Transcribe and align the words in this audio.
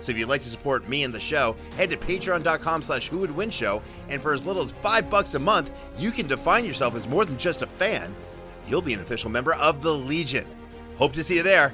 So 0.00 0.12
if 0.12 0.18
you'd 0.18 0.28
like 0.28 0.42
to 0.42 0.48
support 0.48 0.88
me 0.88 1.04
and 1.04 1.12
the 1.12 1.20
show, 1.20 1.56
head 1.76 1.90
to 1.90 1.96
patreon.com 1.96 2.82
slash 2.82 3.08
who 3.08 3.18
would 3.18 3.34
win 3.34 3.50
show, 3.50 3.82
and 4.08 4.22
for 4.22 4.32
as 4.32 4.46
little 4.46 4.62
as 4.62 4.72
five 4.72 5.10
bucks 5.10 5.34
a 5.34 5.38
month, 5.38 5.70
you 5.98 6.10
can 6.10 6.26
define 6.26 6.64
yourself 6.64 6.94
as 6.94 7.06
more 7.06 7.24
than 7.24 7.38
just 7.38 7.62
a 7.62 7.66
fan. 7.66 8.14
You'll 8.68 8.82
be 8.82 8.94
an 8.94 9.00
official 9.00 9.30
member 9.30 9.54
of 9.54 9.82
the 9.82 9.92
Legion. 9.92 10.46
Hope 10.96 11.12
to 11.14 11.24
see 11.24 11.36
you 11.36 11.42
there. 11.42 11.72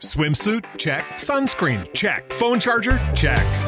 Swimsuit? 0.00 0.64
Check. 0.78 1.04
Sunscreen? 1.14 1.92
Check. 1.92 2.32
Phone 2.32 2.60
charger? 2.60 2.98
Check. 3.14 3.67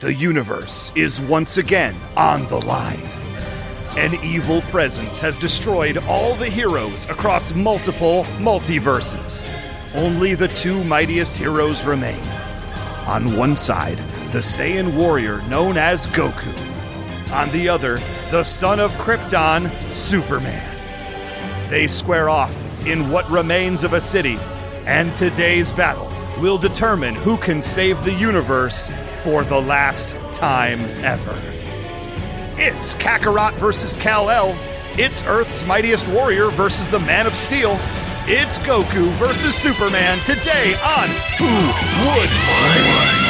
The 0.00 0.12
universe 0.12 0.90
is 0.96 1.20
once 1.20 1.56
again 1.56 1.94
on 2.16 2.48
the 2.48 2.60
line. 2.66 3.00
An 3.96 4.14
evil 4.24 4.60
presence 4.62 5.20
has 5.20 5.38
destroyed 5.38 5.98
all 5.98 6.34
the 6.34 6.48
heroes 6.48 7.08
across 7.08 7.54
multiple 7.54 8.24
multiverses. 8.38 9.48
Only 9.94 10.34
the 10.34 10.48
two 10.48 10.82
mightiest 10.82 11.36
heroes 11.36 11.84
remain. 11.84 12.20
On 13.06 13.36
one 13.36 13.54
side, 13.54 13.98
the 14.32 14.40
Saiyan 14.40 14.96
warrior 14.96 15.40
known 15.42 15.76
as 15.76 16.06
Goku. 16.08 16.52
On 17.32 17.48
the 17.52 17.68
other, 17.68 17.98
the 18.32 18.42
son 18.42 18.80
of 18.80 18.90
Krypton, 18.94 19.70
Superman. 19.92 20.70
They 21.70 21.86
square 21.86 22.28
off 22.28 22.52
in 22.84 23.10
what 23.10 23.30
remains 23.30 23.84
of 23.84 23.92
a 23.92 24.00
city, 24.00 24.38
and 24.86 25.14
today's 25.14 25.72
battle 25.72 26.10
will 26.40 26.58
determine 26.58 27.14
who 27.14 27.36
can 27.36 27.62
save 27.62 28.04
the 28.04 28.12
universe 28.12 28.90
for 29.24 29.42
the 29.42 29.58
last 29.58 30.10
time 30.34 30.80
ever. 31.02 31.40
It's 32.60 32.94
Kakarot 32.96 33.54
versus 33.54 33.96
Kal-El. 33.96 34.54
It's 34.98 35.22
Earth's 35.22 35.64
mightiest 35.64 36.06
warrior 36.08 36.50
versus 36.50 36.86
the 36.88 37.00
Man 37.00 37.26
of 37.26 37.34
Steel. 37.34 37.78
It's 38.26 38.58
Goku 38.58 39.08
versus 39.12 39.54
Superman 39.54 40.18
today 40.26 40.74
on 40.84 41.08
Who 41.38 41.46
Would 42.06 43.23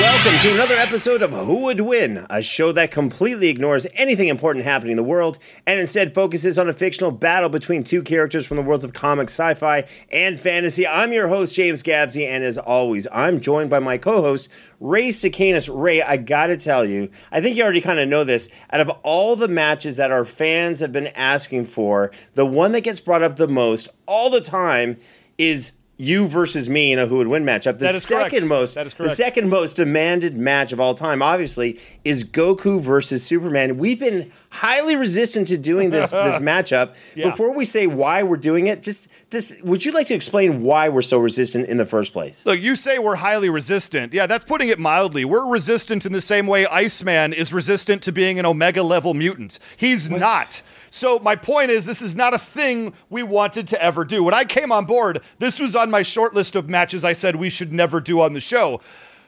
welcome 0.00 0.38
to 0.40 0.54
another 0.54 0.74
episode 0.74 1.20
of 1.20 1.32
Who 1.32 1.56
Would 1.64 1.80
Win, 1.80 2.26
a 2.30 2.42
show 2.42 2.72
that 2.72 2.90
completely 2.90 3.48
ignores 3.48 3.86
anything 3.94 4.28
important 4.28 4.64
happening 4.64 4.92
in 4.92 4.96
the 4.96 5.02
world 5.02 5.38
and 5.66 5.78
instead 5.78 6.14
focuses 6.14 6.58
on 6.58 6.68
a 6.68 6.72
fictional 6.72 7.10
battle 7.10 7.50
between 7.50 7.84
two 7.84 8.02
characters 8.02 8.46
from 8.46 8.56
the 8.56 8.62
worlds 8.62 8.84
of 8.84 8.94
comics, 8.94 9.34
sci 9.34 9.54
fi, 9.54 9.84
and 10.10 10.40
fantasy. 10.40 10.86
I'm 10.86 11.12
your 11.12 11.28
host, 11.28 11.54
James 11.54 11.82
Gabsy, 11.82 12.24
and 12.24 12.42
as 12.42 12.56
always, 12.56 13.06
I'm 13.12 13.40
joined 13.40 13.68
by 13.68 13.80
my 13.80 13.98
co 13.98 14.22
host, 14.22 14.48
Ray 14.80 15.10
Sicanus. 15.10 15.68
Ray, 15.70 16.00
I 16.00 16.16
gotta 16.16 16.56
tell 16.56 16.86
you, 16.86 17.10
I 17.30 17.40
think 17.40 17.56
you 17.56 17.62
already 17.62 17.82
kind 17.82 17.98
of 17.98 18.08
know 18.08 18.24
this. 18.24 18.48
Out 18.72 18.80
of 18.80 18.88
all 19.02 19.36
the 19.36 19.48
matches 19.48 19.96
that 19.96 20.10
our 20.10 20.24
fans 20.24 20.80
have 20.80 20.92
been 20.92 21.08
asking 21.08 21.66
for, 21.66 22.12
the 22.34 22.46
one 22.46 22.72
that 22.72 22.80
gets 22.80 23.00
brought 23.00 23.22
up 23.22 23.36
the 23.36 23.48
most 23.48 23.88
all 24.06 24.30
the 24.30 24.40
time 24.40 24.96
is 25.36 25.72
you 26.02 26.26
versus 26.26 26.68
me 26.68 26.92
in 26.92 26.98
a 26.98 27.06
who 27.06 27.18
would 27.18 27.28
win 27.28 27.44
matchup. 27.44 27.78
The 27.78 27.84
That 27.84 27.94
is 27.94 28.02
second 28.02 28.30
correct. 28.30 28.46
most 28.46 28.74
That 28.74 28.86
is 28.86 28.94
the 28.94 29.14
second 29.14 29.48
most 29.48 29.76
demanded 29.76 30.36
match 30.36 30.72
of 30.72 30.80
all 30.80 30.94
time, 30.94 31.22
obviously, 31.22 31.78
is 32.04 32.24
Goku 32.24 32.80
versus 32.80 33.24
Superman. 33.24 33.78
We've 33.78 34.00
been 34.00 34.32
highly 34.50 34.96
resistant 34.96 35.46
to 35.48 35.56
doing 35.56 35.90
this 35.90 36.10
this 36.10 36.36
matchup. 36.40 36.96
Yeah. 37.14 37.30
Before 37.30 37.52
we 37.54 37.64
say 37.64 37.86
why 37.86 38.22
we're 38.24 38.36
doing 38.36 38.66
it, 38.66 38.82
just 38.82 39.06
just 39.30 39.62
would 39.62 39.84
you 39.84 39.92
like 39.92 40.08
to 40.08 40.14
explain 40.14 40.62
why 40.62 40.88
we're 40.88 41.02
so 41.02 41.18
resistant 41.18 41.68
in 41.68 41.76
the 41.76 41.86
first 41.86 42.12
place? 42.12 42.44
Look, 42.44 42.60
you 42.60 42.74
say 42.74 42.98
we're 42.98 43.14
highly 43.16 43.48
resistant. 43.48 44.12
Yeah, 44.12 44.26
that's 44.26 44.44
putting 44.44 44.70
it 44.70 44.78
mildly. 44.80 45.24
We're 45.24 45.46
resistant 45.48 46.04
in 46.04 46.12
the 46.12 46.20
same 46.20 46.46
way 46.48 46.66
Iceman 46.66 47.32
is 47.32 47.52
resistant 47.52 48.02
to 48.02 48.12
being 48.12 48.38
an 48.40 48.46
Omega 48.46 48.82
level 48.82 49.14
mutant. 49.14 49.58
He's 49.76 50.10
not. 50.10 50.62
So 50.92 51.18
my 51.20 51.36
point 51.36 51.70
is, 51.70 51.86
this 51.86 52.02
is 52.02 52.14
not 52.14 52.34
a 52.34 52.38
thing 52.38 52.92
we 53.08 53.22
wanted 53.22 53.66
to 53.68 53.82
ever 53.82 54.04
do. 54.04 54.22
When 54.22 54.34
I 54.34 54.44
came 54.44 54.70
on 54.70 54.84
board, 54.84 55.22
this 55.38 55.58
was 55.58 55.74
on 55.74 55.90
my 55.90 56.02
short 56.02 56.34
list 56.34 56.54
of 56.54 56.68
matches 56.68 57.02
I 57.02 57.14
said 57.14 57.36
we 57.36 57.48
should 57.48 57.72
never 57.72 57.98
do 57.98 58.20
on 58.20 58.34
the 58.34 58.42
show. 58.42 58.82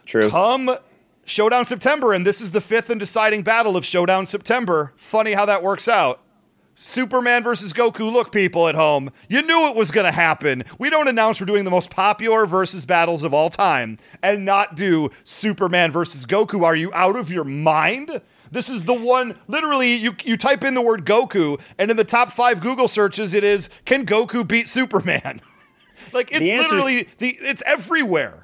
True. 0.05 0.29
Come 0.29 0.77
Showdown 1.25 1.65
September, 1.65 2.13
and 2.13 2.27
this 2.27 2.43
is 2.43 2.51
the 2.51 2.61
fifth 2.61 2.91
and 2.91 3.01
deciding 3.01 3.45
battle 3.45 3.79
of 3.79 3.85
Showdown 3.87 4.27
September. 4.27 4.93
Funny 4.97 5.33
how 5.33 5.47
that 5.47 5.63
works 5.63 5.89
out. 5.89 6.21
Superman 6.75 7.43
versus 7.43 7.73
Goku. 7.73 8.13
Look, 8.13 8.31
people 8.31 8.69
at 8.69 8.75
home, 8.75 9.11
you 9.31 9.41
knew 9.41 9.69
it 9.69 9.75
was 9.75 9.91
going 9.91 10.05
to 10.05 10.13
happen. 10.13 10.65
We 10.79 10.91
don't 10.91 11.09
announce 11.09 11.41
we're 11.41 11.47
doing 11.47 11.65
the 11.65 11.71
most 11.71 11.89
popular 11.89 12.45
versus 12.45 12.85
battles 12.85 13.25
of 13.25 13.33
all 13.33 13.49
time 13.49 13.97
and 14.23 14.45
not 14.45 14.75
do 14.75 15.11
Superman 15.25 15.93
versus 15.93 16.27
Goku. 16.27 16.63
Are 16.63 16.77
you 16.77 16.93
out 16.93 17.17
of 17.17 17.31
your 17.31 17.45
mind? 17.45 18.21
This 18.55 18.71
is 18.71 18.85
the 18.85 18.95
one, 18.95 19.37
literally, 19.49 19.95
you, 19.95 20.17
you 20.25 20.37
type 20.37 20.65
in 20.65 20.75
the 20.75 20.81
word 20.81 21.05
Goku, 21.05 21.61
and 21.79 21.91
in 21.91 21.97
the 21.97 22.05
top 22.05 22.33
five 22.33 22.61
Google 22.61 22.89
searches, 22.89 23.35
it 23.35 23.45
is 23.45 23.69
Can 23.85 24.07
Goku 24.07 24.47
beat 24.47 24.69
Superman? 24.69 25.41
like, 26.13 26.31
it's 26.31 26.39
The 26.39 26.57
literally, 26.57 27.09
the, 27.19 27.37
it's 27.41 27.63
everywhere. 27.67 28.41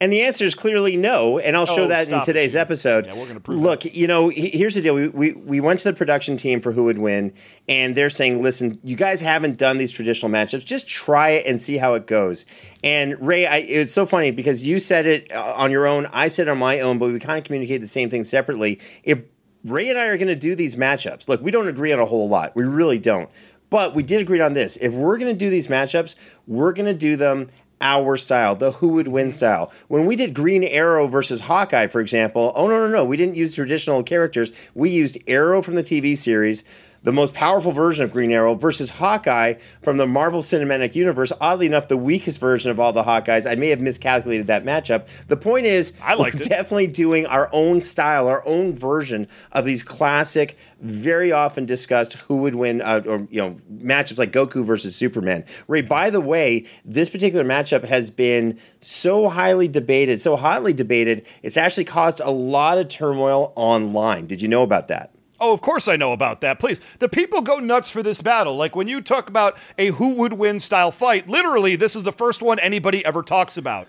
And 0.00 0.12
the 0.12 0.22
answer 0.22 0.44
is 0.44 0.54
clearly 0.54 0.96
no, 0.96 1.38
and 1.38 1.56
I'll 1.56 1.64
show 1.64 1.84
Oh, 1.84 1.86
that 1.86 2.00
in 2.00 2.06
stop 2.06 2.22
it, 2.24 2.26
today's 2.26 2.56
episode. 2.56 3.06
Yeah, 3.06 3.14
we're 3.14 3.28
gonna 3.28 3.38
prove 3.38 3.60
Look, 3.60 3.84
you 3.84 4.08
know, 4.08 4.30
here's 4.30 4.74
the 4.74 4.82
deal. 4.82 4.96
We, 4.96 5.06
we 5.06 5.32
we 5.32 5.60
went 5.60 5.78
to 5.78 5.84
the 5.84 5.92
production 5.92 6.36
team 6.36 6.60
for 6.60 6.72
who 6.72 6.82
would 6.82 6.98
win, 6.98 7.32
and 7.68 7.94
they're 7.94 8.10
saying, 8.10 8.42
"Listen, 8.42 8.80
you 8.82 8.96
guys 8.96 9.20
haven't 9.20 9.58
done 9.58 9.78
these 9.78 9.92
traditional 9.92 10.28
matchups. 10.28 10.64
Just 10.64 10.88
try 10.88 11.30
it 11.30 11.46
and 11.46 11.60
see 11.60 11.76
how 11.76 11.94
it 11.94 12.08
goes." 12.08 12.44
And 12.82 13.14
Ray, 13.24 13.46
I, 13.46 13.58
it's 13.58 13.92
so 13.92 14.04
funny 14.04 14.32
because 14.32 14.62
you 14.62 14.80
said 14.80 15.06
it 15.06 15.30
uh, 15.30 15.54
on 15.56 15.70
your 15.70 15.86
own, 15.86 16.06
I 16.06 16.26
said 16.26 16.48
it 16.48 16.50
on 16.50 16.58
my 16.58 16.80
own, 16.80 16.98
but 16.98 17.12
we 17.12 17.20
kind 17.20 17.38
of 17.38 17.44
communicate 17.44 17.80
the 17.80 17.86
same 17.86 18.10
thing 18.10 18.24
separately. 18.24 18.80
If 19.04 19.22
Ray 19.64 19.88
and 19.88 19.98
I 19.98 20.06
are 20.06 20.16
going 20.16 20.28
to 20.28 20.34
do 20.34 20.54
these 20.54 20.76
matchups, 20.76 21.28
look, 21.28 21.40
we 21.40 21.50
don't 21.50 21.68
agree 21.68 21.92
on 21.92 22.00
a 22.00 22.06
whole 22.06 22.28
lot. 22.28 22.54
We 22.56 22.64
really 22.64 22.98
don't. 22.98 23.30
But 23.70 23.94
we 23.94 24.02
did 24.02 24.20
agree 24.20 24.40
on 24.40 24.52
this. 24.52 24.76
If 24.80 24.92
we're 24.92 25.16
going 25.16 25.32
to 25.32 25.38
do 25.38 25.48
these 25.48 25.68
matchups, 25.68 26.14
we're 26.46 26.72
going 26.72 26.86
to 26.86 26.94
do 26.94 27.16
them 27.16 27.48
our 27.80 28.16
style, 28.16 28.54
the 28.54 28.72
who 28.72 28.88
would 28.88 29.08
win 29.08 29.32
style. 29.32 29.72
When 29.88 30.06
we 30.06 30.14
did 30.14 30.34
Green 30.34 30.62
Arrow 30.62 31.08
versus 31.08 31.40
Hawkeye, 31.40 31.88
for 31.88 32.00
example, 32.00 32.52
oh 32.54 32.68
no, 32.68 32.78
no, 32.78 32.88
no, 32.88 33.04
we 33.04 33.16
didn't 33.16 33.34
use 33.34 33.54
traditional 33.54 34.02
characters. 34.02 34.52
We 34.74 34.90
used 34.90 35.18
Arrow 35.26 35.62
from 35.62 35.74
the 35.74 35.82
TV 35.82 36.16
series, 36.16 36.64
the 37.02 37.12
most 37.12 37.34
powerful 37.34 37.72
version 37.72 38.04
of 38.04 38.12
Green 38.12 38.30
Arrow, 38.30 38.54
versus 38.54 38.90
Hawkeye 38.90 39.54
from 39.82 39.96
the 39.96 40.06
Marvel 40.06 40.42
Cinematic 40.42 40.94
Universe. 40.94 41.32
Oddly 41.40 41.66
enough, 41.66 41.88
the 41.88 41.96
weakest 41.96 42.38
version 42.38 42.70
of 42.70 42.78
all 42.78 42.92
the 42.92 43.02
Hawkeyes. 43.02 43.50
I 43.50 43.54
may 43.54 43.68
have 43.68 43.80
miscalculated 43.80 44.46
that 44.46 44.64
matchup. 44.64 45.06
The 45.28 45.36
point 45.36 45.66
is, 45.66 45.92
I 46.02 46.14
it. 46.14 46.48
definitely 46.48 46.86
doing 46.86 47.26
our 47.26 47.48
own 47.52 47.80
style, 47.80 48.28
our 48.28 48.46
own 48.46 48.74
version 48.74 49.28
of 49.50 49.64
these 49.64 49.82
classic, 49.82 50.56
very 50.80 51.32
often 51.32 51.66
discussed 51.66 52.14
who 52.14 52.36
would 52.36 52.54
win, 52.54 52.80
uh, 52.82 53.02
or 53.06 53.26
you 53.30 53.40
know, 53.40 53.56
matchups 53.72 54.18
like 54.18 54.32
Goku 54.32 54.64
versus 54.64 54.94
Superman. 54.94 55.44
Ray, 55.68 55.82
by 55.82 56.10
the 56.10 56.20
way, 56.20 56.66
this 56.84 57.08
particular 57.08 57.44
matchup 57.44 57.84
has 57.84 58.10
been 58.10 58.58
so 58.80 59.28
highly 59.28 59.68
debated, 59.68 60.20
so 60.20 60.36
hotly 60.36 60.72
debated. 60.72 61.26
It's 61.42 61.56
actually 61.56 61.84
caused 61.84 62.20
a 62.20 62.30
lot 62.30 62.78
of 62.78 62.88
turmoil 62.88 63.52
online. 63.56 64.26
Did 64.26 64.40
you 64.40 64.48
know 64.48 64.62
about 64.62 64.88
that? 64.88 65.12
Oh, 65.42 65.52
of 65.52 65.60
course 65.60 65.88
I 65.88 65.96
know 65.96 66.12
about 66.12 66.40
that. 66.42 66.60
Please. 66.60 66.80
The 67.00 67.08
people 67.08 67.42
go 67.42 67.58
nuts 67.58 67.90
for 67.90 68.00
this 68.00 68.22
battle. 68.22 68.54
Like 68.54 68.76
when 68.76 68.86
you 68.86 69.00
talk 69.00 69.28
about 69.28 69.58
a 69.76 69.88
who 69.88 70.14
would 70.14 70.34
win 70.34 70.60
style 70.60 70.92
fight, 70.92 71.28
literally, 71.28 71.74
this 71.74 71.96
is 71.96 72.04
the 72.04 72.12
first 72.12 72.42
one 72.42 72.60
anybody 72.60 73.04
ever 73.04 73.24
talks 73.24 73.56
about. 73.56 73.88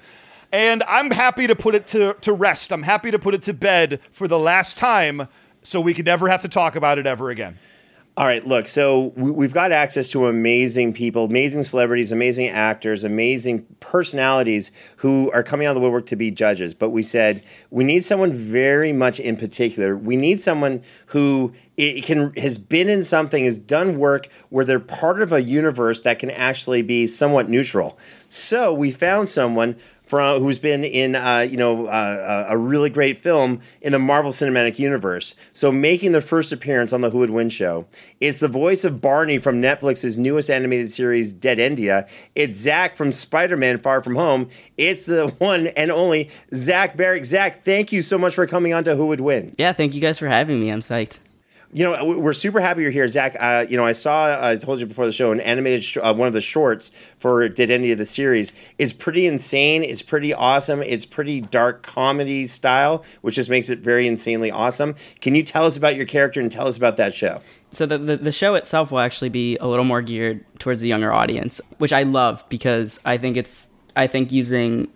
And 0.51 0.81
I'm 0.87 1.11
happy 1.11 1.45
to 1.45 1.55
put 1.55 1.75
it 1.75 1.85
to, 1.87 2.15
to 2.21 2.33
rest. 2.33 2.73
I'm 2.73 2.81
happy 2.81 3.11
to 3.11 3.19
put 3.19 3.35
it 3.35 3.43
to 3.43 3.53
bed 3.53 3.99
for 4.11 4.27
the 4.27 4.39
last 4.39 4.79
time 4.79 5.27
so 5.61 5.79
we 5.79 5.93
could 5.93 6.07
never 6.07 6.27
have 6.27 6.41
to 6.41 6.47
talk 6.47 6.75
about 6.75 6.97
it 6.97 7.05
ever 7.05 7.29
again. 7.29 7.59
All 8.15 8.27
right, 8.27 8.45
look, 8.45 8.67
so 8.67 9.11
we- 9.15 9.31
we've 9.31 9.55
got 9.55 9.71
access 9.71 10.07
to 10.09 10.27
amazing 10.27 10.93
people, 10.93 11.25
amazing 11.25 11.63
celebrities, 11.63 12.11
amazing 12.11 12.47
actors, 12.47 13.03
amazing 13.03 13.65
personalities 13.79 14.69
who 14.97 15.31
are 15.31 15.41
coming 15.41 15.65
out 15.65 15.71
of 15.71 15.75
the 15.75 15.81
woodwork 15.81 16.05
to 16.07 16.15
be 16.15 16.29
judges. 16.29 16.75
But 16.75 16.91
we 16.91 17.01
said 17.01 17.41
we 17.71 17.83
need 17.83 18.05
someone 18.05 18.31
very 18.33 18.93
much 18.93 19.19
in 19.19 19.35
particular. 19.35 19.97
We 19.97 20.15
need 20.15 20.39
someone 20.39 20.81
who 21.07 21.53
i- 21.79 22.01
can 22.03 22.33
has 22.37 22.59
been 22.59 22.87
in 22.87 23.03
something, 23.03 23.45
has 23.45 23.57
done 23.57 23.97
work 23.97 24.27
where 24.49 24.63
they're 24.63 24.79
part 24.79 25.19
of 25.19 25.33
a 25.33 25.41
universe 25.41 26.01
that 26.01 26.19
can 26.19 26.29
actually 26.29 26.83
be 26.83 27.07
somewhat 27.07 27.49
neutral. 27.49 27.97
So 28.29 28.75
we 28.75 28.91
found 28.91 29.27
someone 29.27 29.75
from 30.13 30.43
who's 30.43 30.59
been 30.59 30.83
in 30.83 31.15
uh, 31.15 31.39
you 31.39 31.57
know 31.57 31.87
uh, 31.87 32.45
a 32.47 32.55
really 32.55 32.91
great 32.91 33.23
film 33.23 33.59
in 33.81 33.91
the 33.91 33.97
Marvel 33.97 34.31
Cinematic 34.31 34.77
Universe. 34.77 35.33
So 35.53 35.71
making 35.71 36.11
their 36.11 36.21
first 36.21 36.51
appearance 36.51 36.93
on 36.93 37.01
the 37.01 37.09
Who 37.09 37.17
Would 37.17 37.31
Win 37.31 37.49
show. 37.49 37.87
It's 38.19 38.39
the 38.39 38.47
voice 38.47 38.83
of 38.83 39.01
Barney 39.01 39.39
from 39.39 39.59
Netflix's 39.59 40.15
newest 40.15 40.51
animated 40.51 40.91
series 40.91 41.33
Dead 41.33 41.59
End. 41.59 41.79
It's 42.35 42.59
Zach 42.59 42.95
from 42.95 43.11
Spider-Man 43.11 43.79
Far 43.79 44.03
From 44.03 44.15
Home. 44.15 44.49
It's 44.77 45.07
the 45.07 45.29
one 45.39 45.65
and 45.67 45.91
only 45.91 46.29
Zach 46.53 46.95
Barack. 46.95 47.25
Zach, 47.25 47.65
thank 47.65 47.91
you 47.91 48.03
so 48.03 48.19
much 48.19 48.35
for 48.35 48.45
coming 48.45 48.71
on 48.71 48.83
to 48.83 48.95
Who 48.95 49.07
Would 49.07 49.21
Win. 49.21 49.55
Yeah, 49.57 49.73
thank 49.73 49.95
you 49.95 50.01
guys 50.01 50.19
for 50.19 50.27
having 50.27 50.59
me. 50.59 50.69
I'm 50.69 50.83
psyched. 50.83 51.17
You 51.75 51.83
know, 51.85 52.05
we- 52.05 52.15
we're 52.17 52.33
super 52.33 52.61
happy 52.61 52.83
you're 52.83 52.91
here, 52.91 53.07
Zach. 53.07 53.35
Uh, 53.39 53.65
you 53.67 53.77
know, 53.77 53.83
I 53.85 53.93
saw, 53.93 54.37
I 54.47 54.55
told 54.57 54.79
you 54.79 54.85
before 54.85 55.07
the 55.07 55.11
show, 55.11 55.31
an 55.31 55.39
animated, 55.41 55.83
sh- 55.83 55.97
uh, 56.01 56.13
one 56.13 56.27
of 56.27 56.33
the 56.33 56.41
shorts 56.41 56.91
for 57.17 57.49
Dead 57.49 57.71
End 57.71 57.83
of 57.89 57.97
the 57.97 58.05
series 58.05 58.51
is 58.77 58.93
pretty 58.93 59.25
insane. 59.25 59.83
It's 59.83 60.03
pretty 60.03 60.33
awesome. 60.33 60.83
It's 60.83 61.03
pretty 61.05 61.41
dark 61.41 61.81
comedy 61.81 62.47
style, 62.47 63.03
which 63.21 63.35
just 63.35 63.49
makes 63.49 63.69
it 63.69 63.79
very 63.79 64.05
insanely 64.07 64.51
awesome. 64.51 64.93
Can 65.19 65.33
you 65.33 65.41
tell 65.41 65.65
us 65.65 65.75
about 65.75 65.95
your 65.95 66.05
character 66.05 66.39
and 66.39 66.51
tell 66.51 66.67
us 66.67 66.77
about 66.77 66.97
that 66.97 67.15
show? 67.15 67.41
So 67.71 67.87
the, 67.87 67.97
the 67.97 68.17
the 68.17 68.31
show 68.31 68.53
itself 68.53 68.91
will 68.91 68.99
actually 68.99 69.29
be 69.29 69.57
a 69.57 69.65
little 69.65 69.83
more 69.85 70.03
geared 70.03 70.45
towards 70.59 70.79
the 70.81 70.87
younger 70.87 71.11
audience, 71.11 71.59
which 71.79 71.91
I 71.91 72.03
love 72.03 72.43
because 72.49 72.99
I 73.03 73.17
think 73.17 73.35
it's 73.35 73.67
I 73.95 74.05
think 74.05 74.31
using 74.31 74.89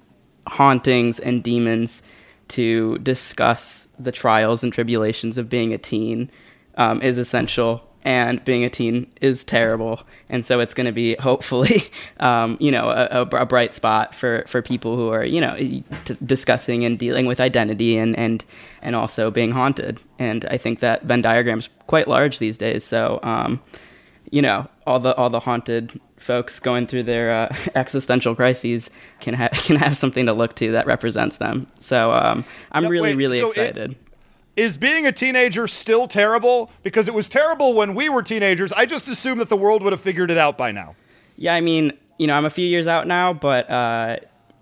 hauntings 0.47 1.19
and 1.19 1.41
demons 1.44 2.03
to 2.50 3.00
discuss 3.00 3.88
the 3.97 4.12
trials 4.12 4.63
and 4.63 4.71
tribulations 4.71 5.39
of 5.39 5.50
being 5.50 5.73
a 5.73 5.77
teen 5.80 6.30
um, 6.77 7.01
is 7.01 7.18
essential 7.18 7.83
and 8.07 8.44
being 8.45 8.63
a 8.63 8.69
teen 8.69 9.06
is 9.19 9.44
terrible. 9.44 10.01
And 10.29 10.45
so 10.45 10.62
it's 10.62 10.74
going 10.74 10.85
to 10.85 10.94
be 10.94 11.15
hopefully 11.15 11.91
um, 12.21 12.56
you 12.62 12.71
know 12.71 12.89
a, 12.89 13.21
a, 13.24 13.45
bright 13.45 13.74
spot 13.74 14.15
for, 14.15 14.45
for 14.47 14.62
people 14.62 14.95
who 14.95 15.09
are 15.09 15.25
you 15.25 15.41
know 15.41 15.57
t- 15.57 16.18
discussing 16.25 16.85
and 16.85 16.97
dealing 16.97 17.25
with 17.25 17.41
identity 17.41 17.97
and, 17.97 18.18
and 18.18 18.45
and 18.81 18.95
also 18.95 19.29
being 19.29 19.51
haunted. 19.51 20.00
And 20.19 20.45
i 20.45 20.57
think 20.57 20.79
that 20.79 21.03
venn 21.03 21.21
diagram's 21.21 21.69
quite 21.88 22.07
large 22.07 22.39
these 22.39 22.57
days. 22.57 22.85
So 22.85 23.19
um, 23.23 23.62
you 24.31 24.41
know 24.41 24.69
all 24.85 25.01
the 25.01 25.13
all 25.15 25.30
the 25.30 25.41
haunted 25.41 26.00
folks 26.18 26.59
going 26.59 26.88
through 26.88 27.03
their 27.03 27.31
uh, 27.31 27.56
existential 27.75 28.35
crises 28.35 28.89
can 29.19 29.33
ha- 29.33 29.50
can 29.51 29.75
have 29.75 29.97
something 29.97 30.25
to 30.27 30.33
look 30.33 30.56
to 30.56 30.71
that 30.71 30.88
represents 30.88 31.38
them. 31.38 31.68
So 31.80 32.13
um, 32.13 32.45
i'm 32.71 32.88
really 32.88 33.09
wait, 33.09 33.18
really 33.18 33.39
so 33.39 33.51
it- 33.51 33.57
excited 33.57 33.95
Is 34.57 34.75
being 34.75 35.07
a 35.07 35.13
teenager 35.13 35.68
still 35.68 36.07
terrible? 36.07 36.69
Because 36.83 37.07
it 37.07 37.13
was 37.13 37.30
terrible 37.30 37.74
when 37.74 37.95
we 37.95 38.09
were 38.09 38.24
teenagers. 38.24 38.74
I 38.74 38.86
just 38.86 39.07
assumed 39.07 39.39
that 39.39 39.48
the 39.48 39.56
world 39.56 39.83
would 39.83 39.94
have 39.94 40.01
figured 40.01 40.31
it 40.31 40.38
out 40.38 40.57
by 40.57 40.71
now. 40.74 40.95
Yeah, 41.38 41.54
I 41.54 41.62
mean, 41.62 41.94
you 42.18 42.27
know, 42.27 42.33
I'm 42.33 42.44
a 42.45 42.50
few 42.50 42.68
years 42.68 42.88
out 42.88 43.07
now, 43.07 43.31
but 43.31 43.69
uh, 43.69 44.18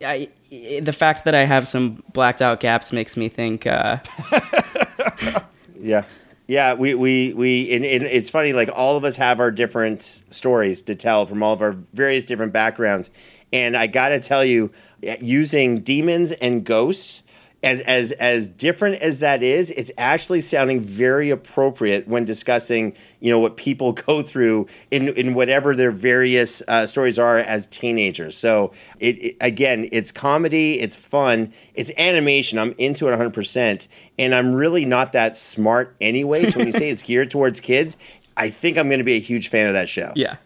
I, 0.06 0.30
the 0.52 0.94
fact 0.96 1.26
that 1.26 1.34
I 1.34 1.46
have 1.46 1.68
some 1.68 2.04
blacked 2.14 2.42
out 2.42 2.60
gaps 2.60 2.92
makes 2.92 3.18
me 3.18 3.30
think. 3.30 3.66
Uh, 3.66 3.98
Yeah. 5.86 6.04
Yeah, 6.48 6.74
we, 6.74 6.94
we, 6.94 7.34
we 7.34 7.74
and, 7.74 7.84
and 7.84 8.04
it's 8.04 8.30
funny, 8.30 8.54
like 8.54 8.70
all 8.72 8.98
of 8.98 9.04
us 9.04 9.16
have 9.16 9.40
our 9.40 9.50
different 9.50 10.24
stories 10.30 10.82
to 10.84 10.96
tell 10.96 11.26
from 11.26 11.42
all 11.42 11.54
of 11.54 11.62
our 11.62 11.76
various 11.94 12.24
different 12.24 12.54
backgrounds. 12.54 13.10
And 13.52 13.76
I 13.76 13.88
got 13.88 14.10
to 14.10 14.20
tell 14.20 14.44
you, 14.46 14.72
using 15.02 15.80
demons 15.80 16.34
and 16.34 16.64
ghosts, 16.64 17.24
as, 17.66 17.80
as, 17.82 18.12
as 18.14 18.48
different 18.48 19.02
as 19.02 19.20
that 19.20 19.42
is, 19.42 19.72
it's 19.72 19.92
actually 19.98 20.40
sounding 20.40 20.80
very 20.80 21.32
appropriate 21.32 22.08
when 22.08 22.24
discussing, 22.24 22.94
you 23.20 23.32
know, 23.32 23.40
what 23.40 23.58
people 23.58 23.92
go 24.08 24.22
through 24.22 24.68
in, 24.92 25.10
in 25.10 25.34
whatever 25.34 25.76
their 25.76 25.92
various 25.92 26.62
uh, 26.68 26.86
stories 26.86 27.18
are 27.18 27.40
as 27.40 27.66
teenagers. 27.68 28.38
So, 28.38 28.72
it, 29.00 29.18
it 29.18 29.38
again, 29.42 29.90
it's 29.92 30.12
comedy, 30.12 30.80
it's 30.80 30.96
fun, 30.96 31.52
it's 31.74 31.92
animation. 31.98 32.60
I'm 32.60 32.76
into 32.78 33.10
it 33.10 33.18
100%. 33.18 33.88
And 34.18 34.36
I'm 34.36 34.54
really 34.54 34.86
not 34.86 35.12
that 35.14 35.36
smart 35.36 35.96
anyway. 36.00 36.50
So, 36.52 36.60
when 36.60 36.68
you 36.68 36.74
say 36.74 36.90
it's 36.92 37.02
geared 37.02 37.32
towards 37.32 37.60
kids, 37.60 37.98
I 38.38 38.52
think 38.52 38.78
I'm 38.78 38.90
going 38.90 39.00
to 39.00 39.06
be 39.06 39.16
a 39.16 39.22
huge 39.22 39.50
fan 39.50 39.68
of 39.68 39.74
that 39.74 39.90
show. 39.90 40.14
yeah, 40.16 40.38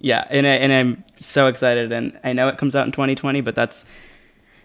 yeah, 0.00 0.26
and 0.30 0.46
I, 0.46 0.50
and 0.50 0.72
I'm 0.72 1.04
so 1.16 1.48
excited, 1.48 1.90
and 1.90 2.18
I 2.22 2.32
know 2.32 2.48
it 2.48 2.56
comes 2.56 2.76
out 2.76 2.86
in 2.86 2.92
2020, 2.92 3.40
but 3.40 3.54
that's 3.54 3.84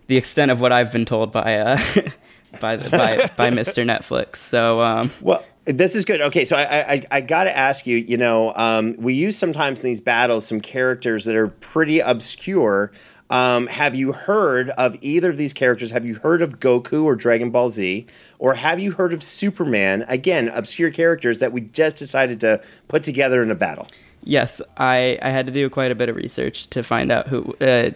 the 0.08 0.18
extent 0.18 0.52
of 0.52 0.62
what 0.62 0.72
I've 0.72 0.92
been 0.92 1.06
told 1.06 1.32
by 1.32 1.58
uh, 1.58 1.80
by 2.60 2.76
the, 2.76 2.90
by 2.90 3.30
by 3.36 3.50
Mr. 3.52 3.86
Netflix. 3.86 4.38
So 4.38 4.82
um, 4.82 5.12
Well, 5.22 5.44
this 5.66 5.96
is 5.96 6.06
good. 6.06 6.22
Okay, 6.22 6.46
so 6.46 6.56
I 6.56 6.94
I, 6.94 7.08
I 7.12 7.22
got 7.22 7.46
to 7.46 7.56
ask 7.56 7.88
you. 7.88 7.98
You 7.98 8.18
know, 8.18 8.54
um, 8.56 8.96
we 8.98 9.14
use 9.14 9.38
sometimes 9.38 9.80
in 9.80 9.86
these 9.86 10.02
battles 10.02 10.46
some 10.46 10.62
characters 10.62 11.26
that 11.26 11.36
are 11.36 11.48
pretty 11.48 12.00
obscure. 12.00 12.92
Um, 13.30 13.66
have 13.68 13.95
you 13.95 14.12
heard 14.12 14.69
of 14.72 14.95
either 15.02 15.31
of 15.31 15.38
these 15.38 15.54
characters? 15.54 15.90
Have 15.90 16.06
you 16.06 16.16
heard 16.16 16.42
of 16.44 16.60
Goku 16.60 17.04
or 17.04 17.16
Dragon 17.16 17.50
Ball 17.50 17.69
Z, 17.72 18.06
or 18.38 18.54
have 18.54 18.80
you 18.80 18.92
heard 18.92 19.14
of 19.14 19.24
Superman? 19.24 20.06
Again, 20.07 20.50
obscure 20.50 20.92
characters 20.92 21.40
that 21.40 21.52
we 21.52 21.62
just 21.62 21.95
decided 21.95 22.40
to 22.42 22.62
put 22.90 23.02
together 23.02 23.42
in 23.42 23.50
a 23.50 23.56
battle. 23.56 23.88
yes, 24.24 24.62
I 24.78 25.18
I 25.22 25.30
had 25.31 25.48
to 25.48 25.52
do 25.52 25.69
quite 25.69 25.92
a 25.92 25.95
bit 25.95 26.10
of 26.10 26.16
research 26.16 26.69
to 26.72 26.83
find 26.83 27.12
out 27.12 27.28
who. 27.28 27.56
Uh, 27.60 27.92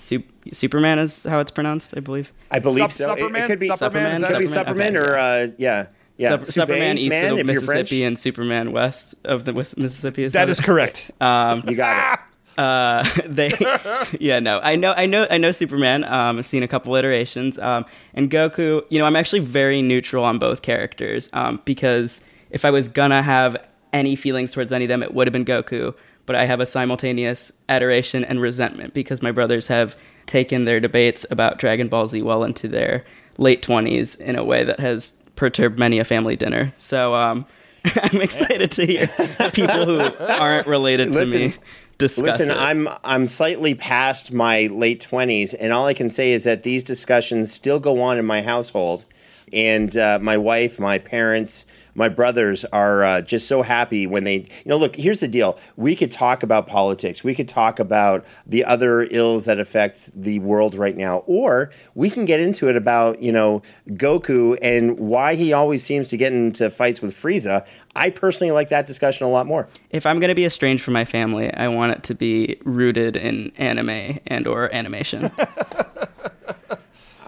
Sup- 0.00 0.22
Superman 0.52 0.98
is 0.98 1.24
how 1.24 1.38
it's 1.40 1.50
pronounced, 1.50 1.92
I 1.96 2.00
believe. 2.00 2.32
I 2.50 2.58
believe 2.58 2.90
Sup- 2.92 3.18
so. 3.18 3.26
It- 3.26 3.34
It, 3.36 3.46
could 3.46 3.60
be 3.60 3.68
Supperman, 3.68 4.14
is 4.14 4.18
It 4.18 4.22
that- 4.22 4.30
could 4.32 4.38
be 4.40 4.46
Superman 4.46 4.96
Okay, 4.96 5.06
or 5.06 5.14
yeah. 5.14 5.22
uh, 5.22 5.46
yeah, 5.58 5.86
yeah. 6.18 6.28
Sup- 6.30 6.46
Superman 6.46 6.98
east 6.98 7.10
man, 7.10 7.32
of 7.32 7.38
if 7.40 7.46
you're 7.46 7.54
French. 7.62 7.84
Mississippi 7.90 8.04
and 8.04 8.18
Superman 8.18 8.72
west 8.72 9.14
of 9.24 9.44
the 9.44 9.52
Wis- 9.52 9.76
Mississippi. 9.76 10.24
Is 10.24 10.32
That 10.32 10.48
how 10.48 10.50
is 10.50 10.58
it- 10.60 10.64
correct. 10.64 11.10
You 11.20 11.74
got 11.76 12.14
it. 12.14 12.20
Uh, 12.58 13.08
they, 13.24 13.50
yeah, 14.20 14.38
no, 14.38 14.60
I 14.60 14.76
know, 14.76 14.92
I 14.94 15.06
know, 15.06 15.26
I 15.30 15.38
know 15.38 15.50
Superman. 15.50 16.04
Um, 16.04 16.36
I've 16.36 16.44
seen 16.44 16.62
a 16.62 16.68
couple 16.68 16.94
iterations. 16.94 17.58
Um, 17.58 17.86
and 18.12 18.30
Goku, 18.30 18.82
you 18.90 18.98
know, 18.98 19.06
I'm 19.06 19.16
actually 19.16 19.38
very 19.38 19.80
neutral 19.80 20.24
on 20.26 20.38
both 20.38 20.60
characters. 20.60 21.30
Um, 21.32 21.62
because 21.64 22.20
if 22.50 22.66
I 22.66 22.70
was 22.70 22.88
gonna 22.88 23.22
have 23.22 23.56
any 23.94 24.14
feelings 24.14 24.52
towards 24.52 24.72
any 24.74 24.84
of 24.84 24.88
them, 24.90 25.02
it 25.02 25.14
would 25.14 25.26
have 25.26 25.32
been 25.32 25.44
Goku. 25.46 25.94
But 26.30 26.36
I 26.36 26.44
have 26.44 26.60
a 26.60 26.66
simultaneous 26.66 27.50
adoration 27.68 28.24
and 28.24 28.40
resentment 28.40 28.94
because 28.94 29.20
my 29.20 29.32
brothers 29.32 29.66
have 29.66 29.96
taken 30.26 30.64
their 30.64 30.78
debates 30.78 31.26
about 31.28 31.58
Dragon 31.58 31.88
Ball 31.88 32.06
Z 32.06 32.22
well 32.22 32.44
into 32.44 32.68
their 32.68 33.04
late 33.36 33.62
20s 33.62 34.16
in 34.20 34.36
a 34.36 34.44
way 34.44 34.62
that 34.62 34.78
has 34.78 35.12
perturbed 35.34 35.80
many 35.80 35.98
a 35.98 36.04
family 36.04 36.36
dinner. 36.36 36.72
So 36.78 37.16
um, 37.16 37.46
I'm 37.96 38.20
excited 38.20 38.70
to 38.70 38.86
hear 38.86 39.08
people 39.52 39.84
who 39.86 40.24
aren't 40.24 40.68
related 40.68 41.12
to 41.14 41.26
me 41.26 41.54
discuss 41.98 42.38
Listen, 42.38 42.50
it. 42.50 42.56
I'm 42.56 42.88
I'm 43.02 43.26
slightly 43.26 43.74
past 43.74 44.32
my 44.32 44.68
late 44.68 45.00
twenties, 45.00 45.52
and 45.52 45.72
all 45.72 45.86
I 45.86 45.94
can 45.94 46.10
say 46.10 46.30
is 46.30 46.44
that 46.44 46.62
these 46.62 46.82
discussions 46.84 47.52
still 47.52 47.80
go 47.80 48.00
on 48.02 48.18
in 48.18 48.24
my 48.24 48.42
household. 48.42 49.04
And 49.52 49.96
uh, 49.96 50.18
my 50.20 50.36
wife, 50.36 50.78
my 50.78 50.98
parents, 50.98 51.64
my 51.94 52.08
brothers 52.08 52.64
are 52.66 53.04
uh, 53.04 53.20
just 53.20 53.46
so 53.48 53.62
happy 53.62 54.06
when 54.06 54.24
they, 54.24 54.36
you 54.36 54.46
know, 54.66 54.76
look, 54.76 54.96
here's 54.96 55.20
the 55.20 55.28
deal. 55.28 55.58
We 55.76 55.96
could 55.96 56.10
talk 56.10 56.42
about 56.42 56.66
politics. 56.66 57.24
We 57.24 57.34
could 57.34 57.48
talk 57.48 57.78
about 57.78 58.24
the 58.46 58.64
other 58.64 59.02
ills 59.10 59.44
that 59.46 59.58
affect 59.58 60.10
the 60.14 60.38
world 60.38 60.74
right 60.74 60.96
now, 60.96 61.18
or 61.26 61.70
we 61.94 62.10
can 62.10 62.24
get 62.24 62.40
into 62.40 62.68
it 62.68 62.76
about, 62.76 63.22
you 63.22 63.32
know, 63.32 63.62
Goku 63.90 64.56
and 64.62 64.98
why 64.98 65.34
he 65.34 65.52
always 65.52 65.84
seems 65.84 66.08
to 66.08 66.16
get 66.16 66.32
into 66.32 66.70
fights 66.70 67.02
with 67.02 67.14
Frieza. 67.14 67.66
I 67.96 68.10
personally 68.10 68.52
like 68.52 68.68
that 68.68 68.86
discussion 68.86 69.26
a 69.26 69.30
lot 69.30 69.46
more. 69.46 69.68
If 69.90 70.06
I'm 70.06 70.20
going 70.20 70.28
to 70.28 70.34
be 70.34 70.44
estranged 70.44 70.82
from 70.82 70.94
my 70.94 71.04
family, 71.04 71.52
I 71.52 71.68
want 71.68 71.92
it 71.92 72.02
to 72.04 72.14
be 72.14 72.56
rooted 72.64 73.16
in 73.16 73.52
anime 73.56 74.20
and 74.26 74.46
or 74.46 74.72
animation. 74.72 75.30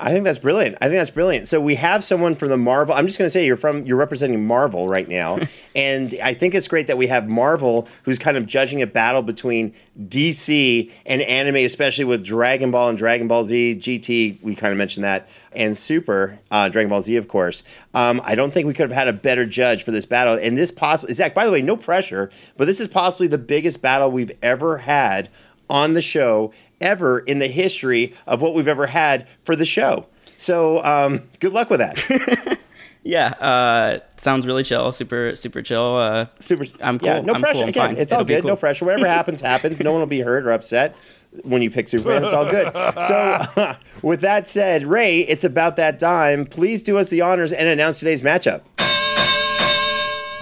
I 0.02 0.11
think 0.11 0.25
that's 0.25 0.40
brilliant. 0.40 0.76
I 0.80 0.87
think 0.87 0.99
that's 0.99 1.11
brilliant. 1.11 1.47
So 1.47 1.61
we 1.61 1.76
have 1.76 2.02
someone 2.02 2.35
from 2.35 2.49
the 2.49 2.56
Marvel. 2.56 2.92
I'm 2.92 3.06
just 3.06 3.18
going 3.18 3.26
to 3.26 3.30
say 3.30 3.47
you're 3.47 3.56
from 3.56 3.87
you're 3.87 3.97
representing 3.97 4.44
Marvel 4.44 4.88
right 4.88 5.09
now, 5.09 5.38
and 5.76 6.18
I 6.21 6.35
think 6.35 6.56
it's 6.56 6.66
great 6.66 6.88
that 6.88 6.99
we 6.99 7.06
have 7.06 7.28
Marvel 7.28 7.87
who's 8.02 8.18
kind 8.18 8.37
of 8.37 8.44
judging 8.47 8.82
a 8.82 8.87
battle 8.87 9.23
between 9.23 9.73
DC 10.09 10.90
and 11.06 11.23
anime, 11.23 11.56
especially 11.56 12.04
with 12.04 12.25
Dragon 12.25 12.73
Ball 12.73 12.88
and 12.88 12.99
Dragon 12.99 13.28
Ball 13.28 13.44
Z, 13.44 13.76
GT. 13.76 14.42
We 14.42 14.56
kind 14.56 14.73
of 14.73 14.78
mentioned 14.78 15.04
that, 15.04 15.28
and 15.52 15.78
Super 15.78 16.40
uh, 16.50 16.68
Dragon 16.68 16.90
Ball 16.90 17.02
Z, 17.02 17.14
of 17.14 17.28
course. 17.28 17.62
Um, 17.94 18.21
I 18.25 18.35
don't 18.35 18.52
think 18.52 18.66
we 18.66 18.75
could 18.75 18.90
have 18.90 18.99
had 18.99 19.06
a 19.06 19.12
better 19.12 19.47
judge 19.47 19.85
for 19.85 19.92
this 19.92 20.04
battle. 20.04 20.37
And 20.37 20.59
this 20.59 20.73
possibly, 20.73 21.14
Zach. 21.14 21.32
By 21.32 21.47
the 21.47 21.52
way, 21.52 21.62
no 21.62 21.76
pressure, 21.76 22.30
but 22.56 22.64
this 22.64 22.80
is 22.80 22.88
possibly 22.88 23.28
the 23.28 23.38
biggest 23.38 23.80
battle 23.80 24.11
we've 24.11 24.32
ever 24.42 24.78
had 24.78 25.28
on 25.71 25.92
the 25.94 26.02
show 26.02 26.52
ever 26.83 27.21
in 27.21 27.39
the 27.39 27.47
history 27.49 28.15
of 28.27 28.43
what 28.43 28.55
we've 28.55 28.69
ever 28.69 28.87
had 28.87 29.27
for 29.45 29.57
the 29.57 29.65
show. 29.65 30.07
So 30.39 30.85
um, 30.85 31.23
good 31.41 31.53
luck 31.53 31.71
with 31.71 31.81
that. 31.81 32.59
yeah, 33.05 33.29
uh, 33.29 34.01
sounds 34.17 34.47
really 34.47 34.65
chill. 34.65 34.91
Super, 34.93 35.37
super 35.37 35.62
chill. 35.62 35.97
Uh, 35.97 36.27
super. 36.41 36.67
I'm 36.81 36.99
cool. 36.99 37.09
Yeah, 37.09 37.21
no 37.21 37.35
I'm 37.35 37.41
pressure. 37.41 37.61
Cool. 37.61 37.69
Again, 37.69 37.89
fine. 37.91 37.97
it's 37.97 38.12
all 38.12 38.21
It'll 38.21 38.27
be 38.27 38.35
good. 38.35 38.43
cool. 38.43 38.49
No 38.51 38.57
pressure. 38.57 38.85
Whatever 38.85 39.07
happens, 39.07 39.41
happens. 39.53 39.81
No 39.81 39.93
one 39.93 40.01
will 40.01 40.07
be 40.07 40.21
hurt 40.21 40.45
or 40.45 40.51
upset 40.51 40.97
when 41.43 41.62
you 41.62 41.71
pick 41.71 41.89
Superman. 41.89 42.25
It's 42.25 42.33
all 42.33 42.45
good. 42.45 42.73
So, 43.07 43.77
with 44.03 44.21
that 44.23 44.49
said, 44.49 44.85
Ray, 44.87 45.21
it's 45.21 45.45
about 45.45 45.77
that 45.77 45.99
time. 45.99 46.45
Please 46.45 46.83
do 46.83 46.99
us 46.99 47.09
the 47.09 47.21
honors 47.21 47.53
and 47.53 47.69
announce 47.69 48.01
today's 48.01 48.21
matchup. 48.23 48.62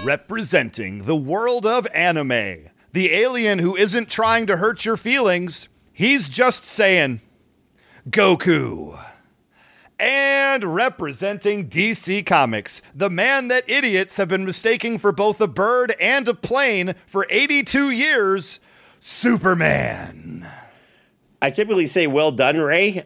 Representing 0.03 1.03
the 1.03 1.15
world 1.15 1.65
of 1.67 1.85
anime, 1.93 2.69
the 2.91 3.11
alien 3.13 3.59
who 3.59 3.75
isn't 3.75 4.09
trying 4.09 4.47
to 4.47 4.57
hurt 4.57 4.83
your 4.83 4.97
feelings, 4.97 5.69
he's 6.01 6.27
just 6.27 6.65
saying, 6.65 7.21
Goku. 8.09 8.99
And 9.99 10.63
representing 10.63 11.69
DC 11.69 12.25
Comics, 12.25 12.81
the 12.95 13.11
man 13.11 13.49
that 13.49 13.69
idiots 13.69 14.17
have 14.17 14.27
been 14.27 14.43
mistaking 14.43 14.97
for 14.97 15.11
both 15.11 15.39
a 15.39 15.47
bird 15.47 15.93
and 16.01 16.27
a 16.27 16.33
plane 16.33 16.95
for 17.05 17.27
82 17.29 17.91
years, 17.91 18.59
Superman. 18.99 20.47
I 21.39 21.51
typically 21.51 21.85
say, 21.85 22.07
"Well 22.07 22.31
done, 22.31 22.57
Ray." 22.57 23.05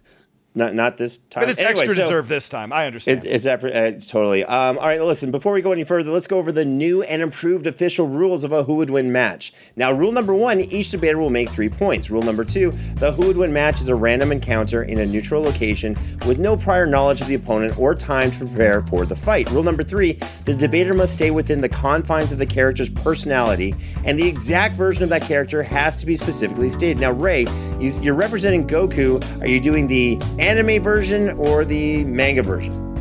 Not 0.58 0.74
not 0.74 0.96
this 0.96 1.18
time. 1.30 1.42
But 1.44 1.50
it's 1.50 1.60
Anyway, 1.60 1.72
extra 1.82 1.96
so- 1.96 2.02
deserved 2.02 2.30
this 2.30 2.48
time. 2.48 2.72
I 2.72 2.88
understand. 2.88 3.26
It, 3.26 3.30
it's, 3.30 3.46
uh, 3.46 3.58
it's 3.62 4.08
totally. 4.08 4.46
Um, 4.46 4.78
all 4.78 4.88
right, 4.88 5.02
listen, 5.02 5.30
before 5.30 5.52
we 5.52 5.62
go 5.62 5.74
any 5.74 5.84
further, 5.84 6.12
let's 6.12 6.28
go 6.28 6.38
over 6.38 6.54
the 6.54 6.64
new 6.64 7.04
and 7.04 7.22
improved 7.22 7.68
official 7.68 8.08
rules 8.08 8.46
of 8.46 8.54
a 8.54 8.64
who 8.64 8.76
would 8.76 8.90
win 8.90 9.12
match. 9.12 9.52
Now, 9.76 9.92
rule 9.92 10.14
number 10.14 10.34
one 10.34 10.62
each 10.62 10.92
debater 10.92 11.18
will 11.18 11.30
make 11.30 11.50
three 11.50 11.68
points. 11.68 12.10
Rule 12.10 12.22
number 12.22 12.46
two 12.46 12.72
the 12.96 13.12
who 13.12 13.28
would 13.28 13.36
win 13.36 13.52
match 13.52 13.82
is 13.82 13.90
a 13.90 13.96
random 13.96 14.32
encounter 14.32 14.84
in 14.84 14.98
a 15.00 15.06
neutral 15.06 15.42
location 15.44 15.94
with 16.26 16.40
no 16.40 16.56
prior 16.56 16.86
knowledge 16.86 17.20
of 17.20 17.28
the 17.28 17.36
opponent 17.36 17.78
or 17.78 17.94
time 17.94 18.32
to 18.32 18.38
prepare 18.46 18.82
for 18.84 19.06
the 19.06 19.16
fight. 19.16 19.52
Rule 19.52 19.64
number 19.64 19.84
three 19.84 20.14
the 20.46 20.56
debater 20.56 20.94
must 20.94 21.14
stay 21.14 21.32
within 21.32 21.60
the 21.60 21.70
confines 21.70 22.32
of 22.32 22.38
the 22.38 22.46
character's 22.46 22.90
personality, 22.90 23.76
and 24.06 24.18
the 24.18 24.28
exact 24.28 24.76
version 24.76 25.04
of 25.04 25.10
that 25.10 25.24
character 25.24 25.62
has 25.64 25.98
to 25.98 26.06
be 26.06 26.16
specifically 26.16 26.70
stated. 26.70 26.98
Now, 27.00 27.12
Ray, 27.12 27.46
you, 27.80 27.90
you're 28.02 28.16
representing 28.16 28.66
Goku. 28.66 29.22
Are 29.42 29.48
you 29.48 29.60
doing 29.60 29.88
the 29.88 30.18
anime 30.46 30.82
version 30.82 31.32
or 31.32 31.66
the 31.66 32.04
manga 32.04 32.44
version? 32.44 32.95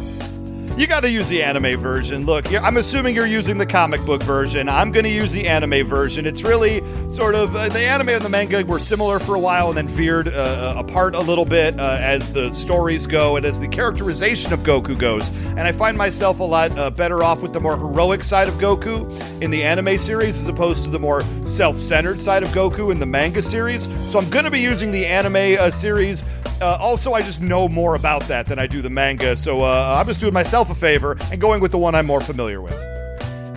You 0.76 0.88
got 0.88 1.00
to 1.00 1.10
use 1.10 1.28
the 1.28 1.40
anime 1.40 1.78
version. 1.78 2.26
Look, 2.26 2.52
I'm 2.52 2.78
assuming 2.78 3.14
you're 3.14 3.28
using 3.28 3.58
the 3.58 3.66
comic 3.66 4.04
book 4.04 4.20
version. 4.24 4.68
I'm 4.68 4.90
going 4.90 5.04
to 5.04 5.10
use 5.10 5.30
the 5.30 5.46
anime 5.46 5.86
version. 5.86 6.26
It's 6.26 6.42
really 6.42 6.82
sort 7.08 7.36
of 7.36 7.54
uh, 7.54 7.68
the 7.68 7.78
anime 7.78 8.08
and 8.08 8.24
the 8.24 8.28
manga 8.28 8.64
were 8.64 8.80
similar 8.80 9.20
for 9.20 9.36
a 9.36 9.38
while 9.38 9.68
and 9.68 9.76
then 9.76 9.86
veered 9.86 10.26
uh, 10.26 10.74
apart 10.76 11.14
a 11.14 11.20
little 11.20 11.44
bit 11.44 11.78
uh, 11.78 11.98
as 12.00 12.32
the 12.32 12.52
stories 12.52 13.06
go 13.06 13.36
and 13.36 13.46
as 13.46 13.60
the 13.60 13.68
characterization 13.68 14.52
of 14.52 14.60
Goku 14.60 14.98
goes. 14.98 15.28
And 15.28 15.60
I 15.60 15.70
find 15.70 15.96
myself 15.96 16.40
a 16.40 16.44
lot 16.44 16.76
uh, 16.76 16.90
better 16.90 17.22
off 17.22 17.40
with 17.40 17.52
the 17.52 17.60
more 17.60 17.76
heroic 17.76 18.24
side 18.24 18.48
of 18.48 18.54
Goku 18.54 19.08
in 19.40 19.52
the 19.52 19.62
anime 19.62 19.96
series 19.96 20.40
as 20.40 20.48
opposed 20.48 20.82
to 20.84 20.90
the 20.90 20.98
more 20.98 21.22
self 21.46 21.78
centered 21.78 22.20
side 22.20 22.42
of 22.42 22.48
Goku 22.48 22.90
in 22.90 22.98
the 22.98 23.06
manga 23.06 23.42
series. 23.42 23.84
So 24.10 24.18
I'm 24.18 24.28
going 24.28 24.44
to 24.44 24.50
be 24.50 24.60
using 24.60 24.90
the 24.90 25.06
anime 25.06 25.56
uh, 25.60 25.70
series. 25.70 26.24
Uh, 26.60 26.76
also, 26.80 27.12
I 27.12 27.20
just 27.20 27.40
know 27.40 27.68
more 27.68 27.94
about 27.94 28.22
that 28.22 28.46
than 28.46 28.58
I 28.58 28.66
do 28.66 28.80
the 28.80 28.90
manga. 28.90 29.36
So 29.36 29.62
uh, 29.62 29.96
I'm 29.98 30.06
just 30.06 30.20
doing 30.20 30.32
myself 30.32 30.63
a 30.70 30.74
favor 30.74 31.16
and 31.30 31.40
going 31.40 31.60
with 31.60 31.70
the 31.70 31.78
one 31.78 31.94
I'm 31.94 32.06
more 32.06 32.20
familiar 32.20 32.60
with. 32.60 32.93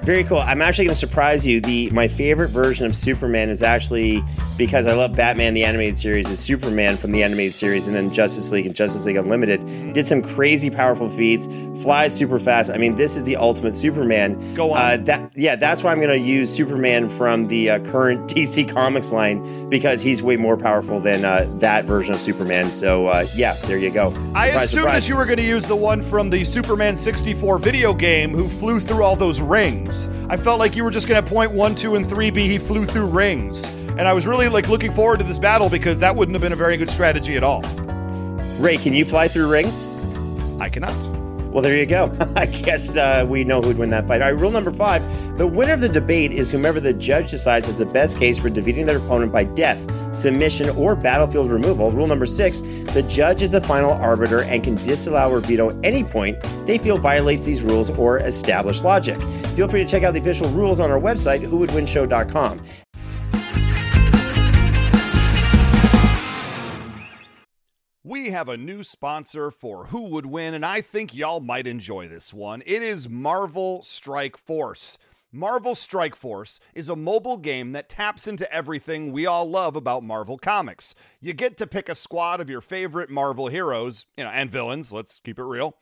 Very 0.08 0.24
cool. 0.24 0.38
I'm 0.38 0.62
actually 0.62 0.86
going 0.86 0.96
to 0.96 1.00
surprise 1.00 1.46
you. 1.46 1.60
The 1.60 1.90
my 1.90 2.08
favorite 2.08 2.48
version 2.48 2.86
of 2.86 2.96
Superman 2.96 3.50
is 3.50 3.62
actually 3.62 4.24
because 4.58 4.88
I 4.88 4.94
love 4.94 5.18
Batman 5.18 5.54
the 5.54 5.66
animated 5.66 5.98
series 5.98 6.30
is 6.30 6.40
Superman 6.40 6.96
from 6.96 7.12
the 7.12 7.24
animated 7.24 7.54
series, 7.54 7.88
and 7.88 7.96
then 7.96 8.14
Justice 8.14 8.50
League 8.50 8.66
and 8.66 8.74
Justice 8.74 9.04
League 9.06 9.18
Unlimited 9.18 9.60
did 9.94 10.08
some 10.08 10.22
crazy 10.22 10.70
powerful 10.70 11.10
feats, 11.10 11.48
flies 11.84 12.16
super 12.16 12.40
fast. 12.40 12.70
I 12.70 12.78
mean, 12.78 12.96
this 12.96 13.18
is 13.18 13.26
the 13.26 13.36
ultimate 13.36 13.76
Superman. 13.76 14.56
Go 14.56 14.72
on. 14.72 14.78
Uh, 14.78 14.98
that 15.04 15.32
yeah, 15.36 15.58
that's 15.58 15.84
why 15.84 15.92
I'm 15.92 16.00
going 16.00 16.10
to 16.10 16.18
use 16.18 16.54
Superman 16.56 17.10
from 17.10 17.50
the 17.50 17.72
uh, 17.72 17.80
current 17.92 18.30
DC 18.34 18.74
Comics 18.74 19.12
line 19.12 19.70
because 19.70 20.02
he's 20.02 20.22
way 20.22 20.38
more 20.38 20.56
powerful 20.56 21.02
than 21.02 21.26
uh, 21.26 21.46
that 21.60 21.84
version 21.84 22.14
of 22.14 22.22
Superman. 22.22 22.68
So 22.68 23.08
uh, 23.08 23.28
yeah, 23.36 23.56
there 23.64 23.78
you 23.78 23.92
go. 23.92 24.08
I 24.08 24.12
Surprise, 24.12 24.56
assumed 24.56 24.70
surprise. 24.70 24.94
that 24.94 25.10
you 25.10 25.16
were 25.18 25.26
going 25.26 25.40
to 25.40 25.44
use 25.44 25.66
the 25.66 25.76
one 25.76 26.02
from 26.02 26.30
the 26.30 26.46
Superman 26.46 26.96
64 26.96 27.60
video 27.60 27.94
game 27.94 28.32
who 28.32 28.48
flew 28.48 28.80
through 28.80 29.04
all 29.04 29.18
those 29.18 29.42
rings. 29.42 29.97
I 30.30 30.38
felt 30.38 30.60
like 30.60 30.76
you 30.76 30.84
were 30.84 30.92
just 30.92 31.08
going 31.08 31.24
to 31.24 31.28
point 31.28 31.52
one, 31.52 31.74
two, 31.74 31.96
and 31.96 32.08
three 32.08 32.30
be 32.30 32.48
he 32.48 32.60
flew 32.60 32.86
through 32.86 33.08
rings. 33.08 33.68
And 33.98 34.02
I 34.02 34.14
was 34.14 34.28
really 34.28 34.48
like 34.48 34.70
looking 34.70 34.94
forward 34.94 35.18
to 35.22 35.26
this 35.26 35.40
battle 35.40 35.70
because 35.70 36.00
that 36.00 36.16
wouldn't 36.16 36.36
have 36.36 36.44
been 36.44 36.54
a 36.54 36.58
very 36.58 36.78
good 36.78 36.90
strategy 36.90 37.36
at 37.36 37.44
all. 37.44 37.62
Ray, 38.60 38.78
can 38.78 38.94
you 38.94 39.06
fly 39.06 39.28
through 39.28 39.50
rings? 39.50 39.86
I 40.62 40.70
cannot. 40.70 40.96
Well, 41.52 41.64
there 41.64 41.76
you 41.76 41.88
go. 41.88 42.12
I 42.36 42.46
guess 42.46 42.96
uh, 42.96 43.26
we 43.28 43.44
know 43.44 43.62
who'd 43.62 43.80
win 43.80 43.90
that 43.90 44.08
fight. 44.08 44.22
All 44.22 44.32
right, 44.32 44.40
rule 44.40 44.52
number 44.52 44.72
five 44.72 45.02
the 45.38 45.46
winner 45.46 45.74
of 45.74 45.82
the 45.82 45.90
debate 45.90 46.32
is 46.32 46.50
whomever 46.50 46.80
the 46.80 46.94
judge 46.94 47.30
decides 47.30 47.68
has 47.68 47.78
the 47.78 47.86
best 47.86 48.18
case 48.18 48.40
for 48.40 48.50
defeating 48.50 48.88
their 48.88 48.98
opponent 48.98 49.32
by 49.32 49.44
death, 49.44 49.78
submission, 50.14 50.70
or 50.70 50.96
battlefield 50.96 51.50
removal. 51.50 51.92
Rule 51.92 52.08
number 52.08 52.26
six 52.26 52.60
the 52.60 53.04
judge 53.04 53.42
is 53.42 53.50
the 53.50 53.62
final 53.62 53.92
arbiter 53.92 54.44
and 54.44 54.64
can 54.64 54.76
disallow 54.76 55.32
or 55.32 55.40
veto 55.40 55.80
any 55.82 56.04
point 56.04 56.42
they 56.66 56.78
feel 56.78 56.98
violates 56.98 57.44
these 57.44 57.62
rules 57.62 57.90
or 57.92 58.20
established 58.20 58.84
logic. 58.84 59.20
Feel 59.56 59.68
free 59.68 59.84
to 59.84 59.90
check 59.90 60.04
out 60.04 60.14
the 60.14 60.20
official 60.20 60.50
rules 60.50 60.80
on 60.80 60.92
our 60.92 61.00
website, 61.00 61.46
whowouldwinshow.com. 61.46 62.62
We 68.04 68.30
have 68.30 68.48
a 68.48 68.56
new 68.56 68.84
sponsor 68.84 69.52
for 69.52 69.88
Who 69.88 70.04
Would 70.04 70.26
Win, 70.26 70.54
and 70.54 70.66
I 70.66 70.80
think 70.80 71.14
y'all 71.14 71.42
might 71.42 71.68
enjoy 71.68 72.08
this 72.08 72.34
one. 72.34 72.64
It 72.66 72.82
is 72.82 73.10
Marvel 73.10 73.82
Strike 73.82 74.38
Force. 74.38 74.98
Marvel 75.32 75.76
Strike 75.76 76.16
Force 76.16 76.62
is 76.74 76.88
a 76.88 76.96
mobile 76.96 77.38
game 77.38 77.74
that 77.74 77.90
taps 77.90 78.28
into 78.28 78.52
everything 78.52 79.12
we 79.12 79.26
all 79.26 79.46
love 79.50 79.76
about 79.76 80.04
Marvel 80.04 80.38
Comics. 80.38 80.96
You 81.20 81.34
get 81.34 81.58
to 81.58 81.68
pick 81.68 81.90
a 81.90 81.96
squad 81.96 82.40
of 82.40 82.50
your 82.50 82.62
favorite 82.62 83.10
Marvel 83.10 83.48
heroes, 83.48 84.06
you 84.16 84.24
know, 84.24 84.30
and 84.30 84.50
villains, 84.50 84.94
let's 84.94 85.20
keep 85.20 85.38
it 85.38 85.44
real, 85.44 85.76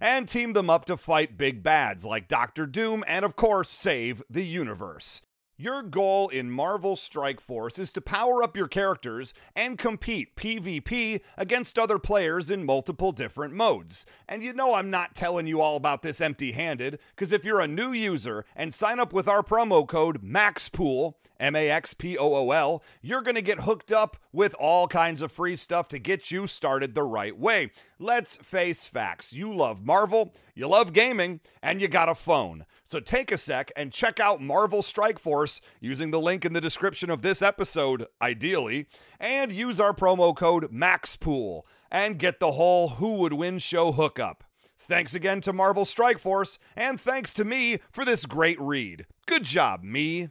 and 0.00 0.28
team 0.28 0.52
them 0.52 0.68
up 0.68 0.84
to 0.86 0.96
fight 0.96 1.38
big 1.38 1.62
bads 1.62 2.04
like 2.04 2.26
Doctor 2.26 2.66
Doom 2.66 3.04
and, 3.06 3.24
of 3.24 3.36
course, 3.36 3.70
save 3.70 4.20
the 4.28 4.44
universe. 4.44 5.22
Your 5.60 5.82
goal 5.82 6.28
in 6.28 6.52
Marvel 6.52 6.94
Strike 6.94 7.40
Force 7.40 7.80
is 7.80 7.90
to 7.90 8.00
power 8.00 8.44
up 8.44 8.56
your 8.56 8.68
characters 8.68 9.34
and 9.56 9.76
compete 9.76 10.36
PvP 10.36 11.20
against 11.36 11.80
other 11.80 11.98
players 11.98 12.48
in 12.48 12.64
multiple 12.64 13.10
different 13.10 13.54
modes. 13.54 14.06
And 14.28 14.40
you 14.44 14.52
know 14.52 14.74
I'm 14.74 14.88
not 14.88 15.16
telling 15.16 15.48
you 15.48 15.60
all 15.60 15.74
about 15.74 16.02
this 16.02 16.20
empty 16.20 16.52
handed, 16.52 17.00
because 17.10 17.32
if 17.32 17.44
you're 17.44 17.58
a 17.58 17.66
new 17.66 17.90
user 17.90 18.44
and 18.54 18.72
sign 18.72 19.00
up 19.00 19.12
with 19.12 19.26
our 19.26 19.42
promo 19.42 19.84
code 19.84 20.22
MAXPOOL, 20.22 21.14
M 21.40 21.54
A 21.54 21.70
X 21.70 21.94
P 21.94 22.18
O 22.18 22.34
O 22.34 22.50
L, 22.50 22.82
you're 23.00 23.22
going 23.22 23.36
to 23.36 23.42
get 23.42 23.60
hooked 23.60 23.92
up 23.92 24.16
with 24.32 24.54
all 24.54 24.88
kinds 24.88 25.22
of 25.22 25.32
free 25.32 25.56
stuff 25.56 25.88
to 25.88 25.98
get 25.98 26.30
you 26.30 26.46
started 26.46 26.94
the 26.94 27.02
right 27.02 27.38
way. 27.38 27.70
Let's 27.98 28.36
face 28.36 28.86
facts. 28.86 29.32
You 29.32 29.54
love 29.54 29.84
Marvel, 29.84 30.34
you 30.54 30.66
love 30.66 30.92
gaming, 30.92 31.40
and 31.62 31.80
you 31.80 31.88
got 31.88 32.08
a 32.08 32.14
phone. 32.14 32.64
So 32.84 33.00
take 33.00 33.30
a 33.30 33.38
sec 33.38 33.70
and 33.76 33.92
check 33.92 34.18
out 34.18 34.40
Marvel 34.40 34.82
Strike 34.82 35.18
Force 35.18 35.60
using 35.80 36.10
the 36.10 36.20
link 36.20 36.44
in 36.44 36.54
the 36.54 36.60
description 36.60 37.10
of 37.10 37.22
this 37.22 37.42
episode, 37.42 38.06
ideally, 38.20 38.86
and 39.20 39.52
use 39.52 39.78
our 39.78 39.92
promo 39.92 40.34
code 40.34 40.72
MAXPOOL 40.72 41.62
and 41.90 42.18
get 42.18 42.40
the 42.40 42.52
whole 42.52 42.88
Who 42.88 43.18
Would 43.18 43.34
Win 43.34 43.58
show 43.58 43.92
hookup. 43.92 44.44
Thanks 44.78 45.12
again 45.12 45.42
to 45.42 45.52
Marvel 45.52 45.84
Strike 45.84 46.18
Force, 46.18 46.58
and 46.74 46.98
thanks 46.98 47.34
to 47.34 47.44
me 47.44 47.78
for 47.92 48.06
this 48.06 48.24
great 48.24 48.58
read. 48.58 49.04
Good 49.26 49.44
job, 49.44 49.82
me. 49.82 50.30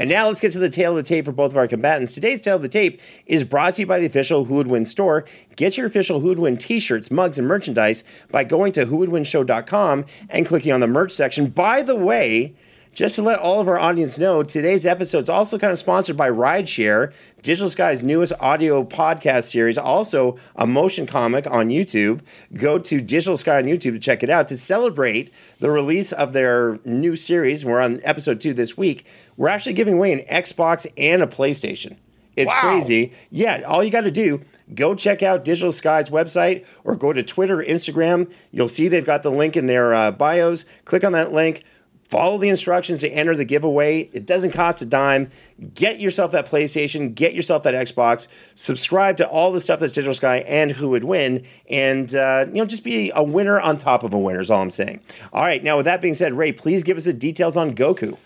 And 0.00 0.08
now 0.08 0.28
let's 0.28 0.40
get 0.40 0.52
to 0.52 0.58
the 0.58 0.70
tail 0.70 0.92
of 0.92 0.96
the 0.96 1.02
tape 1.02 1.26
for 1.26 1.32
both 1.32 1.50
of 1.50 1.58
our 1.58 1.68
combatants. 1.68 2.14
Today's 2.14 2.40
tail 2.40 2.56
of 2.56 2.62
the 2.62 2.70
tape 2.70 3.02
is 3.26 3.44
brought 3.44 3.74
to 3.74 3.82
you 3.82 3.86
by 3.86 4.00
the 4.00 4.06
official 4.06 4.46
Who 4.46 4.54
Would 4.54 4.66
Win 4.66 4.86
store. 4.86 5.26
Get 5.56 5.76
your 5.76 5.86
official 5.86 6.20
Who 6.20 6.28
Would 6.28 6.38
Win 6.38 6.56
t-shirts, 6.56 7.10
mugs, 7.10 7.38
and 7.38 7.46
merchandise 7.46 8.02
by 8.30 8.44
going 8.44 8.72
to 8.72 8.86
whowouldwinshow.com 8.86 10.06
and 10.30 10.46
clicking 10.46 10.72
on 10.72 10.80
the 10.80 10.86
merch 10.86 11.12
section. 11.12 11.48
By 11.48 11.82
the 11.82 11.96
way, 11.96 12.54
just 12.92 13.14
to 13.14 13.22
let 13.22 13.38
all 13.38 13.60
of 13.60 13.68
our 13.68 13.78
audience 13.78 14.18
know, 14.18 14.42
today's 14.42 14.84
episode 14.84 15.24
is 15.24 15.28
also 15.28 15.58
kind 15.58 15.72
of 15.72 15.78
sponsored 15.78 16.16
by 16.16 16.28
Rideshare, 16.28 17.12
Digital 17.40 17.70
Sky's 17.70 18.02
newest 18.02 18.32
audio 18.40 18.82
podcast 18.82 19.44
series, 19.44 19.78
also 19.78 20.36
a 20.56 20.66
motion 20.66 21.06
comic 21.06 21.46
on 21.46 21.68
YouTube. 21.68 22.20
Go 22.54 22.78
to 22.78 23.00
Digital 23.00 23.36
Sky 23.36 23.58
on 23.58 23.64
YouTube 23.64 23.92
to 23.92 24.00
check 24.00 24.24
it 24.24 24.30
out 24.30 24.48
to 24.48 24.58
celebrate 24.58 25.32
the 25.60 25.70
release 25.70 26.12
of 26.12 26.32
their 26.32 26.80
new 26.84 27.14
series. 27.14 27.64
We're 27.64 27.80
on 27.80 28.00
episode 28.02 28.40
two 28.40 28.54
this 28.54 28.76
week. 28.76 29.06
We're 29.40 29.48
actually 29.48 29.72
giving 29.72 29.94
away 29.94 30.12
an 30.12 30.20
Xbox 30.30 30.86
and 30.98 31.22
a 31.22 31.26
PlayStation. 31.26 31.96
It's 32.36 32.50
Wow. 32.50 32.60
crazy. 32.60 33.12
Yeah, 33.30 33.62
all 33.66 33.82
you 33.82 33.88
got 33.88 34.02
to 34.02 34.10
do, 34.10 34.42
go 34.74 34.94
check 34.94 35.22
out 35.22 35.46
Digital 35.46 35.72
Sky's 35.72 36.10
website 36.10 36.66
or 36.84 36.94
go 36.94 37.14
to 37.14 37.22
Twitter 37.22 37.62
or 37.62 37.64
Instagram. 37.64 38.30
You'll 38.50 38.68
see 38.68 38.86
they've 38.86 39.02
got 39.02 39.22
the 39.22 39.30
link 39.30 39.56
in 39.56 39.66
their 39.66 39.94
uh, 39.94 40.10
bios. 40.10 40.66
Click 40.84 41.04
on 41.04 41.12
that 41.12 41.32
link. 41.32 41.64
Follow 42.10 42.36
the 42.36 42.50
instructions 42.50 43.00
to 43.00 43.08
enter 43.08 43.34
the 43.34 43.46
giveaway. 43.46 44.10
It 44.12 44.26
doesn't 44.26 44.50
cost 44.50 44.82
a 44.82 44.84
dime. 44.84 45.30
Get 45.72 46.00
yourself 46.00 46.32
that 46.32 46.46
PlayStation, 46.46 47.14
get 47.14 47.32
yourself 47.32 47.62
that 47.62 47.72
Xbox, 47.72 48.28
subscribe 48.56 49.16
to 49.16 49.26
all 49.26 49.52
the 49.52 49.60
stuff 49.62 49.80
that's 49.80 49.94
Digital 49.94 50.12
Sky 50.12 50.40
and 50.40 50.70
who 50.72 50.90
would 50.90 51.04
win, 51.04 51.46
and 51.70 52.14
uh, 52.14 52.44
you 52.48 52.56
know 52.56 52.66
just 52.66 52.84
be 52.84 53.10
a 53.14 53.22
winner 53.22 53.58
on 53.58 53.78
top 53.78 54.02
of 54.02 54.12
a 54.12 54.18
winner. 54.18 54.42
Is 54.42 54.50
all 54.50 54.60
I'm 54.60 54.70
saying. 54.70 55.00
All 55.32 55.44
right, 55.44 55.64
now 55.64 55.78
with 55.78 55.86
that 55.86 56.02
being 56.02 56.14
said, 56.14 56.36
Ray, 56.36 56.52
please 56.52 56.82
give 56.82 56.98
us 56.98 57.04
the 57.04 57.14
details 57.14 57.56
on 57.56 57.74
Goku. 57.74 58.18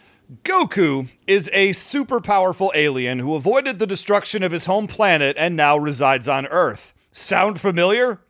Goku 0.43 1.09
is 1.27 1.51
a 1.53 1.75
super 1.75 2.19
powerful 2.19 2.73
alien 2.75 3.19
who 3.19 3.35
avoided 3.35 3.79
the 3.79 3.87
destruction 3.87 4.43
of 4.43 4.53
his 4.53 4.65
home 4.65 4.87
planet 4.87 5.37
and 5.39 5.55
now 5.55 5.77
resides 5.77 6.27
on 6.27 6.47
Earth. 6.47 6.95
Sound 7.13 7.61
familiar? 7.61 8.21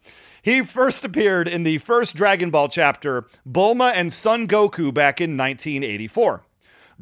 He 0.43 0.63
first 0.63 1.05
appeared 1.05 1.47
in 1.47 1.63
the 1.63 1.79
first 1.79 2.17
Dragon 2.17 2.51
Ball 2.51 2.69
chapter, 2.69 3.29
Bulma 3.49 3.93
and 3.95 4.13
Son 4.13 4.49
Goku, 4.49 4.93
back 4.93 5.21
in 5.21 5.37
1984. 5.37 6.45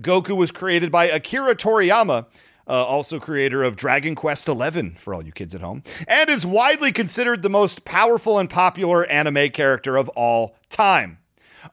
Goku 0.01 0.37
was 0.37 0.51
created 0.51 0.93
by 0.93 1.07
Akira 1.07 1.55
Toriyama, 1.55 2.27
uh, 2.69 2.71
also 2.71 3.19
creator 3.19 3.65
of 3.65 3.77
Dragon 3.77 4.15
Quest 4.15 4.47
XI, 4.47 4.91
for 4.99 5.15
all 5.15 5.25
you 5.25 5.33
kids 5.33 5.55
at 5.55 5.63
home, 5.63 5.83
and 6.07 6.29
is 6.29 6.45
widely 6.45 6.93
considered 6.93 7.43
the 7.43 7.49
most 7.49 7.87
powerful 7.87 8.39
and 8.39 8.51
popular 8.51 9.07
anime 9.07 9.49
character 9.51 9.97
of 9.97 10.11
all 10.11 10.55
time. 10.69 11.19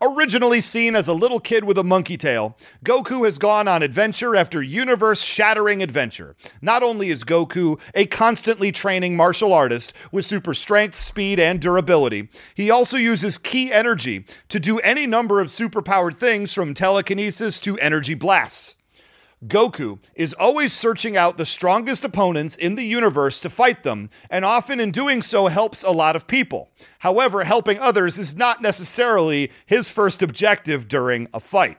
Originally 0.01 0.61
seen 0.61 0.95
as 0.95 1.07
a 1.07 1.13
little 1.13 1.39
kid 1.39 1.63
with 1.63 1.77
a 1.77 1.83
monkey 1.83 2.17
tail, 2.17 2.57
Goku 2.83 3.25
has 3.25 3.37
gone 3.37 3.67
on 3.67 3.83
adventure 3.83 4.35
after 4.35 4.61
universe 4.61 5.21
shattering 5.21 5.81
adventure. 5.81 6.35
Not 6.61 6.83
only 6.83 7.09
is 7.09 7.23
Goku 7.23 7.79
a 7.95 8.05
constantly 8.05 8.71
training 8.71 9.15
martial 9.15 9.53
artist 9.53 9.93
with 10.11 10.25
super 10.25 10.53
strength, 10.53 10.99
speed, 10.99 11.39
and 11.39 11.59
durability, 11.59 12.29
he 12.53 12.69
also 12.69 12.97
uses 12.97 13.37
ki 13.37 13.71
energy 13.71 14.25
to 14.49 14.59
do 14.59 14.79
any 14.79 15.05
number 15.05 15.39
of 15.39 15.47
superpowered 15.47 16.15
things 16.15 16.53
from 16.53 16.73
telekinesis 16.73 17.59
to 17.61 17.77
energy 17.79 18.13
blasts. 18.13 18.75
Goku 19.47 19.99
is 20.15 20.33
always 20.33 20.73
searching 20.73 21.15
out 21.15 21.37
the 21.37 21.45
strongest 21.45 22.03
opponents 22.03 22.57
in 22.57 22.75
the 22.75 22.83
universe 22.83 23.39
to 23.39 23.49
fight 23.49 23.83
them, 23.83 24.09
and 24.29 24.43
often 24.43 24.81
in 24.81 24.91
doing 24.91 25.21
so 25.21 25.47
helps 25.47 25.81
a 25.81 25.91
lot 25.91 26.17
of 26.17 26.27
people. 26.27 26.69
However, 26.99 27.45
helping 27.45 27.79
others 27.79 28.19
is 28.19 28.35
not 28.35 28.61
necessarily 28.61 29.49
his 29.65 29.89
first 29.89 30.21
objective 30.21 30.89
during 30.89 31.29
a 31.33 31.39
fight. 31.39 31.77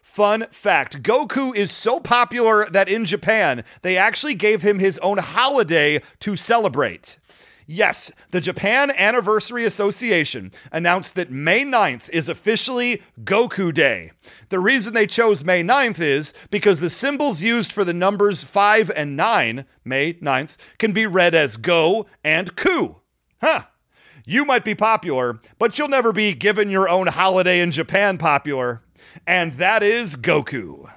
Fun 0.00 0.46
fact 0.52 1.02
Goku 1.02 1.56
is 1.56 1.72
so 1.72 1.98
popular 1.98 2.66
that 2.70 2.88
in 2.88 3.04
Japan, 3.04 3.64
they 3.82 3.96
actually 3.96 4.34
gave 4.34 4.62
him 4.62 4.78
his 4.78 4.98
own 5.00 5.18
holiday 5.18 6.00
to 6.20 6.36
celebrate. 6.36 7.18
Yes, 7.66 8.12
the 8.30 8.42
Japan 8.42 8.90
Anniversary 8.90 9.64
Association 9.64 10.52
announced 10.70 11.14
that 11.14 11.30
May 11.30 11.64
9th 11.64 12.10
is 12.10 12.28
officially 12.28 13.00
Goku 13.22 13.72
Day. 13.72 14.12
The 14.50 14.58
reason 14.58 14.92
they 14.92 15.06
chose 15.06 15.44
May 15.44 15.62
9th 15.62 15.98
is 15.98 16.34
because 16.50 16.80
the 16.80 16.90
symbols 16.90 17.40
used 17.40 17.72
for 17.72 17.82
the 17.84 17.94
numbers 17.94 18.44
5 18.44 18.90
and 18.94 19.16
9, 19.16 19.64
May 19.84 20.14
9th, 20.14 20.56
can 20.78 20.92
be 20.92 21.06
read 21.06 21.34
as 21.34 21.56
Go 21.56 22.06
and 22.22 22.54
Ku. 22.54 22.96
Huh. 23.40 23.62
You 24.26 24.44
might 24.44 24.64
be 24.64 24.74
popular, 24.74 25.40
but 25.58 25.78
you'll 25.78 25.88
never 25.88 26.12
be 26.12 26.32
given 26.34 26.70
your 26.70 26.88
own 26.88 27.06
holiday 27.06 27.60
in 27.60 27.70
Japan 27.70 28.18
popular. 28.18 28.82
And 29.26 29.54
that 29.54 29.82
is 29.82 30.16
Goku. 30.16 30.90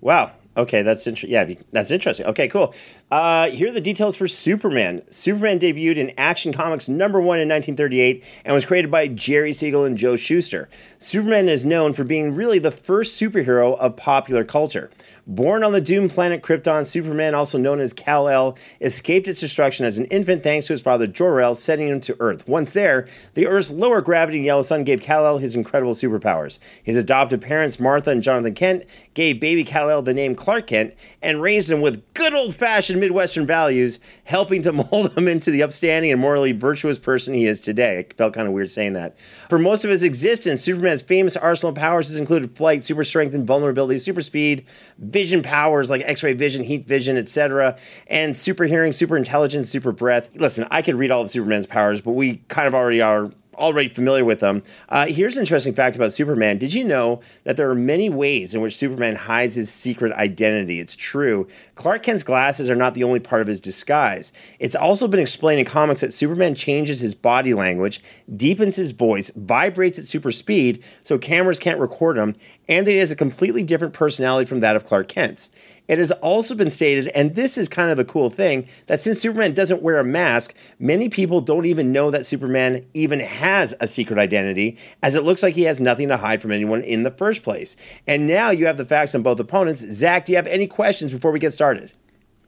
Wow. 0.00 0.32
Okay, 0.56 0.82
that's 0.82 1.06
interesting. 1.06 1.30
Yeah, 1.30 1.54
that's 1.70 1.90
interesting. 1.90 2.26
Okay, 2.26 2.46
cool. 2.48 2.74
Uh, 3.12 3.50
here 3.50 3.68
are 3.68 3.72
the 3.72 3.78
details 3.78 4.16
for 4.16 4.26
Superman. 4.26 5.02
Superman 5.10 5.58
debuted 5.58 5.98
in 5.98 6.14
Action 6.16 6.50
Comics 6.50 6.88
number 6.88 7.20
one 7.20 7.38
in 7.38 7.46
1938 7.46 8.24
and 8.46 8.54
was 8.54 8.64
created 8.64 8.90
by 8.90 9.06
Jerry 9.06 9.52
Siegel 9.52 9.84
and 9.84 9.98
Joe 9.98 10.16
Shuster. 10.16 10.70
Superman 10.98 11.50
is 11.50 11.62
known 11.62 11.92
for 11.92 12.04
being 12.04 12.34
really 12.34 12.58
the 12.58 12.70
first 12.70 13.20
superhero 13.20 13.78
of 13.78 13.96
popular 13.96 14.44
culture. 14.44 14.90
Born 15.26 15.62
on 15.62 15.70
the 15.70 15.80
doomed 15.80 16.10
planet 16.10 16.42
Krypton, 16.42 16.84
Superman, 16.84 17.34
also 17.34 17.56
known 17.56 17.78
as 17.78 17.92
Kal-El, 17.92 18.56
escaped 18.80 19.28
its 19.28 19.40
destruction 19.40 19.86
as 19.86 19.96
an 19.96 20.06
infant 20.06 20.42
thanks 20.42 20.66
to 20.66 20.72
his 20.72 20.82
father 20.82 21.06
Jor-El, 21.06 21.54
sending 21.54 21.88
him 21.88 22.00
to 22.00 22.16
Earth. 22.18 22.48
Once 22.48 22.72
there, 22.72 23.06
the 23.34 23.46
Earth's 23.46 23.70
lower 23.70 24.00
gravity 24.00 24.38
and 24.38 24.46
yellow 24.46 24.62
sun 24.62 24.82
gave 24.82 25.00
Kal-El 25.00 25.38
his 25.38 25.54
incredible 25.54 25.94
superpowers. 25.94 26.58
His 26.82 26.96
adopted 26.96 27.40
parents, 27.40 27.78
Martha 27.78 28.10
and 28.10 28.22
Jonathan 28.22 28.54
Kent, 28.54 28.84
gave 29.14 29.38
baby 29.38 29.62
Kal-El 29.62 30.02
the 30.02 30.14
name 30.14 30.34
Clark 30.34 30.66
Kent 30.66 30.94
and 31.20 31.40
raised 31.40 31.70
him 31.70 31.82
with 31.82 32.02
good 32.14 32.34
old-fashioned 32.34 32.98
Midwestern 33.02 33.46
values, 33.46 33.98
helping 34.24 34.62
to 34.62 34.72
mold 34.90 35.16
him 35.16 35.28
into 35.28 35.50
the 35.50 35.62
upstanding 35.62 36.10
and 36.10 36.20
morally 36.20 36.52
virtuous 36.52 36.98
person 36.98 37.34
he 37.34 37.44
is 37.44 37.60
today. 37.60 37.98
It 37.98 38.16
felt 38.16 38.32
kind 38.32 38.46
of 38.46 38.54
weird 38.54 38.70
saying 38.70 38.94
that. 38.94 39.16
For 39.50 39.58
most 39.58 39.84
of 39.84 39.90
his 39.90 40.02
existence, 40.02 40.62
Superman's 40.62 41.02
famous 41.02 41.36
arsenal 41.36 41.70
of 41.70 41.76
powers 41.76 42.08
has 42.08 42.16
included 42.16 42.56
flight, 42.56 42.84
super 42.84 43.04
strength, 43.04 43.34
and 43.34 43.46
vulnerability, 43.46 43.98
super 43.98 44.22
speed, 44.22 44.64
vision 44.98 45.42
powers 45.42 45.90
like 45.90 46.02
X-ray 46.02 46.32
vision, 46.32 46.62
heat 46.62 46.86
vision, 46.86 47.18
etc., 47.18 47.76
and 48.06 48.36
super 48.36 48.64
hearing, 48.64 48.92
super 48.92 49.16
intelligence, 49.16 49.68
super 49.68 49.92
breath. 49.92 50.30
Listen, 50.36 50.66
I 50.70 50.80
could 50.80 50.94
read 50.94 51.10
all 51.10 51.22
of 51.22 51.30
Superman's 51.30 51.66
powers, 51.66 52.00
but 52.00 52.12
we 52.12 52.36
kind 52.48 52.66
of 52.68 52.74
already 52.74 53.02
are 53.02 53.30
already 53.54 53.88
familiar 53.88 54.24
with 54.24 54.40
them. 54.40 54.62
Uh, 54.88 55.06
here's 55.06 55.36
an 55.36 55.40
interesting 55.40 55.74
fact 55.74 55.96
about 55.96 56.12
Superman. 56.12 56.58
Did 56.58 56.74
you 56.74 56.84
know 56.84 57.20
that 57.44 57.56
there 57.56 57.70
are 57.70 57.74
many 57.74 58.08
ways 58.08 58.54
in 58.54 58.60
which 58.60 58.76
Superman 58.76 59.14
hides 59.14 59.54
his 59.54 59.70
secret 59.70 60.12
identity? 60.12 60.80
It's 60.80 60.96
true. 60.96 61.46
Clark 61.74 62.02
Kent's 62.02 62.22
glasses 62.22 62.70
are 62.70 62.76
not 62.76 62.94
the 62.94 63.04
only 63.04 63.20
part 63.20 63.42
of 63.42 63.48
his 63.48 63.60
disguise. 63.60 64.32
It's 64.58 64.76
also 64.76 65.08
been 65.08 65.20
explained 65.20 65.60
in 65.60 65.66
comics 65.66 66.00
that 66.00 66.12
Superman 66.12 66.54
changes 66.54 67.00
his 67.00 67.14
body 67.14 67.54
language, 67.54 68.02
deepens 68.34 68.76
his 68.76 68.92
voice, 68.92 69.30
vibrates 69.36 69.98
at 69.98 70.06
super 70.06 70.32
speed 70.32 70.82
so 71.02 71.18
cameras 71.18 71.58
can't 71.58 71.80
record 71.80 72.16
him, 72.16 72.34
and 72.68 72.86
that 72.86 72.92
he 72.92 72.98
has 72.98 73.10
a 73.10 73.16
completely 73.16 73.62
different 73.62 73.94
personality 73.94 74.46
from 74.46 74.60
that 74.60 74.76
of 74.76 74.86
Clark 74.86 75.08
Kent's. 75.08 75.50
It 75.88 75.98
has 75.98 76.12
also 76.12 76.54
been 76.54 76.70
stated, 76.70 77.08
and 77.08 77.34
this 77.34 77.58
is 77.58 77.68
kind 77.68 77.90
of 77.90 77.96
the 77.96 78.04
cool 78.04 78.30
thing, 78.30 78.68
that 78.86 79.00
since 79.00 79.20
Superman 79.20 79.52
doesn't 79.52 79.82
wear 79.82 79.98
a 79.98 80.04
mask, 80.04 80.54
many 80.78 81.08
people 81.08 81.40
don't 81.40 81.66
even 81.66 81.92
know 81.92 82.10
that 82.10 82.24
Superman 82.24 82.86
even 82.94 83.20
has 83.20 83.74
a 83.80 83.88
secret 83.88 84.18
identity, 84.18 84.78
as 85.02 85.14
it 85.14 85.24
looks 85.24 85.42
like 85.42 85.54
he 85.54 85.62
has 85.62 85.80
nothing 85.80 86.08
to 86.08 86.16
hide 86.16 86.40
from 86.40 86.52
anyone 86.52 86.82
in 86.82 87.02
the 87.02 87.10
first 87.10 87.42
place. 87.42 87.76
And 88.06 88.28
now 88.28 88.50
you 88.50 88.66
have 88.66 88.78
the 88.78 88.84
facts 88.84 89.14
on 89.14 89.22
both 89.22 89.40
opponents. 89.40 89.80
Zach, 89.80 90.26
do 90.26 90.32
you 90.32 90.36
have 90.36 90.46
any 90.46 90.66
questions 90.66 91.12
before 91.12 91.32
we 91.32 91.40
get 91.40 91.52
started? 91.52 91.90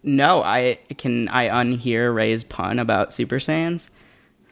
No, 0.05 0.43
I 0.43 0.79
can 0.99 1.29
I 1.29 1.49
unhear 1.49 2.15
Ray's 2.15 2.45
pun 2.45 2.79
about 2.79 3.13
Super 3.13 3.37
Saiyans. 3.37 3.89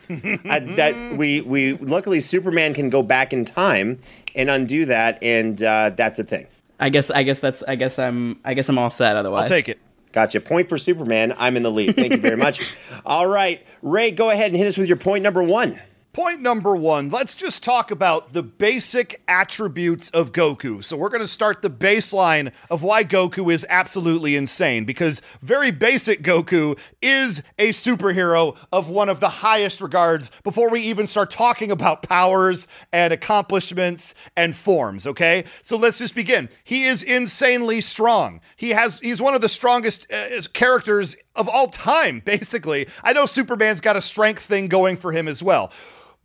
uh, 0.10 0.60
that 0.76 1.16
we 1.16 1.40
we 1.42 1.74
luckily 1.74 2.20
Superman 2.20 2.74
can 2.74 2.90
go 2.90 3.02
back 3.02 3.32
in 3.32 3.44
time 3.44 4.00
and 4.34 4.50
undo 4.50 4.84
that, 4.86 5.22
and 5.22 5.62
uh, 5.62 5.90
that's 5.90 6.18
a 6.18 6.24
thing. 6.24 6.46
I 6.82 6.88
guess 6.88 7.12
I 7.12 7.22
guess 7.22 7.38
that's 7.38 7.62
I 7.62 7.76
guess 7.76 7.96
I'm 7.96 8.40
I 8.44 8.54
guess 8.54 8.68
I'm 8.68 8.76
all 8.76 8.90
set 8.90 9.14
otherwise. 9.14 9.42
I'll 9.42 9.56
take 9.56 9.68
it. 9.68 9.78
Gotcha. 10.10 10.40
Point 10.40 10.68
for 10.68 10.78
Superman. 10.78 11.32
I'm 11.38 11.56
in 11.56 11.62
the 11.62 11.70
lead. 11.70 11.94
Thank 11.94 12.12
you 12.12 12.18
very 12.18 12.36
much. 12.36 12.60
all 13.06 13.28
right, 13.28 13.64
Ray, 13.82 14.10
go 14.10 14.30
ahead 14.30 14.48
and 14.48 14.56
hit 14.56 14.66
us 14.66 14.76
with 14.76 14.88
your 14.88 14.96
point 14.96 15.22
number 15.22 15.44
one. 15.44 15.80
Point 16.12 16.42
number 16.42 16.76
one, 16.76 17.08
let's 17.08 17.34
just 17.34 17.64
talk 17.64 17.90
about 17.90 18.34
the 18.34 18.42
basic 18.42 19.22
attributes 19.28 20.10
of 20.10 20.32
Goku. 20.32 20.84
So, 20.84 20.94
we're 20.94 21.08
going 21.08 21.22
to 21.22 21.26
start 21.26 21.62
the 21.62 21.70
baseline 21.70 22.52
of 22.68 22.82
why 22.82 23.02
Goku 23.02 23.50
is 23.50 23.64
absolutely 23.70 24.36
insane 24.36 24.84
because 24.84 25.22
very 25.40 25.70
basic 25.70 26.22
Goku 26.22 26.78
is 27.00 27.42
a 27.58 27.68
superhero 27.68 28.58
of 28.70 28.90
one 28.90 29.08
of 29.08 29.20
the 29.20 29.30
highest 29.30 29.80
regards 29.80 30.30
before 30.42 30.68
we 30.68 30.82
even 30.82 31.06
start 31.06 31.30
talking 31.30 31.70
about 31.70 32.02
powers 32.02 32.68
and 32.92 33.14
accomplishments 33.14 34.14
and 34.36 34.54
forms, 34.54 35.06
okay? 35.06 35.44
So, 35.62 35.78
let's 35.78 35.96
just 35.96 36.14
begin. 36.14 36.50
He 36.62 36.84
is 36.84 37.02
insanely 37.02 37.80
strong. 37.80 38.42
He 38.56 38.68
has 38.70 38.98
he's 38.98 39.22
one 39.22 39.34
of 39.34 39.40
the 39.40 39.48
strongest 39.48 40.12
uh, 40.12 40.42
characters 40.52 41.16
of 41.34 41.48
all 41.48 41.68
time, 41.68 42.20
basically. 42.26 42.86
I 43.02 43.14
know 43.14 43.24
Superman's 43.24 43.80
got 43.80 43.96
a 43.96 44.02
strength 44.02 44.42
thing 44.42 44.68
going 44.68 44.98
for 44.98 45.10
him 45.10 45.26
as 45.26 45.42
well 45.42 45.72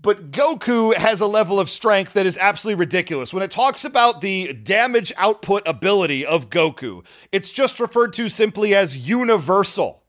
but 0.01 0.31
Goku 0.31 0.95
has 0.95 1.21
a 1.21 1.27
level 1.27 1.60
of 1.60 1.69
strength 1.69 2.13
that 2.13 2.25
is 2.25 2.38
absolutely 2.38 2.79
ridiculous. 2.79 3.33
When 3.33 3.43
it 3.43 3.51
talks 3.51 3.83
about 3.83 4.21
the 4.21 4.53
damage 4.53 5.12
output 5.17 5.63
ability 5.65 6.25
of 6.25 6.49
Goku, 6.49 7.03
it's 7.31 7.51
just 7.51 7.79
referred 7.79 8.13
to 8.13 8.29
simply 8.29 8.75
as 8.75 9.07
universal. 9.07 10.03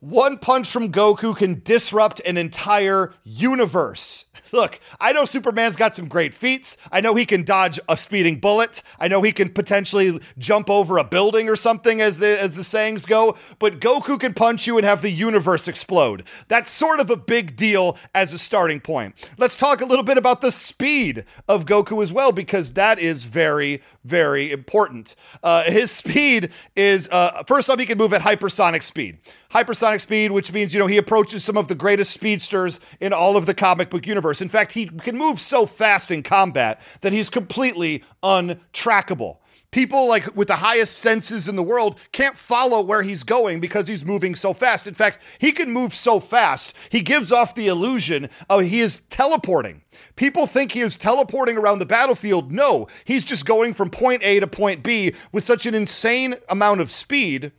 One 0.00 0.38
punch 0.38 0.70
from 0.70 0.92
Goku 0.92 1.36
can 1.36 1.60
disrupt 1.62 2.20
an 2.20 2.36
entire 2.36 3.14
universe. 3.22 4.26
Look, 4.52 4.80
I 5.00 5.12
know 5.12 5.24
Superman's 5.24 5.76
got 5.76 5.94
some 5.94 6.08
great 6.08 6.34
feats. 6.34 6.76
I 6.90 7.00
know 7.00 7.14
he 7.14 7.26
can 7.26 7.44
dodge 7.44 7.78
a 7.88 7.96
speeding 7.96 8.40
bullet. 8.40 8.82
I 8.98 9.08
know 9.08 9.22
he 9.22 9.32
can 9.32 9.50
potentially 9.50 10.20
jump 10.38 10.68
over 10.68 10.98
a 10.98 11.04
building 11.04 11.48
or 11.48 11.56
something, 11.56 12.00
as 12.00 12.18
the 12.18 12.40
as 12.40 12.54
the 12.54 12.64
sayings 12.64 13.04
go. 13.04 13.36
But 13.58 13.80
Goku 13.80 14.18
can 14.18 14.34
punch 14.34 14.66
you 14.66 14.76
and 14.76 14.84
have 14.84 15.02
the 15.02 15.10
universe 15.10 15.68
explode. 15.68 16.24
That's 16.48 16.70
sort 16.70 17.00
of 17.00 17.10
a 17.10 17.16
big 17.16 17.56
deal 17.56 17.96
as 18.14 18.32
a 18.32 18.38
starting 18.38 18.80
point. 18.80 19.14
Let's 19.38 19.56
talk 19.56 19.80
a 19.80 19.86
little 19.86 20.04
bit 20.04 20.18
about 20.18 20.40
the 20.40 20.52
speed 20.52 21.24
of 21.48 21.64
Goku 21.64 22.02
as 22.02 22.12
well, 22.12 22.32
because 22.32 22.72
that 22.74 22.98
is 22.98 23.24
very, 23.24 23.82
very 24.04 24.50
important. 24.50 25.14
Uh, 25.42 25.64
his 25.64 25.90
speed 25.90 26.50
is 26.76 27.08
uh, 27.10 27.42
first 27.46 27.70
off, 27.70 27.78
he 27.78 27.86
can 27.86 27.98
move 27.98 28.12
at 28.12 28.22
hypersonic 28.22 28.82
speed 28.82 29.18
hypersonic 29.52 30.00
speed, 30.00 30.30
which 30.30 30.52
means, 30.52 30.72
you 30.72 30.78
know, 30.78 30.86
he 30.86 30.96
approaches 30.96 31.44
some 31.44 31.56
of 31.56 31.68
the 31.68 31.74
greatest 31.74 32.12
speedsters 32.12 32.78
in 33.00 33.12
all 33.12 33.36
of 33.36 33.46
the 33.46 33.54
comic 33.54 33.90
book 33.90 34.06
universe. 34.06 34.39
In 34.40 34.48
fact, 34.48 34.72
he 34.72 34.86
can 34.86 35.16
move 35.16 35.40
so 35.40 35.66
fast 35.66 36.10
in 36.10 36.22
combat 36.22 36.80
that 37.00 37.12
he's 37.12 37.30
completely 37.30 38.02
untrackable. 38.22 39.38
People 39.70 40.08
like 40.08 40.34
with 40.34 40.48
the 40.48 40.56
highest 40.56 40.98
senses 40.98 41.46
in 41.46 41.54
the 41.54 41.62
world 41.62 41.96
can't 42.10 42.36
follow 42.36 42.80
where 42.80 43.02
he's 43.02 43.22
going 43.22 43.60
because 43.60 43.86
he's 43.86 44.04
moving 44.04 44.34
so 44.34 44.52
fast. 44.52 44.88
In 44.88 44.94
fact, 44.94 45.20
he 45.38 45.52
can 45.52 45.70
move 45.70 45.94
so 45.94 46.18
fast, 46.18 46.74
he 46.88 47.02
gives 47.02 47.30
off 47.30 47.54
the 47.54 47.68
illusion 47.68 48.28
of 48.48 48.62
he 48.62 48.80
is 48.80 49.00
teleporting. 49.10 49.82
People 50.16 50.48
think 50.48 50.72
he 50.72 50.80
is 50.80 50.98
teleporting 50.98 51.56
around 51.56 51.78
the 51.78 51.86
battlefield. 51.86 52.50
No, 52.50 52.88
he's 53.04 53.24
just 53.24 53.46
going 53.46 53.72
from 53.72 53.90
point 53.90 54.24
A 54.24 54.40
to 54.40 54.48
point 54.48 54.82
B 54.82 55.14
with 55.30 55.44
such 55.44 55.66
an 55.66 55.74
insane 55.74 56.34
amount 56.48 56.80
of 56.80 56.90
speed 56.90 57.52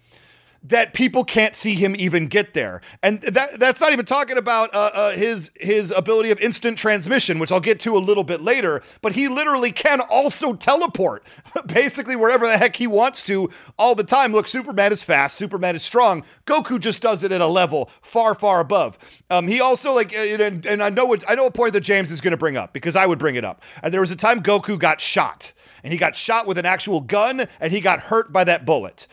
that 0.63 0.93
people 0.93 1.23
can't 1.23 1.55
see 1.55 1.73
him 1.73 1.95
even 1.95 2.27
get 2.27 2.53
there. 2.53 2.81
And 3.01 3.21
that 3.23 3.59
that's 3.59 3.81
not 3.81 3.93
even 3.93 4.05
talking 4.05 4.37
about 4.37 4.73
uh, 4.73 4.91
uh, 4.93 5.11
his 5.11 5.51
his 5.59 5.91
ability 5.91 6.29
of 6.31 6.39
instant 6.39 6.77
transmission, 6.77 7.39
which 7.39 7.51
I'll 7.51 7.59
get 7.59 7.79
to 7.81 7.97
a 7.97 7.99
little 7.99 8.23
bit 8.23 8.41
later. 8.41 8.81
But 9.01 9.13
he 9.13 9.27
literally 9.27 9.71
can 9.71 10.01
also 10.01 10.53
teleport, 10.53 11.25
basically 11.65 12.15
wherever 12.15 12.45
the 12.45 12.57
heck 12.57 12.75
he 12.75 12.87
wants 12.87 13.23
to, 13.23 13.49
all 13.77 13.95
the 13.95 14.03
time. 14.03 14.33
Look, 14.33 14.47
Superman 14.47 14.91
is 14.91 15.03
fast, 15.03 15.35
Superman 15.35 15.75
is 15.75 15.83
strong. 15.83 16.23
Goku 16.45 16.79
just 16.79 17.01
does 17.01 17.23
it 17.23 17.31
at 17.31 17.41
a 17.41 17.47
level 17.47 17.89
far, 18.01 18.35
far 18.35 18.59
above. 18.59 18.99
Um, 19.29 19.47
he 19.47 19.61
also 19.61 19.93
like, 19.93 20.15
uh, 20.15 20.19
and, 20.19 20.65
and 20.65 20.83
I 20.83 20.89
know 20.89 21.05
what 21.05 21.23
I 21.27 21.35
know 21.35 21.47
a 21.47 21.51
point 21.51 21.73
that 21.73 21.81
James 21.81 22.11
is 22.11 22.21
going 22.21 22.31
to 22.31 22.37
bring 22.37 22.57
up 22.57 22.71
because 22.73 22.95
I 22.95 23.05
would 23.05 23.19
bring 23.19 23.35
it 23.35 23.43
up. 23.43 23.63
And 23.81 23.93
there 23.93 24.01
was 24.01 24.11
a 24.11 24.15
time 24.15 24.43
Goku 24.43 24.77
got 24.77 25.01
shot 25.01 25.53
and 25.83 25.91
he 25.91 25.97
got 25.97 26.15
shot 26.15 26.45
with 26.45 26.57
an 26.57 26.65
actual 26.65 27.01
gun 27.01 27.47
and 27.59 27.71
he 27.73 27.81
got 27.81 27.99
hurt 27.99 28.31
by 28.31 28.43
that 28.43 28.65
bullet. 28.65 29.07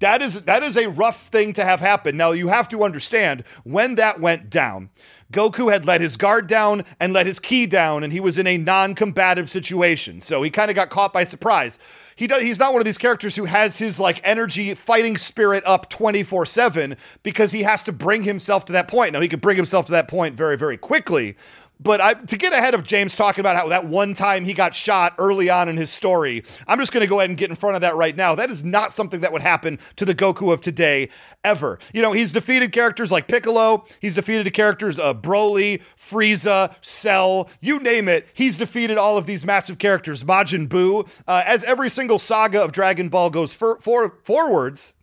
That 0.00 0.22
is 0.22 0.42
that 0.42 0.62
is 0.62 0.76
a 0.76 0.88
rough 0.88 1.26
thing 1.28 1.52
to 1.54 1.64
have 1.64 1.80
happen. 1.80 2.16
Now 2.16 2.30
you 2.30 2.48
have 2.48 2.68
to 2.70 2.84
understand 2.84 3.44
when 3.64 3.96
that 3.96 4.18
went 4.20 4.48
down. 4.48 4.90
Goku 5.32 5.70
had 5.72 5.84
let 5.84 6.00
his 6.00 6.16
guard 6.16 6.46
down 6.46 6.84
and 7.00 7.12
let 7.12 7.26
his 7.26 7.40
ki 7.40 7.66
down, 7.66 8.04
and 8.04 8.12
he 8.12 8.20
was 8.20 8.38
in 8.38 8.46
a 8.46 8.56
non-combative 8.56 9.50
situation. 9.50 10.20
So 10.20 10.42
he 10.42 10.50
kind 10.50 10.70
of 10.70 10.76
got 10.76 10.90
caught 10.90 11.12
by 11.12 11.24
surprise. 11.24 11.78
He 12.16 12.28
does, 12.28 12.42
he's 12.42 12.60
not 12.60 12.72
one 12.72 12.80
of 12.80 12.86
these 12.86 12.98
characters 12.98 13.34
who 13.34 13.44
has 13.46 13.76
his 13.78 13.98
like 13.98 14.20
energy 14.22 14.74
fighting 14.74 15.18
spirit 15.18 15.64
up 15.66 15.90
24/7 15.90 16.96
because 17.22 17.52
he 17.52 17.64
has 17.64 17.82
to 17.82 17.92
bring 17.92 18.22
himself 18.22 18.64
to 18.66 18.72
that 18.72 18.86
point. 18.88 19.12
Now 19.12 19.20
he 19.20 19.28
can 19.28 19.40
bring 19.40 19.56
himself 19.56 19.86
to 19.86 19.92
that 19.92 20.08
point 20.08 20.36
very 20.36 20.56
very 20.56 20.76
quickly, 20.76 21.36
but 21.80 22.00
I, 22.00 22.14
to 22.14 22.36
get 22.36 22.52
ahead 22.52 22.74
of 22.74 22.84
James 22.84 23.16
talking 23.16 23.40
about 23.40 23.56
how 23.56 23.68
that 23.68 23.86
one 23.86 24.14
time 24.14 24.44
he 24.44 24.54
got 24.54 24.74
shot 24.74 25.14
early 25.18 25.50
on 25.50 25.68
in 25.68 25.76
his 25.76 25.90
story, 25.90 26.44
I'm 26.68 26.78
just 26.78 26.92
going 26.92 27.00
to 27.02 27.06
go 27.06 27.18
ahead 27.18 27.30
and 27.30 27.38
get 27.38 27.50
in 27.50 27.56
front 27.56 27.74
of 27.74 27.82
that 27.82 27.96
right 27.96 28.16
now. 28.16 28.34
That 28.34 28.50
is 28.50 28.64
not 28.64 28.92
something 28.92 29.20
that 29.20 29.32
would 29.32 29.42
happen 29.42 29.78
to 29.96 30.04
the 30.04 30.14
Goku 30.14 30.52
of 30.52 30.60
today 30.60 31.08
ever. 31.42 31.78
You 31.92 32.00
know, 32.00 32.12
he's 32.12 32.32
defeated 32.32 32.72
characters 32.72 33.10
like 33.10 33.26
Piccolo, 33.26 33.84
he's 34.00 34.14
defeated 34.14 34.50
characters 34.54 34.98
uh, 34.98 35.14
Broly, 35.14 35.82
Frieza, 35.98 36.74
Cell, 36.80 37.50
you 37.60 37.80
name 37.80 38.08
it. 38.08 38.26
He's 38.34 38.56
defeated 38.56 38.96
all 38.96 39.16
of 39.16 39.26
these 39.26 39.44
massive 39.44 39.78
characters. 39.78 40.22
Majin 40.22 40.68
Buu. 40.68 41.08
Uh, 41.26 41.42
as 41.46 41.64
every 41.64 41.90
single 41.90 42.18
saga 42.18 42.62
of 42.62 42.72
Dragon 42.72 43.08
Ball 43.08 43.30
goes 43.30 43.52
for, 43.52 43.78
for, 43.80 44.18
forwards, 44.22 44.94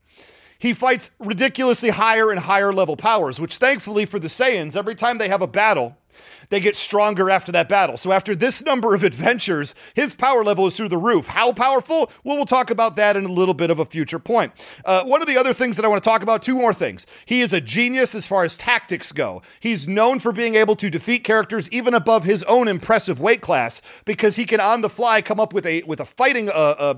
he 0.58 0.74
fights 0.74 1.12
ridiculously 1.20 1.90
higher 1.90 2.30
and 2.30 2.40
higher 2.40 2.72
level 2.72 2.96
powers, 2.96 3.40
which 3.40 3.58
thankfully 3.58 4.06
for 4.06 4.20
the 4.20 4.28
Saiyans, 4.28 4.76
every 4.76 4.96
time 4.96 5.18
they 5.18 5.28
have 5.28 5.42
a 5.42 5.48
battle, 5.48 5.98
they 6.52 6.60
get 6.60 6.76
stronger 6.76 7.32
after 7.32 7.52
that 7.54 7.68
battle. 7.68 7.98
So 7.98 8.12
after 8.12 8.36
this 8.36 8.64
number 8.64 8.94
of 8.94 9.04
adventures, 9.04 9.74
his 9.96 10.14
power 10.14 10.44
level 10.44 10.68
is 10.68 10.78
through 10.78 10.90
the 10.90 10.98
roof. 10.98 11.28
How 11.28 11.54
powerful? 11.54 12.12
Well, 12.24 12.36
we'll 12.36 12.46
talk 12.46 12.70
about 12.70 12.96
that 12.98 13.16
in 13.16 13.26
a 13.26 13.32
little 13.32 13.56
bit 13.56 13.72
of 13.72 13.80
a 13.80 13.86
future 13.86 14.20
point. 14.20 14.52
Uh, 14.86 15.04
one 15.06 15.22
of 15.22 15.28
the 15.28 15.38
other 15.38 15.54
things 15.54 15.78
that 15.78 15.86
I 15.86 15.88
want 15.88 16.04
to 16.04 16.10
talk 16.10 16.22
about, 16.22 16.44
two 16.44 16.56
more 16.56 16.74
things. 16.74 17.08
He 17.26 17.42
is 17.42 17.54
a 17.54 17.62
genius 17.62 18.14
as 18.14 18.28
far 18.28 18.44
as 18.44 18.56
tactics 18.56 19.12
go. 19.12 19.42
He's 19.60 19.88
known 19.88 20.20
for 20.20 20.32
being 20.32 20.56
able 20.56 20.76
to 20.76 20.90
defeat 20.90 21.24
characters 21.24 21.72
even 21.72 21.94
above 21.94 22.26
his 22.26 22.44
own 22.44 22.68
impressive 22.68 23.20
weight 23.20 23.42
class 23.42 23.82
because 24.06 24.36
he 24.36 24.46
can 24.46 24.60
on 24.60 24.82
the 24.82 24.90
fly 24.90 25.22
come 25.22 25.40
up 25.40 25.54
with 25.54 25.66
a 25.66 25.84
with 25.84 26.00
a 26.00 26.06
fighting 26.06 26.50
uh, 26.50 26.52
uh 26.52 26.94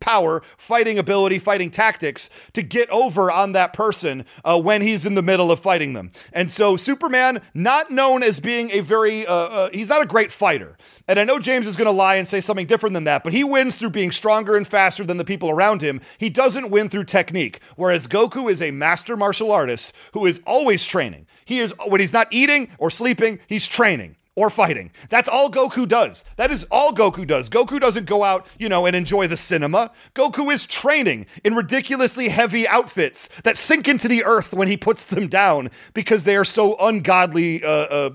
power, 0.00 0.42
fighting 0.56 0.98
ability, 0.98 1.38
fighting 1.38 1.70
tactics 1.70 2.30
to 2.52 2.62
get 2.62 2.88
over 2.90 3.30
on 3.30 3.52
that 3.52 3.72
person 3.72 4.26
uh, 4.44 4.60
when 4.60 4.82
he's 4.82 5.06
in 5.06 5.14
the 5.14 5.22
middle 5.22 5.50
of 5.50 5.60
fighting 5.60 5.94
them. 5.94 6.12
And 6.32 6.50
so 6.52 6.76
Superman, 6.76 7.40
not 7.54 7.90
known 7.90 8.22
as 8.22 8.40
being 8.40 8.70
a 8.72 8.80
very, 8.80 9.26
uh, 9.26 9.34
uh, 9.34 9.70
he's 9.70 9.88
not 9.88 10.02
a 10.02 10.06
great 10.06 10.30
fighter. 10.30 10.76
And 11.08 11.18
I 11.18 11.24
know 11.24 11.38
James 11.38 11.66
is 11.66 11.76
going 11.76 11.86
to 11.86 11.90
lie 11.92 12.16
and 12.16 12.28
say 12.28 12.40
something 12.40 12.66
different 12.66 12.94
than 12.94 13.04
that, 13.04 13.24
but 13.24 13.32
he 13.32 13.44
wins 13.44 13.76
through 13.76 13.90
being 13.90 14.10
stronger 14.10 14.56
and 14.56 14.66
faster 14.66 15.04
than 15.04 15.16
the 15.16 15.24
people 15.24 15.50
around 15.50 15.82
him. 15.82 16.00
He 16.18 16.30
doesn't 16.30 16.70
win 16.70 16.88
through 16.88 17.04
technique. 17.04 17.60
Whereas 17.76 18.06
Goku 18.06 18.50
is 18.50 18.62
a 18.62 18.70
master 18.70 19.16
martial 19.16 19.52
artist 19.52 19.92
who 20.12 20.26
is 20.26 20.40
always 20.46 20.84
training. 20.84 21.26
He 21.44 21.60
is, 21.60 21.74
when 21.86 22.00
he's 22.00 22.12
not 22.12 22.28
eating 22.30 22.68
or 22.78 22.90
sleeping, 22.90 23.38
he's 23.46 23.66
training 23.66 24.16
or 24.36 24.50
fighting. 24.50 24.90
That's 25.10 25.28
all 25.28 25.50
Goku 25.50 25.86
does. 25.86 26.24
That 26.36 26.50
is 26.50 26.64
all 26.70 26.92
Goku 26.92 27.26
does. 27.26 27.48
Goku 27.48 27.80
doesn't 27.80 28.06
go 28.06 28.24
out, 28.24 28.46
you 28.58 28.68
know, 28.68 28.86
and 28.86 28.96
enjoy 28.96 29.28
the 29.28 29.36
cinema. 29.36 29.92
Goku 30.14 30.52
is 30.52 30.66
training 30.66 31.26
in 31.44 31.54
ridiculously 31.54 32.28
heavy 32.28 32.66
outfits 32.66 33.28
that 33.44 33.56
sink 33.56 33.86
into 33.86 34.08
the 34.08 34.24
earth 34.24 34.52
when 34.52 34.68
he 34.68 34.76
puts 34.76 35.06
them 35.06 35.28
down 35.28 35.70
because 35.92 36.24
they 36.24 36.36
are 36.36 36.44
so 36.44 36.76
ungodly 36.78 37.62
uh, 37.62 37.68
uh, 37.68 38.10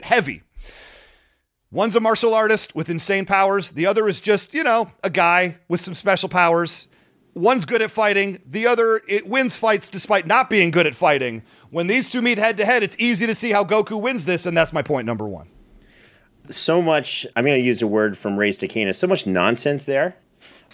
heavy. 0.00 0.42
One's 1.70 1.96
a 1.96 2.00
martial 2.00 2.32
artist 2.32 2.74
with 2.74 2.88
insane 2.88 3.26
powers. 3.26 3.72
The 3.72 3.84
other 3.84 4.08
is 4.08 4.22
just, 4.22 4.54
you 4.54 4.64
know, 4.64 4.90
a 5.04 5.10
guy 5.10 5.58
with 5.68 5.82
some 5.82 5.94
special 5.94 6.30
powers. 6.30 6.88
One's 7.34 7.66
good 7.66 7.82
at 7.82 7.90
fighting. 7.90 8.40
The 8.46 8.66
other 8.66 9.02
it 9.06 9.26
wins 9.28 9.58
fights 9.58 9.90
despite 9.90 10.26
not 10.26 10.48
being 10.48 10.70
good 10.70 10.86
at 10.86 10.94
fighting. 10.94 11.42
When 11.70 11.86
these 11.86 12.08
two 12.08 12.22
meet 12.22 12.38
head 12.38 12.56
to 12.58 12.64
head, 12.64 12.82
it's 12.82 12.96
easy 12.98 13.26
to 13.26 13.34
see 13.34 13.50
how 13.50 13.64
Goku 13.64 14.00
wins 14.00 14.24
this, 14.24 14.46
and 14.46 14.56
that's 14.56 14.72
my 14.72 14.82
point 14.82 15.06
number 15.06 15.26
one. 15.26 15.48
So 16.50 16.80
much, 16.80 17.26
I'm 17.36 17.44
going 17.44 17.58
to 17.60 17.64
use 17.66 17.82
a 17.82 17.86
word 17.86 18.16
from 18.16 18.38
Ray's 18.38 18.58
Takina, 18.58 18.94
so 18.94 19.06
much 19.06 19.26
nonsense 19.26 19.84
there. 19.84 20.16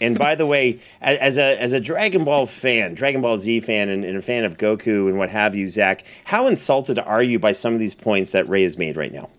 And 0.00 0.18
by 0.18 0.34
the 0.34 0.46
way, 0.46 0.80
as 1.00 1.36
a 1.36 1.60
as 1.60 1.72
a 1.72 1.80
Dragon 1.80 2.24
Ball 2.24 2.46
fan, 2.46 2.94
Dragon 2.94 3.20
Ball 3.20 3.38
Z 3.38 3.60
fan, 3.60 3.88
and, 3.88 4.04
and 4.04 4.16
a 4.16 4.22
fan 4.22 4.44
of 4.44 4.56
Goku 4.56 5.08
and 5.08 5.18
what 5.18 5.30
have 5.30 5.54
you, 5.54 5.66
Zach, 5.68 6.04
how 6.24 6.46
insulted 6.46 6.98
are 6.98 7.22
you 7.22 7.38
by 7.38 7.52
some 7.52 7.74
of 7.74 7.80
these 7.80 7.94
points 7.94 8.32
that 8.32 8.48
Ray 8.48 8.62
has 8.64 8.76
made 8.78 8.96
right 8.96 9.12
now? 9.12 9.30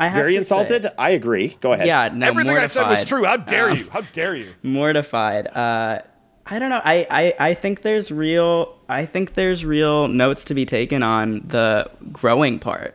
I 0.00 0.06
have 0.08 0.14
Very 0.22 0.36
insulted. 0.36 0.82
say- 0.84 0.92
I 0.96 1.10
agree. 1.10 1.56
Go 1.60 1.72
ahead. 1.72 1.88
yeah, 1.88 2.08
no, 2.12 2.26
Everything 2.28 2.56
I 2.56 2.66
said 2.66 2.88
was 2.88 3.04
true. 3.04 3.24
How 3.24 3.36
dare 3.36 3.70
Um, 3.70 3.78
you? 3.78 3.90
How 3.90 4.02
dare 4.12 4.36
you? 4.36 4.52
mortified. 4.62 5.48
Uh, 5.48 6.02
I 6.50 6.58
don't 6.58 6.70
know. 6.70 6.80
I, 6.84 7.06
I, 7.10 7.50
I 7.50 7.54
think 7.54 7.82
there's 7.82 8.10
real. 8.10 8.74
I 8.88 9.04
think 9.06 9.34
there's 9.34 9.64
real 9.64 10.08
notes 10.08 10.44
to 10.46 10.54
be 10.54 10.64
taken 10.64 11.02
on 11.02 11.42
the 11.46 11.90
growing 12.12 12.58
part. 12.58 12.94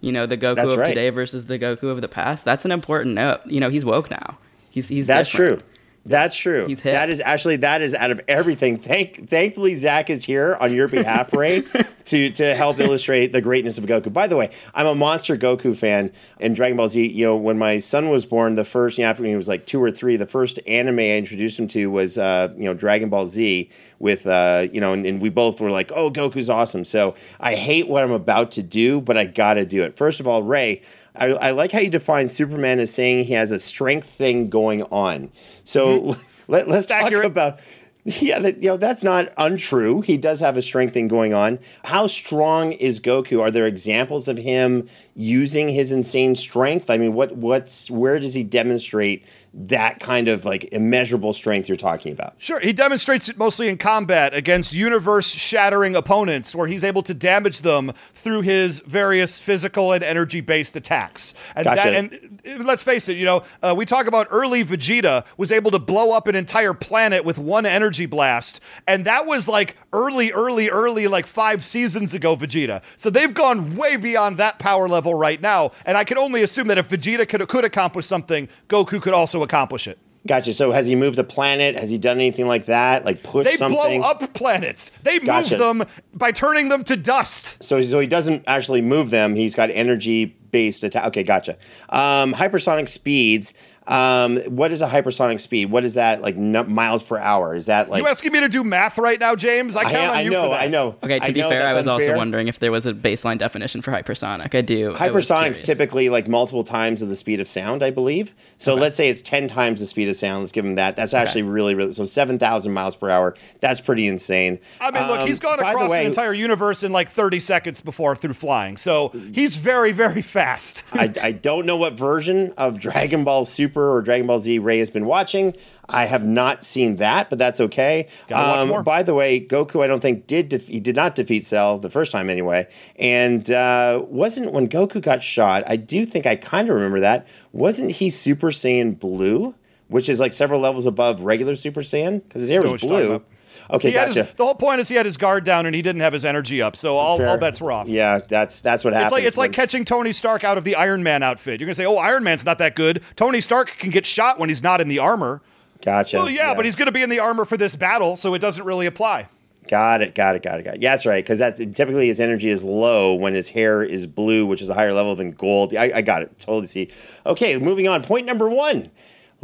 You 0.00 0.12
know, 0.12 0.26
the 0.26 0.36
Goku 0.36 0.56
That's 0.56 0.70
of 0.70 0.78
right. 0.78 0.86
today 0.86 1.10
versus 1.10 1.46
the 1.46 1.58
Goku 1.58 1.84
of 1.84 2.00
the 2.00 2.08
past. 2.08 2.44
That's 2.44 2.64
an 2.64 2.72
important 2.72 3.14
note. 3.14 3.40
You 3.46 3.60
know, 3.60 3.70
he's 3.70 3.84
woke 3.84 4.10
now. 4.10 4.38
He's 4.70 4.88
he's 4.88 5.06
That's 5.06 5.30
different. 5.30 5.60
true. 5.60 5.68
That's 6.04 6.36
true. 6.36 6.66
He's 6.66 6.80
hip. 6.80 6.94
That 6.94 7.10
is 7.10 7.20
actually 7.20 7.56
that 7.56 7.80
is 7.80 7.94
out 7.94 8.10
of 8.10 8.20
everything. 8.26 8.78
Thank 8.78 9.28
thankfully 9.28 9.76
Zach 9.76 10.10
is 10.10 10.24
here 10.24 10.56
on 10.60 10.72
your 10.72 10.88
behalf, 10.88 11.32
Ray, 11.36 11.62
to 12.06 12.30
to 12.30 12.54
help 12.54 12.80
illustrate 12.80 13.32
the 13.32 13.40
greatness 13.40 13.78
of 13.78 13.84
Goku. 13.84 14.12
By 14.12 14.26
the 14.26 14.36
way, 14.36 14.50
I'm 14.74 14.86
a 14.86 14.94
monster 14.96 15.36
Goku 15.36 15.76
fan 15.76 16.12
and 16.40 16.56
Dragon 16.56 16.76
Ball 16.76 16.88
Z. 16.88 17.06
You 17.06 17.26
know, 17.26 17.36
when 17.36 17.56
my 17.56 17.78
son 17.78 18.08
was 18.08 18.26
born, 18.26 18.56
the 18.56 18.64
first 18.64 18.98
you 18.98 19.04
know, 19.04 19.10
after 19.10 19.24
he 19.24 19.36
was 19.36 19.46
like 19.46 19.64
two 19.64 19.80
or 19.80 19.92
three, 19.92 20.16
the 20.16 20.26
first 20.26 20.58
anime 20.66 20.98
I 20.98 21.16
introduced 21.16 21.58
him 21.58 21.68
to 21.68 21.86
was 21.86 22.18
uh, 22.18 22.52
you 22.56 22.64
know 22.64 22.74
Dragon 22.74 23.08
Ball 23.08 23.28
Z 23.28 23.70
with 24.00 24.26
uh, 24.26 24.66
you 24.72 24.80
know, 24.80 24.92
and, 24.92 25.06
and 25.06 25.22
we 25.22 25.28
both 25.28 25.60
were 25.60 25.70
like, 25.70 25.92
oh, 25.92 26.10
Goku's 26.10 26.50
awesome. 26.50 26.84
So 26.84 27.14
I 27.38 27.54
hate 27.54 27.86
what 27.86 28.02
I'm 28.02 28.10
about 28.10 28.50
to 28.52 28.62
do, 28.62 29.00
but 29.00 29.16
I 29.16 29.24
gotta 29.26 29.64
do 29.64 29.84
it. 29.84 29.96
First 29.96 30.18
of 30.18 30.26
all, 30.26 30.42
Ray. 30.42 30.82
I, 31.14 31.26
I 31.26 31.50
like 31.50 31.72
how 31.72 31.80
you 31.80 31.90
define 31.90 32.28
Superman 32.28 32.80
as 32.80 32.92
saying 32.92 33.24
he 33.24 33.34
has 33.34 33.50
a 33.50 33.60
strength 33.60 34.08
thing 34.08 34.48
going 34.48 34.82
on. 34.84 35.30
So 35.64 36.00
mm-hmm. 36.00 36.22
let, 36.48 36.68
let's 36.68 36.86
talk 36.86 37.04
accurate. 37.04 37.26
about. 37.26 37.60
Yeah, 38.04 38.40
that, 38.40 38.60
you 38.60 38.68
know 38.68 38.76
that's 38.76 39.04
not 39.04 39.32
untrue. 39.36 40.00
He 40.00 40.16
does 40.16 40.40
have 40.40 40.56
a 40.56 40.62
strength 40.62 40.92
thing 40.92 41.06
going 41.06 41.34
on. 41.34 41.60
How 41.84 42.08
strong 42.08 42.72
is 42.72 42.98
Goku? 42.98 43.40
Are 43.40 43.52
there 43.52 43.64
examples 43.64 44.26
of 44.26 44.38
him 44.38 44.88
using 45.14 45.68
his 45.68 45.92
insane 45.92 46.34
strength? 46.34 46.90
I 46.90 46.96
mean, 46.96 47.14
what 47.14 47.36
what's 47.36 47.88
where 47.92 48.18
does 48.18 48.34
he 48.34 48.42
demonstrate 48.42 49.24
that 49.54 50.00
kind 50.00 50.28
of 50.28 50.44
like 50.44 50.72
immeasurable 50.72 51.32
strength 51.32 51.68
you're 51.68 51.76
talking 51.76 52.12
about? 52.12 52.34
Sure, 52.38 52.58
he 52.58 52.72
demonstrates 52.72 53.28
it 53.28 53.36
mostly 53.36 53.68
in 53.68 53.76
combat 53.76 54.34
against 54.34 54.72
universe 54.72 55.30
shattering 55.30 55.94
opponents 55.94 56.54
where 56.54 56.66
he's 56.66 56.82
able 56.82 57.02
to 57.02 57.12
damage 57.12 57.60
them 57.60 57.92
through 58.14 58.40
his 58.40 58.80
various 58.80 59.38
physical 59.38 59.92
and 59.92 60.02
energy 60.02 60.40
based 60.40 60.74
attacks. 60.76 61.34
And 61.54 61.64
Gotcha. 61.64 61.82
that 61.82 61.94
and 61.94 62.40
uh, 62.46 62.64
let's 62.64 62.82
face 62.82 63.08
it, 63.08 63.16
you 63.16 63.26
know, 63.26 63.42
uh, 63.62 63.74
we 63.76 63.84
talk 63.84 64.06
about 64.06 64.26
early 64.30 64.64
Vegeta 64.64 65.24
was 65.36 65.52
able 65.52 65.70
to 65.70 65.78
blow 65.78 66.12
up 66.12 66.26
an 66.28 66.34
entire 66.34 66.72
planet 66.72 67.24
with 67.24 67.38
one 67.38 67.66
energy 67.66 68.06
blast, 68.06 68.60
and 68.86 69.04
that 69.04 69.26
was 69.26 69.48
like 69.48 69.76
early 69.92 70.32
early 70.32 70.70
early 70.70 71.08
like 71.08 71.26
5 71.26 71.62
seasons 71.62 72.14
ago 72.14 72.36
Vegeta. 72.36 72.82
So 72.96 73.10
they've 73.10 73.34
gone 73.34 73.76
way 73.76 73.96
beyond 73.96 74.38
that 74.38 74.58
power 74.58 74.88
level 74.88 75.14
right 75.14 75.40
now, 75.40 75.72
and 75.84 75.98
I 75.98 76.04
can 76.04 76.16
only 76.16 76.42
assume 76.42 76.68
that 76.68 76.78
if 76.78 76.88
Vegeta 76.88 77.28
could 77.28 77.46
could 77.48 77.64
accomplish 77.64 78.06
something, 78.06 78.48
Goku 78.68 79.02
could 79.02 79.12
also 79.12 79.41
accomplish 79.42 79.86
it. 79.86 79.98
Gotcha. 80.26 80.54
So 80.54 80.70
has 80.70 80.86
he 80.86 80.94
moved 80.94 81.18
a 81.18 81.24
planet? 81.24 81.76
Has 81.76 81.90
he 81.90 81.98
done 81.98 82.18
anything 82.18 82.46
like 82.46 82.66
that? 82.66 83.04
Like 83.04 83.24
push 83.24 83.44
They 83.44 83.56
something? 83.56 84.00
blow 84.00 84.08
up 84.08 84.32
planets. 84.34 84.92
They 85.02 85.18
Gotcha. 85.18 85.58
move 85.58 85.78
them 85.78 85.84
by 86.14 86.30
turning 86.30 86.68
them 86.68 86.84
to 86.84 86.96
dust. 86.96 87.60
So, 87.60 87.82
so 87.82 87.98
he 87.98 88.06
doesn't 88.06 88.44
actually 88.46 88.82
move 88.82 89.10
them. 89.10 89.34
He's 89.34 89.56
got 89.56 89.70
energy 89.70 90.26
based 90.52 90.84
attack. 90.84 91.06
Okay, 91.06 91.24
gotcha. 91.24 91.56
Um, 91.88 92.34
hypersonic 92.34 92.88
speeds. 92.88 93.52
Um, 93.86 94.36
what 94.42 94.70
is 94.70 94.80
a 94.80 94.86
hypersonic 94.88 95.40
speed? 95.40 95.70
What 95.70 95.84
is 95.84 95.94
that 95.94 96.22
like 96.22 96.36
n- 96.36 96.72
miles 96.72 97.02
per 97.02 97.18
hour? 97.18 97.54
Is 97.54 97.66
that 97.66 97.90
like? 97.90 98.00
you 98.00 98.08
asking 98.08 98.32
me 98.32 98.40
to 98.40 98.48
do 98.48 98.62
math 98.62 98.96
right 98.98 99.18
now, 99.18 99.34
James? 99.34 99.74
I 99.74 99.82
count 99.82 99.94
I, 99.96 100.08
on 100.08 100.16
I 100.16 100.20
you 100.22 100.30
know, 100.30 100.42
for 100.44 100.48
that. 100.50 100.62
I 100.62 100.68
know. 100.68 100.96
Okay, 101.02 101.18
to 101.18 101.24
I 101.26 101.30
be 101.32 101.40
know 101.40 101.48
fair, 101.48 101.62
I 101.62 101.74
that's 101.74 101.86
was 101.86 101.88
also 101.88 102.16
wondering 102.16 102.46
if 102.48 102.58
there 102.60 102.70
was 102.70 102.86
a 102.86 102.92
baseline 102.92 103.38
definition 103.38 103.82
for 103.82 103.90
hypersonic. 103.90 104.54
I 104.54 104.60
do. 104.60 104.94
I 104.94 105.10
was 105.10 105.26
Hypersonics 105.26 105.40
curious. 105.40 105.60
typically 105.62 106.08
like 106.08 106.28
multiple 106.28 106.62
times 106.64 107.02
of 107.02 107.08
the 107.08 107.16
speed 107.16 107.40
of 107.40 107.48
sound, 107.48 107.82
I 107.82 107.90
believe. 107.90 108.32
So 108.58 108.74
let's 108.74 108.94
say 108.94 109.08
it's 109.08 109.22
ten 109.22 109.48
times 109.48 109.80
the 109.80 109.86
speed 109.86 110.08
of 110.08 110.16
sound. 110.16 110.42
Let's 110.42 110.52
give 110.52 110.64
him 110.64 110.76
that. 110.76 110.94
That's 110.94 111.14
actually 111.14 111.42
really, 111.42 111.74
really. 111.74 111.92
So 111.92 112.04
seven 112.04 112.38
thousand 112.38 112.72
miles 112.72 112.94
per 112.94 113.10
hour. 113.10 113.34
That's 113.60 113.80
pretty 113.80 114.06
insane. 114.06 114.60
I 114.80 114.90
mean, 114.90 115.06
look, 115.08 115.20
Um, 115.20 115.26
he's 115.26 115.40
gone 115.40 115.58
by 115.58 115.70
the 115.72 115.76
across 115.78 115.90
way, 115.90 116.00
an 116.00 116.06
entire 116.06 116.32
universe 116.34 116.82
in 116.82 116.92
like 116.92 117.08
30 117.08 117.40
seconds 117.40 117.80
before 117.80 118.14
through 118.16 118.34
flying. 118.34 118.76
So 118.76 119.08
he's 119.32 119.56
very, 119.56 119.92
very 119.92 120.22
fast. 120.22 120.84
I, 120.92 121.12
I 121.20 121.32
don't 121.32 121.66
know 121.66 121.76
what 121.76 121.94
version 121.94 122.52
of 122.56 122.78
Dragon 122.80 123.24
Ball 123.24 123.44
Super 123.44 123.71
or 123.80 124.02
Dragon 124.02 124.26
Ball 124.26 124.40
Z 124.40 124.58
Ray 124.58 124.78
has 124.78 124.90
been 124.90 125.06
watching. 125.06 125.54
I 125.88 126.06
have 126.06 126.24
not 126.24 126.64
seen 126.64 126.96
that, 126.96 127.28
but 127.30 127.38
that's 127.38 127.60
okay. 127.60 128.08
Um. 128.32 128.68
By 128.82 129.02
the 129.02 129.14
way, 129.14 129.40
Goku, 129.40 129.82
I 129.82 129.86
don't 129.86 130.00
think 130.00 130.26
did 130.26 130.48
def- 130.48 130.68
he 130.68 130.80
did 130.80 130.96
not 130.96 131.14
defeat 131.14 131.44
Cell 131.44 131.78
the 131.78 131.90
first 131.90 132.12
time 132.12 132.30
anyway, 132.30 132.66
and 132.96 133.50
uh, 133.50 134.02
wasn't 134.06 134.52
when 134.52 134.68
Goku 134.68 135.00
got 135.02 135.22
shot. 135.22 135.64
I 135.66 135.76
do 135.76 136.04
think 136.06 136.26
I 136.26 136.36
kind 136.36 136.68
of 136.68 136.74
remember 136.74 137.00
that. 137.00 137.26
Wasn't 137.52 137.90
he 137.90 138.10
Super 138.10 138.50
Saiyan 138.50 138.98
Blue, 138.98 139.54
which 139.88 140.08
is 140.08 140.18
like 140.20 140.32
several 140.32 140.60
levels 140.60 140.86
above 140.86 141.20
regular 141.20 141.56
Super 141.56 141.82
Saiyan 141.82 142.22
because 142.22 142.40
his 142.42 142.50
hair 142.50 142.62
was 142.62 142.80
blue. 142.80 143.22
Okay, 143.70 143.90
He 143.90 143.96
had 143.96 144.08
gotcha. 144.08 144.24
his, 144.24 144.34
the 144.34 144.44
whole 144.44 144.54
point 144.54 144.80
is 144.80 144.88
he 144.88 144.94
had 144.94 145.06
his 145.06 145.16
guard 145.16 145.44
down 145.44 145.66
and 145.66 145.74
he 145.74 145.82
didn't 145.82 146.00
have 146.02 146.12
his 146.12 146.24
energy 146.24 146.60
up. 146.62 146.76
So 146.76 146.96
all, 146.96 147.24
all 147.24 147.38
bets 147.38 147.60
were 147.60 147.72
off. 147.72 147.88
Yeah, 147.88 148.18
that's 148.28 148.60
that's 148.60 148.84
what 148.84 148.92
happens. 148.92 149.06
It's 149.06 149.12
like 149.12 149.24
it's 149.24 149.36
like 149.36 149.52
catching 149.52 149.84
Tony 149.84 150.12
Stark 150.12 150.44
out 150.44 150.58
of 150.58 150.64
the 150.64 150.74
Iron 150.74 151.02
Man 151.02 151.22
outfit. 151.22 151.60
You're 151.60 151.66
gonna 151.66 151.74
say, 151.74 151.86
"Oh, 151.86 151.96
Iron 151.96 152.24
Man's 152.24 152.44
not 152.44 152.58
that 152.58 152.74
good." 152.76 153.02
Tony 153.16 153.40
Stark 153.40 153.76
can 153.78 153.90
get 153.90 154.06
shot 154.06 154.38
when 154.38 154.48
he's 154.48 154.62
not 154.62 154.80
in 154.80 154.88
the 154.88 154.98
armor. 154.98 155.40
Gotcha. 155.84 156.16
Well, 156.18 156.30
yeah, 156.30 156.54
but 156.54 156.64
he's 156.64 156.76
gonna 156.76 156.92
be 156.92 157.02
in 157.02 157.10
the 157.10 157.18
armor 157.18 157.44
for 157.44 157.56
this 157.56 157.76
battle, 157.76 158.16
so 158.16 158.34
it 158.34 158.38
doesn't 158.38 158.64
really 158.64 158.86
apply. 158.86 159.28
Got 159.68 160.02
it, 160.02 160.14
got 160.16 160.34
it, 160.34 160.42
got 160.42 160.58
it, 160.58 160.64
got 160.64 160.74
it. 160.74 160.82
Yeah, 160.82 160.90
that's 160.90 161.06
right. 161.06 161.24
Because 161.24 161.38
that's 161.38 161.58
typically 161.58 162.08
his 162.08 162.18
energy 162.18 162.50
is 162.50 162.64
low 162.64 163.14
when 163.14 163.32
his 163.32 163.48
hair 163.48 163.82
is 163.82 164.06
blue, 164.06 164.44
which 164.44 164.60
is 164.60 164.68
a 164.68 164.74
higher 164.74 164.92
level 164.92 165.14
than 165.14 165.30
gold. 165.30 165.74
I, 165.76 165.92
I 165.94 166.02
got 166.02 166.22
it. 166.22 166.36
Totally 166.40 166.66
see. 166.66 166.90
Okay, 167.24 167.56
moving 167.58 167.86
on. 167.86 168.02
Point 168.02 168.26
number 168.26 168.48
one. 168.48 168.90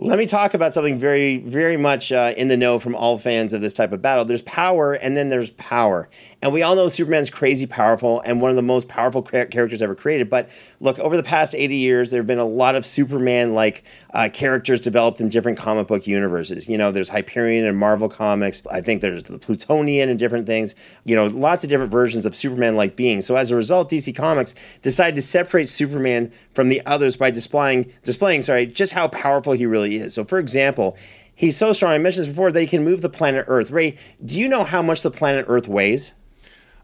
Let 0.00 0.16
me 0.16 0.26
talk 0.26 0.54
about 0.54 0.72
something 0.72 0.96
very, 0.96 1.38
very 1.38 1.76
much 1.76 2.12
uh, 2.12 2.32
in 2.36 2.46
the 2.46 2.56
know 2.56 2.78
from 2.78 2.94
all 2.94 3.18
fans 3.18 3.52
of 3.52 3.60
this 3.60 3.74
type 3.74 3.90
of 3.90 4.00
battle. 4.00 4.24
There's 4.24 4.42
power, 4.42 4.94
and 4.94 5.16
then 5.16 5.28
there's 5.28 5.50
power. 5.50 6.08
And 6.40 6.52
we 6.52 6.62
all 6.62 6.76
know 6.76 6.86
Superman's 6.86 7.30
crazy 7.30 7.66
powerful 7.66 8.20
and 8.20 8.40
one 8.40 8.50
of 8.50 8.56
the 8.56 8.62
most 8.62 8.86
powerful 8.86 9.22
char- 9.24 9.46
characters 9.46 9.82
ever 9.82 9.96
created. 9.96 10.30
But 10.30 10.48
look, 10.78 10.96
over 11.00 11.16
the 11.16 11.22
past 11.24 11.52
80 11.52 11.74
years, 11.74 12.10
there 12.10 12.20
have 12.20 12.28
been 12.28 12.38
a 12.38 12.46
lot 12.46 12.76
of 12.76 12.86
Superman 12.86 13.54
like 13.54 13.82
uh, 14.14 14.28
characters 14.32 14.78
developed 14.80 15.20
in 15.20 15.30
different 15.30 15.58
comic 15.58 15.88
book 15.88 16.06
universes. 16.06 16.68
You 16.68 16.78
know, 16.78 16.92
there's 16.92 17.08
Hyperion 17.08 17.66
and 17.66 17.76
Marvel 17.76 18.08
Comics. 18.08 18.62
I 18.70 18.80
think 18.80 19.00
there's 19.00 19.24
the 19.24 19.38
Plutonian 19.38 20.08
and 20.08 20.16
different 20.16 20.46
things. 20.46 20.76
You 21.04 21.16
know, 21.16 21.26
lots 21.26 21.64
of 21.64 21.70
different 21.70 21.90
versions 21.90 22.24
of 22.24 22.36
Superman 22.36 22.76
like 22.76 22.94
beings. 22.94 23.26
So 23.26 23.34
as 23.34 23.50
a 23.50 23.56
result, 23.56 23.90
DC 23.90 24.14
Comics 24.14 24.54
decided 24.82 25.16
to 25.16 25.22
separate 25.22 25.68
Superman 25.68 26.32
from 26.54 26.68
the 26.68 26.86
others 26.86 27.16
by 27.16 27.32
displaying, 27.32 27.92
displaying, 28.04 28.42
sorry, 28.42 28.66
just 28.66 28.92
how 28.92 29.08
powerful 29.08 29.54
he 29.54 29.66
really 29.66 29.96
is. 29.96 30.14
So, 30.14 30.24
for 30.24 30.38
example, 30.38 30.96
he's 31.34 31.56
so 31.56 31.72
strong. 31.72 31.94
I 31.94 31.98
mentioned 31.98 32.26
this 32.26 32.32
before. 32.32 32.52
They 32.52 32.66
can 32.66 32.84
move 32.84 33.02
the 33.02 33.08
planet 33.08 33.44
Earth. 33.48 33.72
Ray, 33.72 33.96
do 34.24 34.38
you 34.38 34.46
know 34.46 34.62
how 34.62 34.82
much 34.82 35.02
the 35.02 35.10
planet 35.10 35.44
Earth 35.48 35.66
weighs? 35.66 36.12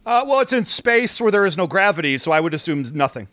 Uh, 0.07 0.25
well, 0.27 0.40
it's 0.40 0.53
in 0.53 0.64
space 0.64 1.21
where 1.21 1.31
there 1.31 1.47
is 1.47 1.57
no 1.57 1.67
gravity, 1.67 2.19
so 2.19 2.31
I 2.31 2.40
would 2.40 2.55
assume 2.55 2.85
nothing. 2.95 3.29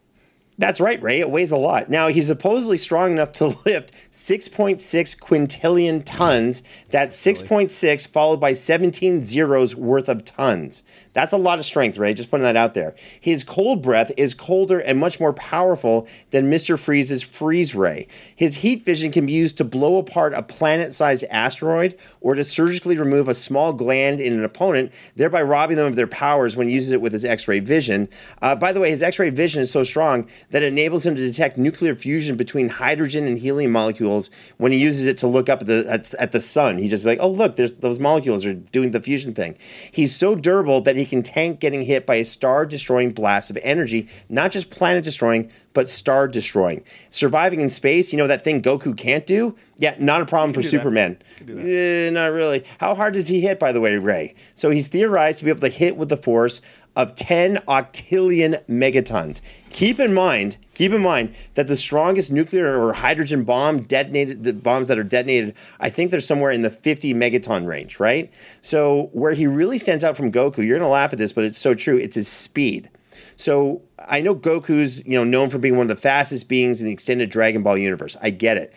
That's 0.57 0.79
right, 0.79 1.01
Ray. 1.01 1.19
It 1.19 1.31
weighs 1.31 1.51
a 1.51 1.57
lot. 1.57 1.89
Now, 1.89 2.09
he's 2.09 2.27
supposedly 2.27 2.77
strong 2.77 3.13
enough 3.13 3.31
to 3.33 3.47
lift 3.65 3.91
6.6 4.11 4.77
quintillion 5.19 6.03
tons. 6.05 6.61
That's 6.89 7.17
6.6 7.19 8.07
followed 8.07 8.39
by 8.39 8.53
17 8.53 9.23
zeros 9.23 9.75
worth 9.75 10.07
of 10.07 10.23
tons. 10.23 10.83
That's 11.13 11.33
a 11.33 11.37
lot 11.37 11.59
of 11.59 11.65
strength, 11.65 11.97
Ray. 11.97 12.13
Just 12.13 12.31
putting 12.31 12.43
that 12.43 12.55
out 12.55 12.73
there. 12.73 12.95
His 13.19 13.43
cold 13.43 13.81
breath 13.81 14.11
is 14.15 14.33
colder 14.33 14.79
and 14.79 14.97
much 14.97 15.19
more 15.19 15.33
powerful 15.33 16.07
than 16.29 16.49
Mr. 16.49 16.79
Freeze's 16.79 17.21
freeze 17.21 17.75
ray. 17.75 18.07
His 18.35 18.57
heat 18.57 18.85
vision 18.85 19.11
can 19.11 19.25
be 19.25 19.33
used 19.33 19.57
to 19.57 19.65
blow 19.65 19.97
apart 19.97 20.33
a 20.33 20.41
planet 20.41 20.93
sized 20.93 21.25
asteroid 21.29 21.97
or 22.21 22.35
to 22.35 22.45
surgically 22.45 22.97
remove 22.97 23.27
a 23.27 23.35
small 23.35 23.73
gland 23.73 24.21
in 24.21 24.33
an 24.33 24.45
opponent, 24.45 24.91
thereby 25.17 25.41
robbing 25.41 25.75
them 25.75 25.87
of 25.87 25.95
their 25.95 26.07
powers 26.07 26.55
when 26.55 26.67
he 26.67 26.73
uses 26.73 26.91
it 26.91 27.01
with 27.01 27.11
his 27.11 27.25
X 27.25 27.47
ray 27.47 27.59
vision. 27.59 28.07
Uh, 28.41 28.55
by 28.55 28.71
the 28.71 28.79
way, 28.79 28.89
his 28.89 29.03
X 29.03 29.19
ray 29.19 29.29
vision 29.29 29.61
is 29.61 29.69
so 29.69 29.83
strong 29.83 30.27
that 30.51 30.63
it 30.63 30.67
enables 30.71 31.05
him 31.05 31.15
to 31.15 31.21
detect 31.21 31.57
nuclear 31.57 31.93
fusion 31.95 32.37
between 32.37 32.69
hydrogen 32.69 33.27
and 33.27 33.39
helium 33.39 33.71
molecules 33.71 34.29
when 34.57 34.71
he 34.71 34.77
uses 34.77 35.07
it 35.07 35.17
to 35.17 35.27
look 35.27 35.49
up 35.49 35.61
at 35.61 35.67
the, 35.67 35.85
at, 35.89 36.13
at 36.15 36.31
the 36.31 36.41
sun. 36.41 36.77
He 36.77 36.87
just 36.87 37.05
like, 37.05 37.19
oh, 37.21 37.29
look, 37.29 37.57
those 37.57 37.99
molecules 37.99 38.45
are 38.45 38.53
doing 38.53 38.91
the 38.91 39.01
fusion 39.01 39.33
thing. 39.33 39.57
He's 39.91 40.15
so 40.15 40.35
durable 40.35 40.79
that 40.81 41.00
he 41.01 41.05
can 41.07 41.23
tank 41.23 41.59
getting 41.59 41.81
hit 41.81 42.05
by 42.05 42.15
a 42.15 42.25
star 42.25 42.65
destroying 42.65 43.11
blast 43.11 43.49
of 43.49 43.57
energy, 43.63 44.07
not 44.29 44.51
just 44.51 44.69
planet 44.69 45.03
destroying, 45.03 45.49
but 45.73 45.89
star 45.89 46.27
destroying. 46.27 46.83
Surviving 47.09 47.59
in 47.59 47.69
space, 47.69 48.11
you 48.11 48.17
know 48.17 48.27
that 48.27 48.43
thing 48.43 48.61
Goku 48.61 48.95
can't 48.95 49.25
do? 49.25 49.55
Yeah, 49.77 49.95
not 49.97 50.21
a 50.21 50.25
problem 50.25 50.53
for. 50.53 50.61
Superman. 50.61 51.17
Eh, 51.41 52.09
not 52.11 52.31
really. 52.31 52.63
How 52.77 52.93
hard 52.93 53.13
does 53.13 53.27
he 53.27 53.41
hit, 53.41 53.59
by 53.59 53.71
the 53.71 53.79
way, 53.79 53.97
Ray? 53.97 54.35
So 54.53 54.69
he's 54.69 54.87
theorized 54.87 55.39
to 55.39 55.45
be 55.45 55.49
able 55.49 55.61
to 55.61 55.69
hit 55.69 55.97
with 55.97 56.09
the 56.09 56.17
Force 56.17 56.61
of 56.95 57.15
10 57.15 57.57
octillion 57.67 58.63
megatons. 58.67 59.41
Keep 59.69 59.99
in 59.99 60.13
mind, 60.13 60.57
keep 60.73 60.91
in 60.91 61.01
mind 61.01 61.33
that 61.55 61.67
the 61.67 61.77
strongest 61.77 62.31
nuclear 62.31 62.77
or 62.77 62.91
hydrogen 62.91 63.43
bomb 63.43 63.83
detonated, 63.83 64.43
the 64.43 64.51
bombs 64.51 64.87
that 64.89 64.99
are 64.99 65.03
detonated, 65.03 65.55
I 65.79 65.89
think 65.89 66.11
they're 66.11 66.19
somewhere 66.19 66.51
in 66.51 66.61
the 66.61 66.69
50 66.69 67.13
megaton 67.13 67.65
range, 67.65 67.99
right? 67.99 68.29
So 68.61 69.09
where 69.13 69.33
he 69.33 69.47
really 69.47 69.77
stands 69.77 70.03
out 70.03 70.17
from 70.17 70.31
Goku, 70.31 70.65
you're 70.65 70.77
gonna 70.77 70.89
laugh 70.89 71.13
at 71.13 71.19
this, 71.19 71.31
but 71.31 71.45
it's 71.45 71.59
so 71.59 71.73
true. 71.73 71.97
It's 71.97 72.15
his 72.15 72.27
speed. 72.27 72.89
So 73.37 73.81
I 73.97 74.19
know 74.19 74.35
Goku's, 74.35 75.05
you 75.05 75.15
know, 75.15 75.23
known 75.23 75.49
for 75.49 75.57
being 75.57 75.77
one 75.77 75.89
of 75.89 75.95
the 75.95 76.01
fastest 76.01 76.49
beings 76.49 76.81
in 76.81 76.85
the 76.85 76.91
extended 76.91 77.29
Dragon 77.29 77.63
Ball 77.63 77.77
universe. 77.77 78.17
I 78.21 78.29
get 78.29 78.57
it. 78.57 78.73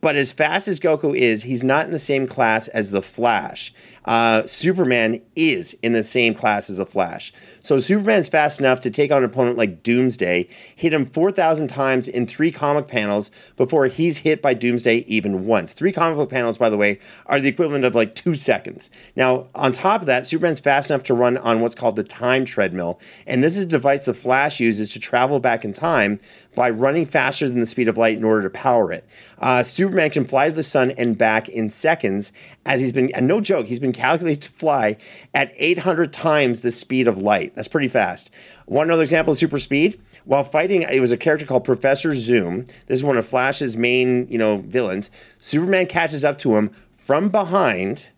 But 0.00 0.16
as 0.16 0.32
fast 0.32 0.66
as 0.66 0.80
Goku 0.80 1.16
is, 1.16 1.44
he's 1.44 1.62
not 1.62 1.86
in 1.86 1.92
the 1.92 1.98
same 2.00 2.26
class 2.26 2.66
as 2.68 2.90
the 2.90 3.02
Flash. 3.02 3.72
Uh, 4.04 4.44
Superman 4.46 5.20
is 5.36 5.76
in 5.82 5.92
the 5.92 6.04
same 6.04 6.34
class 6.34 6.68
as 6.68 6.78
the 6.78 6.86
Flash. 6.86 7.32
So 7.62 7.78
Superman's 7.78 8.28
fast 8.28 8.58
enough 8.58 8.80
to 8.80 8.90
take 8.90 9.12
on 9.12 9.18
an 9.18 9.24
opponent 9.24 9.56
like 9.56 9.84
Doomsday, 9.84 10.48
hit 10.74 10.92
him 10.92 11.06
4,000 11.06 11.68
times 11.68 12.08
in 12.08 12.26
three 12.26 12.50
comic 12.50 12.88
panels 12.88 13.30
before 13.56 13.86
he's 13.86 14.18
hit 14.18 14.42
by 14.42 14.52
Doomsday 14.52 15.04
even 15.06 15.46
once. 15.46 15.72
Three 15.72 15.92
comic 15.92 16.16
book 16.16 16.28
panels, 16.28 16.58
by 16.58 16.68
the 16.68 16.76
way, 16.76 16.98
are 17.26 17.38
the 17.38 17.48
equivalent 17.48 17.84
of 17.84 17.94
like 17.94 18.16
two 18.16 18.34
seconds. 18.34 18.90
Now, 19.14 19.46
on 19.54 19.70
top 19.70 20.00
of 20.00 20.06
that, 20.06 20.26
Superman's 20.26 20.58
fast 20.60 20.90
enough 20.90 21.04
to 21.04 21.14
run 21.14 21.38
on 21.38 21.60
what's 21.60 21.76
called 21.76 21.94
the 21.94 22.02
time 22.02 22.44
treadmill. 22.44 22.98
And 23.28 23.44
this 23.44 23.56
is 23.56 23.64
a 23.64 23.68
device 23.68 24.06
the 24.06 24.14
Flash 24.14 24.58
uses 24.58 24.90
to 24.90 24.98
travel 24.98 25.38
back 25.38 25.64
in 25.64 25.72
time 25.72 26.18
by 26.54 26.68
running 26.68 27.06
faster 27.06 27.48
than 27.48 27.60
the 27.60 27.66
speed 27.66 27.88
of 27.88 27.96
light 27.96 28.16
in 28.16 28.24
order 28.24 28.42
to 28.42 28.50
power 28.50 28.92
it. 28.92 29.06
Uh, 29.38 29.62
Superman 29.62 30.10
can 30.10 30.24
fly 30.24 30.48
to 30.48 30.54
the 30.54 30.62
sun 30.62 30.90
and 30.92 31.16
back 31.16 31.48
in 31.48 31.70
seconds, 31.70 32.32
as 32.66 32.80
he's 32.80 32.92
been, 32.92 33.10
and 33.14 33.26
no 33.26 33.40
joke, 33.40 33.66
he's 33.66 33.78
been 33.78 33.92
calculated 33.92 34.42
to 34.42 34.50
fly 34.50 34.96
at 35.34 35.52
800 35.56 36.12
times 36.12 36.60
the 36.62 36.70
speed 36.70 37.08
of 37.08 37.18
light. 37.18 37.51
That's 37.54 37.68
pretty 37.68 37.88
fast. 37.88 38.30
One 38.66 38.90
other 38.90 39.02
example 39.02 39.32
of 39.32 39.38
super 39.38 39.58
speed. 39.58 40.00
While 40.24 40.44
fighting, 40.44 40.82
it 40.82 41.00
was 41.00 41.12
a 41.12 41.16
character 41.16 41.44
called 41.44 41.64
Professor 41.64 42.14
Zoom. 42.14 42.64
This 42.86 42.98
is 42.98 43.04
one 43.04 43.18
of 43.18 43.26
Flash's 43.26 43.76
main, 43.76 44.26
you 44.28 44.38
know, 44.38 44.58
villains. 44.58 45.10
Superman 45.38 45.86
catches 45.86 46.24
up 46.24 46.38
to 46.38 46.56
him 46.56 46.70
from 46.96 47.28
behind, 47.28 48.08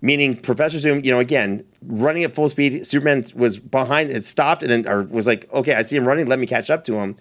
meaning 0.00 0.36
Professor 0.36 0.78
Zoom, 0.78 1.04
you 1.04 1.10
know, 1.10 1.20
again, 1.20 1.64
running 1.86 2.24
at 2.24 2.34
full 2.34 2.48
speed. 2.48 2.86
Superman 2.86 3.24
was 3.34 3.58
behind, 3.58 4.10
it 4.10 4.24
stopped, 4.24 4.62
and 4.62 4.70
then 4.70 4.86
or 4.86 5.04
was 5.04 5.26
like, 5.26 5.50
okay, 5.52 5.74
I 5.74 5.82
see 5.82 5.96
him 5.96 6.06
running, 6.06 6.26
let 6.26 6.38
me 6.38 6.46
catch 6.46 6.68
up 6.68 6.84
to 6.84 6.96
him 6.96 7.16